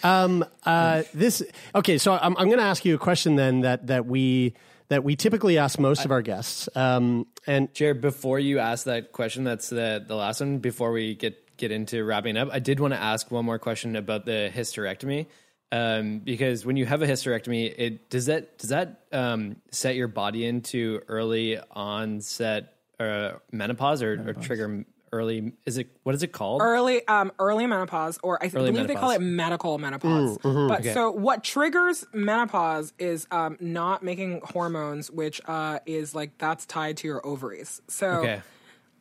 that. 0.03 0.09
Um, 0.09 0.45
uh, 0.65 1.03
this 1.13 1.43
okay. 1.75 1.97
So 1.97 2.13
I'm, 2.13 2.35
I'm 2.37 2.47
going 2.47 2.59
to 2.59 2.63
ask 2.65 2.85
you 2.85 2.95
a 2.95 2.97
question 2.97 3.35
then 3.35 3.61
that 3.61 3.87
that 3.87 4.05
we 4.05 4.53
that 4.89 5.03
we 5.03 5.15
typically 5.15 5.57
ask 5.57 5.79
most 5.79 6.03
of 6.03 6.11
our 6.11 6.21
guests. 6.21 6.67
Um, 6.75 7.27
and 7.47 7.73
Jared, 7.73 8.01
before 8.01 8.39
you 8.39 8.59
ask 8.59 8.85
that 8.85 9.11
question, 9.11 9.43
that's 9.43 9.69
the 9.69 10.03
the 10.05 10.15
last 10.15 10.41
one. 10.41 10.59
Before 10.59 10.91
we 10.91 11.15
get 11.15 11.57
get 11.57 11.71
into 11.71 12.03
wrapping 12.03 12.37
up, 12.37 12.49
I 12.51 12.59
did 12.59 12.79
want 12.79 12.93
to 12.93 12.99
ask 12.99 13.31
one 13.31 13.45
more 13.45 13.59
question 13.59 13.95
about 13.95 14.25
the 14.25 14.51
hysterectomy, 14.53 15.27
um, 15.71 16.19
because 16.19 16.65
when 16.65 16.75
you 16.77 16.85
have 16.85 17.01
a 17.01 17.07
hysterectomy, 17.07 17.73
it 17.77 18.09
does 18.09 18.25
that 18.25 18.57
does 18.57 18.69
that 18.69 19.05
um, 19.11 19.57
set 19.71 19.95
your 19.95 20.07
body 20.07 20.45
into 20.45 21.01
early 21.07 21.59
onset 21.71 22.73
uh, 22.99 23.33
menopause 23.51 24.01
or, 24.03 24.29
or 24.29 24.33
trigger 24.33 24.85
early? 25.11 25.53
Is 25.65 25.77
it 25.77 25.89
what 26.03 26.15
is 26.15 26.23
it 26.23 26.31
called? 26.31 26.61
early 26.61 27.07
um 27.07 27.31
early 27.39 27.65
menopause 27.65 28.19
or 28.23 28.37
i 28.43 28.47
th- 28.47 28.55
Early 28.55 28.71
believe 28.71 28.87
they 28.87 28.95
call 28.95 29.11
it 29.11 29.21
medical 29.21 29.77
menopause 29.77 30.37
but 30.43 30.83
so 30.83 31.11
what 31.11 31.43
triggers 31.43 32.05
menopause 32.13 32.93
is 32.99 33.27
um 33.31 33.57
not 33.59 34.03
making 34.03 34.41
hormones 34.43 35.09
which 35.11 35.41
uh 35.45 35.79
is 35.85 36.13
like 36.13 36.37
that's 36.37 36.65
tied 36.65 36.97
to 36.97 37.07
your 37.07 37.25
ovaries 37.25 37.81
so 37.87 38.07
Okay. 38.23 38.41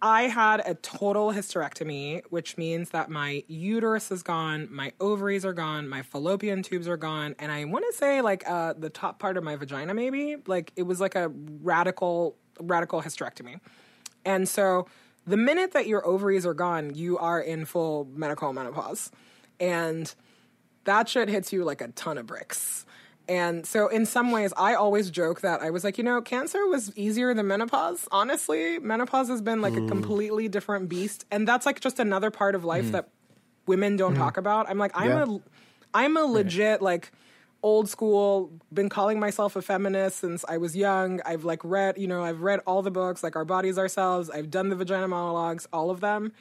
I 0.00 0.22
had 0.28 0.62
a 0.64 0.74
total 0.76 1.32
hysterectomy, 1.32 2.22
which 2.30 2.56
means 2.56 2.90
that 2.90 3.10
my 3.10 3.42
uterus 3.48 4.12
is 4.12 4.22
gone, 4.22 4.68
my 4.70 4.92
ovaries 5.00 5.44
are 5.44 5.52
gone, 5.52 5.88
my 5.88 6.02
fallopian 6.02 6.62
tubes 6.62 6.86
are 6.86 6.96
gone, 6.96 7.34
and 7.40 7.50
I 7.50 7.64
want 7.64 7.84
to 7.90 7.96
say 7.96 8.20
like 8.20 8.48
uh, 8.48 8.74
the 8.78 8.90
top 8.90 9.18
part 9.18 9.36
of 9.36 9.42
my 9.42 9.56
vagina, 9.56 9.94
maybe 9.94 10.36
like 10.46 10.72
it 10.76 10.84
was 10.84 11.00
like 11.00 11.16
a 11.16 11.28
radical, 11.28 12.36
radical 12.60 13.02
hysterectomy. 13.02 13.58
And 14.24 14.48
so 14.48 14.86
the 15.28 15.36
minute 15.36 15.72
that 15.72 15.86
your 15.86 16.06
ovaries 16.06 16.46
are 16.46 16.54
gone, 16.54 16.94
you 16.94 17.18
are 17.18 17.40
in 17.40 17.64
full 17.64 18.08
medical 18.14 18.52
menopause. 18.52 19.10
And 19.60 20.12
that 20.84 21.08
shit 21.08 21.28
hits 21.28 21.52
you 21.52 21.64
like 21.64 21.80
a 21.80 21.88
ton 21.88 22.18
of 22.18 22.26
bricks. 22.26 22.86
And 23.28 23.66
so, 23.66 23.88
in 23.88 24.06
some 24.06 24.30
ways, 24.30 24.54
I 24.56 24.74
always 24.74 25.10
joke 25.10 25.42
that 25.42 25.60
I 25.60 25.68
was 25.68 25.84
like, 25.84 25.98
you 25.98 26.04
know, 26.04 26.22
cancer 26.22 26.66
was 26.66 26.96
easier 26.96 27.34
than 27.34 27.46
menopause. 27.46 28.08
Honestly, 28.10 28.78
menopause 28.78 29.28
has 29.28 29.42
been 29.42 29.60
like 29.60 29.74
a 29.74 29.80
mm. 29.80 29.88
completely 29.88 30.48
different 30.48 30.88
beast. 30.88 31.26
And 31.30 31.46
that's 31.46 31.66
like 31.66 31.80
just 31.80 31.98
another 31.98 32.30
part 32.30 32.54
of 32.54 32.64
life 32.64 32.86
mm. 32.86 32.92
that 32.92 33.10
women 33.66 33.96
don't 33.96 34.12
mm-hmm. 34.12 34.22
talk 34.22 34.38
about. 34.38 34.70
I'm 34.70 34.78
like, 34.78 34.92
I'm 34.94 35.10
Yeah. 35.10 35.36
a, 35.36 35.40
I'm 35.92 36.16
a 36.16 36.22
legit, 36.22 36.80
like, 36.80 37.12
old 37.62 37.88
school, 37.88 38.52
been 38.72 38.88
calling 38.88 39.18
myself 39.18 39.56
a 39.56 39.62
feminist 39.62 40.18
since 40.18 40.44
I 40.48 40.58
was 40.58 40.76
young. 40.76 41.20
I've 41.26 41.44
like 41.44 41.60
read, 41.64 41.98
you 41.98 42.06
know, 42.06 42.22
I've 42.22 42.40
read 42.42 42.60
all 42.66 42.82
the 42.82 42.90
books, 42.90 43.22
like 43.22 43.36
Our 43.36 43.44
Bodies 43.44 43.78
Ourselves. 43.78 44.30
I've 44.30 44.50
done 44.50 44.68
the 44.68 44.76
vagina 44.76 45.08
monologues, 45.08 45.66
all 45.72 45.90
of 45.90 46.00
them. 46.00 46.32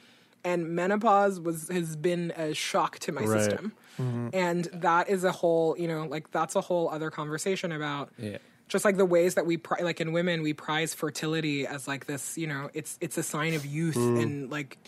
And 0.44 0.70
menopause 0.70 1.40
was 1.40 1.68
has 1.68 1.96
been 1.96 2.32
a 2.36 2.54
shock 2.54 3.00
to 3.00 3.12
my 3.12 3.22
Right. 3.22 3.40
system. 3.40 3.72
Mm-hmm. 4.00 4.28
And 4.32 4.64
that 4.74 5.08
is 5.08 5.24
a 5.24 5.32
whole, 5.32 5.76
you 5.76 5.88
know, 5.88 6.06
like 6.06 6.30
that's 6.30 6.54
a 6.54 6.60
whole 6.60 6.88
other 6.88 7.10
conversation 7.10 7.72
about 7.72 8.10
Yeah. 8.16 8.38
just 8.68 8.84
like 8.84 8.96
the 8.96 9.04
ways 9.04 9.34
that 9.34 9.46
we 9.46 9.56
pri- 9.56 9.82
like 9.82 10.00
in 10.00 10.12
women 10.12 10.42
we 10.42 10.52
prize 10.52 10.94
fertility 10.94 11.66
as 11.66 11.88
like 11.88 12.06
this, 12.06 12.38
you 12.38 12.46
know, 12.46 12.70
it's 12.74 12.96
it's 13.00 13.18
a 13.18 13.24
sign 13.24 13.54
of 13.54 13.66
youth 13.66 13.96
mm. 13.96 14.22
and 14.22 14.50
like 14.50 14.78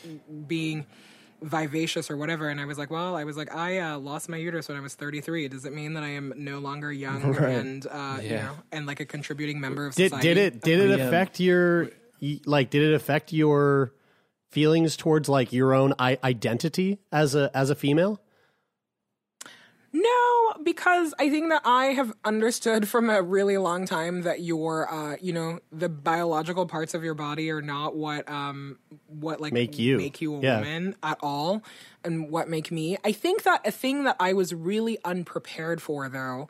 being 0.47 0.87
vivacious 1.43 2.11
or 2.11 2.17
whatever 2.17 2.49
and 2.49 2.61
i 2.61 2.65
was 2.65 2.77
like 2.79 2.91
well 2.91 3.17
i 3.17 3.25
was 3.25 3.37
like 3.37 3.55
i 3.55 3.79
uh, 3.79 3.99
lost 3.99 4.29
my 4.29 4.37
uterus 4.37 4.69
when 4.69 4.77
i 4.77 4.81
was 4.81 4.95
33 4.95 5.49
does 5.49 5.65
it 5.65 5.73
mean 5.73 5.95
that 5.95 6.03
i 6.03 6.09
am 6.09 6.33
no 6.37 6.59
longer 6.59 6.93
young 6.93 7.35
and 7.45 7.87
uh, 7.87 8.19
you 8.23 8.31
know 8.31 8.53
and 8.73 8.87
like 8.87 9.01
a 9.01 9.07
contributing 9.07 9.59
member 9.61 9.87
of 9.87 9.95
did 9.95 10.11
society 10.11 10.29
did 10.29 10.37
it 10.39 10.61
did 10.63 10.81
it 10.91 10.99
Yeah. 10.99 11.07
affect 11.07 11.41
your 11.41 11.91
like 12.45 12.69
did 12.71 12.83
it 12.83 12.95
affect 12.95 13.33
your 13.33 13.93
feelings 14.51 14.97
towards 14.97 15.29
like 15.29 15.53
your 15.53 15.73
own 15.75 15.95
I- 15.99 16.19
identity 16.25 16.99
as 17.13 17.35
a 17.35 17.51
as 17.55 17.71
a 17.71 17.75
female? 17.75 18.21
No, 19.93 20.53
because 20.63 21.13
I 21.19 21.31
think 21.31 21.49
that 21.49 21.63
I 21.65 21.87
have 21.87 22.13
understood 22.25 22.89
from 22.89 23.11
a 23.11 23.21
really 23.23 23.59
long 23.59 23.87
time 23.87 24.23
that 24.23 24.41
your, 24.41 24.89
uh, 24.93 25.17
you 25.21 25.33
know, 25.33 25.59
the 25.73 25.89
biological 25.89 26.65
parts 26.67 26.95
of 26.95 27.03
your 27.03 27.15
body 27.15 27.51
are 27.51 27.61
not 27.61 27.97
what, 27.97 28.29
um, 28.31 28.79
what 29.09 29.41
like 29.41 29.53
Make 29.53 29.81
you. 29.81 29.97
make 29.97 30.21
you 30.21 30.37
a 30.37 30.41
Yeah. 30.41 30.57
woman 30.59 30.95
at 31.03 31.19
all, 31.23 31.65
and 32.05 32.31
what 32.31 32.49
make 32.49 32.71
me. 32.71 32.99
I 33.05 33.11
think 33.11 33.43
that 33.43 33.67
a 33.67 33.73
thing 33.73 34.05
that 34.05 34.15
I 34.21 34.33
was 34.33 34.55
really 34.55 34.97
unprepared 35.05 35.83
for, 35.83 36.09
though, 36.09 36.49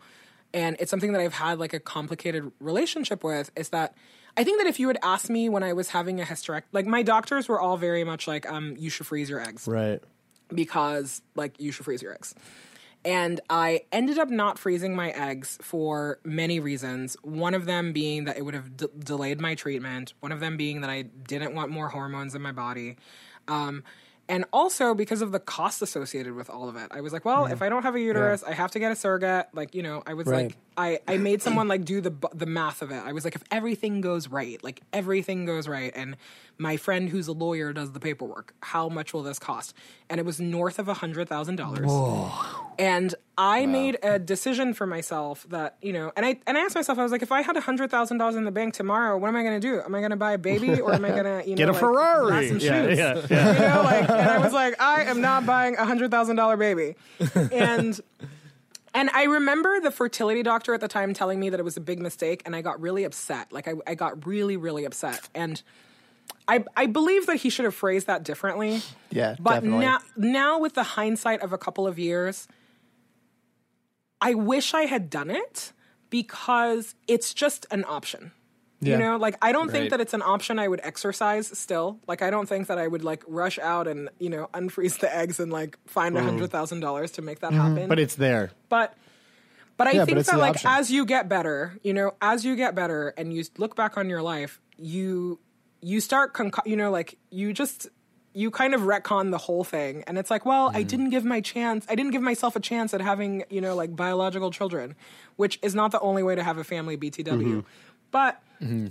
and 0.53 0.77
it's 0.79 0.91
something 0.91 1.13
that 1.13 1.23
I've 1.23 1.35
had 1.35 1.59
like 1.59 1.73
a 1.73 1.81
complicated 1.81 2.53
relationship 2.61 3.25
with, 3.25 3.51
is 3.57 3.71
that. 3.71 3.95
I 4.37 4.45
think 4.45 4.61
that 4.61 4.69
if 4.69 4.79
you 4.79 4.87
had 4.87 4.97
asked 5.03 5.29
me 5.29 5.49
when 5.49 5.65
I 5.65 5.73
was 5.73 5.89
having 5.89 6.21
a 6.21 6.25
hysterectomy, 6.25 6.63
like 6.73 6.87
my 6.87 7.03
doctors 7.03 7.49
were 7.49 7.61
all 7.61 7.77
very 7.77 8.05
much 8.05 8.29
like, 8.29 8.49
um, 8.49 8.77
you 8.79 8.89
should 8.89 9.05
freeze 9.07 9.29
your 9.29 9.41
eggs 9.41 9.67
Right. 9.67 10.01
because 10.55 11.21
like 11.35 11.59
you 11.59 11.73
should 11.73 11.85
freeze 11.85 12.01
your 12.01 12.13
eggs. 12.13 12.33
And 13.05 13.41
I 13.49 13.83
ended 13.93 14.19
up 14.19 14.29
not 14.29 14.59
freezing 14.59 14.95
my 14.95 15.11
eggs 15.11 15.59
for 15.63 16.19
many 16.23 16.61
reasons. 16.61 17.17
One 17.23 17.55
of 17.55 17.65
them 17.65 17.93
being 17.93 18.25
that 18.25 18.37
it 18.37 18.43
would 18.45 18.55
have 18.55 18.77
d- 18.77 18.89
delayed 18.99 19.41
my 19.41 19.55
treatment. 19.55 20.13
One 20.21 20.33
of 20.33 20.41
them 20.41 20.59
being 20.59 20.83
that 20.83 20.91
I 20.91 21.03
didn't 21.03 21.55
want 21.55 21.71
more 21.71 21.89
hormones 21.89 22.35
in 22.35 22.43
my 22.43 22.53
body. 22.53 22.97
Um, 23.49 23.85
and 24.31 24.45
also 24.53 24.95
because 24.95 25.23
of 25.23 25.33
the 25.33 25.41
cost 25.41 25.83
associated 25.83 26.35
with 26.35 26.49
all 26.49 26.69
of 26.69 26.77
it. 26.77 26.87
I 26.93 27.01
was 27.01 27.13
like, 27.13 27.25
well, 27.25 27.47
if 27.47 27.59
mm. 27.59 27.67
I 27.67 27.69
don't 27.69 27.83
have 27.83 27.97
a 27.97 28.01
uterus, 28.01 28.45
I 28.45 28.53
have 28.53 28.71
to 28.71 28.79
get 28.79 28.93
a 28.93 28.97
surrogate. 28.97 29.49
Like, 29.53 29.75
you 29.75 29.83
know, 29.83 30.05
I 30.07 30.15
was 30.15 30.29
Right. 30.29 30.47
like, 30.47 30.57
I, 30.77 31.15
I 31.15 31.19
made 31.19 31.43
someone 31.43 31.67
like 31.67 31.85
do 31.85 32.01
the 32.01 32.15
the 32.33 32.47
math 32.47 32.81
of 32.81 32.93
it. 32.93 33.03
I 33.05 33.13
was 33.13 33.25
like, 33.25 33.35
if 33.35 33.43
everything 33.51 34.01
goes 34.01 34.29
right, 34.29 34.63
like 34.63 34.83
everything 34.93 35.47
goes 35.47 35.67
right, 35.67 35.93
and 35.97 36.17
my 36.59 36.77
friend 36.77 37.09
who's 37.09 37.27
a 37.27 37.33
lawyer 37.33 37.73
does 37.73 37.91
the 37.91 37.99
paperwork, 38.01 38.55
how 38.63 38.89
much 38.89 39.13
will 39.13 39.25
this 39.25 39.41
cost? 39.41 39.75
And 40.09 40.21
it 40.21 40.25
was 40.25 40.41
north 40.41 40.79
of 40.79 40.87
a 40.87 40.95
hundred 40.95 41.29
thousand 41.29 41.57
dollars. 41.57 41.91
And 42.79 43.15
I 43.43 43.65
made 43.65 43.97
a 44.03 44.19
decision 44.19 44.75
for 44.75 44.87
myself 44.87 45.47
that 45.49 45.77
you 45.81 45.93
know, 45.95 46.13
and 46.15 46.27
I 46.27 46.39
and 46.47 46.59
I 46.59 46.61
asked 46.61 46.75
myself, 46.75 46.99
I 46.99 47.03
was 47.03 47.11
like, 47.11 47.23
if 47.23 47.33
I 47.33 47.41
had 47.41 47.57
hundred 47.57 47.91
thousand 47.91 48.19
dollars 48.19 48.37
in 48.37 48.45
the 48.45 48.51
bank 48.51 48.75
tomorrow, 48.75 49.17
what 49.17 49.29
am 49.29 49.37
I 49.37 49.43
going 49.43 49.59
to 49.59 49.67
do? 49.67 49.81
Am 49.81 49.95
I 49.95 50.01
going 50.01 50.11
to 50.11 50.17
buy 50.17 50.33
a 50.33 50.39
baby 50.39 50.79
or 50.85 50.93
am 50.93 51.05
I 51.05 51.09
going 51.11 51.25
to 51.25 51.43
you 51.49 51.53
know 51.53 51.57
Get 51.57 51.69
a 51.71 51.73
like, 51.73 51.81
Ferrari. 51.81 52.31
buy 52.33 52.49
some 52.49 52.59
Yeah, 52.59 52.87
shoes? 52.87 52.99
yeah, 52.99 53.23
yeah. 53.31 53.53
You 53.55 53.69
know, 53.77 53.83
like, 53.83 54.11
and 54.11 54.31
I 54.31 54.39
was 54.39 54.53
like, 54.53 54.81
I 54.81 55.05
am 55.05 55.21
not 55.23 55.47
buying 55.55 55.77
a 55.77 55.87
hundred 55.87 56.11
thousand 56.11 56.37
dollar 56.37 56.57
baby, 56.57 56.97
and. 57.51 57.99
And 58.93 59.09
I 59.11 59.23
remember 59.23 59.79
the 59.79 59.93
fertility 59.93 60.43
doctor 60.43 60.75
at 60.75 60.81
the 60.81 60.89
time 60.89 61.15
telling 61.15 61.39
me 61.39 61.49
that 61.51 61.61
it 61.61 61.63
was 61.63 61.77
a 61.77 61.81
big 61.81 62.01
mistake, 62.01 62.43
and 62.45 62.57
I 62.57 62.61
got 62.61 62.81
really 62.81 63.05
upset. 63.05 63.53
Like, 63.53 63.69
I, 63.69 63.75
I 63.87 63.95
got 63.95 64.27
really, 64.27 64.57
really 64.57 64.85
upset. 64.85 65.29
And 65.33 65.63
I 66.49 66.65
I 66.77 66.87
believe 66.87 67.27
that 67.27 67.37
he 67.37 67.51
should 67.51 67.67
have 67.67 67.75
phrased 67.77 68.09
that 68.09 68.25
differently. 68.25 68.83
Yeah, 69.13 69.37
But 69.39 69.55
definitely. 69.63 69.85
now 69.87 69.99
now 70.17 70.59
with 70.59 70.75
the 70.75 70.83
hindsight 70.83 71.41
of 71.41 71.53
a 71.53 71.59
couple 71.59 71.87
of 71.87 72.01
years, 72.01 72.49
I 74.21 74.35
wish 74.35 74.75
I 74.75 74.83
had 74.83 75.11
done 75.11 75.31
it 75.31 75.73
because 76.11 76.95
it's 77.07 77.33
just 77.33 77.67
an 77.71 77.85
option. 77.87 78.33
Yeah. 78.81 78.95
You 78.95 78.99
know, 79.05 79.17
like 79.19 79.37
I 79.43 79.53
don't 79.53 79.71
think 79.71 79.91
that 79.91 80.01
it's 80.01 80.15
an 80.15 80.23
option 80.23 80.59
I 80.59 80.67
would 80.67 80.81
exercise 80.83 81.47
still. 81.59 81.99
Like 82.09 82.23
I 82.23 82.31
don't 82.31 82.49
think 82.49 82.69
that 82.69 82.79
I 82.79 82.87
would 82.87 83.05
like 83.05 83.23
rush 83.27 83.59
out 83.59 83.87
and, 83.87 84.09
you 84.19 84.31
know, 84.31 84.49
unfreeze 84.55 84.99
the 84.99 85.15
eggs 85.15 85.39
and 85.39 85.53
like 85.53 85.79
find 85.87 86.15
mm. 86.15 86.21
a 86.21 86.23
hundred 86.23 86.51
thousand 86.51 86.81
dollars 86.81 87.11
to 87.13 87.23
make 87.23 87.41
that 87.41 87.53
mm-hmm. 87.53 87.61
happen. 87.61 87.89
But 87.89 87.99
it's 87.99 88.15
there. 88.15 88.53
But 88.71 88.95
but 89.77 89.87
I 89.87 89.93
Yeah, 89.93 90.05
think 90.07 90.19
it's 90.19 90.31
that 90.31 90.39
like 90.39 90.57
option. 90.57 90.71
as 90.71 90.91
you 90.91 91.05
get 91.05 91.29
better, 91.29 91.79
you 91.83 91.93
know, 91.93 92.15
as 92.23 92.45
you 92.45 92.57
get 92.57 92.75
better 92.75 93.13
and 93.19 93.35
you 93.35 93.45
look 93.59 93.77
back 93.77 93.99
on 93.99 94.09
your 94.09 94.23
life, 94.23 94.61
you 94.79 95.39
you 95.83 96.01
start 96.01 96.33
conco- 96.33 96.67
you 96.67 96.77
know 96.77 96.91
like 96.91 97.19
you 97.31 97.53
just 97.53 97.89
you 98.33 98.51
kind 98.51 98.75
of 98.75 98.83
retcon 98.83 99.31
the 99.31 99.39
whole 99.39 99.65
thing 99.65 100.05
and 100.07 100.17
it's 100.17 100.31
like, 100.31 100.45
well, 100.47 100.71
I 100.73 100.83
didn't 100.85 101.11
give 101.11 101.25
my 101.25 101.41
chance. 101.41 101.85
I 101.89 101.95
didn't 101.97 102.13
give 102.13 102.23
myself 102.23 102.55
a 102.55 102.61
chance 102.61 102.95
at 102.95 103.01
having, 103.01 103.45
you 103.51 103.61
know, 103.61 103.75
like 103.75 103.97
biological 103.97 104.51
children, 104.51 104.95
which 105.37 105.59
is 105.63 105.75
not 105.75 105.91
the 105.91 106.01
only 106.01 106.23
way 106.23 106.35
to 106.37 106.43
have 106.43 106.57
a 106.59 106.65
family 106.65 106.97
BTW. 106.97 107.65
But 108.13 108.41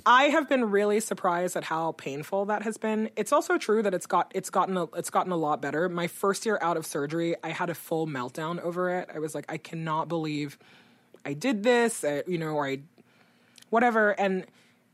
I 0.05 0.23
have 0.25 0.49
been 0.49 0.71
really 0.71 0.99
surprised 0.99 1.55
at 1.55 1.63
how 1.65 1.91
painful 1.93 2.45
that 2.45 2.63
has 2.63 2.77
been. 2.77 3.09
It's 3.15 3.31
also 3.31 3.57
true 3.57 3.83
that 3.83 3.93
it's 3.93 4.07
got 4.07 4.31
it's 4.33 4.49
gotten 4.49 4.75
a, 4.77 4.85
it's 4.95 5.09
gotten 5.09 5.31
a 5.31 5.37
lot 5.37 5.61
better. 5.61 5.87
My 5.89 6.07
first 6.07 6.45
year 6.45 6.57
out 6.61 6.75
of 6.75 6.85
surgery, 6.85 7.35
I 7.43 7.49
had 7.49 7.69
a 7.69 7.75
full 7.75 8.07
meltdown 8.07 8.59
over 8.61 8.89
it. 8.89 9.09
I 9.13 9.19
was 9.19 9.35
like, 9.35 9.45
I 9.47 9.57
cannot 9.57 10.07
believe 10.07 10.57
I 11.25 11.33
did 11.33 11.63
this, 11.63 12.03
uh, 12.03 12.23
you 12.27 12.37
know, 12.37 12.55
or 12.55 12.65
I 12.65 12.79
whatever 13.69 14.11
and 14.19 14.45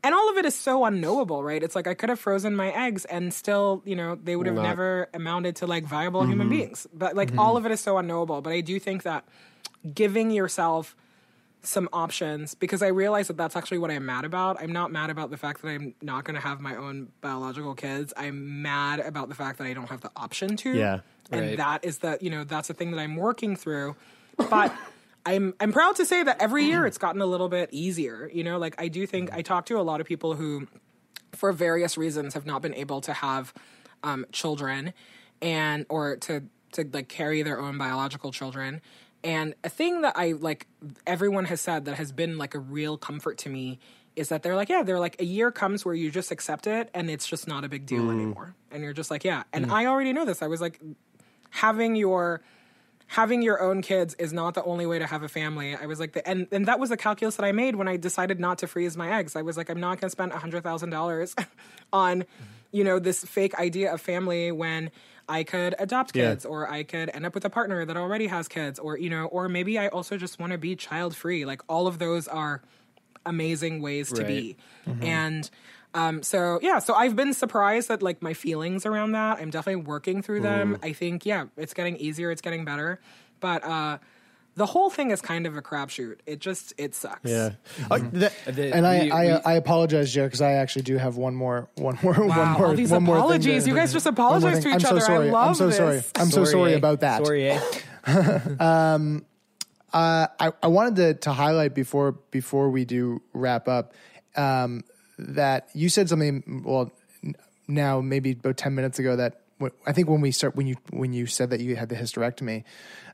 and 0.06 0.14
all 0.14 0.30
of 0.30 0.36
it 0.36 0.44
is 0.44 0.54
so 0.54 0.84
unknowable, 0.84 1.42
right? 1.42 1.60
It's 1.60 1.74
like 1.74 1.88
I 1.88 1.94
could 1.94 2.10
have 2.10 2.20
frozen 2.20 2.54
my 2.54 2.70
eggs 2.70 3.04
and 3.06 3.34
still, 3.34 3.82
you 3.84 3.96
know, 3.96 4.14
they 4.14 4.36
would 4.36 4.46
have 4.46 4.54
Not- 4.54 4.62
never 4.62 5.08
amounted 5.12 5.56
to 5.56 5.66
like 5.66 5.82
viable 5.82 6.20
mm-hmm. 6.20 6.30
human 6.30 6.48
beings. 6.48 6.86
But 6.94 7.16
like 7.16 7.30
mm-hmm. 7.30 7.40
all 7.40 7.56
of 7.56 7.66
it 7.66 7.72
is 7.72 7.80
so 7.80 7.98
unknowable. 7.98 8.40
But 8.40 8.52
I 8.52 8.60
do 8.60 8.78
think 8.78 9.02
that 9.02 9.24
giving 9.92 10.30
yourself 10.30 10.94
some 11.64 11.88
options 11.92 12.54
because 12.54 12.84
I 12.84 12.86
realize 12.86 13.26
that 13.26 13.36
that's 13.36 13.56
actually 13.56 13.78
what 13.78 13.90
I'm 13.90 14.06
mad 14.06 14.24
about. 14.24 14.62
I'm 14.62 14.70
not 14.70 14.92
mad 14.92 15.10
about 15.10 15.30
the 15.30 15.36
fact 15.36 15.62
that 15.62 15.68
I'm 15.70 15.96
not 16.00 16.22
going 16.22 16.36
to 16.36 16.40
have 16.40 16.60
my 16.60 16.76
own 16.76 17.08
biological 17.20 17.74
kids. 17.74 18.12
I'm 18.16 18.62
mad 18.62 19.00
about 19.00 19.28
the 19.28 19.34
fact 19.34 19.58
that 19.58 19.66
I 19.66 19.72
don't 19.72 19.88
have 19.88 20.02
the 20.02 20.12
option 20.14 20.56
to. 20.58 20.72
Yeah, 20.72 21.00
and 21.32 21.40
right. 21.40 21.56
that 21.56 21.84
is 21.84 21.98
the 21.98 22.16
you 22.20 22.30
know 22.30 22.44
that's 22.44 22.68
the 22.68 22.74
thing 22.74 22.92
that 22.92 23.00
I'm 23.00 23.16
working 23.16 23.56
through. 23.56 23.96
But 24.36 24.72
I'm 25.26 25.54
I'm 25.60 25.72
proud 25.72 25.96
to 25.96 26.06
say 26.06 26.22
that 26.22 26.40
every 26.40 26.64
year 26.64 26.86
it's 26.86 26.98
gotten 26.98 27.20
a 27.20 27.26
little 27.26 27.48
bit 27.48 27.68
easier. 27.72 28.30
You 28.32 28.44
know, 28.44 28.58
like 28.58 28.80
I 28.80 28.88
do 28.88 29.06
think 29.06 29.32
I 29.32 29.42
talk 29.42 29.66
to 29.66 29.78
a 29.78 29.82
lot 29.82 30.00
of 30.00 30.06
people 30.06 30.34
who, 30.34 30.68
for 31.32 31.52
various 31.52 31.98
reasons, 31.98 32.34
have 32.34 32.46
not 32.46 32.62
been 32.62 32.74
able 32.74 33.00
to 33.02 33.12
have 33.12 33.52
um, 34.04 34.24
children, 34.32 34.94
and 35.42 35.84
or 35.88 36.16
to 36.16 36.44
to 36.72 36.88
like 36.92 37.08
carry 37.08 37.42
their 37.42 37.60
own 37.60 37.76
biological 37.76 38.30
children. 38.30 38.80
And 39.24 39.54
a 39.64 39.68
thing 39.68 40.02
that 40.02 40.16
I 40.16 40.32
like 40.32 40.68
everyone 41.06 41.46
has 41.46 41.60
said 41.60 41.86
that 41.86 41.96
has 41.96 42.12
been 42.12 42.38
like 42.38 42.54
a 42.54 42.60
real 42.60 42.96
comfort 42.96 43.36
to 43.38 43.48
me 43.48 43.80
is 44.14 44.28
that 44.28 44.42
they're 44.42 44.56
like, 44.56 44.68
yeah, 44.68 44.84
they're 44.84 45.00
like 45.00 45.20
a 45.20 45.24
year 45.24 45.50
comes 45.50 45.84
where 45.84 45.94
you 45.94 46.10
just 46.10 46.30
accept 46.30 46.66
it 46.66 46.88
and 46.94 47.10
it's 47.10 47.26
just 47.26 47.48
not 47.48 47.64
a 47.64 47.68
big 47.68 47.84
deal 47.84 48.10
anymore. 48.10 48.54
And 48.70 48.82
you're 48.82 48.94
just 48.94 49.10
like, 49.10 49.24
yeah. 49.24 49.42
And 49.52 49.70
I 49.70 49.86
already 49.86 50.12
know 50.12 50.24
this. 50.24 50.40
I 50.40 50.46
was 50.46 50.60
like 50.60 50.80
having 51.50 51.96
your 51.96 52.40
having 53.06 53.42
your 53.42 53.62
own 53.62 53.82
kids 53.82 54.14
is 54.18 54.32
not 54.32 54.54
the 54.54 54.64
only 54.64 54.86
way 54.86 54.98
to 54.98 55.06
have 55.06 55.22
a 55.22 55.28
family. 55.28 55.74
I 55.74 55.86
was 55.86 56.00
like, 56.00 56.12
the, 56.12 56.26
and 56.28 56.46
and 56.50 56.66
that 56.66 56.78
was 56.80 56.90
a 56.90 56.96
calculus 56.96 57.36
that 57.36 57.44
I 57.44 57.52
made 57.52 57.76
when 57.76 57.88
I 57.88 57.96
decided 57.96 58.40
not 58.40 58.58
to 58.58 58.66
freeze 58.66 58.96
my 58.96 59.18
eggs. 59.18 59.36
I 59.36 59.42
was 59.42 59.56
like, 59.56 59.68
I'm 59.70 59.80
not 59.80 60.00
going 60.00 60.08
to 60.08 60.10
spend 60.10 60.32
hundred 60.32 60.62
thousand 60.62 60.90
dollars 60.90 61.34
on, 61.92 62.24
you 62.72 62.84
know, 62.84 62.98
this 62.98 63.24
fake 63.24 63.54
idea 63.54 63.92
of 63.92 64.00
family 64.00 64.50
when 64.52 64.90
I 65.28 65.44
could 65.44 65.74
adopt 65.78 66.16
Yeah. 66.16 66.30
kids 66.30 66.44
or 66.44 66.70
I 66.70 66.82
could 66.82 67.10
end 67.12 67.26
up 67.26 67.34
with 67.34 67.44
a 67.44 67.50
partner 67.50 67.84
that 67.84 67.96
already 67.96 68.26
has 68.26 68.48
kids 68.48 68.78
or 68.78 68.98
you 68.98 69.10
know, 69.10 69.26
or 69.26 69.48
maybe 69.48 69.78
I 69.78 69.88
also 69.88 70.16
just 70.16 70.38
want 70.38 70.52
to 70.52 70.58
be 70.58 70.76
child 70.76 71.14
free. 71.16 71.44
Like 71.44 71.62
all 71.68 71.86
of 71.86 71.98
those 71.98 72.28
are 72.28 72.62
amazing 73.24 73.82
ways 73.82 74.12
to 74.12 74.24
be, 74.24 74.56
mm-hmm. 74.86 75.02
and. 75.02 75.50
Um, 75.96 76.22
so 76.22 76.58
yeah, 76.62 76.78
so 76.78 76.94
I've 76.94 77.16
been 77.16 77.32
surprised 77.32 77.90
at 77.90 78.02
like 78.02 78.20
my 78.22 78.34
feelings 78.34 78.84
around 78.84 79.12
that. 79.12 79.38
I'm 79.40 79.50
definitely 79.50 79.82
working 79.84 80.20
through 80.22 80.40
them. 80.42 80.78
I 80.82 80.92
think 80.92 81.24
yeah, 81.24 81.46
it's 81.56 81.72
getting 81.74 81.96
easier, 81.96 82.30
it's 82.30 82.42
getting 82.42 82.64
better, 82.64 83.00
but 83.40 83.64
uh, 83.64 83.98
the 84.56 84.66
whole 84.66 84.88
thing 84.90 85.10
is 85.10 85.20
kind 85.20 85.46
of 85.46 85.56
a 85.56 85.62
crapshoot. 85.62 86.16
It 86.26 86.38
just 86.40 86.74
it 86.78 86.94
sucks. 86.94 87.28
Yeah. 87.30 87.50
Uh, 87.90 87.98
The- 88.12 88.32
And 88.74 88.86
I, 88.86 89.04
we- 89.04 89.10
I, 89.10 89.24
we- 89.36 89.42
I 89.44 89.52
apologize, 89.54 90.12
Jared, 90.12 90.30
because 90.30 90.40
I 90.42 90.52
actually 90.52 90.82
do 90.82 90.96
have 90.98 91.16
one 91.16 91.34
more, 91.34 91.68
one 91.76 91.98
more, 92.02 92.12
one 92.14 92.48
more, 92.52 92.66
all 92.68 92.74
these 92.74 92.90
one 92.90 93.02
more 93.02 93.16
thing 93.16 93.24
apologies. 93.24 93.64
to- 93.64 93.70
You 93.70 93.76
guys 93.76 93.92
just 93.92 94.06
apologize 94.06 94.62
to 94.64 94.68
each 94.68 94.84
I'm 94.84 94.96
other. 94.96 94.96
I 94.96 95.00
So 95.00 95.06
sorry. 95.06 95.26
I'm 95.26 95.32
love 95.32 95.56
so 95.56 95.70
sorry. 95.70 95.96
this. 95.96 96.12
I'm 96.16 96.30
so 96.30 96.44
sorry 96.44 96.72
eh? 96.74 96.76
about 96.76 97.00
that. 97.00 97.24
Sorry, 97.24 97.50
eh? 97.50 97.60
Uh, 99.92 100.26
I, 100.38 100.52
I 100.62 100.66
wanted 100.66 100.96
to, 100.96 101.14
to 101.22 101.32
highlight 101.32 101.74
before 101.74 102.12
before 102.30 102.68
we 102.70 102.84
do 102.84 103.22
wrap 103.32 103.66
up 103.66 103.94
um, 104.36 104.82
that 105.18 105.68
you 105.74 105.88
said 105.88 106.08
something. 106.08 106.62
Well, 106.64 106.92
now 107.68 108.00
maybe 108.00 108.32
about 108.32 108.56
ten 108.56 108.74
minutes 108.74 108.98
ago 108.98 109.16
that 109.16 109.42
I 109.86 109.92
think 109.92 110.08
when 110.08 110.20
we 110.20 110.30
start 110.30 110.56
when 110.56 110.66
you 110.66 110.76
when 110.90 111.12
you 111.12 111.26
said 111.26 111.50
that 111.50 111.60
you 111.60 111.76
had 111.76 111.88
the 111.88 111.96
hysterectomy, 111.96 112.64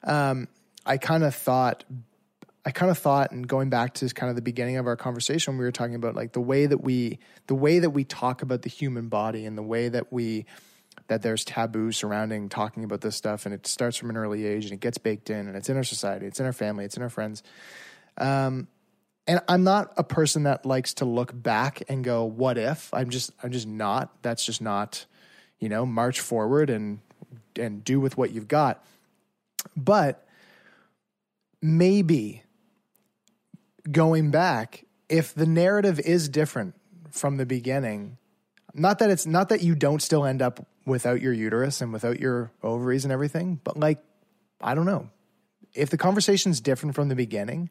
um, 0.04 0.48
I 0.84 0.98
kind 0.98 1.24
of 1.24 1.34
thought 1.34 1.84
I 2.64 2.70
kind 2.70 2.90
of 2.90 2.98
thought, 2.98 3.32
and 3.32 3.46
going 3.46 3.70
back 3.70 3.94
to 3.94 4.08
kind 4.10 4.30
of 4.30 4.36
the 4.36 4.42
beginning 4.42 4.76
of 4.76 4.86
our 4.86 4.96
conversation, 4.96 5.58
we 5.58 5.64
were 5.64 5.72
talking 5.72 5.96
about 5.96 6.14
like 6.14 6.32
the 6.32 6.40
way 6.40 6.66
that 6.66 6.82
we, 6.82 7.18
the 7.48 7.56
way 7.56 7.80
that 7.80 7.90
we 7.90 8.04
talk 8.04 8.42
about 8.42 8.62
the 8.62 8.68
human 8.68 9.08
body, 9.08 9.46
and 9.46 9.58
the 9.58 9.62
way 9.62 9.88
that 9.88 10.12
we, 10.12 10.46
that 11.08 11.22
there's 11.22 11.44
taboo 11.44 11.90
surrounding 11.90 12.48
talking 12.48 12.84
about 12.84 13.00
this 13.00 13.16
stuff, 13.16 13.46
and 13.46 13.54
it 13.54 13.66
starts 13.66 13.96
from 13.96 14.10
an 14.10 14.16
early 14.16 14.46
age, 14.46 14.64
and 14.64 14.74
it 14.74 14.80
gets 14.80 14.96
baked 14.96 15.28
in, 15.28 15.48
and 15.48 15.56
it's 15.56 15.68
in 15.68 15.76
our 15.76 15.82
society, 15.82 16.26
it's 16.26 16.38
in 16.38 16.46
our 16.46 16.52
family, 16.52 16.84
it's 16.84 16.96
in 16.96 17.02
our 17.02 17.08
friends. 17.08 17.42
Um, 18.16 18.68
and 19.26 19.40
I'm 19.48 19.64
not 19.64 19.92
a 19.96 20.04
person 20.04 20.44
that 20.44 20.66
likes 20.66 20.94
to 20.94 21.04
look 21.04 21.30
back 21.34 21.82
and 21.88 22.02
go, 22.02 22.24
"What 22.24 22.58
if?" 22.58 22.92
I'm 22.92 23.10
just, 23.10 23.30
I'm 23.42 23.52
just 23.52 23.66
not. 23.66 24.22
That's 24.22 24.44
just 24.44 24.60
not, 24.60 25.06
you 25.58 25.68
know, 25.68 25.86
march 25.86 26.20
forward 26.20 26.70
and 26.70 27.00
and 27.56 27.84
do 27.84 28.00
with 28.00 28.16
what 28.16 28.32
you've 28.32 28.48
got. 28.48 28.84
But 29.76 30.26
maybe 31.60 32.42
going 33.90 34.30
back, 34.30 34.84
if 35.08 35.34
the 35.34 35.46
narrative 35.46 36.00
is 36.00 36.28
different 36.28 36.74
from 37.10 37.36
the 37.36 37.46
beginning, 37.46 38.18
not 38.74 38.98
that 38.98 39.10
it's 39.10 39.26
not 39.26 39.48
that 39.50 39.62
you 39.62 39.74
don't 39.74 40.02
still 40.02 40.24
end 40.24 40.42
up 40.42 40.66
without 40.84 41.20
your 41.20 41.32
uterus 41.32 41.80
and 41.80 41.92
without 41.92 42.18
your 42.18 42.50
ovaries 42.62 43.04
and 43.04 43.12
everything, 43.12 43.60
but 43.62 43.78
like, 43.78 43.98
I 44.60 44.74
don't 44.74 44.86
know. 44.86 45.10
If 45.74 45.90
the 45.90 45.96
conversation's 45.96 46.60
different 46.60 46.94
from 46.94 47.08
the 47.08 47.14
beginning, 47.14 47.70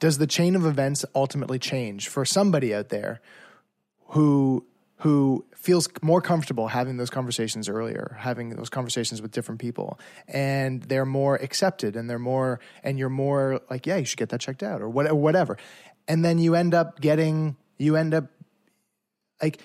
does 0.00 0.18
the 0.18 0.26
chain 0.26 0.56
of 0.56 0.66
events 0.66 1.04
ultimately 1.14 1.58
change 1.58 2.08
for 2.08 2.24
somebody 2.24 2.74
out 2.74 2.88
there 2.88 3.20
who 4.08 4.66
who 5.02 5.44
feels 5.56 5.88
more 6.00 6.20
comfortable 6.20 6.68
having 6.68 6.96
those 6.96 7.10
conversations 7.10 7.68
earlier, 7.68 8.16
having 8.20 8.50
those 8.50 8.68
conversations 8.68 9.20
with 9.20 9.32
different 9.32 9.60
people, 9.60 9.98
and 10.28 10.82
they're 10.84 11.04
more 11.04 11.34
accepted, 11.36 11.96
and 11.96 12.08
they're 12.08 12.20
more, 12.20 12.60
and 12.84 13.00
you're 13.00 13.08
more 13.08 13.60
like, 13.68 13.84
yeah, 13.84 13.96
you 13.96 14.04
should 14.04 14.18
get 14.18 14.28
that 14.28 14.40
checked 14.40 14.62
out, 14.62 14.80
or 14.80 14.88
whatever, 14.88 15.56
and 16.06 16.24
then 16.24 16.38
you 16.38 16.54
end 16.54 16.72
up 16.72 17.00
getting, 17.00 17.56
you 17.78 17.96
end 17.96 18.14
up 18.14 18.26
like 19.42 19.60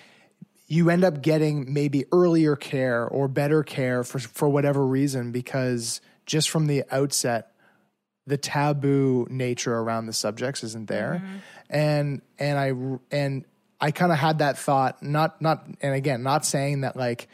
you 0.68 0.90
end 0.90 1.04
up 1.04 1.22
getting 1.22 1.72
maybe 1.72 2.06
earlier 2.12 2.56
care 2.56 3.08
or 3.08 3.28
better 3.28 3.64
care 3.64 4.04
for 4.04 4.20
for 4.20 4.50
whatever 4.50 4.86
reason 4.86 5.32
because 5.32 6.02
just 6.26 6.50
from 6.50 6.68
the 6.68 6.84
outset 6.92 7.52
the 8.28 8.38
taboo 8.38 9.26
nature 9.30 9.76
around 9.76 10.06
the 10.06 10.14
subjects 10.14 10.64
isn't 10.64 10.88
there 10.88 11.22
mm-hmm. 11.24 11.38
and 11.70 12.22
and 12.38 12.60
i 12.60 13.16
and 13.16 13.46
i 13.82 13.90
kind 13.90 14.12
of 14.12 14.18
had 14.18 14.40
that 14.40 14.58
thought 14.58 15.02
not 15.02 15.42
not 15.42 15.66
and 15.82 15.96
again 15.96 16.22
not 16.22 16.46
saying 16.46 16.82
that 16.82 16.96
like 16.96 17.28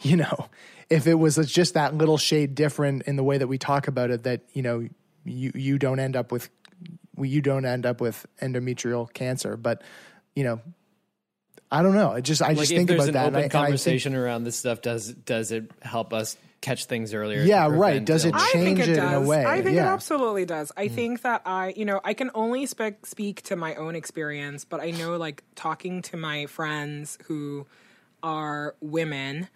you 0.00 0.16
know 0.16 0.48
if 0.90 1.06
it 1.06 1.14
was 1.14 1.36
just 1.50 1.74
that 1.74 1.94
little 1.94 2.18
shade 2.18 2.54
different 2.54 3.02
in 3.04 3.16
the 3.16 3.24
way 3.24 3.38
that 3.38 3.46
we 3.46 3.56
talk 3.56 3.88
about 3.88 4.10
it 4.10 4.24
that 4.24 4.42
you 4.52 4.62
know 4.62 4.86
you 5.24 5.52
you 5.54 5.78
don't 5.78 6.00
end 6.00 6.16
up 6.16 6.30
with 6.30 6.50
you 7.18 7.40
don't 7.40 7.64
end 7.64 7.86
up 7.86 8.00
with 8.00 8.26
endometrial 8.42 9.10
cancer 9.12 9.56
but 9.56 9.82
you 10.34 10.44
know 10.44 10.60
I 11.70 11.82
don't 11.82 11.94
know. 11.94 12.12
I 12.12 12.20
just 12.20 12.40
I 12.40 12.48
like 12.48 12.58
just 12.58 12.70
think 12.70 12.88
about 12.90 13.12
that. 13.12 13.16
open 13.16 13.16
I- 13.16 13.26
and 13.26 13.36
I 13.36 13.40
think- 13.40 13.52
conversation 13.52 14.14
around 14.14 14.44
this 14.44 14.54
stuff, 14.54 14.80
does 14.80 15.12
does 15.12 15.50
it 15.50 15.72
help 15.82 16.12
us 16.12 16.36
catch 16.64 16.86
things 16.86 17.14
earlier? 17.14 17.42
Yeah, 17.42 17.68
right. 17.68 18.04
Does 18.04 18.24
it 18.24 18.28
illness? 18.28 18.42
I 18.42 18.52
think 18.52 18.78
change 18.78 18.88
it 18.88 18.92
it 18.92 18.96
does. 18.96 19.12
in 19.12 19.24
a 19.24 19.28
way, 19.28 19.44
I 19.44 19.62
think 19.62 19.76
it 19.76 19.80
absolutely 19.80 20.46
does. 20.46 20.72
I 20.76 20.88
mm. 20.88 20.94
think 20.94 21.22
that 21.22 21.42
I, 21.44 21.74
you 21.76 21.84
know, 21.84 22.00
I 22.04 22.14
can 22.14 22.30
only 22.34 22.66
speak 22.66 23.06
speak 23.06 23.42
to 23.42 23.56
my 23.56 23.74
own 23.74 23.94
experience, 23.94 24.64
but 24.64 24.80
I 24.80 24.90
know 24.90 25.16
like 25.16 25.44
talking 25.54 26.02
to 26.02 26.16
my 26.16 26.46
friends 26.46 27.18
who 27.26 27.66
are 28.22 28.74
women, 28.80 29.48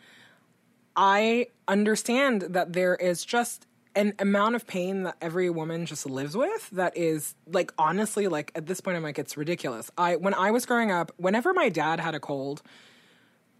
I 0.94 1.48
understand 1.66 2.42
that 2.42 2.72
there 2.72 2.94
is 2.94 3.24
just 3.24 3.66
an 3.96 4.14
amount 4.18 4.54
of 4.54 4.66
pain 4.66 5.02
that 5.02 5.16
every 5.20 5.50
woman 5.50 5.86
just 5.86 6.06
lives 6.06 6.36
with 6.36 6.70
that 6.70 6.96
is 6.96 7.34
like 7.46 7.72
honestly 7.78 8.28
like 8.28 8.52
at 8.54 8.66
this 8.66 8.80
point 8.80 8.96
I'm 8.96 9.02
like 9.02 9.18
it's 9.18 9.36
ridiculous. 9.36 9.90
I 9.98 10.16
when 10.16 10.34
I 10.34 10.50
was 10.50 10.66
growing 10.66 10.92
up, 10.92 11.12
whenever 11.16 11.52
my 11.52 11.68
dad 11.68 11.98
had 11.98 12.14
a 12.14 12.20
cold, 12.20 12.62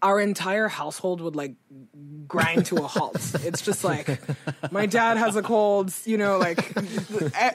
our 0.01 0.19
entire 0.19 0.67
household 0.67 1.21
would 1.21 1.35
like 1.35 1.55
grind 2.27 2.65
to 2.67 2.75
a 2.75 2.87
halt. 2.87 3.15
it's 3.43 3.61
just 3.61 3.83
like 3.83 4.19
my 4.71 4.85
dad 4.85 5.17
has 5.17 5.35
a 5.35 5.41
cold, 5.41 5.91
you 6.05 6.17
know, 6.17 6.37
like 6.37 6.73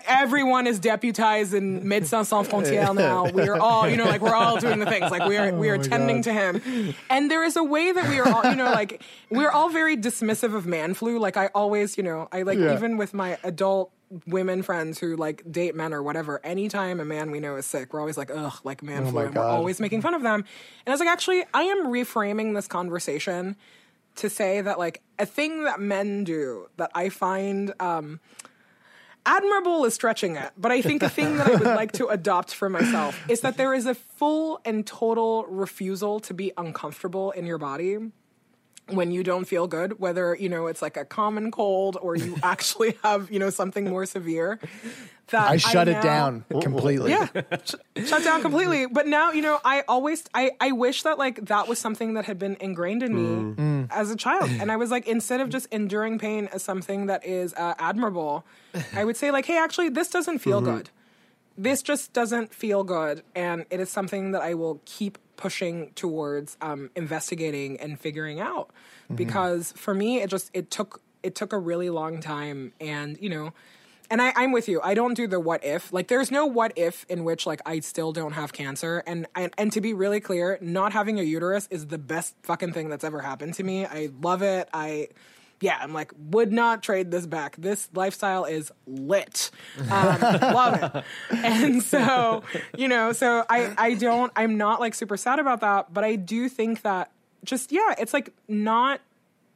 everyone 0.06 0.66
is 0.66 0.78
deputized 0.78 1.54
in 1.54 1.82
Médecins 1.84 2.26
Sans 2.26 2.46
Frontières 2.46 2.94
now. 2.94 3.30
We 3.30 3.48
are 3.48 3.58
all, 3.58 3.88
you 3.88 3.96
know, 3.96 4.04
like 4.04 4.20
we're 4.20 4.34
all 4.34 4.58
doing 4.58 4.80
the 4.80 4.86
things. 4.86 5.10
Like 5.10 5.28
we 5.28 5.36
are 5.36 5.52
we 5.54 5.70
are 5.70 5.76
oh 5.78 5.82
tending 5.82 6.22
to 6.22 6.32
him. 6.32 6.94
And 7.08 7.30
there 7.30 7.44
is 7.44 7.56
a 7.56 7.64
way 7.64 7.92
that 7.92 8.08
we 8.08 8.18
are 8.18 8.28
all, 8.28 8.50
you 8.50 8.56
know, 8.56 8.70
like 8.70 9.02
we're 9.30 9.50
all 9.50 9.70
very 9.70 9.96
dismissive 9.96 10.54
of 10.54 10.66
man 10.66 10.94
flu. 10.94 11.18
Like 11.18 11.36
I 11.36 11.46
always, 11.54 11.96
you 11.96 12.02
know, 12.02 12.28
I 12.32 12.42
like 12.42 12.58
Yeah. 12.58 12.74
even 12.74 12.96
with 12.96 13.14
my 13.14 13.38
adult 13.42 13.92
women 14.26 14.62
friends 14.62 14.98
who 14.98 15.16
like 15.16 15.50
date 15.50 15.74
men 15.74 15.92
or 15.92 16.02
whatever 16.02 16.40
anytime 16.44 17.00
a 17.00 17.04
man 17.04 17.30
we 17.30 17.40
know 17.40 17.56
is 17.56 17.66
sick 17.66 17.92
we're 17.92 18.00
always 18.00 18.16
like 18.16 18.30
ugh 18.32 18.54
like 18.64 18.82
man 18.82 19.04
Oh 19.06 19.10
flu 19.10 19.20
and 19.20 19.34
we're 19.34 19.42
always 19.42 19.80
making 19.80 20.02
fun 20.02 20.14
of 20.14 20.22
them. 20.22 20.40
And 20.40 20.88
i 20.88 20.90
was 20.90 21.00
like 21.00 21.08
actually 21.08 21.44
i 21.52 21.62
am 21.62 21.86
reframing 21.86 22.54
this 22.54 22.66
conversation 22.66 23.56
to 24.16 24.30
say 24.30 24.60
that 24.60 24.78
like 24.78 25.02
a 25.18 25.26
thing 25.26 25.64
that 25.64 25.80
men 25.80 26.24
do 26.24 26.68
that 26.76 26.90
i 26.94 27.08
find 27.08 27.72
um 27.80 28.20
admirable 29.26 29.84
is 29.86 29.94
stretching 29.94 30.36
it 30.36 30.52
but 30.56 30.70
i 30.70 30.82
think 30.82 31.02
a 31.02 31.08
thing 31.08 31.36
that 31.38 31.48
i 31.48 31.54
would 31.54 31.62
like 31.62 31.92
to 31.92 32.06
adopt 32.08 32.52
for 32.54 32.68
myself 32.68 33.18
is 33.28 33.40
that 33.40 33.56
there 33.56 33.72
is 33.72 33.86
a 33.86 33.94
full 33.94 34.60
and 34.64 34.86
total 34.86 35.44
refusal 35.46 36.20
to 36.20 36.34
be 36.34 36.52
uncomfortable 36.58 37.30
in 37.32 37.46
your 37.46 37.58
body 37.58 37.98
when 38.90 39.10
you 39.10 39.22
don't 39.22 39.46
feel 39.46 39.66
good, 39.66 39.98
whether, 39.98 40.34
you 40.34 40.48
know, 40.48 40.66
it's 40.66 40.82
like 40.82 40.96
a 40.96 41.04
common 41.06 41.50
cold 41.50 41.96
or 42.02 42.16
you 42.16 42.36
actually 42.42 42.96
have, 43.02 43.30
you 43.30 43.38
know, 43.38 43.50
something 43.50 43.88
more 43.88 44.04
severe. 44.06 44.58
That 45.28 45.50
I 45.52 45.56
shut 45.56 45.88
it 45.88 45.92
now- 45.92 46.02
down 46.02 46.44
completely. 46.60 47.10
Yeah, 47.12 47.28
sh- 47.64 47.74
shut 48.04 48.22
down 48.24 48.42
completely. 48.42 48.84
But 48.86 49.06
now, 49.06 49.32
you 49.32 49.40
know, 49.40 49.58
I 49.64 49.82
always, 49.88 50.22
I, 50.34 50.50
I 50.60 50.72
wish 50.72 51.02
that 51.04 51.16
like 51.18 51.46
that 51.46 51.66
was 51.66 51.78
something 51.78 52.12
that 52.14 52.26
had 52.26 52.38
been 52.38 52.58
ingrained 52.60 53.02
in 53.02 53.14
me 53.14 53.54
Mm. 53.54 53.88
as 53.90 54.10
a 54.10 54.16
child. 54.16 54.50
And 54.60 54.70
I 54.70 54.76
was 54.76 54.90
like, 54.90 55.08
instead 55.08 55.40
of 55.40 55.48
just 55.48 55.66
enduring 55.72 56.18
pain 56.18 56.50
as 56.52 56.62
something 56.62 57.06
that 57.06 57.24
is 57.24 57.54
uh, 57.54 57.72
admirable, 57.78 58.44
I 58.94 59.02
would 59.04 59.16
say 59.16 59.30
like, 59.30 59.46
hey, 59.46 59.56
actually, 59.56 59.88
this 59.88 60.10
doesn't 60.10 60.40
feel 60.40 60.60
Mm-hmm. 60.60 60.76
good 60.76 60.90
this 61.56 61.82
just 61.82 62.12
doesn't 62.12 62.52
feel 62.52 62.82
good 62.82 63.22
and 63.36 63.64
it 63.70 63.78
is 63.78 63.88
something 63.88 64.32
that 64.32 64.42
i 64.42 64.54
will 64.54 64.80
keep 64.86 65.18
pushing 65.36 65.90
towards 65.92 66.56
um, 66.60 66.90
investigating 66.94 67.78
and 67.80 67.98
figuring 67.98 68.40
out. 68.40 68.70
Because 69.14 69.72
for 69.72 69.94
me 69.94 70.22
it 70.22 70.30
just 70.30 70.50
it 70.54 70.70
took 70.70 71.00
it 71.22 71.34
took 71.34 71.52
a 71.52 71.58
really 71.58 71.90
long 71.90 72.20
time 72.20 72.72
and 72.80 73.18
you 73.20 73.28
know 73.28 73.52
and 74.10 74.20
I, 74.20 74.32
i'm 74.36 74.52
with 74.52 74.68
you. 74.68 74.80
I 74.82 74.94
don't 74.94 75.14
do 75.14 75.26
the 75.26 75.40
what 75.40 75.64
if. 75.64 75.92
Like 75.92 76.08
there's 76.08 76.30
no 76.30 76.46
what 76.46 76.72
if 76.76 77.04
in 77.08 77.24
which 77.24 77.46
like 77.46 77.60
i 77.66 77.80
still 77.80 78.12
don't 78.12 78.32
have 78.32 78.52
cancer. 78.52 79.02
And, 79.06 79.26
and 79.34 79.52
and 79.58 79.72
to 79.72 79.80
be 79.80 79.92
really 79.94 80.20
clear 80.20 80.58
not 80.60 80.92
having 80.92 81.18
a 81.18 81.22
uterus 81.22 81.68
is 81.70 81.86
the 81.88 81.98
best 81.98 82.34
fucking 82.42 82.72
thing 82.72 82.88
that's 82.88 83.04
ever 83.04 83.20
happened 83.20 83.54
to 83.54 83.62
me. 83.62 83.86
I 83.86 84.10
love 84.20 84.42
it. 84.42 84.68
I 84.72 85.08
yeah, 85.64 85.78
I'm 85.80 85.94
like, 85.94 86.12
would 86.18 86.52
not 86.52 86.82
trade 86.82 87.10
this 87.10 87.24
back. 87.24 87.56
This 87.56 87.88
lifestyle 87.94 88.44
is 88.44 88.70
lit. 88.86 89.50
Um, 89.90 90.20
love 90.20 90.82
it. 90.82 91.04
And 91.30 91.82
so, 91.82 92.42
you 92.76 92.86
know, 92.86 93.12
so 93.12 93.46
I, 93.48 93.72
I 93.78 93.94
don't, 93.94 94.30
I'm 94.36 94.58
not 94.58 94.78
like 94.78 94.94
super 94.94 95.16
sad 95.16 95.38
about 95.38 95.62
that, 95.62 95.92
but 95.92 96.04
I 96.04 96.16
do 96.16 96.50
think 96.50 96.82
that 96.82 97.12
just, 97.44 97.72
yeah, 97.72 97.94
it's 97.98 98.12
like 98.12 98.34
not, 98.46 99.00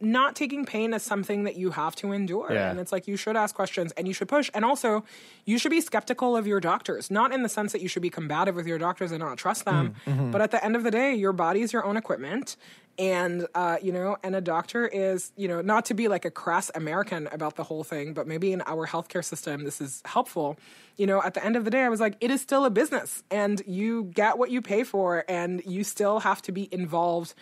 not 0.00 0.34
taking 0.34 0.64
pain 0.64 0.94
as 0.94 1.02
something 1.02 1.44
that 1.44 1.56
you 1.56 1.72
have 1.72 1.94
to 1.96 2.12
endure. 2.12 2.52
Yeah. 2.52 2.70
And 2.70 2.80
it's 2.80 2.92
like 2.92 3.06
you 3.06 3.16
should 3.18 3.36
ask 3.36 3.54
questions 3.54 3.92
and 3.92 4.08
you 4.08 4.14
should 4.14 4.28
push. 4.28 4.50
And 4.54 4.64
also, 4.64 5.04
you 5.44 5.58
should 5.58 5.72
be 5.72 5.82
skeptical 5.82 6.38
of 6.38 6.46
your 6.46 6.60
doctors, 6.60 7.10
not 7.10 7.34
in 7.34 7.42
the 7.42 7.48
sense 7.50 7.72
that 7.72 7.82
you 7.82 7.88
should 7.88 8.02
be 8.02 8.08
combative 8.08 8.54
with 8.54 8.66
your 8.66 8.78
doctors 8.78 9.10
and 9.12 9.20
not 9.20 9.36
trust 9.36 9.66
them, 9.66 9.94
but 10.32 10.40
at 10.40 10.52
the 10.52 10.64
end 10.64 10.74
of 10.74 10.84
the 10.84 10.90
day, 10.90 11.14
your 11.14 11.32
body 11.34 11.60
is 11.60 11.72
your 11.72 11.84
own 11.84 11.98
equipment. 11.98 12.56
And, 12.98 13.46
uh, 13.54 13.76
you 13.80 13.92
know, 13.92 14.16
and 14.24 14.34
a 14.34 14.40
doctor 14.40 14.86
is, 14.86 15.30
you 15.36 15.46
know, 15.46 15.60
not 15.60 15.84
to 15.86 15.94
be 15.94 16.08
like 16.08 16.24
a 16.24 16.32
crass 16.32 16.68
American 16.74 17.28
about 17.28 17.54
the 17.54 17.62
whole 17.62 17.84
thing, 17.84 18.12
but 18.12 18.26
maybe 18.26 18.52
in 18.52 18.60
our 18.66 18.88
healthcare 18.88 19.24
system, 19.24 19.62
this 19.62 19.80
is 19.80 20.02
helpful. 20.04 20.58
You 20.96 21.06
know, 21.06 21.22
at 21.22 21.34
the 21.34 21.44
end 21.44 21.54
of 21.54 21.64
the 21.64 21.70
day, 21.70 21.82
I 21.82 21.88
was 21.88 22.00
like, 22.00 22.16
it 22.20 22.32
is 22.32 22.40
still 22.40 22.64
a 22.64 22.70
business 22.70 23.22
and 23.30 23.62
you 23.66 24.10
get 24.14 24.36
what 24.36 24.50
you 24.50 24.60
pay 24.60 24.82
for 24.82 25.24
and 25.28 25.62
you 25.64 25.84
still 25.84 26.18
have 26.18 26.42
to 26.42 26.52
be 26.52 26.68
involved 26.72 27.34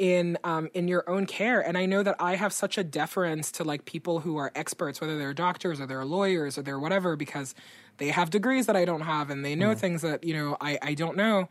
in 0.00 0.38
um, 0.44 0.70
in 0.72 0.88
your 0.88 1.08
own 1.08 1.26
care. 1.26 1.60
And 1.60 1.76
I 1.76 1.84
know 1.86 2.02
that 2.02 2.16
I 2.18 2.34
have 2.34 2.52
such 2.52 2.78
a 2.78 2.82
deference 2.82 3.52
to 3.52 3.64
like 3.64 3.84
people 3.84 4.20
who 4.20 4.38
are 4.38 4.50
experts, 4.54 5.00
whether 5.00 5.18
they're 5.18 5.34
doctors 5.34 5.78
or 5.78 5.86
they're 5.86 6.06
lawyers 6.06 6.56
or 6.56 6.62
they're 6.62 6.80
whatever, 6.80 7.16
because 7.16 7.54
they 7.98 8.08
have 8.08 8.30
degrees 8.30 8.64
that 8.66 8.76
I 8.76 8.86
don't 8.86 9.02
have 9.02 9.28
and 9.28 9.44
they 9.44 9.54
know 9.54 9.74
things 9.74 10.00
that 10.00 10.24
you 10.24 10.32
know 10.34 10.56
I, 10.60 10.78
I 10.82 10.94
don't 10.94 11.16
know. 11.16 11.48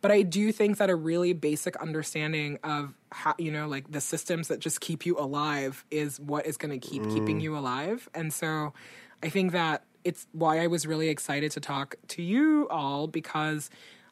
But 0.00 0.12
I 0.12 0.22
do 0.22 0.52
think 0.52 0.78
that 0.78 0.90
a 0.90 0.94
really 0.94 1.32
basic 1.32 1.76
understanding 1.76 2.58
of 2.62 2.94
how 3.10 3.34
you 3.38 3.50
know 3.50 3.66
like 3.66 3.90
the 3.90 4.00
systems 4.00 4.48
that 4.48 4.60
just 4.60 4.80
keep 4.80 5.04
you 5.04 5.18
alive 5.18 5.84
is 5.90 6.20
what 6.20 6.46
is 6.46 6.56
going 6.56 6.78
to 6.78 6.86
keep 6.86 7.02
keeping 7.04 7.40
mm. 7.40 7.42
you 7.42 7.56
alive. 7.56 8.08
And 8.14 8.32
so 8.32 8.74
I 9.22 9.28
think 9.28 9.52
that 9.52 9.82
it's 10.04 10.26
why 10.32 10.60
I 10.60 10.68
was 10.68 10.86
really 10.86 11.08
excited 11.08 11.50
to 11.52 11.60
talk 11.60 11.96
to 12.08 12.22
you 12.22 12.68
all 12.70 13.08
because 13.08 13.70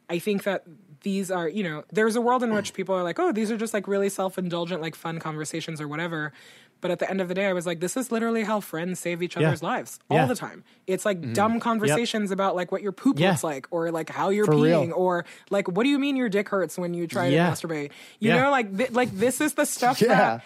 I 0.08 0.18
think 0.18 0.44
that 0.44 0.64
these 1.02 1.30
are, 1.30 1.48
you 1.48 1.62
know, 1.62 1.84
there's 1.92 2.16
a 2.16 2.20
world 2.20 2.42
in 2.42 2.52
which 2.52 2.72
people 2.72 2.94
are 2.94 3.02
like, 3.02 3.18
oh, 3.18 3.32
these 3.32 3.50
are 3.50 3.56
just 3.56 3.74
like 3.74 3.86
really 3.88 4.08
self 4.08 4.38
indulgent, 4.38 4.80
like 4.80 4.94
fun 4.94 5.18
conversations 5.18 5.80
or 5.80 5.88
whatever. 5.88 6.32
But 6.80 6.90
at 6.90 6.98
the 6.98 7.08
end 7.08 7.20
of 7.20 7.28
the 7.28 7.34
day, 7.34 7.46
I 7.46 7.52
was 7.52 7.66
like, 7.66 7.80
this 7.80 7.96
is 7.96 8.12
literally 8.12 8.44
how 8.44 8.60
friends 8.60 9.00
save 9.00 9.22
each 9.22 9.36
Yeah. 9.36 9.48
other's 9.48 9.62
lives 9.62 9.98
all 10.10 10.18
Yeah. 10.18 10.26
the 10.26 10.34
time. 10.34 10.62
It's 10.86 11.04
like 11.04 11.32
dumb 11.32 11.58
conversations 11.58 12.30
about 12.30 12.54
like 12.54 12.70
what 12.70 12.82
your 12.82 12.92
poop 12.92 13.18
Yeah. 13.18 13.30
looks 13.30 13.42
like 13.44 13.66
or 13.70 13.90
like 13.90 14.10
how 14.10 14.28
you're 14.28 14.44
For 14.46 14.52
peeing 14.52 14.88
real. 14.88 14.92
or 14.94 15.24
like 15.50 15.68
what 15.68 15.84
do 15.84 15.88
you 15.88 15.98
mean 15.98 16.16
your 16.16 16.28
dick 16.28 16.48
hurts 16.48 16.78
when 16.78 16.92
you 16.94 17.06
try 17.06 17.26
Yeah. 17.28 17.48
to 17.52 17.66
masturbate? 17.66 17.90
You 18.20 18.30
Yeah. 18.30 18.42
know, 18.42 18.50
like 18.50 18.76
th- 18.76 18.92
like 18.92 19.10
this 19.10 19.40
is 19.40 19.54
the 19.54 19.64
stuff 19.66 20.00
Yeah. 20.00 20.08
that 20.08 20.42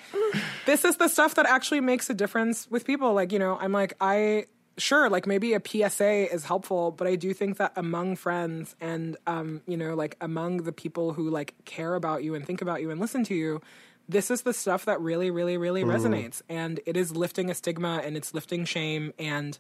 this 0.67 0.85
is 0.85 0.97
the 0.99 1.09
stuff 1.09 1.35
that 1.35 1.47
actually 1.47 1.81
makes 1.81 2.09
a 2.11 2.15
difference 2.15 2.71
with 2.71 2.85
people. 2.85 3.13
Like, 3.13 3.33
you 3.33 3.39
know, 3.39 3.59
I'm 3.61 3.73
like, 3.73 3.95
I 4.01 4.47
sure, 4.79 5.11
like 5.11 5.27
maybe 5.27 5.53
a 5.53 5.61
PSA 5.61 6.33
is 6.33 6.45
helpful, 6.45 6.91
but 6.93 7.07
I 7.07 7.15
do 7.17 7.35
think 7.35 7.59
that 7.59 7.73
among 7.77 8.17
friends 8.17 8.75
and 8.81 9.17
um, 9.27 9.61
you 9.67 9.77
know, 9.77 9.95
like 9.95 10.17
among 10.23 10.59
the 10.59 10.73
people 10.73 11.13
who 11.13 11.29
like 11.29 11.55
care 11.67 11.95
about 11.95 12.23
you 12.25 12.35
and 12.35 12.47
think 12.47 12.63
about 12.63 12.81
you 12.81 12.91
and 12.91 12.99
listen 13.01 13.23
to 13.25 13.35
you, 13.35 13.61
this 14.11 14.31
is 14.31 14.43
the 14.43 14.53
stuff 14.53 14.85
that 14.87 15.01
really, 15.01 15.31
really, 15.31 15.57
really 15.57 15.85
mm. 15.85 15.95
resonates. 15.95 16.43
And 16.49 16.81
it 16.87 16.97
is 16.97 17.15
lifting 17.17 17.51
a 17.51 17.55
stigma 17.55 18.03
and 18.05 18.17
it's 18.17 18.35
lifting 18.35 18.65
shame 18.65 19.13
and 19.19 19.59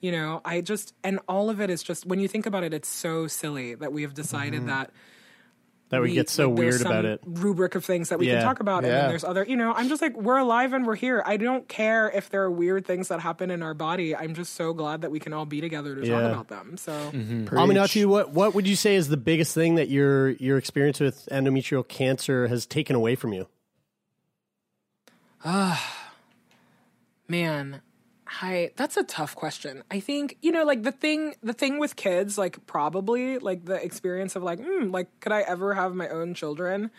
you 0.00 0.12
know, 0.12 0.40
I 0.44 0.60
just 0.60 0.94
and 1.02 1.18
all 1.28 1.50
of 1.50 1.60
it 1.60 1.70
is 1.70 1.82
just 1.82 2.06
when 2.06 2.20
you 2.20 2.28
think 2.28 2.46
about 2.46 2.62
it, 2.62 2.72
it's 2.72 2.88
so 2.88 3.26
silly 3.26 3.74
that 3.74 3.92
we 3.92 4.02
have 4.02 4.14
decided 4.14 4.60
mm-hmm. 4.60 4.68
that 4.68 4.92
That 5.88 6.02
we 6.02 6.14
get 6.14 6.28
so 6.28 6.50
like, 6.50 6.56
there's 6.56 6.74
weird 6.74 6.86
about 6.86 7.04
it. 7.04 7.20
Rubric 7.26 7.74
of 7.74 7.84
things 7.84 8.10
that 8.10 8.18
we 8.20 8.28
Yeah. 8.28 8.34
can 8.34 8.44
talk 8.44 8.60
about, 8.60 8.84
and 8.84 8.92
then 8.92 9.08
there's 9.08 9.24
other. 9.24 9.44
You 9.44 9.56
know, 9.56 9.72
I'm 9.74 9.88
just 9.88 10.00
like 10.00 10.14
we're 10.16 10.36
alive 10.36 10.72
and 10.72 10.86
we're 10.86 10.94
here. 10.94 11.20
I 11.26 11.36
don't 11.36 11.66
care 11.66 12.10
if 12.14 12.30
there 12.30 12.42
are 12.44 12.50
weird 12.50 12.86
things 12.86 13.08
that 13.08 13.18
happen 13.18 13.50
in 13.50 13.60
our 13.62 13.74
body. 13.74 14.14
I'm 14.14 14.34
just 14.34 14.54
so 14.54 14.72
glad 14.72 15.00
that 15.00 15.10
we 15.10 15.18
can 15.18 15.32
all 15.32 15.46
be 15.46 15.60
together 15.60 15.96
to 15.96 16.06
Yeah. 16.06 16.20
talk 16.20 16.32
about 16.32 16.48
them. 16.48 16.76
So 16.76 16.92
mm-hmm. 16.92 17.48
Aminatou, 17.56 18.06
what 18.06 18.30
what 18.32 18.54
would 18.54 18.68
you 18.68 18.76
say 18.76 18.94
is 18.94 19.08
the 19.08 19.16
biggest 19.16 19.52
thing 19.52 19.74
that 19.74 19.88
your 19.88 20.30
your 20.32 20.58
experience 20.58 21.00
with 21.00 21.26
endometrial 21.32 21.86
cancer 21.88 22.46
has 22.46 22.66
taken 22.66 22.94
away 22.94 23.16
from 23.16 23.32
you? 23.32 23.48
Man 27.28 27.82
hi 28.26 28.70
that's 28.76 28.96
a 28.96 29.02
tough 29.04 29.34
question. 29.34 29.82
I 29.90 30.00
think 30.00 30.36
you 30.42 30.52
know 30.52 30.64
like 30.64 30.82
the 30.82 30.92
thing 30.92 31.34
the 31.42 31.52
thing 31.52 31.78
with 31.78 31.96
kids 31.96 32.36
like 32.36 32.66
probably 32.66 33.38
like 33.38 33.64
the 33.64 33.82
experience 33.82 34.36
of 34.36 34.42
like 34.42 34.58
mm, 34.60 34.92
like 34.92 35.08
could 35.20 35.32
i 35.32 35.40
ever 35.42 35.74
have 35.74 35.94
my 35.94 36.08
own 36.08 36.34
children? 36.34 36.90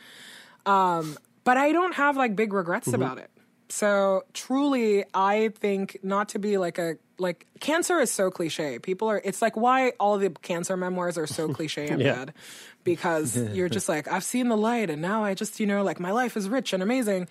Um 0.65 1.17
but 1.43 1.57
i 1.57 1.71
don't 1.71 1.93
have 1.95 2.17
like 2.17 2.35
big 2.35 2.53
regrets 2.53 2.93
about 2.93 3.17
it. 3.19 3.29
So 3.69 4.23
truly 4.33 5.05
i 5.13 5.49
think 5.59 5.99
not 6.01 6.29
to 6.29 6.39
be 6.39 6.57
like 6.57 6.79
a 6.79 6.97
like 7.19 7.45
cancer 7.59 7.99
is 7.99 8.09
so 8.09 8.31
cliche. 8.31 8.79
People 8.79 9.09
are 9.09 9.21
it's 9.23 9.41
like 9.41 9.55
why 9.57 9.91
all 9.99 10.17
the 10.17 10.29
cancer 10.41 10.75
memoirs 10.77 11.17
are 11.17 11.27
so 11.27 11.47
cliche 11.53 11.89
and 11.89 12.01
Yeah. 12.01 12.13
bad 12.13 12.33
because 12.83 13.37
you're 13.53 13.69
just 13.69 13.87
like 13.89 14.07
i've 14.07 14.23
seen 14.23 14.47
the 14.47 14.57
light 14.57 14.89
and 14.89 15.01
now 15.01 15.23
i 15.23 15.33
just 15.35 15.59
you 15.59 15.67
know 15.67 15.83
like 15.83 15.99
my 15.99 16.11
life 16.11 16.35
is 16.37 16.47
rich 16.49 16.73
and 16.73 16.81
amazing 16.81 17.27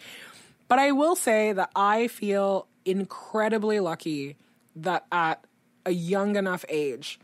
but 0.69 0.79
I 0.79 0.93
will 0.93 1.17
say 1.17 1.53
that 1.53 1.71
I 1.75 2.09
feel 2.09 2.69
incredibly 2.85 3.81
lucky 3.81 4.37
that 4.77 5.07
at 5.11 5.45
a 5.85 5.91
young 5.91 6.37
enough 6.37 6.65
age, 6.69 7.19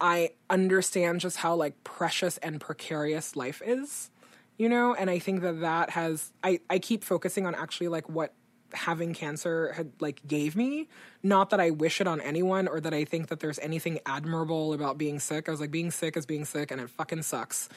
I 0.00 0.30
understand 0.50 1.20
just 1.20 1.38
how 1.38 1.54
like 1.54 1.82
precious 1.84 2.36
and 2.38 2.60
precarious 2.60 3.36
life 3.36 3.62
is, 3.64 4.10
you 4.58 4.68
know? 4.68 4.94
And 4.94 5.08
I 5.08 5.18
think 5.18 5.40
that 5.40 5.60
that 5.60 5.90
has, 5.90 6.32
I, 6.42 6.60
I 6.68 6.78
keep 6.78 7.04
focusing 7.04 7.46
on 7.46 7.54
actually 7.54 7.88
like 7.88 8.08
what 8.08 8.34
having 8.74 9.14
cancer 9.14 9.72
had 9.72 9.92
like 10.00 10.20
gave 10.26 10.56
me. 10.56 10.88
Not 11.22 11.50
that 11.50 11.60
I 11.60 11.70
wish 11.70 12.00
it 12.00 12.06
on 12.06 12.20
anyone 12.20 12.68
or 12.68 12.80
that 12.80 12.92
I 12.92 13.04
think 13.04 13.28
that 13.28 13.40
there's 13.40 13.58
anything 13.60 14.00
admirable 14.04 14.74
about 14.74 14.98
being 14.98 15.20
sick. 15.20 15.48
I 15.48 15.52
was 15.52 15.60
like, 15.60 15.70
being 15.70 15.90
sick 15.90 16.16
is 16.16 16.26
being 16.26 16.44
sick 16.44 16.70
and 16.70 16.80
it 16.80 16.90
fucking 16.90 17.22
sucks. 17.22 17.68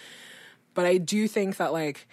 But 0.73 0.85
I 0.85 0.97
do 0.97 1.27
think 1.27 1.57
that 1.57 1.71
like, 1.71 2.07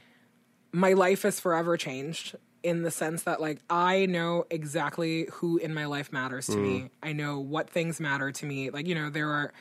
my 0.70 0.92
life 0.92 1.24
is 1.24 1.40
forever 1.40 1.76
changed 1.76 2.36
in 2.64 2.82
the 2.82 2.90
sense 2.90 3.22
that 3.24 3.40
like 3.40 3.60
I 3.68 4.06
know 4.06 4.46
exactly 4.50 5.28
who 5.34 5.58
in 5.58 5.72
my 5.74 5.84
life 5.84 6.12
matters 6.12 6.46
to 6.46 6.56
me. 6.56 6.90
I 7.02 7.12
know 7.12 7.38
what 7.38 7.68
things 7.68 8.00
matter 8.00 8.32
to 8.32 8.46
me. 8.46 8.70
Like, 8.70 8.86
you 8.86 8.94
know, 8.94 9.10
there 9.10 9.30
are 9.30 9.52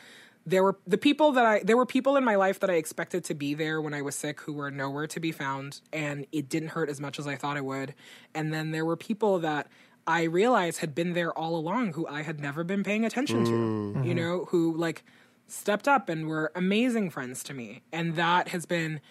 there 0.46 0.64
were 0.64 0.78
the 0.88 0.98
people 0.98 1.34
that 1.34 1.46
I 1.46 1.60
there 1.60 1.76
were 1.76 1.86
people 1.86 2.16
in 2.16 2.24
my 2.24 2.36
life 2.36 2.62
that 2.62 2.70
I 2.70 2.76
expected 2.76 3.26
to 3.26 3.34
be 3.36 3.54
there 3.54 3.82
when 3.82 3.94
I 3.94 4.02
was 4.02 4.16
sick 4.16 4.40
who 4.42 4.54
were 4.54 4.72
nowhere 4.72 5.06
to 5.08 5.20
be 5.20 5.34
found 5.34 5.82
and 5.92 6.26
it 6.32 6.48
didn't 6.48 6.70
hurt 6.70 6.90
as 6.90 7.02
much 7.02 7.20
as 7.20 7.28
I 7.28 7.36
thought 7.36 7.58
it 7.58 7.66
would. 7.66 7.94
And 8.34 8.54
then 8.54 8.72
there 8.72 8.86
were 8.86 8.98
people 8.98 9.38
that 9.40 9.68
I 10.08 10.24
realized 10.24 10.80
had 10.80 10.96
been 10.96 11.12
there 11.12 11.38
all 11.38 11.58
along 11.58 11.94
who 11.94 12.08
I 12.08 12.22
had 12.22 12.40
never 12.40 12.64
been 12.64 12.84
paying 12.84 13.06
attention 13.06 13.44
to. 13.44 13.52
Mm. 13.52 14.08
You 14.08 14.16
know, 14.16 14.46
who 14.50 14.76
like 14.78 15.04
stepped 15.48 15.90
up 15.90 16.08
and 16.08 16.28
were 16.28 16.54
amazing 16.56 17.10
friends 17.10 17.44
to 17.44 17.54
me. 17.54 17.82
And 17.92 18.16
that 18.16 18.48
has 18.50 18.66
been 18.66 19.02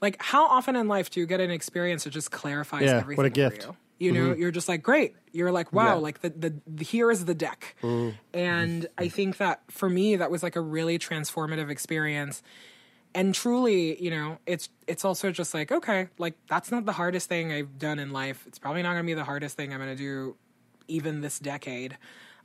like 0.00 0.20
how 0.22 0.46
often 0.46 0.76
in 0.76 0.88
life 0.88 1.10
do 1.10 1.20
you 1.20 1.26
get 1.26 1.40
an 1.40 1.50
experience 1.50 2.04
that 2.04 2.10
just 2.10 2.30
clarifies 2.30 2.82
Yeah, 2.84 2.98
everything 2.98 3.16
what 3.16 3.26
a 3.26 3.30
for 3.30 3.34
gift. 3.34 3.64
you? 3.66 3.76
You 4.00 4.12
know, 4.12 4.34
Mhm. 4.34 4.38
you're 4.38 4.50
just 4.52 4.68
like, 4.68 4.80
great. 4.82 5.16
You're 5.32 5.50
like, 5.50 5.72
wow, 5.72 5.86
Yeah. 5.86 5.92
like 5.94 6.20
the, 6.20 6.30
the, 6.30 6.54
the 6.68 6.84
here 6.84 7.10
is 7.10 7.24
the 7.24 7.34
deck. 7.34 7.74
Mm. 7.82 8.14
And 8.32 8.86
I 8.96 9.08
think 9.08 9.38
that 9.38 9.62
for 9.70 9.90
me, 9.90 10.14
that 10.16 10.30
was 10.30 10.42
like 10.44 10.54
a 10.54 10.60
really 10.60 11.00
transformative 11.00 11.68
experience. 11.68 12.40
And 13.14 13.34
truly, 13.34 14.00
you 14.00 14.10
know, 14.10 14.38
it's 14.46 14.68
it's 14.86 15.04
also 15.04 15.32
just 15.32 15.52
like, 15.52 15.72
okay, 15.72 16.08
like 16.18 16.34
that's 16.46 16.70
not 16.70 16.84
the 16.84 16.92
hardest 16.92 17.28
thing 17.28 17.50
I've 17.50 17.76
done 17.78 17.98
in 17.98 18.12
life. 18.12 18.44
It's 18.46 18.58
probably 18.60 18.82
not 18.82 18.90
gonna 18.92 19.02
be 19.04 19.14
the 19.14 19.24
hardest 19.24 19.56
thing 19.56 19.72
I'm 19.72 19.80
gonna 19.80 19.96
do 19.96 20.36
even 20.86 21.20
this 21.20 21.38
decade. 21.40 21.96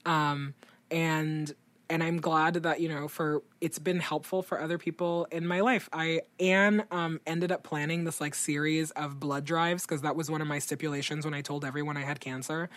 Um, 0.05 0.55
and 0.89 1.53
and 1.89 2.03
I'm 2.03 2.19
glad 2.19 2.55
that 2.55 2.79
you 2.79 2.89
know 2.89 3.07
for 3.07 3.43
it's 3.61 3.79
been 3.79 3.99
helpful 3.99 4.41
for 4.41 4.61
other 4.61 4.77
people 4.77 5.27
in 5.31 5.45
my 5.47 5.61
life. 5.61 5.89
I 5.91 6.21
Ann 6.39 6.85
um, 6.91 7.19
ended 7.25 7.51
up 7.51 7.63
planning 7.63 8.03
this 8.03 8.19
like 8.21 8.35
series 8.35 8.91
of 8.91 9.19
blood 9.19 9.45
drives 9.45 9.85
because 9.85 10.01
that 10.01 10.15
was 10.15 10.29
one 10.29 10.41
of 10.41 10.47
my 10.47 10.59
stipulations 10.59 11.25
when 11.25 11.33
I 11.33 11.41
told 11.41 11.65
everyone 11.65 11.97
I 11.97 12.01
had 12.01 12.19
cancer. 12.19 12.69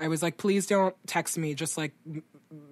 I 0.00 0.08
was 0.08 0.22
like, 0.22 0.36
please 0.36 0.66
don't 0.66 0.94
text 1.06 1.38
me, 1.38 1.54
just 1.54 1.78
like 1.78 1.92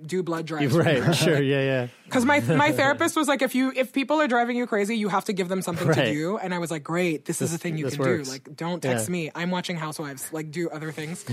do 0.06 0.22
blood 0.22 0.46
drives. 0.50 0.74
right, 0.76 1.14
sure, 1.14 1.40
yeah, 1.42 1.60
yeah. 1.62 1.86
Because 2.06 2.24
my 2.24 2.38
my 2.38 2.70
therapist 2.70 3.16
was 3.16 3.26
like, 3.26 3.42
if 3.42 3.56
you 3.56 3.72
if 3.74 3.92
people 3.92 4.20
are 4.20 4.28
driving 4.28 4.56
you 4.56 4.64
crazy, 4.68 4.96
you 4.96 5.08
have 5.08 5.24
to 5.24 5.32
give 5.32 5.48
them 5.48 5.60
something 5.60 5.92
to 5.92 6.04
do. 6.04 6.38
And 6.38 6.54
I 6.54 6.60
was 6.60 6.70
like, 6.70 6.84
great, 6.84 7.24
this, 7.24 7.42
is 7.42 7.52
a 7.52 7.58
thing 7.58 7.76
you 7.78 7.88
can 7.88 7.98
works. 7.98 8.28
do. 8.28 8.32
Like, 8.32 8.56
don't 8.56 8.80
text 8.80 9.08
Yeah. 9.08 9.12
me. 9.12 9.30
I'm 9.34 9.50
watching 9.50 9.76
Housewives. 9.76 10.32
Like, 10.32 10.52
do 10.52 10.70
other 10.70 10.92
things. 10.92 11.24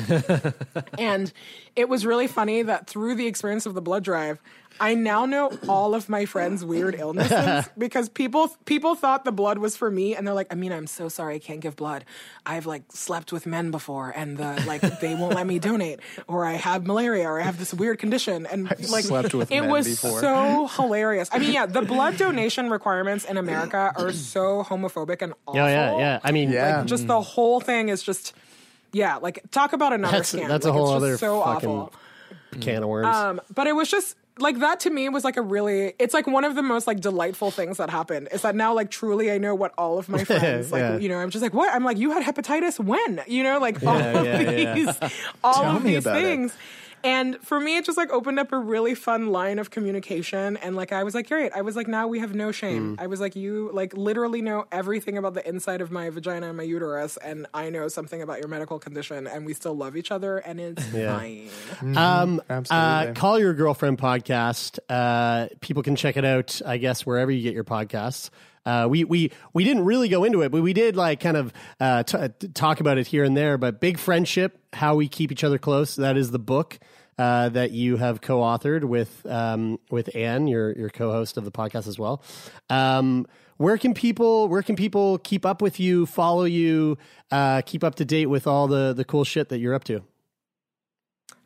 and 0.97 1.31
it 1.75 1.87
was 1.89 2.07
really 2.07 2.25
funny 2.25 2.63
that 2.63 2.87
through 2.87 3.13
the 3.15 3.27
experience 3.27 3.67
of 3.67 3.75
the 3.75 3.83
blood 3.83 4.03
drive, 4.03 4.41
I 4.79 4.95
now 4.95 5.27
know 5.27 5.55
all 5.69 5.93
of 5.93 6.09
my 6.09 6.25
friends' 6.25 6.65
weird 6.65 6.95
illnesses 6.97 7.69
because 7.77 8.09
people 8.09 8.47
people 8.65 8.95
thought 8.95 9.25
the 9.25 9.31
blood 9.31 9.59
was 9.59 9.77
for 9.77 9.91
me, 9.91 10.15
and 10.15 10.25
they're 10.25 10.33
like, 10.33 10.51
I 10.51 10.55
mean, 10.55 10.71
I'm 10.71 10.87
so 10.87 11.07
sorry, 11.07 11.35
I 11.35 11.39
can't 11.39 11.59
give 11.61 11.75
blood. 11.75 12.03
I've 12.47 12.65
like 12.65 12.81
slept 12.91 13.31
with 13.31 13.45
men 13.45 13.69
before, 13.69 14.09
and 14.15 14.37
the 14.37 14.63
like 14.65 14.81
they 15.01 15.13
won't 15.13 15.35
let 15.35 15.45
me 15.45 15.59
donate, 15.59 15.99
or 16.27 16.47
I 16.47 16.53
have 16.53 16.87
malaria, 16.87 17.29
or 17.29 17.39
I 17.39 17.43
have 17.43 17.59
this 17.59 17.71
weird 17.75 17.99
condition." 17.99 18.32
And 18.34 18.64
like, 18.89 19.03
slept 19.05 19.34
with 19.34 19.51
it 19.51 19.61
men 19.61 19.69
was 19.69 19.88
before. 19.88 20.19
so 20.19 20.68
hilarious. 20.68 21.30
I 21.31 21.39
mean, 21.39 21.53
yeah, 21.53 21.65
the 21.65 21.81
blood 21.81 22.18
donation 22.18 22.69
requirements 22.69 23.26
in 23.26 23.38
America 23.38 23.93
are 23.95 24.11
so 24.11 24.64
homophobic 24.64 25.22
and 25.22 25.34
awful. 25.47 25.55
Yeah, 25.60 25.68
yeah, 25.68 25.97
yeah. 25.97 26.19
I 26.23 26.31
mean, 26.31 26.53
Like, 26.53 26.85
just 26.85 27.07
the 27.07 27.22
whole 27.22 27.60
thing 27.61 27.89
is 27.89 28.01
just, 28.03 28.34
yeah, 28.91 29.18
like 29.18 29.41
talk 29.51 29.73
about 29.73 29.93
another 29.93 30.18
that's 30.18 30.34
scam. 30.34 30.47
that's 30.47 30.65
Like, 30.65 30.73
a 30.73 30.77
whole 30.77 30.89
other 30.91 31.18
so 31.18 31.41
fucking 31.41 31.69
awful. 31.69 31.93
can 32.61 32.84
of 32.84 32.89
worms. 32.89 33.15
Um, 33.15 33.41
but 33.53 33.68
it 33.68 33.73
was 33.76 33.89
just 33.89 34.15
like 34.39 34.60
that 34.61 34.80
to 34.80 34.89
me 34.89 35.10
was 35.10 35.23
like 35.23 35.38
a 35.38 35.41
really 35.43 35.93
it's 35.99 36.11
like 36.11 36.26
one 36.26 36.43
of 36.43 36.55
the 36.55 36.64
most 36.64 36.88
like 36.88 36.99
delightful 36.99 37.51
things 37.51 37.77
that 37.77 37.91
happened 37.91 38.27
is 38.31 38.41
that 38.41 38.55
now 38.55 38.73
like 38.73 38.89
truly 38.89 39.31
I 39.31 39.38
know 39.38 39.53
what 39.53 39.76
all 39.77 39.99
of 39.99 40.10
my 40.10 40.23
friends 40.23 40.72
like 40.72 40.80
Yeah. 40.80 40.97
you 40.97 41.07
know 41.07 41.19
I'm 41.19 41.30
just 41.30 41.43
like 41.43 41.53
what 41.53 41.72
I'm 41.72 41.84
like 41.84 41.97
you 41.99 42.10
had 42.10 42.23
hepatitis 42.23 42.80
when 42.84 43.22
you 43.27 43.43
know 43.43 43.60
like 43.60 43.84
all 43.85 43.95
Yeah, 43.95 44.19
of 44.19 44.26
yeah, 44.26 44.49
yeah. 44.49 44.73
these 44.73 44.99
all 45.43 45.53
Tell 45.61 45.77
of 45.77 45.84
these 45.84 46.03
things 46.03 46.51
it. 46.51 46.57
Things 47.03 47.13
and 47.35 47.38
for 47.43 47.59
me 47.59 47.77
it 47.77 47.85
just 47.85 47.97
like 47.97 48.09
opened 48.11 48.39
up 48.39 48.51
a 48.51 48.57
really 48.57 48.95
fun 48.95 49.27
line 49.27 49.59
of 49.59 49.69
communication 49.69 50.57
and 50.57 50.75
like 50.75 50.91
I 50.91 51.03
was 51.03 51.13
like 51.13 51.27
great 51.27 51.51
I 51.53 51.61
was 51.61 51.75
like 51.75 51.88
now 51.88 52.07
we 52.07 52.19
have 52.19 52.34
no 52.34 52.51
shame 52.51 52.95
Mm. 52.97 53.01
I 53.01 53.07
was 53.07 53.19
like 53.19 53.35
you 53.35 53.69
like 53.73 53.93
literally 53.95 54.41
know 54.41 54.65
everything 54.71 55.17
about 55.17 55.34
the 55.34 55.47
inside 55.47 55.81
of 55.81 55.91
my 55.91 56.09
vagina 56.09 56.47
and 56.47 56.57
my 56.57 56.63
uterus 56.63 57.17
and 57.17 57.45
I 57.53 57.69
know 57.69 57.88
something 57.88 58.21
about 58.21 58.39
your 58.39 58.47
medical 58.47 58.80
condition 58.80 59.27
and 59.27 59.45
we 59.45 59.53
still 59.53 59.75
love 59.75 59.95
each 59.95 60.11
other 60.11 60.38
and 60.38 60.59
it's 60.59 60.91
Yeah. 60.93 61.17
fine 61.17 61.49
Um, 61.95 62.39
uh, 62.49 62.53
absolutely. 62.53 63.13
call 63.15 63.39
your 63.39 63.53
girlfriend 63.53 63.97
podcast. 63.97 64.80
Uh, 64.89 65.47
people 65.61 65.84
can 65.84 65.95
check 65.95 66.17
it 66.17 66.25
out, 66.25 66.61
I 66.65 66.77
guess, 66.77 67.05
wherever 67.05 67.31
you 67.31 67.41
get 67.43 67.53
your 67.53 67.63
podcasts. 67.63 68.30
Uh, 68.65 68.88
we 68.89 69.03
we 69.03 69.31
we 69.53 69.63
didn't 69.65 69.84
really 69.84 70.07
go 70.07 70.23
into 70.23 70.41
it, 70.41 70.49
but 70.49 70.61
we 70.61 70.71
did 70.71 70.95
like 70.95 71.19
kind 71.19 71.35
of 71.35 71.51
uh, 71.81 72.03
t- 72.03 72.17
t- 72.39 72.47
talk 72.49 72.80
about 72.80 72.97
it 72.97 73.05
here 73.07 73.23
and 73.25 73.35
there. 73.35 73.57
But 73.57 73.81
big 73.81 73.97
friendship, 73.99 74.57
how 74.71 74.95
we 74.95 75.09
keep 75.09 75.31
each 75.34 75.43
other 75.43 75.57
close. 75.57 75.95
That 75.97 76.15
is 76.15 76.31
the 76.31 76.39
book 76.39 76.80
uh, 77.18 77.49
that 77.49 77.72
you 77.72 77.98
have 77.98 78.22
co-authored 78.22 78.84
with 78.84 79.26
um, 79.26 79.80
with 79.90 80.15
Ann, 80.15 80.48
your 80.48 80.72
your 80.73 80.90
co-host 80.90 81.38
of 81.38 81.45
the 81.45 81.52
podcast 81.52 81.88
as 81.88 81.99
well. 81.99 82.23
Um, 82.69 83.27
where 83.57 83.77
can 83.77 83.94
people 83.94 84.48
where 84.48 84.64
can 84.64 84.76
people 84.76 85.18
keep 85.19 85.45
up 85.45 85.61
with 85.61 85.80
you, 85.80 86.06
follow 86.06 86.44
you, 86.44 86.98
uh, 87.31 87.61
keep 87.65 87.84
up 87.84 87.95
to 87.95 88.06
date 88.06 88.27
with 88.27 88.48
all 88.48 88.68
the 88.68 88.94
the 88.94 89.06
cool 89.06 89.23
shit 89.23 89.49
that 89.49 89.60
you're 89.60 89.73
up 89.73 89.84
to? 89.85 90.03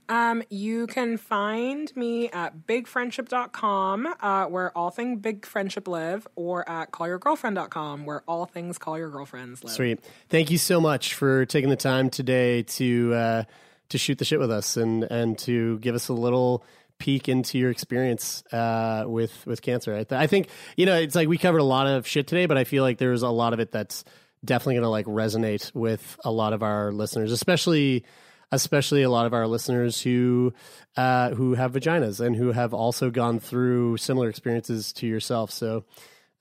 Um, 0.09 0.41
you 0.49 0.87
can 0.87 1.17
find 1.17 1.93
me 1.95 2.29
at 2.29 2.65
bigfriendship.com, 2.65 4.07
uh, 4.21 4.45
where 4.45 4.75
all 4.77 4.89
things 4.89 5.19
big 5.19 5.45
friendship 5.45 5.87
live, 5.87 6.27
or 6.35 6.67
at 6.69 6.91
callyourgirlfriend.com, 6.91 8.05
where 8.05 8.23
all 8.27 8.45
things 8.45 8.77
call 8.77 8.97
your 8.97 9.09
girlfriends 9.09 9.63
live. 9.63 9.73
Sweet. 9.73 9.99
Thank 10.29 10.49
you 10.49 10.57
so 10.57 10.79
much 10.79 11.13
for 11.13 11.45
taking 11.45 11.69
the 11.69 11.75
time 11.75 12.09
today 12.09 12.63
to 12.63 13.13
uh, 13.13 13.43
to 13.89 13.97
shoot 13.97 14.17
the 14.17 14.25
shit 14.25 14.39
with 14.39 14.51
us 14.51 14.77
and 14.77 15.03
and 15.03 15.37
to 15.39 15.79
give 15.79 15.95
us 15.95 16.07
a 16.07 16.13
little 16.13 16.63
peek 16.99 17.29
into 17.29 17.57
your 17.57 17.69
experience 17.69 18.43
uh, 18.51 19.03
with 19.07 19.45
with 19.45 19.61
cancer. 19.61 19.93
I, 19.93 20.03
th- 20.03 20.19
I 20.19 20.27
think 20.27 20.49
you 20.75 20.85
know 20.85 20.95
it's 20.95 21.15
like 21.15 21.27
we 21.27 21.37
covered 21.37 21.59
a 21.59 21.63
lot 21.63 21.87
of 21.87 22.07
shit 22.07 22.27
today, 22.27 22.45
but 22.45 22.57
I 22.57 22.63
feel 22.63 22.83
like 22.83 22.97
there's 22.97 23.21
a 23.21 23.29
lot 23.29 23.53
of 23.53 23.59
it 23.59 23.71
that's 23.71 24.03
definitely 24.43 24.75
going 24.75 24.83
to 24.83 24.89
like 24.89 25.05
resonate 25.05 25.73
with 25.73 26.17
a 26.23 26.31
lot 26.31 26.53
of 26.53 26.63
our 26.63 26.91
listeners, 26.91 27.31
especially 27.31 28.05
especially 28.51 29.03
a 29.03 29.09
lot 29.09 29.25
of 29.25 29.33
our 29.33 29.47
listeners 29.47 30.01
who 30.01 30.53
uh, 30.95 31.31
who 31.31 31.53
have 31.53 31.73
vaginas 31.73 32.19
and 32.19 32.35
who 32.35 32.51
have 32.51 32.73
also 32.73 33.09
gone 33.09 33.39
through 33.39 33.97
similar 33.97 34.29
experiences 34.29 34.93
to 34.93 35.07
yourself. 35.07 35.51
So 35.51 35.83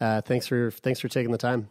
uh, 0.01 0.21
thanks 0.23 0.47
for 0.47 0.71
thanks 0.71 1.01
for 1.01 1.09
taking 1.09 1.33
the 1.33 1.39
time. 1.39 1.69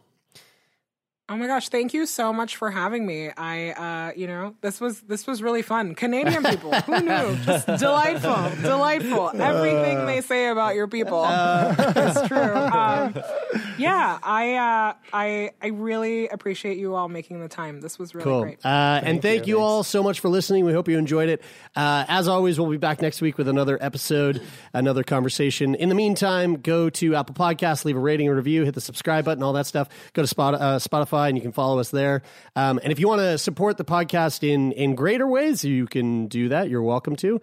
Oh 1.28 1.34
my 1.36 1.48
gosh, 1.48 1.70
thank 1.70 1.92
you 1.92 2.06
so 2.06 2.32
much 2.32 2.54
for 2.54 2.70
having 2.70 3.04
me. 3.04 3.30
I 3.36 3.70
uh, 3.70 4.12
you 4.14 4.28
know, 4.28 4.54
this 4.60 4.80
was 4.80 5.00
this 5.00 5.26
was 5.26 5.42
really 5.42 5.62
fun. 5.62 5.96
Canadian 5.96 6.44
people, 6.44 6.72
who 6.72 7.00
knew? 7.00 7.36
Just 7.44 7.66
delightful, 7.66 8.62
delightful. 8.62 9.30
Everything 9.34 10.06
they 10.06 10.20
say 10.20 10.46
about 10.50 10.76
your 10.76 10.86
people 10.86 11.24
is 11.24 12.28
true. 12.28 12.38
Um, 12.38 13.12
yeah, 13.78 14.20
I 14.22 14.54
uh, 14.54 14.94
I 15.12 15.50
I 15.60 15.66
really 15.68 16.28
appreciate 16.28 16.78
you 16.78 16.94
all 16.94 17.08
making 17.08 17.40
the 17.40 17.48
time. 17.48 17.80
This 17.80 17.98
was 17.98 18.14
really 18.14 18.22
Cool. 18.24 18.42
great. 18.42 18.64
Uh, 18.64 19.00
and 19.02 19.20
thank 19.20 19.48
you, 19.48 19.58
all 19.58 19.82
so 19.82 20.04
much 20.04 20.20
for 20.20 20.28
listening. 20.28 20.64
We 20.64 20.72
hope 20.74 20.88
you 20.88 20.96
enjoyed 20.96 21.28
it. 21.28 21.42
Uh, 21.74 22.04
as 22.06 22.28
always, 22.28 22.60
we'll 22.60 22.70
be 22.70 22.76
back 22.76 23.02
next 23.02 23.20
week 23.20 23.36
with 23.36 23.48
another 23.48 23.78
episode, 23.82 24.40
another 24.72 25.02
conversation. 25.02 25.74
In 25.74 25.88
the 25.88 25.96
meantime, 25.96 26.54
go 26.60 26.88
to 26.90 27.16
Apple 27.16 27.34
Podcasts, 27.34 27.84
leave 27.84 27.96
a 27.96 28.00
rating 28.00 28.28
and 28.28 28.36
review, 28.36 28.62
hit 28.62 28.74
the 28.76 28.80
subscribe 28.80 29.24
button, 29.24 29.42
all 29.42 29.54
that 29.54 29.66
stuff. 29.66 29.88
Go 30.12 30.22
to 30.22 30.28
Spot, 30.28 30.54
uh, 30.54 30.78
Spotify 31.16 31.28
and 31.28 31.36
you 31.36 31.42
can 31.42 31.52
follow 31.52 31.78
us 31.78 31.90
there. 31.90 32.22
Um, 32.54 32.80
and 32.82 32.92
if 32.92 32.98
you 32.98 33.08
want 33.08 33.20
to 33.20 33.38
support 33.38 33.76
the 33.76 33.84
podcast 33.84 34.46
in, 34.46 34.72
in 34.72 34.94
greater 34.94 35.26
ways, 35.26 35.64
you 35.64 35.86
can 35.86 36.26
do 36.26 36.48
that. 36.50 36.70
You're 36.70 36.82
welcome 36.82 37.16
to. 37.16 37.40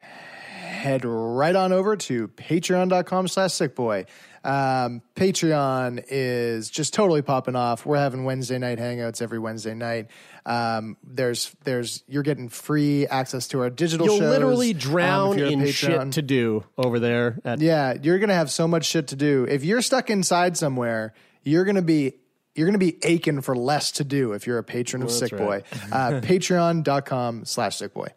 head 0.00 1.04
right 1.04 1.54
on 1.54 1.72
over 1.72 1.96
to 1.96 2.28
patreon.com 2.28 3.28
slash 3.28 3.50
sickboy. 3.50 4.06
Um, 4.44 5.02
Patreon 5.14 6.04
is 6.08 6.68
just 6.68 6.92
totally 6.92 7.22
popping 7.22 7.54
off. 7.54 7.86
We're 7.86 7.98
having 7.98 8.24
Wednesday 8.24 8.58
night 8.58 8.78
hangouts 8.78 9.22
every 9.22 9.38
Wednesday 9.38 9.74
night. 9.74 10.08
Um, 10.44 10.96
there's, 11.04 11.54
there's, 11.62 12.02
you're 12.08 12.24
getting 12.24 12.48
free 12.48 13.06
access 13.06 13.46
to 13.48 13.60
our 13.60 13.70
digital 13.70 14.06
You'll 14.06 14.18
shows. 14.18 14.30
literally 14.30 14.72
um, 14.72 14.78
drown 14.78 15.38
you're 15.38 15.46
in 15.46 15.64
shit 15.68 16.12
to 16.12 16.22
do 16.22 16.64
over 16.76 16.98
there. 16.98 17.38
At, 17.44 17.60
Yeah, 17.60 17.94
you're 18.02 18.18
gonna 18.18 18.34
have 18.34 18.50
so 18.50 18.66
much 18.66 18.86
shit 18.86 19.06
to 19.08 19.16
do. 19.16 19.46
If 19.48 19.62
you're 19.62 19.82
stuck 19.82 20.10
inside 20.10 20.56
somewhere, 20.56 21.12
you're 21.44 21.64
gonna 21.64 21.80
be 21.80 22.14
you're 22.54 22.66
gonna 22.66 22.78
be 22.78 22.98
aching 23.02 23.40
for 23.40 23.56
less 23.56 23.92
to 23.92 24.04
do 24.04 24.32
if 24.32 24.46
you're 24.46 24.58
a 24.58 24.64
patron 24.64 25.02
of 25.02 25.08
Well, 25.08 25.16
Sick 25.18 25.30
Boy. 25.36 25.62
right. 25.72 25.92
Uh, 25.92 26.20
Patreon.com 26.20 27.44
slash 27.44 27.76
Sick 27.76 27.94
Boy. 27.94 28.08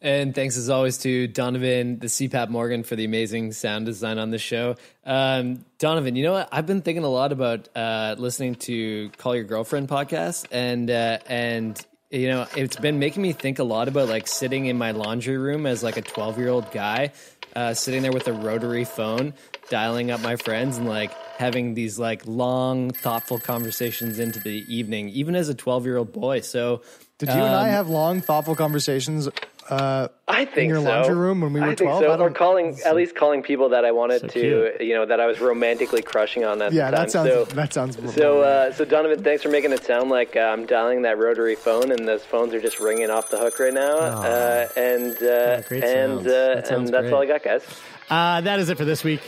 And 0.00 0.34
thanks 0.34 0.58
as 0.58 0.68
always 0.68 0.98
to 0.98 1.26
Donovan, 1.28 1.98
the 1.98 2.08
CPAP 2.08 2.50
Morgan, 2.50 2.82
for 2.82 2.94
the 2.94 3.06
amazing 3.06 3.52
sound 3.52 3.86
design 3.86 4.18
on 4.18 4.28
the 4.30 4.36
show. 4.38 4.76
Um, 5.06 5.64
Donovan, 5.78 6.14
you 6.14 6.24
know 6.24 6.32
what? 6.32 6.48
I've 6.52 6.66
been 6.66 6.82
thinking 6.82 7.04
a 7.04 7.08
lot 7.08 7.32
about 7.32 7.70
uh, 7.74 8.14
listening 8.18 8.56
to 8.56 9.08
Call 9.16 9.34
Your 9.34 9.44
Girlfriend 9.44 9.88
podcast, 9.88 10.46
and 10.52 10.90
uh, 10.90 11.18
and 11.26 11.82
you 12.10 12.28
know, 12.28 12.46
it's 12.54 12.76
been 12.76 12.98
making 12.98 13.22
me 13.22 13.32
think 13.32 13.58
a 13.60 13.64
lot 13.64 13.88
about 13.88 14.08
like 14.10 14.26
sitting 14.28 14.66
in 14.66 14.76
my 14.76 14.90
laundry 14.90 15.38
room 15.38 15.64
as 15.64 15.82
like 15.82 15.96
a 15.96 16.02
twelve 16.02 16.36
year 16.38 16.50
old 16.50 16.70
guy, 16.70 17.12
uh, 17.56 17.72
sitting 17.72 18.02
there 18.02 18.12
with 18.12 18.28
a 18.28 18.32
rotary 18.34 18.84
phone, 18.84 19.32
dialing 19.70 20.10
up 20.10 20.20
my 20.20 20.36
friends, 20.36 20.76
and 20.78 20.88
like 20.88 21.12
having 21.36 21.74
these 21.74 21.98
like 21.98 22.22
long, 22.26 22.90
thoughtful 22.90 23.38
conversations 23.38 24.18
into 24.18 24.38
the 24.40 24.64
evening, 24.74 25.08
even 25.10 25.34
as 25.36 25.48
a 25.48 25.54
twelve 25.54 25.84
year 25.86 25.96
old 25.96 26.12
boy. 26.12 26.40
So. 26.40 26.82
Did 27.16 27.28
you 27.28 27.34
and 27.36 27.42
I 27.54 27.66
um, 27.68 27.70
have 27.70 27.88
long, 27.88 28.20
thoughtful 28.20 28.56
conversations 28.56 29.28
uh, 29.70 30.08
I 30.26 30.44
think 30.46 30.56
in 30.64 30.68
your 30.68 30.78
so. 30.78 30.88
laundry 30.88 31.14
room 31.14 31.40
when 31.42 31.52
we 31.52 31.60
were 31.60 31.66
I 31.66 31.74
think 31.76 31.88
12? 31.88 32.02
so. 32.02 32.10
I 32.10 32.14
or 32.14 32.16
don't- 32.18 32.34
calling, 32.34 32.76
at 32.84 32.96
least 32.96 33.14
calling 33.14 33.40
people 33.40 33.68
that 33.68 33.84
I 33.84 33.92
wanted 33.92 34.22
So 34.22 34.26
to, 34.26 34.40
cute. 34.40 34.80
you 34.80 34.94
know, 34.96 35.06
that 35.06 35.20
I 35.20 35.26
was 35.26 35.38
romantically 35.40 36.02
crushing 36.02 36.44
on 36.44 36.60
at 36.60 36.72
Yeah, 36.72 36.90
the 36.90 36.96
time. 36.96 37.04
that 37.06 37.10
sounds 37.12 37.28
so, 37.30 37.44
that 37.54 37.72
sounds 37.72 38.14
so, 38.16 38.40
uh, 38.40 38.72
so 38.72 38.84
Donovan, 38.84 39.22
thanks 39.22 39.44
for 39.44 39.48
making 39.48 39.70
it 39.72 39.84
sound 39.84 40.10
like 40.10 40.34
uh, 40.34 40.40
I'm 40.40 40.66
dialing 40.66 41.02
that 41.02 41.16
rotary 41.16 41.54
phone, 41.54 41.92
and 41.92 42.06
those 42.06 42.24
phones 42.24 42.52
are 42.52 42.60
just 42.60 42.80
ringing 42.80 43.10
off 43.10 43.30
the 43.30 43.38
hook 43.38 43.60
right 43.60 43.72
now. 43.72 43.96
Uh, 43.98 44.68
and 44.76 45.16
uh, 45.22 45.60
great 45.62 45.84
and 45.84 46.18
uh, 46.18 46.24
That 46.24 46.70
and 46.72 46.88
that's 46.88 47.02
great. 47.02 47.12
all 47.12 47.22
I 47.22 47.26
got, 47.26 47.44
guys. 47.44 47.64
Uh, 48.10 48.40
that 48.40 48.58
is 48.58 48.70
it 48.70 48.76
for 48.76 48.84
this 48.84 49.04
week. 49.04 49.20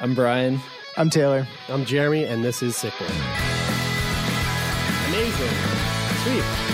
I'm 0.00 0.14
Brian. 0.14 0.60
I'm 0.96 1.08
Taylor. 1.08 1.46
I'm 1.68 1.84
Jeremy, 1.84 2.24
and 2.24 2.44
this 2.44 2.62
is 2.62 2.76
Sick 2.76 2.92
Boy. 2.98 3.06
Amazing. 5.08 5.50
Sweet. 6.24 6.73